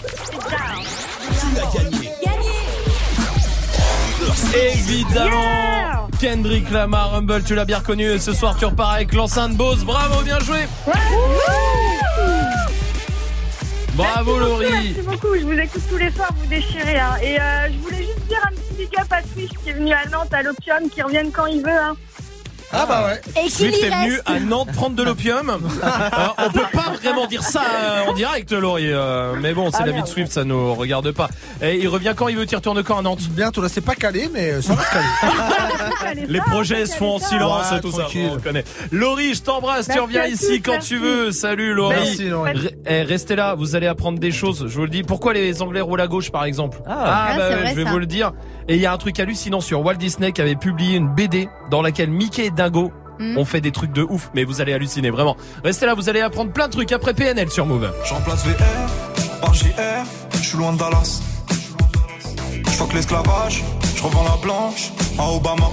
Évidemment, 4.54 5.42
Yeah 5.42 5.96
Kendrick 6.20 6.70
Lamar, 6.70 7.14
Humble, 7.14 7.42
tu 7.44 7.54
l'as 7.54 7.66
bien 7.66 7.78
reconnu. 7.78 8.10
Et 8.10 8.18
ce 8.18 8.32
soir, 8.32 8.56
tu 8.56 8.64
repars 8.64 8.92
avec 8.92 9.12
l'enceinte 9.12 9.54
Bose. 9.54 9.84
Bravo, 9.84 10.22
bien 10.22 10.38
joué. 10.40 10.66
Bravo, 13.94 14.38
Merci 14.38 14.50
Laurie. 14.50 14.94
Merci 14.94 15.02
beaucoup, 15.02 15.34
je 15.34 15.44
vous 15.44 15.52
écoute 15.52 15.82
tous 15.88 15.96
les 15.98 16.10
soirs, 16.10 16.32
vous 16.38 16.46
déchirez. 16.46 16.98
Hein. 16.98 17.16
Et 17.22 17.38
euh, 17.38 17.68
je 17.70 17.78
voulais 17.78 18.04
juste 18.04 18.26
dire 18.28 18.40
un 18.44 18.54
petit 18.54 18.74
big 18.78 18.98
up 18.98 19.06
à 19.10 19.22
Twitch 19.22 19.52
qui 19.62 19.70
est 19.70 19.72
venu 19.74 19.92
à 19.92 20.06
Nantes 20.08 20.32
à 20.32 20.42
l'Opium, 20.42 20.88
qui 20.88 21.02
revienne 21.02 21.30
quand 21.30 21.46
il 21.46 21.62
veut. 21.62 21.68
Hein. 21.68 21.96
Ah 22.72 22.84
bah 22.86 23.06
ouais. 23.06 23.44
Et 23.44 23.48
Swift 23.48 23.82
est 23.82 23.90
venu 23.90 24.20
à 24.26 24.40
Nantes 24.40 24.72
prendre 24.72 24.96
de 24.96 25.02
l'opium. 25.02 25.50
Euh, 25.86 26.28
on 26.46 26.50
peut 26.50 26.60
pas 26.72 26.92
vraiment 27.02 27.26
dire 27.26 27.42
ça 27.42 27.62
euh, 27.62 28.04
en 28.10 28.12
direct, 28.14 28.50
Laurie. 28.52 28.90
euh, 28.92 29.34
mais 29.40 29.52
bon, 29.52 29.70
c'est 29.70 29.78
Ah, 29.82 29.86
la 29.86 29.92
vie 29.92 30.02
de. 30.02 30.06
Swift, 30.06 30.32
ça 30.32 30.44
nous 30.44 30.74
regarde 30.74 31.10
pas. 31.12 31.28
Et 31.62 31.76
il 31.76 31.88
revient 31.88 32.14
quand 32.16 32.28
il 32.28 32.36
veut, 32.36 32.46
tu 32.46 32.54
retournes 32.56 32.82
quand 32.82 32.98
à 32.98 33.02
Nantes? 33.02 33.20
Bientôt 33.30 33.60
là, 33.62 33.68
c'est 33.68 33.80
pas 33.82 33.94
calé, 33.94 34.28
mais 34.32 34.60
ça 34.62 34.74
va 34.74 34.82
se 34.82 34.90
caler. 34.90 36.26
Les 36.28 36.40
projets 36.40 36.86
se 36.86 36.96
font 36.96 37.16
en 37.16 37.18
silence, 37.18 37.70
Ouais, 37.70 37.80
tout 37.80 37.90
tranquille. 37.90 38.28
ça. 38.30 38.36
On 38.36 38.40
connaît. 38.40 38.64
Laurie, 38.92 39.34
je 39.34 39.42
t'embrasse. 39.42 39.88
Tu 39.88 39.98
reviens 39.98 40.24
ici 40.26 40.60
quand 40.62 40.78
tu 40.78 40.98
veux. 40.98 41.32
Salut, 41.32 41.74
Laurie. 41.74 41.96
Merci, 41.96 42.28
Laurie. 42.28 42.70
Eh, 42.86 43.02
restez 43.02 43.36
là. 43.36 43.54
Vous 43.54 43.76
allez 43.76 43.86
apprendre 43.86 44.18
des 44.18 44.32
choses. 44.32 44.66
Je 44.68 44.74
vous 44.74 44.82
le 44.84 44.90
dis. 44.90 45.02
Pourquoi 45.02 45.32
les 45.34 45.62
Anglais 45.62 45.80
roulent 45.80 46.00
à 46.00 46.06
gauche, 46.08 46.30
par 46.30 46.44
exemple? 46.44 46.78
Ah, 46.86 46.94
bah 46.96 47.32
c'est 47.36 47.38
ouais, 47.54 47.60
vrai, 47.60 47.70
je 47.70 47.74
vais 47.76 47.84
ça. 47.84 47.90
vous 47.90 47.98
le 47.98 48.06
dire. 48.06 48.32
Et 48.68 48.74
il 48.76 48.80
y 48.80 48.86
a 48.86 48.92
un 48.92 48.98
truc 48.98 49.18
hallucinant 49.20 49.60
sur 49.60 49.84
Walt 49.84 49.94
Disney 49.94 50.32
qui 50.32 50.40
avait 50.40 50.56
publié 50.56 50.96
une 50.96 51.08
BD 51.08 51.48
dans 51.70 51.82
laquelle 51.82 52.10
Mickey 52.10 52.50
Hmm. 53.18 53.38
ont 53.38 53.46
fait 53.46 53.62
des 53.62 53.72
trucs 53.72 53.92
de 53.92 54.02
ouf. 54.02 54.30
Mais 54.34 54.44
vous 54.44 54.60
allez 54.60 54.72
halluciner 54.74 55.10
vraiment. 55.10 55.36
Restez 55.64 55.86
là. 55.86 55.94
Vous 55.94 56.08
allez 56.08 56.20
apprendre 56.20 56.52
plein 56.52 56.66
de 56.66 56.72
trucs 56.72 56.92
après 56.92 57.14
PNL 57.14 57.50
sur 57.50 57.64
Move. 57.64 57.90
Je 58.04 58.12
remplace 58.12 58.44
VR 58.44 59.06
par 59.40 59.54
JR, 59.54 60.04
je 60.32 60.38
suis 60.38 60.58
loin 60.58 60.72
de 60.72 60.78
Dallas. 60.78 61.20
Je 62.64 62.70
fuck 62.70 62.92
l'esclavage, 62.92 63.62
je 63.96 64.02
revends 64.02 64.24
la 64.24 64.36
blanche 64.42 64.92
à 65.18 65.30
Obama. 65.30 65.68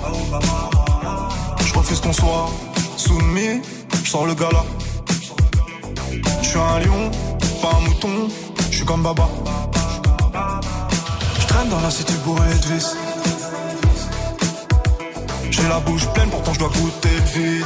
Je 1.66 1.74
refuse 1.74 2.00
qu'on 2.02 2.14
soit 2.14 2.50
soumis, 2.98 3.62
je 4.04 4.10
sors 4.10 4.26
le 4.26 4.34
gala. 4.34 4.64
Je 6.42 6.48
suis 6.48 6.60
un 6.60 6.80
lion, 6.80 7.12
pas 7.62 7.72
un 7.78 7.88
mouton, 7.88 8.30
je 8.70 8.76
suis 8.76 8.86
comme 8.86 9.04
Baba. 9.04 9.28
Je 11.40 11.48
traîne 11.48 11.70
dans 11.70 11.82
la 11.82 11.90
cité 11.90 12.14
bourrée 12.26 12.48
de 12.48 12.74
vis. 12.74 12.96
J'ai 15.64 15.70
la 15.70 15.80
bouche 15.80 16.06
pleine, 16.08 16.30
pourtant 16.30 16.54
je 16.54 16.60
dois 16.60 16.68
goûter 16.68 17.08
le 17.10 17.42
vide. 17.42 17.66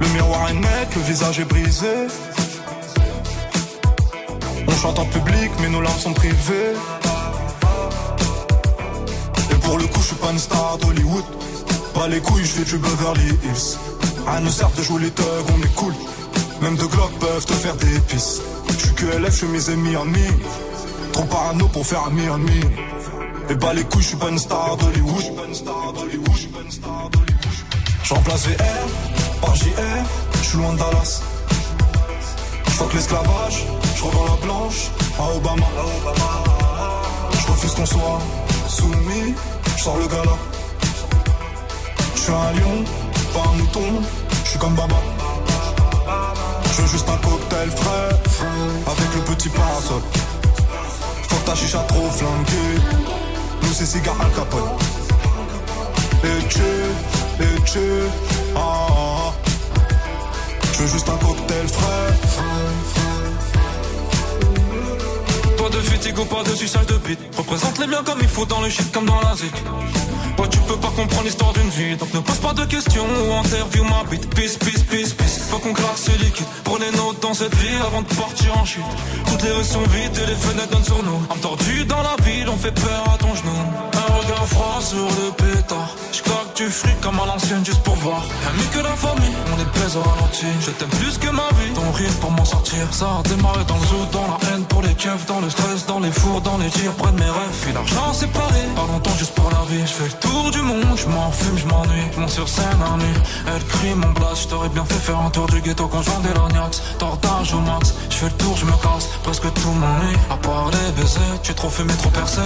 Le 0.00 0.08
miroir 0.14 0.48
est 0.48 0.54
net, 0.54 0.88
le 0.96 1.02
visage 1.02 1.38
est 1.38 1.44
brisé. 1.44 2.06
On 4.66 4.72
chante 4.72 4.98
en 4.98 5.04
public, 5.04 5.50
mais 5.60 5.68
nos 5.68 5.82
larmes 5.82 5.98
sont 5.98 6.14
privées. 6.14 6.72
Et 9.50 9.54
pour 9.56 9.76
le 9.76 9.84
coup, 9.84 10.00
je 10.00 10.06
suis 10.06 10.16
pas 10.16 10.30
une 10.30 10.38
star 10.38 10.78
d'Hollywood. 10.78 11.24
Pas 11.92 12.08
les 12.08 12.20
couilles, 12.20 12.46
je 12.46 12.62
fais 12.62 12.64
du 12.64 12.78
Beverly 12.78 13.28
Hills. 13.44 13.78
À 14.26 14.40
nous 14.40 14.50
sert 14.50 14.70
de 14.70 14.82
jouer 14.82 15.02
les 15.02 15.10
thugs, 15.10 15.24
on 15.54 15.62
est 15.62 15.74
cool. 15.74 15.92
Même 16.62 16.76
deux 16.76 16.88
glocks 16.88 17.18
peuvent 17.20 17.44
te 17.44 17.52
faire 17.52 17.76
des 17.76 18.00
pisses. 18.08 18.40
Je 18.70 18.86
suis 18.86 18.94
que 18.94 19.04
LF, 19.04 19.30
je 19.32 19.36
suis 19.36 19.46
mes 19.48 19.68
ennemis 19.68 19.96
en 19.96 20.06
mi. 20.06 20.24
Trop 21.12 21.24
parano 21.24 21.68
pour 21.68 21.86
faire 21.86 22.04
ami 22.06 22.30
en 22.30 22.38
mi. 22.38 22.60
Et 23.50 23.54
bah 23.56 23.74
les 23.74 23.84
couilles, 23.84 24.02
je 24.02 24.08
suis 24.08 24.16
pas 24.16 24.28
une 24.28 24.38
star 24.38 24.76
d'Hollywood. 24.76 25.22
Je 28.02 28.14
remplace 28.14 28.46
VR 28.46 28.86
par 29.40 29.54
JR, 29.54 29.64
je 30.40 30.44
suis 30.44 30.58
loin 30.58 30.72
de 30.72 30.78
Dallas. 30.78 31.22
Je 32.66 32.96
l'esclavage, 32.96 33.64
je 33.96 34.04
revends 34.04 34.24
la 34.24 34.46
blanche 34.46 34.90
à 35.18 35.36
Obama. 35.36 35.66
Je 37.32 37.52
refuse 37.52 37.74
qu'on 37.74 37.86
soit 37.86 38.20
soumis, 38.68 39.34
je 39.76 39.82
sors 39.82 39.96
le 39.96 40.06
gala. 40.06 40.36
Je 42.14 42.20
suis 42.20 42.32
un 42.32 42.52
lion, 42.52 42.84
pas 43.32 43.48
un 43.50 43.56
mouton, 43.58 44.02
je 44.44 44.50
suis 44.50 44.58
comme 44.58 44.74
Baba. 44.74 44.96
Je 46.64 46.82
veux 46.82 46.88
juste 46.88 47.08
un 47.08 47.16
cocktail 47.16 47.70
frais, 47.70 48.08
avec 48.86 49.14
le 49.14 49.34
petit 49.34 49.48
parasol. 49.48 50.02
Faut 51.28 51.36
que 51.36 51.46
ta 51.46 51.54
chicha 51.54 51.78
trop 51.88 52.10
flanquée, 52.10 52.80
nous 53.74 53.86
c'est 53.86 53.98
cigare 53.98 54.16
Al 54.20 54.30
Capone. 54.32 54.62
Et 56.22 56.48
tu, 56.48 56.60
et 57.40 57.60
tu, 57.64 57.78
ah, 58.54 58.58
ah, 58.58 58.86
ah. 58.90 59.32
Je 60.72 60.82
veux 60.82 60.88
juste 60.88 61.08
un 61.08 61.16
cocktail 61.16 61.68
frais. 61.68 62.73
Pas 65.64 65.70
de 65.70 65.80
fatigue 65.80 66.14
pas 66.28 66.42
de 66.42 66.54
suçage 66.54 66.84
de 66.84 66.98
bite. 66.98 67.18
Représente 67.38 67.78
les 67.78 67.86
miens 67.86 68.02
comme 68.04 68.18
il 68.20 68.28
faut 68.28 68.44
dans 68.44 68.60
le 68.60 68.68
shit 68.68 68.92
comme 68.92 69.06
dans 69.06 69.18
la 69.22 69.34
zik. 69.34 69.54
Ouais, 70.38 70.48
tu 70.50 70.58
peux 70.58 70.76
pas 70.76 70.92
comprendre 70.94 71.22
l'histoire 71.24 71.54
d'une 71.54 71.70
vie. 71.70 71.96
Donc 71.96 72.12
ne 72.12 72.20
pose 72.20 72.36
pas 72.36 72.52
de 72.52 72.66
questions 72.66 73.06
ou 73.06 73.32
interview 73.32 73.82
ma 73.84 74.04
bite. 74.10 74.28
Peace, 74.34 74.58
peace, 74.58 74.82
peace, 74.90 75.14
peace. 75.14 75.48
Faut 75.48 75.58
qu'on 75.58 75.72
claque 75.72 75.96
ce 75.96 76.10
liquide. 76.22 76.46
Prenez 76.64 76.90
note 76.90 77.18
dans 77.22 77.32
cette 77.32 77.54
vie 77.54 77.76
avant 77.86 78.02
de 78.02 78.08
partir 78.08 78.58
en 78.58 78.64
chute. 78.66 78.84
Toutes 79.26 79.42
les 79.42 79.52
rues 79.52 79.64
sont 79.64 79.82
vides 79.84 80.18
et 80.22 80.26
les 80.26 80.34
fenêtres 80.34 80.68
donnent 80.70 80.84
sur 80.84 81.02
nous. 81.02 81.20
Âme 81.30 81.40
tordue 81.40 81.86
dans 81.86 82.02
la 82.02 82.16
ville, 82.22 82.46
on 82.50 82.58
fait 82.58 82.74
peur 82.74 83.04
à 83.14 83.16
ton 83.16 83.34
genou. 83.34 83.56
Un 83.94 84.12
regard 84.20 84.46
froid 84.46 84.80
sur 84.82 84.98
le 84.98 85.30
pétard. 85.32 85.96
J'claque 86.12 86.56
du 86.56 86.68
fric 86.68 87.00
comme 87.00 87.18
à 87.20 87.26
l'ancienne 87.26 87.64
juste 87.64 87.82
pour 87.82 87.96
voir. 87.96 88.22
Rien 88.54 88.66
que 88.70 88.86
la 88.86 88.94
famille, 88.96 89.34
on 89.54 89.60
est 89.60 89.80
pèse 89.80 89.96
au 89.96 90.02
ralenti. 90.02 90.46
Je 90.60 90.70
t'aime 90.72 90.88
plus 90.88 91.16
que 91.16 91.30
ma 91.30 91.48
vie. 91.58 91.72
Ton 91.74 91.90
rire 91.92 92.12
pour 92.20 92.32
m'en 92.32 92.44
sortir. 92.44 92.86
Ça 92.90 93.06
a 93.20 93.22
démarré 93.28 93.64
dans 93.66 93.78
le 93.78 93.86
zoo, 93.86 94.04
dans 94.12 94.26
la 94.26 94.38
haine 94.50 94.64
pour 94.64 94.82
les 94.82 94.94
keufs, 94.94 95.26
dans 95.26 95.40
le 95.40 95.48
stress, 95.54 95.86
dans 95.86 96.00
les 96.00 96.10
fours, 96.10 96.40
dans 96.40 96.58
les 96.58 96.70
tirs, 96.70 96.92
près 96.92 97.12
de 97.12 97.18
mes 97.18 97.32
rêves. 97.38 97.56
Puis 97.62 97.72
l'argent 97.72 98.12
séparé. 98.12 98.60
Pas 98.74 98.86
longtemps 98.92 99.16
juste 99.18 99.34
pour 99.34 99.50
la 99.50 99.64
vie. 99.70 99.82
Je 99.86 99.94
fais 99.98 100.10
le 100.12 100.18
tour 100.26 100.50
du 100.50 100.62
monde, 100.62 100.96
je 100.96 101.06
m'en 101.06 101.30
fume, 101.30 101.58
je 101.58 101.66
m'ennuie. 101.66 102.06
Je 102.14 102.20
monte 102.20 102.30
sur 102.30 102.48
scène 102.48 102.80
à 102.82 102.96
nuit. 102.96 103.18
Elle 103.46 103.64
crie 103.64 103.94
mon 103.94 104.12
blast, 104.12 104.42
je 104.44 104.48
t'aurais 104.48 104.68
bien 104.68 104.84
fait 104.84 105.02
faire 105.08 105.18
un 105.18 105.30
tour 105.30 105.46
du 105.46 105.60
ghetto 105.60 105.86
quand 105.88 106.02
je 106.02 106.10
vendais 106.10 106.34
l'ognax. 106.34 106.82
Tordage 106.98 107.54
au 107.54 107.60
max, 107.60 107.94
je 108.10 108.16
fais 108.16 108.26
le 108.26 108.32
tour, 108.42 108.56
je 108.56 108.66
me 108.66 108.76
casse. 108.82 109.06
Presque 109.22 109.52
tout 109.54 109.74
m'ennuie. 109.82 110.16
À 110.30 110.36
part 110.36 110.70
les 110.70 110.92
baisers, 111.00 111.40
tu 111.42 111.52
es 111.52 111.54
trop 111.54 111.70
fumé, 111.70 111.92
trop 111.94 112.10
percé. 112.10 112.42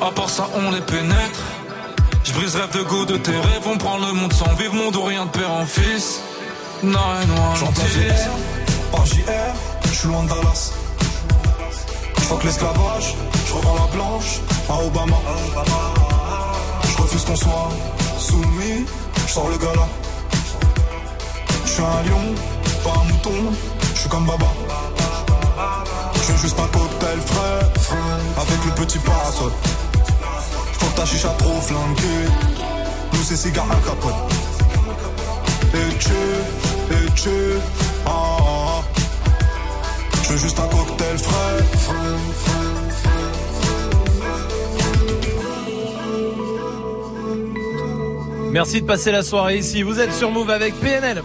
À 0.00 0.10
part 0.10 0.30
ça, 0.30 0.48
on 0.54 0.70
les 0.70 0.80
pénètre. 0.80 1.40
Je 2.24 2.32
brise 2.32 2.56
rêve 2.56 2.72
de 2.72 2.82
go 2.82 3.04
de 3.04 3.18
tes 3.18 3.36
rêves, 3.36 3.66
on 3.66 3.76
prend 3.76 3.98
le 3.98 4.12
monde 4.12 4.32
sans 4.32 4.52
vivre, 4.54 4.74
monde 4.74 4.96
ou 4.96 5.02
rien 5.02 5.26
de 5.26 5.30
père 5.30 5.52
en 5.52 5.66
fils. 5.66 6.20
J'en 6.82 7.70
JR, 7.72 8.30
par 8.90 9.06
JR, 9.06 9.54
je 9.84 9.94
suis 9.94 10.08
loin 10.08 10.22
de 10.24 10.28
Dallas. 10.28 10.83
J'fuck 12.24 12.42
l'esclavage, 12.42 13.14
je 13.46 13.52
revends 13.52 13.74
la 13.74 13.86
blanche 13.94 14.40
à 14.70 14.82
Obama. 14.82 15.16
Je 16.82 17.02
refuse 17.02 17.22
qu'on 17.22 17.36
soit 17.36 17.68
soumis, 18.18 18.86
je 19.26 19.30
sors 19.30 19.50
le 19.50 19.58
gala. 19.58 19.86
Je 21.66 21.70
suis 21.70 21.82
un 21.82 22.02
lion, 22.08 22.34
pas 22.82 22.98
un 22.98 23.04
mouton, 23.12 23.52
je 23.94 24.00
suis 24.00 24.08
comme 24.08 24.24
Baba. 24.24 24.46
Je 26.14 26.32
veux 26.32 26.38
juste 26.38 26.58
un 26.58 26.66
cocktail 26.68 27.18
frais, 27.26 27.60
avec 28.38 28.64
le 28.64 28.72
petit 28.72 28.98
parasol. 29.00 29.52
Faut 30.78 30.86
que 30.86 30.96
ta 30.96 31.04
chicha 31.04 31.28
trop 31.38 31.60
flanquée, 31.60 32.24
nous 33.12 33.22
c'est 33.22 33.36
cigare 33.36 33.70
à 33.70 33.76
capote. 33.86 34.14
Et 35.74 35.94
tu, 35.98 36.12
et 36.90 37.10
tu, 37.14 37.60
ah, 38.06 38.10
ah, 38.10 38.63
veux 40.34 40.40
juste 40.40 40.58
un 40.58 40.66
cocktail 40.68 41.18
frais. 41.18 41.64
Merci 48.52 48.80
de 48.82 48.86
passer 48.86 49.10
la 49.10 49.22
soirée 49.22 49.58
ici. 49.58 49.82
Vous 49.82 49.98
êtes 50.00 50.12
sur 50.12 50.30
Move 50.30 50.50
avec 50.50 50.74
PNL. 50.80 51.22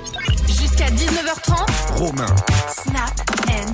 Jusqu'à 0.48 0.88
19h30. 0.90 1.98
Romain. 1.98 2.26
Snap 2.70 3.14
and 3.50 3.72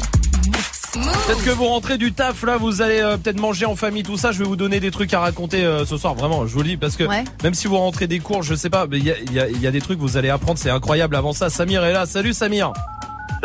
mix. 0.48 0.82
Move. 0.98 1.26
Peut-être 1.26 1.44
que 1.46 1.50
vous 1.52 1.66
rentrez 1.66 1.98
du 1.98 2.12
taf 2.12 2.44
là, 2.44 2.58
vous 2.58 2.82
allez 2.82 3.00
euh, 3.00 3.16
peut-être 3.18 3.40
manger 3.40 3.66
en 3.66 3.76
famille, 3.78 4.04
tout 4.04 4.18
ça. 4.18 4.32
Je 4.34 4.40
vais 4.40 4.46
vous 4.46 4.58
donner 4.58 4.80
des 4.82 4.92
trucs 4.92 5.14
à 5.14 5.22
raconter 5.22 5.64
euh, 5.64 5.86
ce 5.86 5.98
soir, 5.98 6.16
vraiment, 6.16 6.46
je 6.48 6.54
vous 6.54 6.60
le 6.64 6.70
dis, 6.70 6.78
parce 6.78 6.98
que 6.98 7.06
Ouais. 7.06 7.24
même 7.44 7.54
si 7.54 7.68
vous 7.68 7.78
rentrez 7.78 8.08
des 8.08 8.20
cours, 8.20 8.44
je 8.44 8.56
sais 8.56 8.70
pas, 8.70 8.88
mais 8.88 8.98
il 8.98 9.06
y 9.06 9.40
a, 9.40 9.48
y 9.50 9.68
a 9.68 9.72
des 9.72 9.82
trucs 9.82 9.98
que 10.00 10.04
vous 10.04 10.18
allez 10.18 10.30
apprendre, 10.30 10.58
c'est 10.60 10.70
incroyable. 10.70 11.16
Avant 11.16 11.32
ça, 11.34 11.50
Samir 11.50 11.84
est 11.86 11.94
là. 11.94 12.06
Salut 12.06 12.34
Samir. 12.34 12.74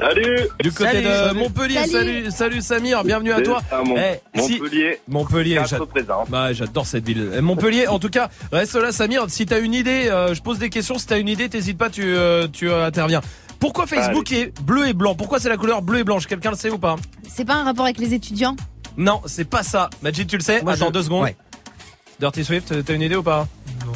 Salut 0.01 0.49
Du 0.63 0.73
côté 0.73 0.91
Salut. 0.93 1.03
de 1.05 1.09
Salut. 1.13 1.39
Montpellier, 1.39 1.75
salut. 1.87 1.91
Salut. 1.91 2.31
salut, 2.31 2.63
Samir, 2.63 3.05
bienvenue 3.05 3.33
à 3.33 3.41
toi. 3.43 3.61
C'est 3.69 3.77
ça, 3.77 3.83
Mon- 3.83 3.97
Eh, 3.97 4.41
si- 4.41 4.59
Montpellier. 4.61 4.99
Montpellier, 5.09 5.61
bah, 6.29 6.53
j'adore 6.53 6.87
cette 6.87 7.05
ville. 7.05 7.31
Eh, 7.37 7.41
Montpellier, 7.41 7.87
en 7.87 7.99
tout 7.99 8.09
cas, 8.09 8.31
reste 8.53 8.75
là, 8.77 8.93
Samir. 8.93 9.25
Si 9.29 9.45
t'as 9.47 9.61
une 9.61 9.75
idée, 9.75 10.09
euh, 10.09 10.35
je 10.35 10.41
pose 10.43 10.59
des 10.59 10.71
questions. 10.71 10.97
Si 10.97 11.07
t'as 11.07 11.19
une 11.19 11.29
idée, 11.29 11.49
t'hésites 11.49 11.77
pas, 11.79 11.91
tu, 11.91 12.03
euh, 12.05 12.47
tu 12.51 12.71
euh, 12.71 12.87
interviens. 12.87 13.21
Pourquoi 13.59 13.87
Facebook 13.87 14.33
est 14.33 14.59
bleu 14.63 14.89
et 14.89 14.95
blanc? 14.95 15.15
Pourquoi 15.15 15.39
c'est 15.39 15.51
la 15.51 15.59
couleur 15.59 15.83
bleu 15.83 15.99
et 15.99 16.05
blanche? 16.05 16.27
Quelqu'un 16.27 16.51
le 16.51 16.57
sait 16.57 16.71
ou 16.71 16.79
pas? 16.79 16.97
C'est 17.29 17.45
pas 17.45 17.55
un 17.57 17.65
rapport 17.65 17.85
avec 17.85 17.99
les 17.99 18.15
étudiants? 18.15 18.57
Non, 18.97 19.21
c'est 19.27 19.45
pas 19.49 19.63
ça. 19.63 19.91
Majid, 20.03 20.27
tu 20.27 20.37
le 20.37 20.43
sais? 20.43 20.63
Moi, 20.63 20.73
Attends 20.73 20.87
je- 20.87 20.93
deux 20.93 21.03
secondes. 21.03 21.25
ouais. 21.25 21.37
Dirty 22.21 22.45
Swift, 22.45 22.85
t'as 22.85 22.95
une 22.95 23.03
idée 23.03 23.17
ou 23.17 23.23
pas? 23.23 23.47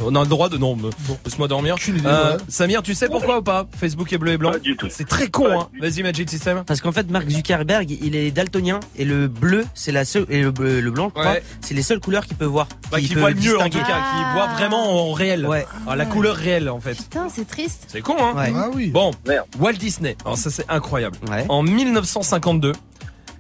On 0.03 0.15
a 0.15 0.21
le 0.23 0.27
droit 0.27 0.49
de 0.49 0.59
non, 0.59 0.77
me- 0.77 0.91
laisse-moi 1.25 1.49
dormir. 1.49 1.77
Euh. 2.05 2.39
Samir, 2.49 2.83
tu 2.83 2.95
sais 2.95 3.09
pourquoi 3.09 3.39
ou 3.39 3.43
pas? 3.43 3.67
Facebook 3.77 4.13
est 4.13 4.19
bleu 4.19 4.33
et 4.33 4.37
blanc 4.39 4.53
Pas 4.53 4.59
du 4.59 4.77
tout. 4.77 4.89
C'est 4.91 5.07
très 5.09 5.29
con, 5.29 5.61
hein. 5.61 5.69
Vas-y, 5.81 6.03
Magic 6.03 6.29
System. 6.29 6.63
Parce 6.67 6.81
qu'en 6.81 6.93
fait, 6.93 7.11
Mark 7.11 7.29
Zuckerberg, 7.29 7.91
il 7.91 8.15
est 8.17 8.31
daltonien 8.31 8.81
et 8.97 9.05
le 9.05 9.29
bleu, 9.29 9.65
c'est 9.75 9.93
la 9.93 10.05
seule 10.05 10.27
et 10.29 10.43
le, 10.43 10.51
bleu- 10.51 10.81
le 10.81 10.91
blanc, 10.91 11.11
je 11.15 11.21
crois, 11.21 11.33
Ouais. 11.33 11.43
c'est 11.61 11.75
les 11.75 11.83
seules 11.83 12.01
couleurs 12.01 12.27
qu'il 12.27 12.37
peut 12.37 12.45
voir. 12.45 12.67
Bah, 12.91 13.01
qui 13.01 13.09
peut 13.09 13.21
voit 13.21 13.31
le 13.31 13.37
mieux 13.37 13.59
en 13.59 13.69
tout 13.69 13.79
cas, 13.79 13.85
qui 13.85 14.33
voit 14.35 14.47
vraiment 14.55 15.09
en 15.09 15.13
réel. 15.13 15.47
Ouais. 15.47 15.67
Ah, 15.87 15.97
la 15.97 16.07
couleur 16.07 16.37
réelle 16.37 16.69
en 16.69 16.81
fait. 16.81 16.95
Putain, 16.95 17.29
c'est 17.29 17.47
triste. 17.47 17.85
C'est 17.89 18.01
con, 18.01 18.17
hein 18.21 18.35
Ouais. 18.37 18.53
Ah 18.55 18.69
oui. 18.75 18.89
Bon, 18.89 19.11
Merde. 19.27 19.47
Walt 19.59 19.73
Disney. 19.75 20.17
Alors 20.25 20.37
ça 20.39 20.51
c'est 20.51 20.65
incroyable. 20.71 21.17
Ouais. 21.31 21.45
En 21.49 21.63
1952, 21.63 22.73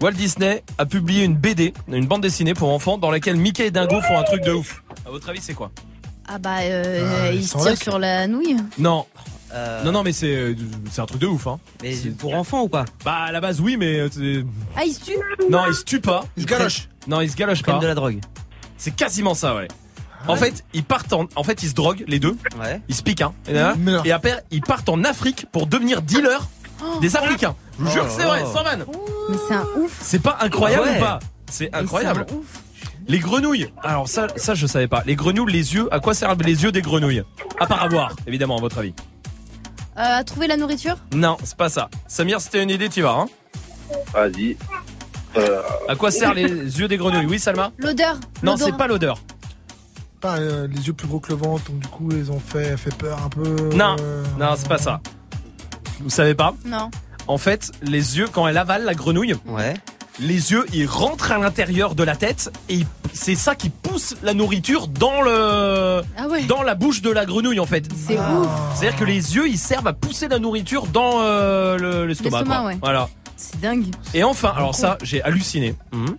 Walt 0.00 0.12
Disney 0.12 0.62
a 0.78 0.86
publié 0.86 1.24
une 1.24 1.34
BD, 1.36 1.72
une 1.88 2.06
bande 2.06 2.22
dessinée 2.22 2.54
pour 2.54 2.70
enfants, 2.72 2.98
dans 2.98 3.10
laquelle 3.10 3.36
Mickey 3.36 3.66
et 3.66 3.70
Dingo 3.70 4.00
font 4.00 4.18
un 4.18 4.22
truc 4.24 4.42
de 4.42 4.52
ouf. 4.52 4.82
À 5.06 5.10
votre 5.10 5.28
avis, 5.28 5.40
c'est 5.42 5.54
quoi? 5.54 5.70
Ah 6.28 6.38
bah, 6.38 6.58
euh, 6.62 7.24
Ah, 7.26 7.32
il 7.32 7.40
ils 7.40 7.46
se 7.48 7.56
tire 7.58 7.76
sur 7.76 7.98
la 7.98 8.26
nouille. 8.26 8.56
Non, 8.78 9.06
Euh, 9.52 9.84
non, 9.84 9.92
non, 9.92 10.02
mais 10.02 10.12
c'est 10.12 10.34
euh, 10.34 10.54
c'est 10.90 11.00
un 11.00 11.06
truc 11.06 11.20
de 11.20 11.26
ouf, 11.28 11.46
hein. 11.46 11.60
Mais 11.82 11.94
pour 12.18 12.34
enfants 12.34 12.62
ou 12.62 12.68
pas? 12.68 12.84
Bah 13.04 13.18
à 13.26 13.30
la 13.32 13.40
base 13.40 13.60
oui, 13.60 13.76
mais 13.76 14.00
euh, 14.00 14.08
c'est- 14.10 14.44
Ah, 14.76 14.84
il 14.84 14.92
se 14.92 15.00
tue 15.04 15.16
non, 15.48 15.62
il 15.68 15.74
se 15.74 15.84
tue 15.84 16.00
pas. 16.00 16.24
Il 16.36 16.42
se 16.42 16.48
galoche. 16.48 16.88
Non, 17.06 17.20
il 17.20 17.30
se 17.30 17.36
galoche 17.36 17.60
Ils 17.60 17.62
prennent 17.62 17.76
pas. 17.76 17.82
de 17.82 17.86
la 17.86 17.94
drogue. 17.94 18.18
C'est 18.78 18.90
quasiment 18.96 19.34
ça, 19.34 19.54
ouais. 19.54 19.68
En 20.26 20.34
fait, 20.36 20.64
ils 20.72 20.82
partent 20.82 21.12
en, 21.12 21.26
en 21.36 21.44
fait, 21.44 21.62
ils 21.62 21.68
se 21.68 21.74
droguent 21.74 22.04
les 22.08 22.18
deux. 22.18 22.36
Ouais. 22.58 22.80
Ils 22.88 22.94
se 22.96 23.02
piquent, 23.02 23.20
hein. 23.20 23.32
Et, 23.46 23.52
là, 23.52 23.74
Mais 23.78 23.92
non. 23.92 24.02
et 24.04 24.10
après, 24.10 24.42
ils 24.50 24.62
partent 24.62 24.88
en 24.88 25.04
Afrique 25.04 25.46
pour 25.52 25.66
devenir 25.68 26.00
dealers 26.02 26.48
des 27.00 27.14
Africains. 27.14 27.54
Je 27.78 27.84
vous 27.84 27.90
jure 27.92 28.06
que 28.06 28.12
c'est 28.12 28.24
vrai, 28.24 28.40
sans 28.52 28.62
vanne. 28.64 28.84
Mais 29.30 29.36
c'est 29.46 29.54
un 29.54 29.66
ouf. 29.78 29.96
C'est 30.00 30.18
pas 30.22 30.38
incroyable 30.40 30.84
Ah 30.86 30.90
ouais. 30.92 30.96
ou 30.96 31.00
pas? 31.00 31.18
C'est 31.50 31.70
Mais 31.72 31.78
incroyable. 31.78 32.24
c'est 32.28 32.34
un 32.34 32.38
ouf. 32.38 32.62
Les 33.06 33.18
grenouilles. 33.18 33.70
Alors 33.82 34.08
ça, 34.08 34.26
ça 34.36 34.54
je 34.54 34.66
savais 34.66 34.88
pas. 34.88 35.02
Les 35.06 35.14
grenouilles, 35.16 35.52
les 35.52 35.74
yeux. 35.74 35.88
À 35.92 36.00
quoi 36.00 36.14
servent 36.14 36.42
les 36.42 36.62
yeux 36.64 36.72
des 36.72 36.82
grenouilles? 36.82 37.22
À 37.60 37.66
part 37.66 37.82
à 37.82 37.88
boire, 37.88 38.12
évidemment, 38.26 38.56
à 38.56 38.60
votre 38.60 38.78
avis. 38.78 38.94
Euh, 39.96 40.00
à 40.18 40.24
trouver 40.24 40.46
la 40.46 40.56
nourriture? 40.56 40.96
Non, 41.14 41.36
c'est 41.44 41.56
pas 41.56 41.68
ça. 41.68 41.88
Samir, 42.08 42.40
si 42.40 42.50
t'as 42.50 42.62
une 42.62 42.70
idée, 42.70 42.88
tu 42.88 43.02
vas. 43.02 43.12
Hein 43.12 43.26
Vas-y. 44.12 44.56
Euh, 45.36 45.60
à 45.88 45.96
quoi 45.96 46.10
servent 46.10 46.34
les 46.36 46.48
yeux 46.48 46.88
des 46.88 46.96
grenouilles? 46.96 47.26
Oui, 47.26 47.38
Salma? 47.38 47.70
L'odeur. 47.78 48.16
Non, 48.42 48.56
c'est 48.56 48.76
pas 48.76 48.86
l'odeur. 48.86 49.18
Pas 50.20 50.38
euh, 50.38 50.66
les 50.68 50.86
yeux 50.86 50.94
plus 50.94 51.06
gros 51.06 51.20
que 51.20 51.28
le 51.28 51.34
ventre, 51.36 51.70
donc 51.70 51.80
du 51.80 51.88
coup 51.88 52.08
ils 52.10 52.32
ont 52.32 52.40
fait, 52.40 52.76
fait 52.78 52.94
peur 52.96 53.20
un 53.24 53.28
peu. 53.28 53.68
Non. 53.74 53.94
euh, 54.00 54.24
Non, 54.38 54.54
c'est 54.56 54.68
pas 54.68 54.78
ça. 54.78 55.00
Vous 56.00 56.08
savez 56.10 56.34
pas? 56.34 56.54
Non. 56.64 56.90
En 57.26 57.36
fait, 57.38 57.70
les 57.82 58.16
yeux, 58.18 58.26
quand 58.32 58.48
elle 58.48 58.56
avale 58.58 58.84
la 58.84 58.94
grenouille, 58.94 59.34
Ouais. 59.46 59.74
Les 60.20 60.52
yeux, 60.52 60.64
ils 60.72 60.86
rentrent 60.86 61.32
à 61.32 61.38
l'intérieur 61.38 61.94
de 61.94 62.04
la 62.04 62.14
tête 62.16 62.52
et 62.68 62.80
c'est 63.12 63.34
ça 63.34 63.54
qui 63.54 63.68
pousse 63.70 64.14
la 64.22 64.32
nourriture 64.34 64.86
dans 64.86 65.22
le 65.22 66.02
Ah 66.16 66.28
ouais. 66.28 66.44
dans 66.44 66.62
la 66.62 66.74
bouche 66.74 67.02
de 67.02 67.10
la 67.10 67.24
grenouille 67.26 67.58
en 67.60 67.66
fait. 67.66 67.86
C'est 67.96 68.18
ouf. 68.18 68.48
C'est-à-dire 68.76 68.98
que 68.98 69.04
les 69.04 69.34
yeux, 69.36 69.48
ils 69.48 69.58
servent 69.58 69.86
à 69.88 69.92
pousser 69.92 70.28
la 70.28 70.38
nourriture 70.38 70.86
dans 70.86 71.20
euh, 71.22 71.76
le- 71.78 72.06
l'estomac. 72.06 72.44
Quoi. 72.44 72.64
ouais. 72.64 72.78
Voilà. 72.80 73.08
C'est 73.36 73.60
dingue. 73.60 73.86
Et 74.14 74.22
enfin, 74.22 74.52
alors 74.56 74.74
ça, 74.74 74.96
j'ai 75.02 75.20
halluciné. 75.22 75.74
Mhm. 75.92 76.16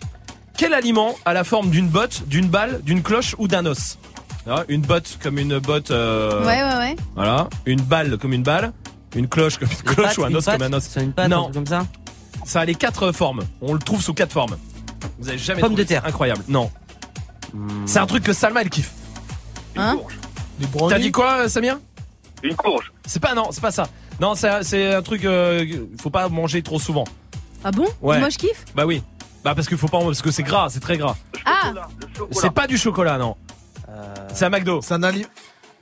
Quel 0.57 0.73
aliment 0.73 1.15
a 1.25 1.33
la 1.33 1.43
forme 1.43 1.69
d'une 1.69 1.87
botte, 1.87 2.23
d'une 2.27 2.47
balle, 2.47 2.81
d'une 2.83 3.01
cloche 3.01 3.35
ou 3.37 3.47
d'un 3.47 3.65
os? 3.65 3.97
Ah, 4.47 4.63
Une 4.67 4.81
botte 4.81 5.17
comme 5.23 5.39
une 5.39 5.57
botte. 5.59 5.91
euh, 5.91 6.45
Ouais, 6.45 6.61
ouais, 6.63 6.77
ouais. 6.77 6.95
Voilà. 7.15 7.47
Une 7.65 7.81
balle 7.81 8.17
comme 8.17 8.31
une 8.33 8.43
balle. 8.43 8.71
Une 9.15 9.27
cloche 9.27 9.57
comme 9.57 9.69
une 9.69 9.77
Une 9.77 9.83
cloche 9.95 10.07
patte, 10.07 10.17
ou 10.19 10.23
un 10.25 10.35
os 10.35 10.45
comme 10.45 10.61
un 10.61 10.73
os. 10.73 10.83
C'est 10.89 11.01
une 11.01 11.13
patte, 11.13 11.29
Non. 11.29 11.39
un 11.39 11.43
truc 11.43 11.53
comme 11.55 11.65
ça? 11.67 11.85
Ça 12.45 12.61
a 12.61 12.65
les 12.65 12.75
quatre 12.75 13.11
formes. 13.11 13.41
On 13.61 13.73
le 13.73 13.79
trouve 13.79 14.01
sous 14.01 14.13
quatre 14.13 14.31
formes. 14.31 14.57
Vous 15.19 15.27
avez 15.29 15.37
jamais 15.37 15.59
Pomme 15.61 15.71
trouvé 15.71 15.83
de 15.83 15.87
terre. 15.89 16.01
ça. 16.03 16.07
Incroyable. 16.07 16.43
Non. 16.47 16.71
Hmm. 17.53 17.85
C'est 17.85 17.99
un 17.99 18.05
truc 18.07 18.23
que 18.23 18.33
Salma 18.33 18.61
elle 18.61 18.69
kiffe. 18.69 18.91
Hein 19.75 19.97
Des 20.59 20.65
T'as 20.67 20.71
brownies. 20.77 20.99
dit 21.01 21.11
quoi, 21.11 21.49
Samir 21.49 21.77
une 22.43 22.55
courge. 22.55 22.91
C'est 23.07 23.19
pas 23.21 23.33
non, 23.33 23.47
c'est 23.51 23.61
pas 23.61 23.71
ça. 23.71 23.87
Non, 24.21 24.35
c'est 24.35 24.63
c'est 24.63 24.93
un 24.93 25.01
truc. 25.01 25.25
euh, 25.25 25.65
faut 25.99 26.11
pas 26.11 26.29
manger 26.29 26.61
trop 26.61 26.79
souvent. 26.79 27.05
Ah 27.63 27.71
bon 27.71 27.87
Ouais. 28.01 28.19
Moi, 28.19 28.29
je 28.29 28.37
kiffe. 28.37 28.65
Bah 28.75 28.85
oui. 28.85 29.01
Bah 29.43 29.55
parce 29.55 29.67
qu'il 29.67 29.77
faut 29.77 29.87
pas 29.87 29.99
parce 29.99 30.21
que 30.21 30.29
c'est 30.29 30.43
gras, 30.43 30.67
c'est 30.69 30.79
très 30.79 30.97
gras. 30.97 31.15
Ah 31.45 31.61
Chocolat, 31.63 31.87
le 31.99 32.07
chocolat. 32.15 32.39
C'est 32.41 32.51
pas 32.51 32.67
du 32.67 32.77
chocolat, 32.77 33.17
non. 33.17 33.35
Euh, 33.89 34.13
C'est 34.33 34.45
un 34.45 34.49
McDo. 34.49 34.79
C'est 34.83 34.93
un 34.93 35.01
aliment. 35.01 35.25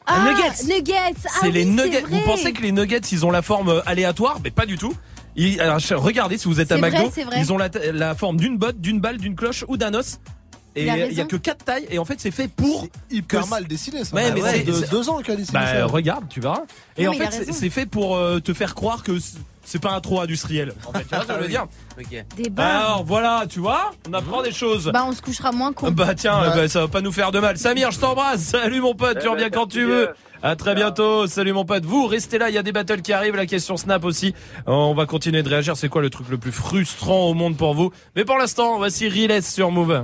Ah, 0.06 0.20
nuggets. 0.26 0.64
Nuggets. 0.76 1.14
Ah 1.26 1.30
c'est 1.42 1.48
oui, 1.48 1.52
les 1.52 1.66
nuggets. 1.66 2.02
vrai. 2.02 2.12
Vous 2.12 2.22
pensez 2.26 2.54
que 2.54 2.62
les 2.62 2.72
nuggets, 2.72 3.00
ils 3.12 3.26
ont 3.26 3.32
la 3.32 3.42
forme 3.42 3.70
euh, 3.70 3.82
aléatoire? 3.86 4.38
Mais 4.44 4.52
pas 4.52 4.66
du 4.66 4.78
tout. 4.78 4.94
Ils- 5.36 5.60
alors, 5.62 5.80
regardez 5.98 6.38
si 6.38 6.48
vous 6.48 6.60
êtes 6.60 6.72
à 6.72 6.78
vrai, 6.78 6.92
McDo, 6.92 7.10
ils 7.40 7.52
ont 7.54 7.58
la 7.58 8.16
forme 8.16 8.38
d'une 8.38 8.58
botte, 8.58 8.80
d'une 8.80 9.00
balle, 9.00 9.18
d'une 9.18 9.36
cloche 9.36 9.66
ou 9.68 9.78
d'un 9.78 9.94
os. 9.94 10.20
Et 10.76 10.84
Il 10.84 10.90
a 10.90 11.06
il 11.08 11.14
y 11.14 11.22
a 11.22 11.26
que 11.26 11.36
quatre 11.36 11.64
tailles 11.66 11.86
et 11.90 12.00
en 12.00 12.06
fait 12.06 12.16
c'est 12.20 12.32
fait 12.32 12.48
pour. 12.48 12.88
C'est 13.10 13.16
hyper 13.18 13.44
que- 13.44 13.50
mal 13.50 13.68
dessiné 13.68 14.04
ça. 14.04 14.16
Ouais, 14.16 14.32
mais 14.32 14.42
Ah 14.44 14.50
c'est- 14.54 14.64
de 14.64 14.72
c'est- 14.74 14.90
deux 14.90 15.08
ans 15.10 15.20
qu'il 15.22 15.34
a 15.34 15.38
dessiné 15.38 15.60
Bah 15.60 15.68
ça. 15.68 15.86
regarde, 15.86 16.26
tu 16.30 16.40
verras. 16.40 16.62
Et 16.98 17.06
Non, 17.06 17.12
en 17.12 17.14
fait 17.14 17.52
c'est- 17.54 17.70
fait 17.70 17.86
pour 17.86 18.16
euh, 18.16 18.40
te 18.40 18.54
faire 18.54 18.74
croire 18.74 19.04
que 19.04 19.12
c'est 19.66 19.80
pas 19.82 19.92
un 19.92 20.02
trop 20.02 20.20
industriel. 20.22 20.74
En 20.88 20.92
fait, 20.94 21.04
tu 21.04 21.10
vois 21.10 21.22
ce 21.22 21.28
que 21.28 21.34
je 21.36 21.40
veux 21.40 21.48
dire 21.50 21.68
Ok. 22.00 22.26
Des. 22.38 22.52
Alors 22.62 23.04
voilà, 23.04 23.46
tu 23.48 23.60
vois, 23.60 23.92
on 24.10 24.14
apprend 24.14 24.42
des 24.42 24.52
choses. 24.52 24.90
Bah, 24.92 25.06
on 25.08 25.12
se 25.12 25.22
couchera 25.22 25.52
moins 25.52 25.74
con. 25.74 25.92
Bah 25.92 26.16
tiens, 26.16 26.42
Ouais. 26.42 26.56
ben, 26.56 26.68
ça 26.68 26.82
va 26.82 26.88
pas 26.88 27.02
nous 27.02 27.12
faire 27.12 27.32
de 27.32 27.40
mal. 27.40 27.58
Samir, 27.58 27.92
je 27.92 28.00
t'embrasse. 28.00 28.42
Salut 28.42 28.82
mon 28.82 28.96
pote, 28.96 29.20
tu 29.20 29.20
Eh 29.22 29.24
ben, 29.26 29.32
reviens 29.32 29.50
quand 29.52 29.68
tu 29.68 29.86
veux. 29.86 30.06
bien. 30.06 30.14
À 30.46 30.58
très 30.58 30.76
bientôt. 30.76 31.26
Salut 31.28 31.54
mon 31.54 31.64
pote. 31.64 31.86
Vous 31.86 32.06
restez 32.06 32.38
là, 32.38 32.50
il 32.50 32.56
y 32.56 32.58
a 32.58 32.64
des 32.64 32.74
battles 32.74 33.02
qui 33.02 33.14
arrivent, 33.14 33.36
la 33.38 33.46
question 33.46 33.78
Snap 33.78 34.04
aussi. 34.04 34.34
Euh, 34.68 34.72
On 34.72 34.94
va 34.94 35.06
continuer 35.06 35.42
de 35.44 35.48
réagir. 35.48 35.78
C'est 35.78 35.88
quoi 35.88 36.02
le 36.02 36.10
truc 36.10 36.28
le 36.30 36.38
plus 36.38 36.52
frustrant 36.52 37.28
au 37.30 37.34
monde 37.34 37.56
pour 37.56 37.74
vous? 37.76 37.92
Mais 38.18 38.26
pour 38.26 38.38
l'instant, 38.38 38.78
voici 38.78 39.08
Riles 39.08 39.42
sur 39.44 39.72
Move. 39.72 40.04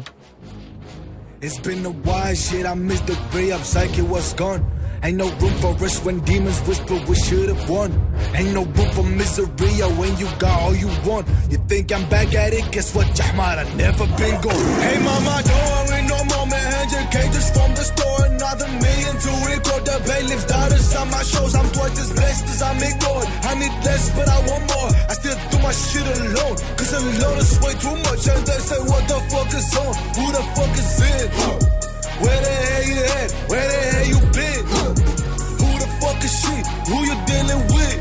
It's 1.41 1.57
been 1.57 1.85
a 1.85 1.91
while, 1.91 2.35
shit. 2.35 2.65
I 2.65 2.73
missed 2.73 3.07
the 3.07 3.17
gray 3.31 3.51
up 3.51 3.61
psyche 3.61 4.01
was 4.01 4.33
gone. 4.33 4.59
Ain't 5.01 5.15
no 5.15 5.29
room 5.37 5.53
for 5.61 5.73
us 5.85 6.03
when 6.03 6.19
demons 6.25 6.59
whisper 6.67 6.99
we 7.07 7.15
should've 7.15 7.69
won. 7.69 7.91
Ain't 8.35 8.53
no 8.53 8.65
room 8.65 8.91
for 8.91 9.03
misery 9.03 9.47
oh, 9.81 9.95
when 9.97 10.17
you 10.17 10.27
got 10.37 10.59
all 10.59 10.75
you 10.75 10.89
want. 11.07 11.25
You 11.49 11.57
think 11.69 11.93
I'm 11.93 12.09
back 12.09 12.35
at 12.35 12.51
it? 12.51 12.69
Guess 12.73 12.93
what, 12.93 13.07
Jahmar? 13.15 13.57
I 13.59 13.63
never 13.75 14.05
been 14.19 14.41
gone. 14.41 14.81
Hey 14.83 14.99
mama, 14.99 15.41
don't 15.47 15.87
worry 15.87 16.01
no 16.11 16.19
more, 16.27 16.47
man. 16.47 16.73
Hundred 16.75 17.07
cages 17.09 17.49
from 17.51 17.71
the 17.71 17.83
store, 17.87 18.25
another 18.25 18.67
million 18.67 19.15
to 19.23 19.31
record 19.47 19.68
the 19.89 19.97
bailiff's 20.05 20.45
daughters 20.45 20.95
on 20.95 21.09
my 21.09 21.23
shows. 21.23 21.55
I'm 21.55 21.69
twice 21.71 21.97
as 21.99 22.11
blessed 22.13 22.45
as 22.45 22.61
I'm 22.61 22.77
ignored. 22.77 23.27
I 23.49 23.53
need 23.57 23.75
less, 23.85 24.13
but 24.13 24.27
I 24.29 24.39
want 24.45 24.63
more. 24.69 24.89
I 25.09 25.13
still 25.17 25.37
do 25.49 25.57
my 25.65 25.73
shit 25.73 26.05
alone, 26.05 26.55
cause 26.77 26.93
alone 26.93 27.37
is 27.41 27.53
way 27.59 27.73
too 27.81 27.97
much. 28.05 28.23
And 28.29 28.41
they 28.45 28.59
say, 28.69 28.79
what 28.85 29.03
the 29.09 29.17
fuck 29.31 29.49
is 29.59 29.69
on? 29.81 29.93
Who 30.17 30.25
the 30.35 30.43
fuck 30.55 30.73
is 30.77 30.93
in? 31.01 31.27
Where 32.21 32.41
the 32.45 32.55
hell 32.69 32.85
you 32.91 32.99
at? 33.19 33.29
Where 33.49 33.67
the 33.73 33.79
hell 33.89 34.07
you 34.13 34.19
been? 34.37 34.61
Who 35.61 35.69
the 35.81 35.89
fuck 36.01 36.19
is 36.27 36.33
she? 36.41 36.55
Who 36.89 36.97
you 37.09 37.15
dealing 37.25 37.63
with? 37.73 37.97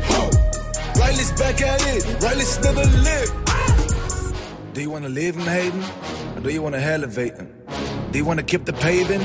Riley's 0.99 1.31
back 1.33 1.61
at 1.61 1.81
it. 1.93 2.01
Riley's 2.21 2.59
never 2.61 2.85
live. 3.07 3.29
Do 4.73 4.81
you 4.81 4.89
wanna 4.89 5.09
live 5.09 5.35
in 5.35 5.41
Hayden? 5.41 5.83
Or 6.35 6.41
do 6.41 6.49
you 6.49 6.61
wanna 6.61 6.77
elevate 6.77 7.35
him? 7.35 7.49
Do 8.11 8.17
you 8.19 8.25
wanna 8.25 8.43
keep 8.43 8.65
the 8.65 8.73
paving? 8.73 9.23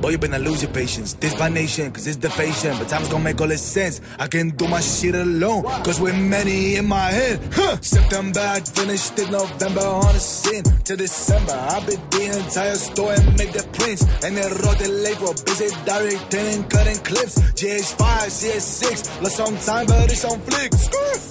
Boy, 0.00 0.10
you 0.10 0.18
better 0.18 0.38
lose 0.38 0.62
your 0.62 0.70
patience. 0.70 1.14
This 1.14 1.34
by 1.34 1.48
nation, 1.48 1.90
cause 1.90 2.06
it's 2.06 2.18
the 2.18 2.30
fashion. 2.30 2.76
But 2.78 2.88
time's 2.88 3.08
gonna 3.08 3.24
make 3.24 3.40
all 3.40 3.48
this 3.48 3.62
sense. 3.62 4.00
I 4.18 4.28
can 4.28 4.50
do 4.50 4.68
my 4.68 4.80
shit 4.80 5.14
alone, 5.14 5.64
cause 5.82 6.00
we're 6.00 6.12
many 6.12 6.76
in 6.76 6.86
my 6.86 7.10
head. 7.10 7.40
Huh. 7.52 7.78
September, 7.80 8.40
I 8.40 8.60
finished 8.60 9.18
it 9.18 9.30
November 9.30 9.80
on 9.80 10.12
the 10.14 10.20
scene. 10.20 10.62
To 10.62 10.96
December, 10.96 11.52
I 11.52 11.80
beat 11.86 12.10
the 12.12 12.24
entire 12.38 12.76
store 12.76 13.12
and 13.12 13.36
make 13.36 13.52
the 13.52 13.66
prints. 13.72 14.02
And 14.24 14.36
then 14.36 14.50
wrote 14.62 14.78
the 14.78 14.88
label, 14.88 15.34
busy 15.44 15.68
directing, 15.84 16.64
cutting 16.68 16.98
clips. 17.02 17.38
GH5, 17.58 17.98
CS6, 18.30 19.22
lost 19.22 19.36
some 19.36 19.56
time, 19.58 19.86
but 19.86 20.12
it's 20.12 20.24
on 20.24 20.38
flick. 20.40 20.72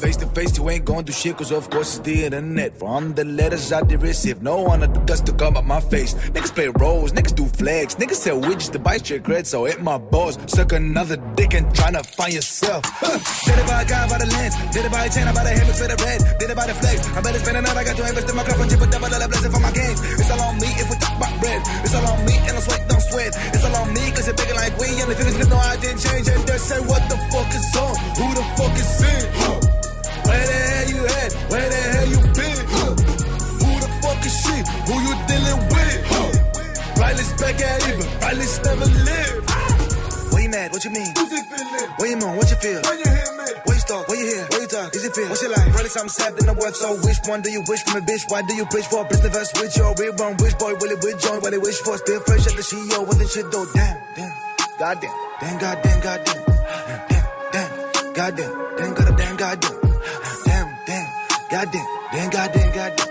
Face 0.01 0.17
to 0.17 0.27
face, 0.27 0.57
you 0.57 0.69
ain't 0.69 0.83
gonna 0.83 1.03
do 1.03 1.13
shit, 1.13 1.37
cause 1.37 1.51
of 1.51 1.69
course 1.69 1.97
it's 1.97 2.05
the 2.05 2.25
internet. 2.25 2.77
From 2.77 3.13
the 3.13 3.23
letters 3.23 3.71
I 3.71 3.81
did 3.81 4.01
receive, 4.01 4.41
no 4.41 4.61
one 4.61 4.81
the 4.81 4.87
dust 4.87 5.25
to 5.27 5.33
come 5.33 5.55
up 5.55 5.65
my 5.65 5.79
face. 5.79 6.13
Niggas 6.13 6.53
play 6.53 6.67
roles, 6.67 7.13
niggas 7.13 7.33
do 7.33 7.45
flags, 7.45 7.95
niggas 7.95 8.15
sell 8.15 8.39
widgets 8.57 8.71
to 8.71 8.79
buy 8.79 8.97
trick 8.97 9.27
red, 9.27 9.47
so 9.47 9.65
hit 9.65 9.81
my 9.81 9.97
balls. 9.97 10.37
Suck 10.47 10.73
another 10.73 11.17
dick 11.35 11.53
and 11.53 11.67
tryna 11.73 12.05
find 12.05 12.33
yourself. 12.33 12.83
Huh. 12.85 13.19
Did 13.45 13.59
it 13.59 13.67
by 13.67 13.81
a 13.81 13.85
guy 13.85 14.09
by 14.09 14.17
the 14.17 14.25
lens, 14.25 14.55
did 14.73 14.85
it 14.85 14.91
by 14.91 15.05
a 15.05 15.09
chain, 15.09 15.27
I 15.27 15.33
by 15.33 15.43
the 15.43 15.49
hammer 15.49 15.73
for 15.73 15.87
the 15.87 15.97
red, 16.03 16.19
did 16.39 16.49
it 16.49 16.55
by 16.55 16.67
the 16.67 16.73
flex. 16.73 17.07
I 17.07 17.21
better 17.21 17.39
spend 17.39 17.57
another, 17.57 17.79
I 17.79 17.83
got 17.83 17.95
to 17.97 18.07
invest 18.07 18.29
in 18.29 18.35
my 18.35 18.43
craft, 18.43 18.69
chip 18.69 18.81
a 18.81 18.87
double 18.87 19.09
dollar 19.09 19.27
blessing 19.27 19.51
for 19.51 19.61
my 19.61 19.71
games. 19.71 19.99
It's 20.19 20.31
all 20.31 20.41
on 20.41 20.55
me 20.57 20.69
if 20.81 20.87
we 20.89 20.95
talk 20.97 21.15
about 21.17 21.33
bread. 21.39 21.61
It's 21.85 21.95
all 21.95 22.07
on 22.07 22.19
me 22.25 22.35
and 22.37 22.57
I 22.57 22.61
sweat, 22.61 22.81
don't 22.89 23.01
sweat. 23.01 23.33
It's 23.53 23.63
all 23.65 23.75
on 23.77 23.87
me 23.93 24.03
cause 24.11 24.27
it's 24.27 24.37
bigger 24.37 24.57
like 24.57 24.73
we 24.77 24.87
and 24.97 25.09
the 25.09 25.15
flip, 25.15 25.49
no, 25.49 25.57
I 25.57 25.77
didn't 25.77 26.01
change. 26.01 26.27
And 26.27 26.41
they 26.47 26.57
say, 26.57 26.79
what 26.85 27.03
the 27.09 27.17
fuck 27.29 27.49
is 27.53 27.75
on? 27.77 27.93
Who 28.17 28.25
the 28.33 28.45
fuck 28.57 28.75
is 28.77 28.93
in? 29.05 29.23
Huh. 29.37 29.59
Where 30.27 30.66
back 37.37 37.59
at 37.61 37.87
even. 37.89 38.07
Right, 38.21 38.37
let's 38.37 38.57
never 38.63 38.85
live. 38.85 39.43
Why 40.31 40.41
you 40.43 40.49
mad? 40.49 40.71
What 40.71 40.83
you 40.83 40.91
mean? 40.91 41.11
Who's 41.17 41.31
it 41.33 41.45
feeling? 41.49 41.89
Where 41.97 42.09
you 42.09 42.17
on? 42.21 42.37
What 42.37 42.49
you 42.49 42.57
feel? 42.57 42.81
When 42.83 42.99
you 42.99 43.09
hear 43.09 43.31
me? 43.37 43.47
Where 43.65 43.75
you 43.75 43.81
start? 43.81 44.07
Where 44.07 44.17
you 44.19 44.27
here? 44.27 44.45
Where 44.51 44.61
you 44.61 44.67
talk? 44.67 44.95
Is 44.95 45.05
it 45.05 45.13
feel? 45.15 45.29
What's 45.29 45.41
your 45.41 45.51
life? 45.51 45.75
Really 45.75 45.89
something 45.89 46.09
sad 46.09 46.37
in 46.37 46.45
the 46.45 46.53
world, 46.53 46.75
so 46.75 46.93
which 47.01 47.17
one 47.25 47.41
do 47.41 47.49
you 47.49 47.63
wish 47.67 47.81
from 47.83 48.01
a 48.01 48.05
bitch? 48.05 48.29
Why 48.29 48.41
do 48.41 48.53
you 48.55 48.65
preach 48.67 48.85
for? 48.85 49.01
a 49.01 49.07
Business 49.07 49.33
verse 49.33 49.51
with 49.61 49.77
your 49.77 49.95
real 49.97 50.13
one? 50.17 50.35
Which 50.37 50.57
boy 50.57 50.73
will 50.77 50.91
it 50.91 51.01
with 51.01 51.17
join? 51.21 51.41
What 51.41 51.51
they 51.51 51.57
wish 51.57 51.79
for? 51.81 51.97
Still 51.97 52.19
fresh 52.21 52.45
at 52.45 52.53
the 52.53 52.65
CEO. 52.65 53.05
What 53.07 53.17
the 53.17 53.27
shit 53.27 53.49
do? 53.49 53.65
Damn, 53.73 53.97
damn. 54.15 54.33
Goddamn. 54.77 55.13
Damn, 55.41 55.57
goddamn, 55.57 55.99
goddamn. 56.01 56.41
Damn, 56.45 57.23
damn. 57.53 58.13
Goddamn. 58.13 58.51
Damn, 58.77 58.93
goddamn, 58.93 59.15
damn, 59.17 59.35
goddamn. 59.37 59.75
Damn, 60.45 60.67
damn. 60.85 61.07
Goddamn. 61.49 61.87
Damn, 62.11 62.29
goddamn, 62.29 62.69
goddamn. 62.77 63.09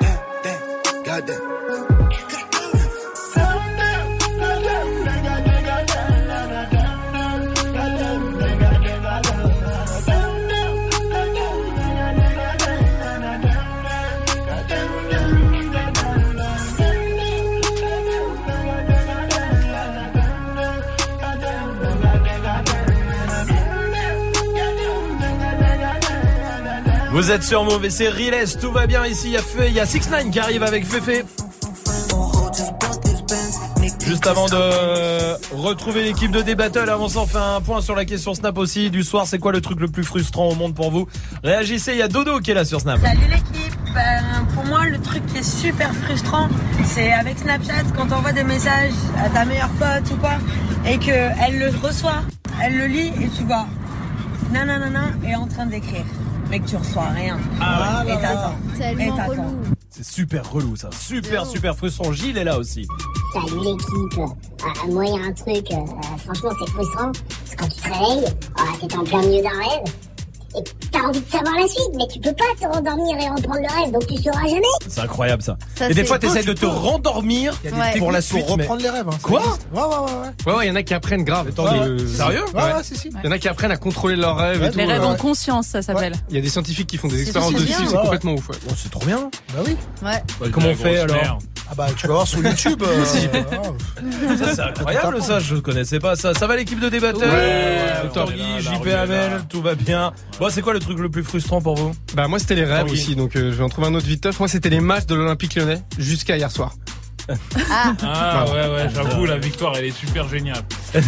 Damn, 0.00 0.18
damn. 0.42 1.02
Goddamn. 1.04 1.55
Vous 27.16 27.30
êtes 27.30 27.44
sur 27.44 27.66
et 27.82 27.88
c'est 27.88 28.10
Riles, 28.10 28.44
tout 28.60 28.70
va 28.72 28.86
bien 28.86 29.06
ici, 29.06 29.28
il 29.28 29.32
y 29.32 29.36
a 29.38 29.42
Feu, 29.42 29.64
il 29.68 29.72
y 29.72 29.80
a 29.80 29.86
6 29.86 30.10
9 30.10 30.30
qui 30.30 30.38
arrive 30.38 30.62
avec 30.62 30.84
Fefe. 30.84 31.24
Juste 34.06 34.26
avant 34.26 34.44
de 34.44 35.54
retrouver 35.54 36.04
l'équipe 36.04 36.30
de 36.30 36.42
D-Battle, 36.42 36.90
avant 36.90 37.08
ça 37.08 37.20
on 37.20 37.26
fait 37.26 37.38
un 37.38 37.62
point 37.62 37.80
sur 37.80 37.96
la 37.96 38.04
question 38.04 38.34
Snap 38.34 38.58
aussi 38.58 38.90
du 38.90 39.02
soir, 39.02 39.26
c'est 39.26 39.38
quoi 39.38 39.50
le 39.50 39.62
truc 39.62 39.80
le 39.80 39.88
plus 39.88 40.04
frustrant 40.04 40.48
au 40.48 40.54
monde 40.56 40.74
pour 40.74 40.90
vous? 40.90 41.08
Réagissez, 41.42 41.92
il 41.92 41.98
y 41.98 42.02
a 42.02 42.08
Dodo 42.08 42.38
qui 42.40 42.50
est 42.50 42.54
là 42.54 42.66
sur 42.66 42.82
Snap. 42.82 43.00
Salut 43.00 43.30
l'équipe 43.30 43.74
Ben, 43.94 44.22
Pour 44.54 44.66
moi, 44.66 44.84
le 44.84 45.00
truc 45.00 45.24
qui 45.24 45.38
est 45.38 45.42
super 45.42 45.94
frustrant, 45.94 46.50
c'est 46.84 47.14
avec 47.14 47.38
Snapchat, 47.38 47.84
quand 47.96 48.08
on 48.10 48.16
envoie 48.16 48.32
des 48.32 48.44
messages 48.44 48.92
à 49.24 49.30
ta 49.30 49.46
meilleure 49.46 49.72
pote 49.78 50.10
ou 50.12 50.16
quoi, 50.16 50.34
et 50.86 50.98
qu'elle 50.98 51.58
le 51.58 51.70
reçoit, 51.82 52.20
elle 52.62 52.76
le 52.76 52.86
lit, 52.88 53.08
et 53.22 53.30
tu 53.34 53.44
vois, 53.44 53.64
nanana, 54.52 55.12
est 55.26 55.34
en 55.34 55.46
train 55.46 55.64
d'écrire. 55.64 56.04
Mais 56.50 56.60
que 56.60 56.68
tu 56.68 56.76
reçois 56.76 57.08
rien. 57.08 57.38
Ah 57.60 58.04
ouais. 58.06 58.12
et 58.14 58.20
t'attends. 58.20 58.54
Et 58.80 59.08
t'attends. 59.08 59.52
C'est 59.90 60.04
super 60.04 60.50
relou 60.50 60.76
ça, 60.76 60.90
super 60.92 61.46
super 61.46 61.74
frustrant. 61.76 62.12
Gilles 62.12 62.36
est 62.36 62.44
là 62.44 62.58
aussi. 62.58 62.86
Salut 63.32 63.60
l'équipe. 63.64 64.20
Moi, 64.88 65.04
il 65.06 65.14
y 65.14 65.18
a 65.18 65.26
un 65.26 65.32
truc, 65.32 65.70
euh, 65.72 66.16
franchement, 66.18 66.50
c'est 66.58 66.70
frustrant. 66.70 67.12
C'est 67.44 67.56
quand 67.56 67.68
tu 67.68 67.80
te 67.80 67.84
réveilles, 67.84 68.34
ah, 68.58 68.62
t'es 68.78 68.94
en 68.96 69.04
plein 69.04 69.20
milieu 69.22 69.42
d'un 69.42 69.48
rêve, 69.48 69.94
et 70.58 70.64
t'as 70.90 71.00
envie 71.00 71.20
de 71.20 71.30
savoir 71.30 71.54
la 71.54 71.66
suite, 71.66 71.90
mais 71.96 72.06
tu 72.12 72.18
peux 72.20 72.32
pas 72.32 72.44
te 72.60 72.66
rendormir 72.72 73.16
et 73.18 73.28
reprendre 73.28 73.60
le 73.60 73.80
rêve, 73.82 73.92
donc 73.92 74.06
tu 74.06 74.16
sauras 74.22 74.46
jamais. 74.46 74.62
C'est 74.88 75.00
incroyable 75.00 75.42
ça. 75.42 75.56
Ça, 75.76 75.88
et 75.90 75.94
des 75.94 76.04
fois 76.04 76.18
t'essayes 76.18 76.44
de 76.44 76.52
te 76.52 76.60
peux. 76.60 76.66
rendormir 76.66 77.54
pour 77.98 78.12
la 78.12 78.20
suite. 78.20 78.46
pour 78.46 78.56
mais- 78.56 78.62
reprendre 78.64 78.82
les 78.82 78.90
rêves, 78.90 79.06
hein, 79.08 79.18
Quoi. 79.22 79.40
Ouais, 79.40 79.46
ouais, 79.72 79.80
ouais, 79.82 79.96
ouais. 79.96 80.52
Ouais, 80.52 80.58
ouais, 80.58 80.66
il 80.66 80.68
y 80.68 80.72
en 80.72 80.76
a 80.76 80.82
qui 80.82 80.94
apprennent 80.94 81.24
grave. 81.24 81.50
Euh, 81.58 81.98
sérieux 82.08 82.44
Ouais, 82.54 82.62
ouais, 82.62 82.82
si, 82.82 82.96
si. 82.96 83.08
Il 83.08 83.24
y 83.24 83.28
en 83.28 83.32
a 83.32 83.38
qui 83.38 83.48
apprennent 83.48 83.70
à 83.72 83.76
contrôler 83.76 84.16
leurs 84.16 84.36
rêves 84.36 84.62
et 84.62 84.70
tout. 84.70 84.78
Les 84.78 84.84
rêves 84.84 85.02
euh, 85.02 85.06
en 85.06 85.16
conscience, 85.16 85.66
ça 85.68 85.82
s'appelle. 85.82 86.14
Il 86.30 86.36
y 86.36 86.38
a 86.38 86.42
des 86.42 86.48
scientifiques 86.48 86.86
qui 86.88 86.96
font 86.96 87.08
des 87.08 87.22
expériences 87.22 87.52
dessus, 87.54 87.72
c'est 87.86 87.96
Ouais. 87.96 88.02
complètement 88.02 88.32
ouf. 88.34 88.48
ouais. 88.48 88.56
Oh, 88.68 88.72
c'est 88.76 88.90
trop 88.90 89.04
bien. 89.04 89.30
Bah 89.54 89.60
oui. 89.66 89.76
Ouais. 90.02 90.50
Comment 90.52 90.68
on 90.68 90.74
fait 90.74 90.98
alors 90.98 91.38
Ah 91.68 91.74
bah 91.76 91.88
tu 91.96 92.06
vas 92.06 92.14
voir 92.14 92.26
sur 92.28 92.38
YouTube. 92.38 92.82
euh, 92.82 93.04
Ça, 93.04 94.54
c'est 94.54 94.60
incroyable 94.62 95.20
ça, 95.20 95.40
je 95.40 95.56
connaissais 95.56 95.98
pas 95.98 96.14
ça. 96.14 96.32
Ça 96.34 96.46
va 96.46 96.56
l'équipe 96.56 96.78
de 96.78 96.88
débatteur 96.88 97.32
Ouais, 97.32 98.08
Tanguy, 98.14 98.60
JP 98.60 99.48
tout 99.48 99.62
va 99.62 99.74
bien. 99.74 100.12
Bon, 100.38 100.48
c'est 100.50 100.62
quoi 100.62 100.72
le 100.74 100.78
truc 100.80 100.98
le 100.98 101.08
plus 101.10 101.24
frustrant 101.24 101.60
pour 101.60 101.74
vous? 101.76 101.92
Bah 102.14 102.28
moi 102.28 102.38
c'était 102.38 102.54
les 102.54 102.64
rêves 102.64 102.86
Tanguy. 102.86 102.92
aussi, 102.92 103.16
donc 103.16 103.34
euh, 103.36 103.50
je 103.50 103.56
vais 103.56 103.64
en 103.64 103.68
trouver 103.68 103.88
un 103.88 103.94
autre 103.94 104.06
vite. 104.06 104.28
Moi 104.38 104.48
c'était 104.48 104.70
les 104.70 104.80
matchs 104.80 105.06
de 105.06 105.14
l'Olympique 105.16 105.54
Lyonnais 105.56 105.82
jusqu'à 105.98 106.36
hier 106.36 106.50
soir. 106.50 106.72
Ah 108.04 108.44
ouais 108.52 108.68
ouais 108.72 108.88
j'avoue 108.94 109.26
la 109.26 109.36
victoire 109.38 109.72
elle 109.76 109.86
est 109.86 109.90
super 109.90 110.28
géniale. 110.28 110.62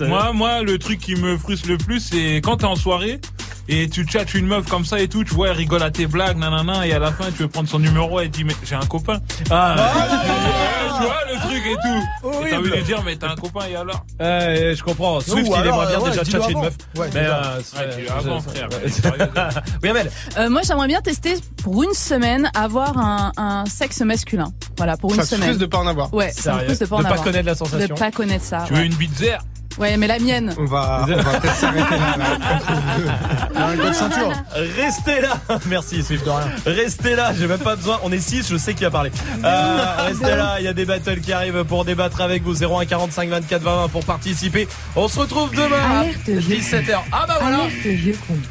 moi 0.00 0.32
moi 0.34 0.62
le 0.62 0.78
truc 0.78 1.00
qui 1.00 1.14
me 1.16 1.38
frustre 1.38 1.68
le 1.68 1.78
plus 1.78 2.00
c'est 2.00 2.36
quand 2.44 2.58
t'es 2.58 2.66
en 2.66 2.76
soirée 2.76 3.18
et 3.68 3.88
tu 3.88 4.06
chattes 4.06 4.34
une 4.34 4.46
meuf 4.46 4.66
comme 4.68 4.84
ça 4.84 5.00
et 5.00 5.08
tout, 5.08 5.24
tu 5.24 5.34
vois 5.34 5.48
elle 5.48 5.56
rigole 5.56 5.82
à 5.82 5.90
tes 5.90 6.06
blagues 6.06 6.36
nanana 6.38 6.86
et 6.86 6.92
à 6.92 6.98
la 6.98 7.12
fin 7.12 7.24
tu 7.36 7.42
veux 7.42 7.48
prendre 7.48 7.68
son 7.68 7.78
numéro 7.78 8.20
et 8.20 8.24
elle 8.24 8.30
dit 8.30 8.44
mais 8.44 8.54
j'ai 8.64 8.74
un 8.74 8.80
copain. 8.86 9.20
Ah. 9.50 9.74
tu 10.98 11.04
vois 11.04 11.16
le 11.32 11.40
truc 11.40 11.62
et 11.66 11.74
tout. 11.74 12.46
Et 12.46 12.50
T'as 12.50 12.58
envie 12.58 12.70
de 12.70 12.76
lui 12.76 12.82
dire 12.84 13.02
mais 13.04 13.16
t'as 13.16 13.30
un 13.32 13.36
copain 13.36 13.66
et 13.70 13.76
alors 13.76 14.04
Euh, 14.20 14.74
je 14.76 14.82
comprends. 14.82 15.20
Swift, 15.20 15.48
Ou 15.48 15.52
il 15.52 15.54
alors, 15.54 15.74
aimerait 15.82 15.86
bien 15.96 16.00
ouais, 16.04 16.10
déjà 16.10 16.24
tchatcher 16.24 16.52
une 16.52 16.60
meuf. 16.60 16.74
Ouais, 16.96 17.08
mais 17.14 17.20
euh, 17.24 17.58
Ouais, 17.76 18.06
avant, 18.10 18.40
frère. 18.40 18.68
Oui, 19.82 19.88
Amel. 19.88 20.10
Euh, 20.38 20.48
moi, 20.50 20.60
j'aimerais 20.66 20.86
bien 20.88 21.00
tester 21.00 21.34
pour 21.62 21.82
une 21.82 21.92
semaine 21.94 22.50
avoir 22.54 22.96
un, 22.98 23.32
un 23.36 23.64
sexe 23.66 24.00
masculin. 24.02 24.52
Voilà, 24.76 24.96
pour 24.96 25.12
une 25.14 25.20
Ça 25.20 25.26
semaine. 25.26 25.44
frustre 25.44 25.60
de 25.60 25.66
pas 25.66 25.78
en 25.78 25.86
avoir. 25.86 26.12
Ouais, 26.14 26.30
ça 26.32 26.52
de 26.56 26.66
pas 26.66 26.74
De 26.74 26.84
en 26.84 26.88
pas 27.02 27.08
avoir. 27.08 27.22
connaître 27.22 27.46
la 27.46 27.54
sensation 27.54 27.94
De 27.94 27.98
pas 27.98 28.10
connaître 28.10 28.44
ça. 28.44 28.64
Tu 28.66 28.74
veux 28.74 28.84
une 28.84 28.94
bitzer 28.94 29.38
Ouais, 29.78 29.96
mais 29.96 30.06
la 30.06 30.18
mienne. 30.18 30.54
On 30.58 30.64
va, 30.64 31.04
on 31.08 31.22
va 31.22 31.40
peut-être 31.40 31.54
s'arrêter 31.56 31.96
là. 31.96 32.26
Un 33.56 33.76
code 33.76 33.94
ceinture. 33.94 34.32
Restez 34.76 35.20
là. 35.20 35.34
Merci 35.66 36.02
Swift. 36.02 36.24
Restez 36.64 37.16
là. 37.16 37.32
J'ai 37.36 37.46
même 37.46 37.58
pas 37.58 37.76
besoin. 37.76 37.98
On 38.04 38.12
est 38.12 38.20
6 38.20 38.48
Je 38.50 38.56
sais 38.56 38.74
qui 38.74 38.84
a 38.84 38.90
parlé. 38.90 39.10
Euh, 39.44 39.84
restez 40.06 40.36
là. 40.36 40.56
Il 40.60 40.64
y 40.64 40.68
a 40.68 40.72
des 40.72 40.84
battles 40.84 41.20
qui 41.20 41.32
arrivent 41.32 41.64
pour 41.64 41.84
débattre 41.84 42.20
avec 42.20 42.42
vous. 42.42 42.54
01 42.62 42.86
45 42.86 43.28
24 43.30 43.62
20 43.62 43.88
pour 43.88 44.04
participer. 44.04 44.68
On 44.94 45.08
se 45.08 45.18
retrouve 45.18 45.50
demain 45.50 46.02
à 46.02 46.04
17h. 46.30 46.98
Ah 47.12 47.24
bah 47.26 47.38
voilà. 47.40 47.58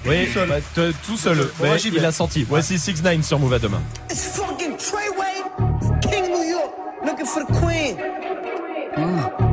Oui, 0.06 0.28
bah, 0.36 0.56
t- 0.76 0.92
tout 1.06 1.18
seul. 1.18 1.50
Mais 1.62 1.78
j'y 1.80 1.90
il 1.90 2.04
a 2.06 2.12
senti. 2.12 2.46
Voici 2.48 2.78
6 2.78 3.02
9 3.04 3.22
sur 3.22 3.40
Move 3.40 3.54
à 3.54 3.60
demain. 3.60 3.82
It's 4.12 4.28
fucking 4.36 4.76
Treyway, 4.78 6.02
King 6.02 6.26
New 6.32 6.44
York, 6.44 6.72
looking 7.06 7.26
for 7.26 7.44
the 7.44 7.54
queen. 7.60 7.98
Mm, 8.98 9.53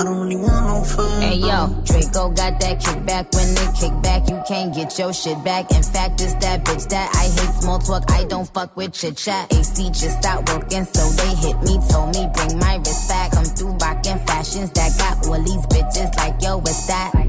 I 0.00 0.02
don't 0.02 0.18
really 0.18 0.36
want 0.36 0.64
no 0.66 0.82
friends. 0.82 1.22
Hey 1.22 1.36
yo, 1.36 1.68
Draco 1.84 2.30
got 2.30 2.58
that 2.58 2.80
kickback. 2.80 3.34
When 3.36 3.54
they 3.54 3.68
kick 3.78 4.02
back, 4.02 4.30
you 4.30 4.42
can't 4.48 4.74
get 4.74 4.98
your 4.98 5.12
shit 5.12 5.44
back. 5.44 5.70
In 5.72 5.82
fact, 5.82 6.22
it's 6.22 6.32
that 6.36 6.64
bitch 6.64 6.88
that 6.88 7.14
I 7.14 7.24
hate 7.28 7.60
small 7.60 7.78
talk. 7.78 8.10
I 8.10 8.24
don't 8.24 8.48
fuck 8.48 8.74
with 8.78 8.94
chit 8.94 9.18
chat. 9.18 9.52
AC 9.52 9.90
just 9.90 10.16
stopped 10.22 10.48
working, 10.48 10.86
so 10.86 11.06
they 11.20 11.34
hit 11.44 11.60
me. 11.60 11.78
Told 11.90 12.16
me 12.16 12.26
bring 12.32 12.58
my 12.58 12.76
wrist 12.76 13.10
back. 13.10 13.32
Come 13.32 13.44
through 13.44 13.76
rockin' 13.76 14.18
fashions 14.20 14.70
that 14.70 14.96
got 14.96 15.28
all 15.28 15.42
these 15.42 15.66
bitches 15.66 16.16
like 16.16 16.40
yo, 16.40 16.56
what's 16.56 16.86
that? 16.86 17.14
I 17.14 17.24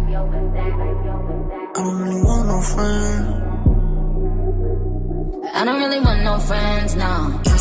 don't 1.75 1.99
really 1.99 2.23
want 2.23 2.47
no 2.47 2.61
friends. 2.61 3.51
I 5.53 5.65
don't 5.65 5.81
really 5.81 5.99
want 5.99 6.23
no 6.23 6.39
friends, 6.39 6.95
no. 6.95 7.60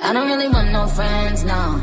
I 0.00 0.12
don't 0.12 0.28
really 0.28 0.48
want 0.48 0.70
no 0.70 0.86
friends, 0.86 1.44
no. 1.44 1.80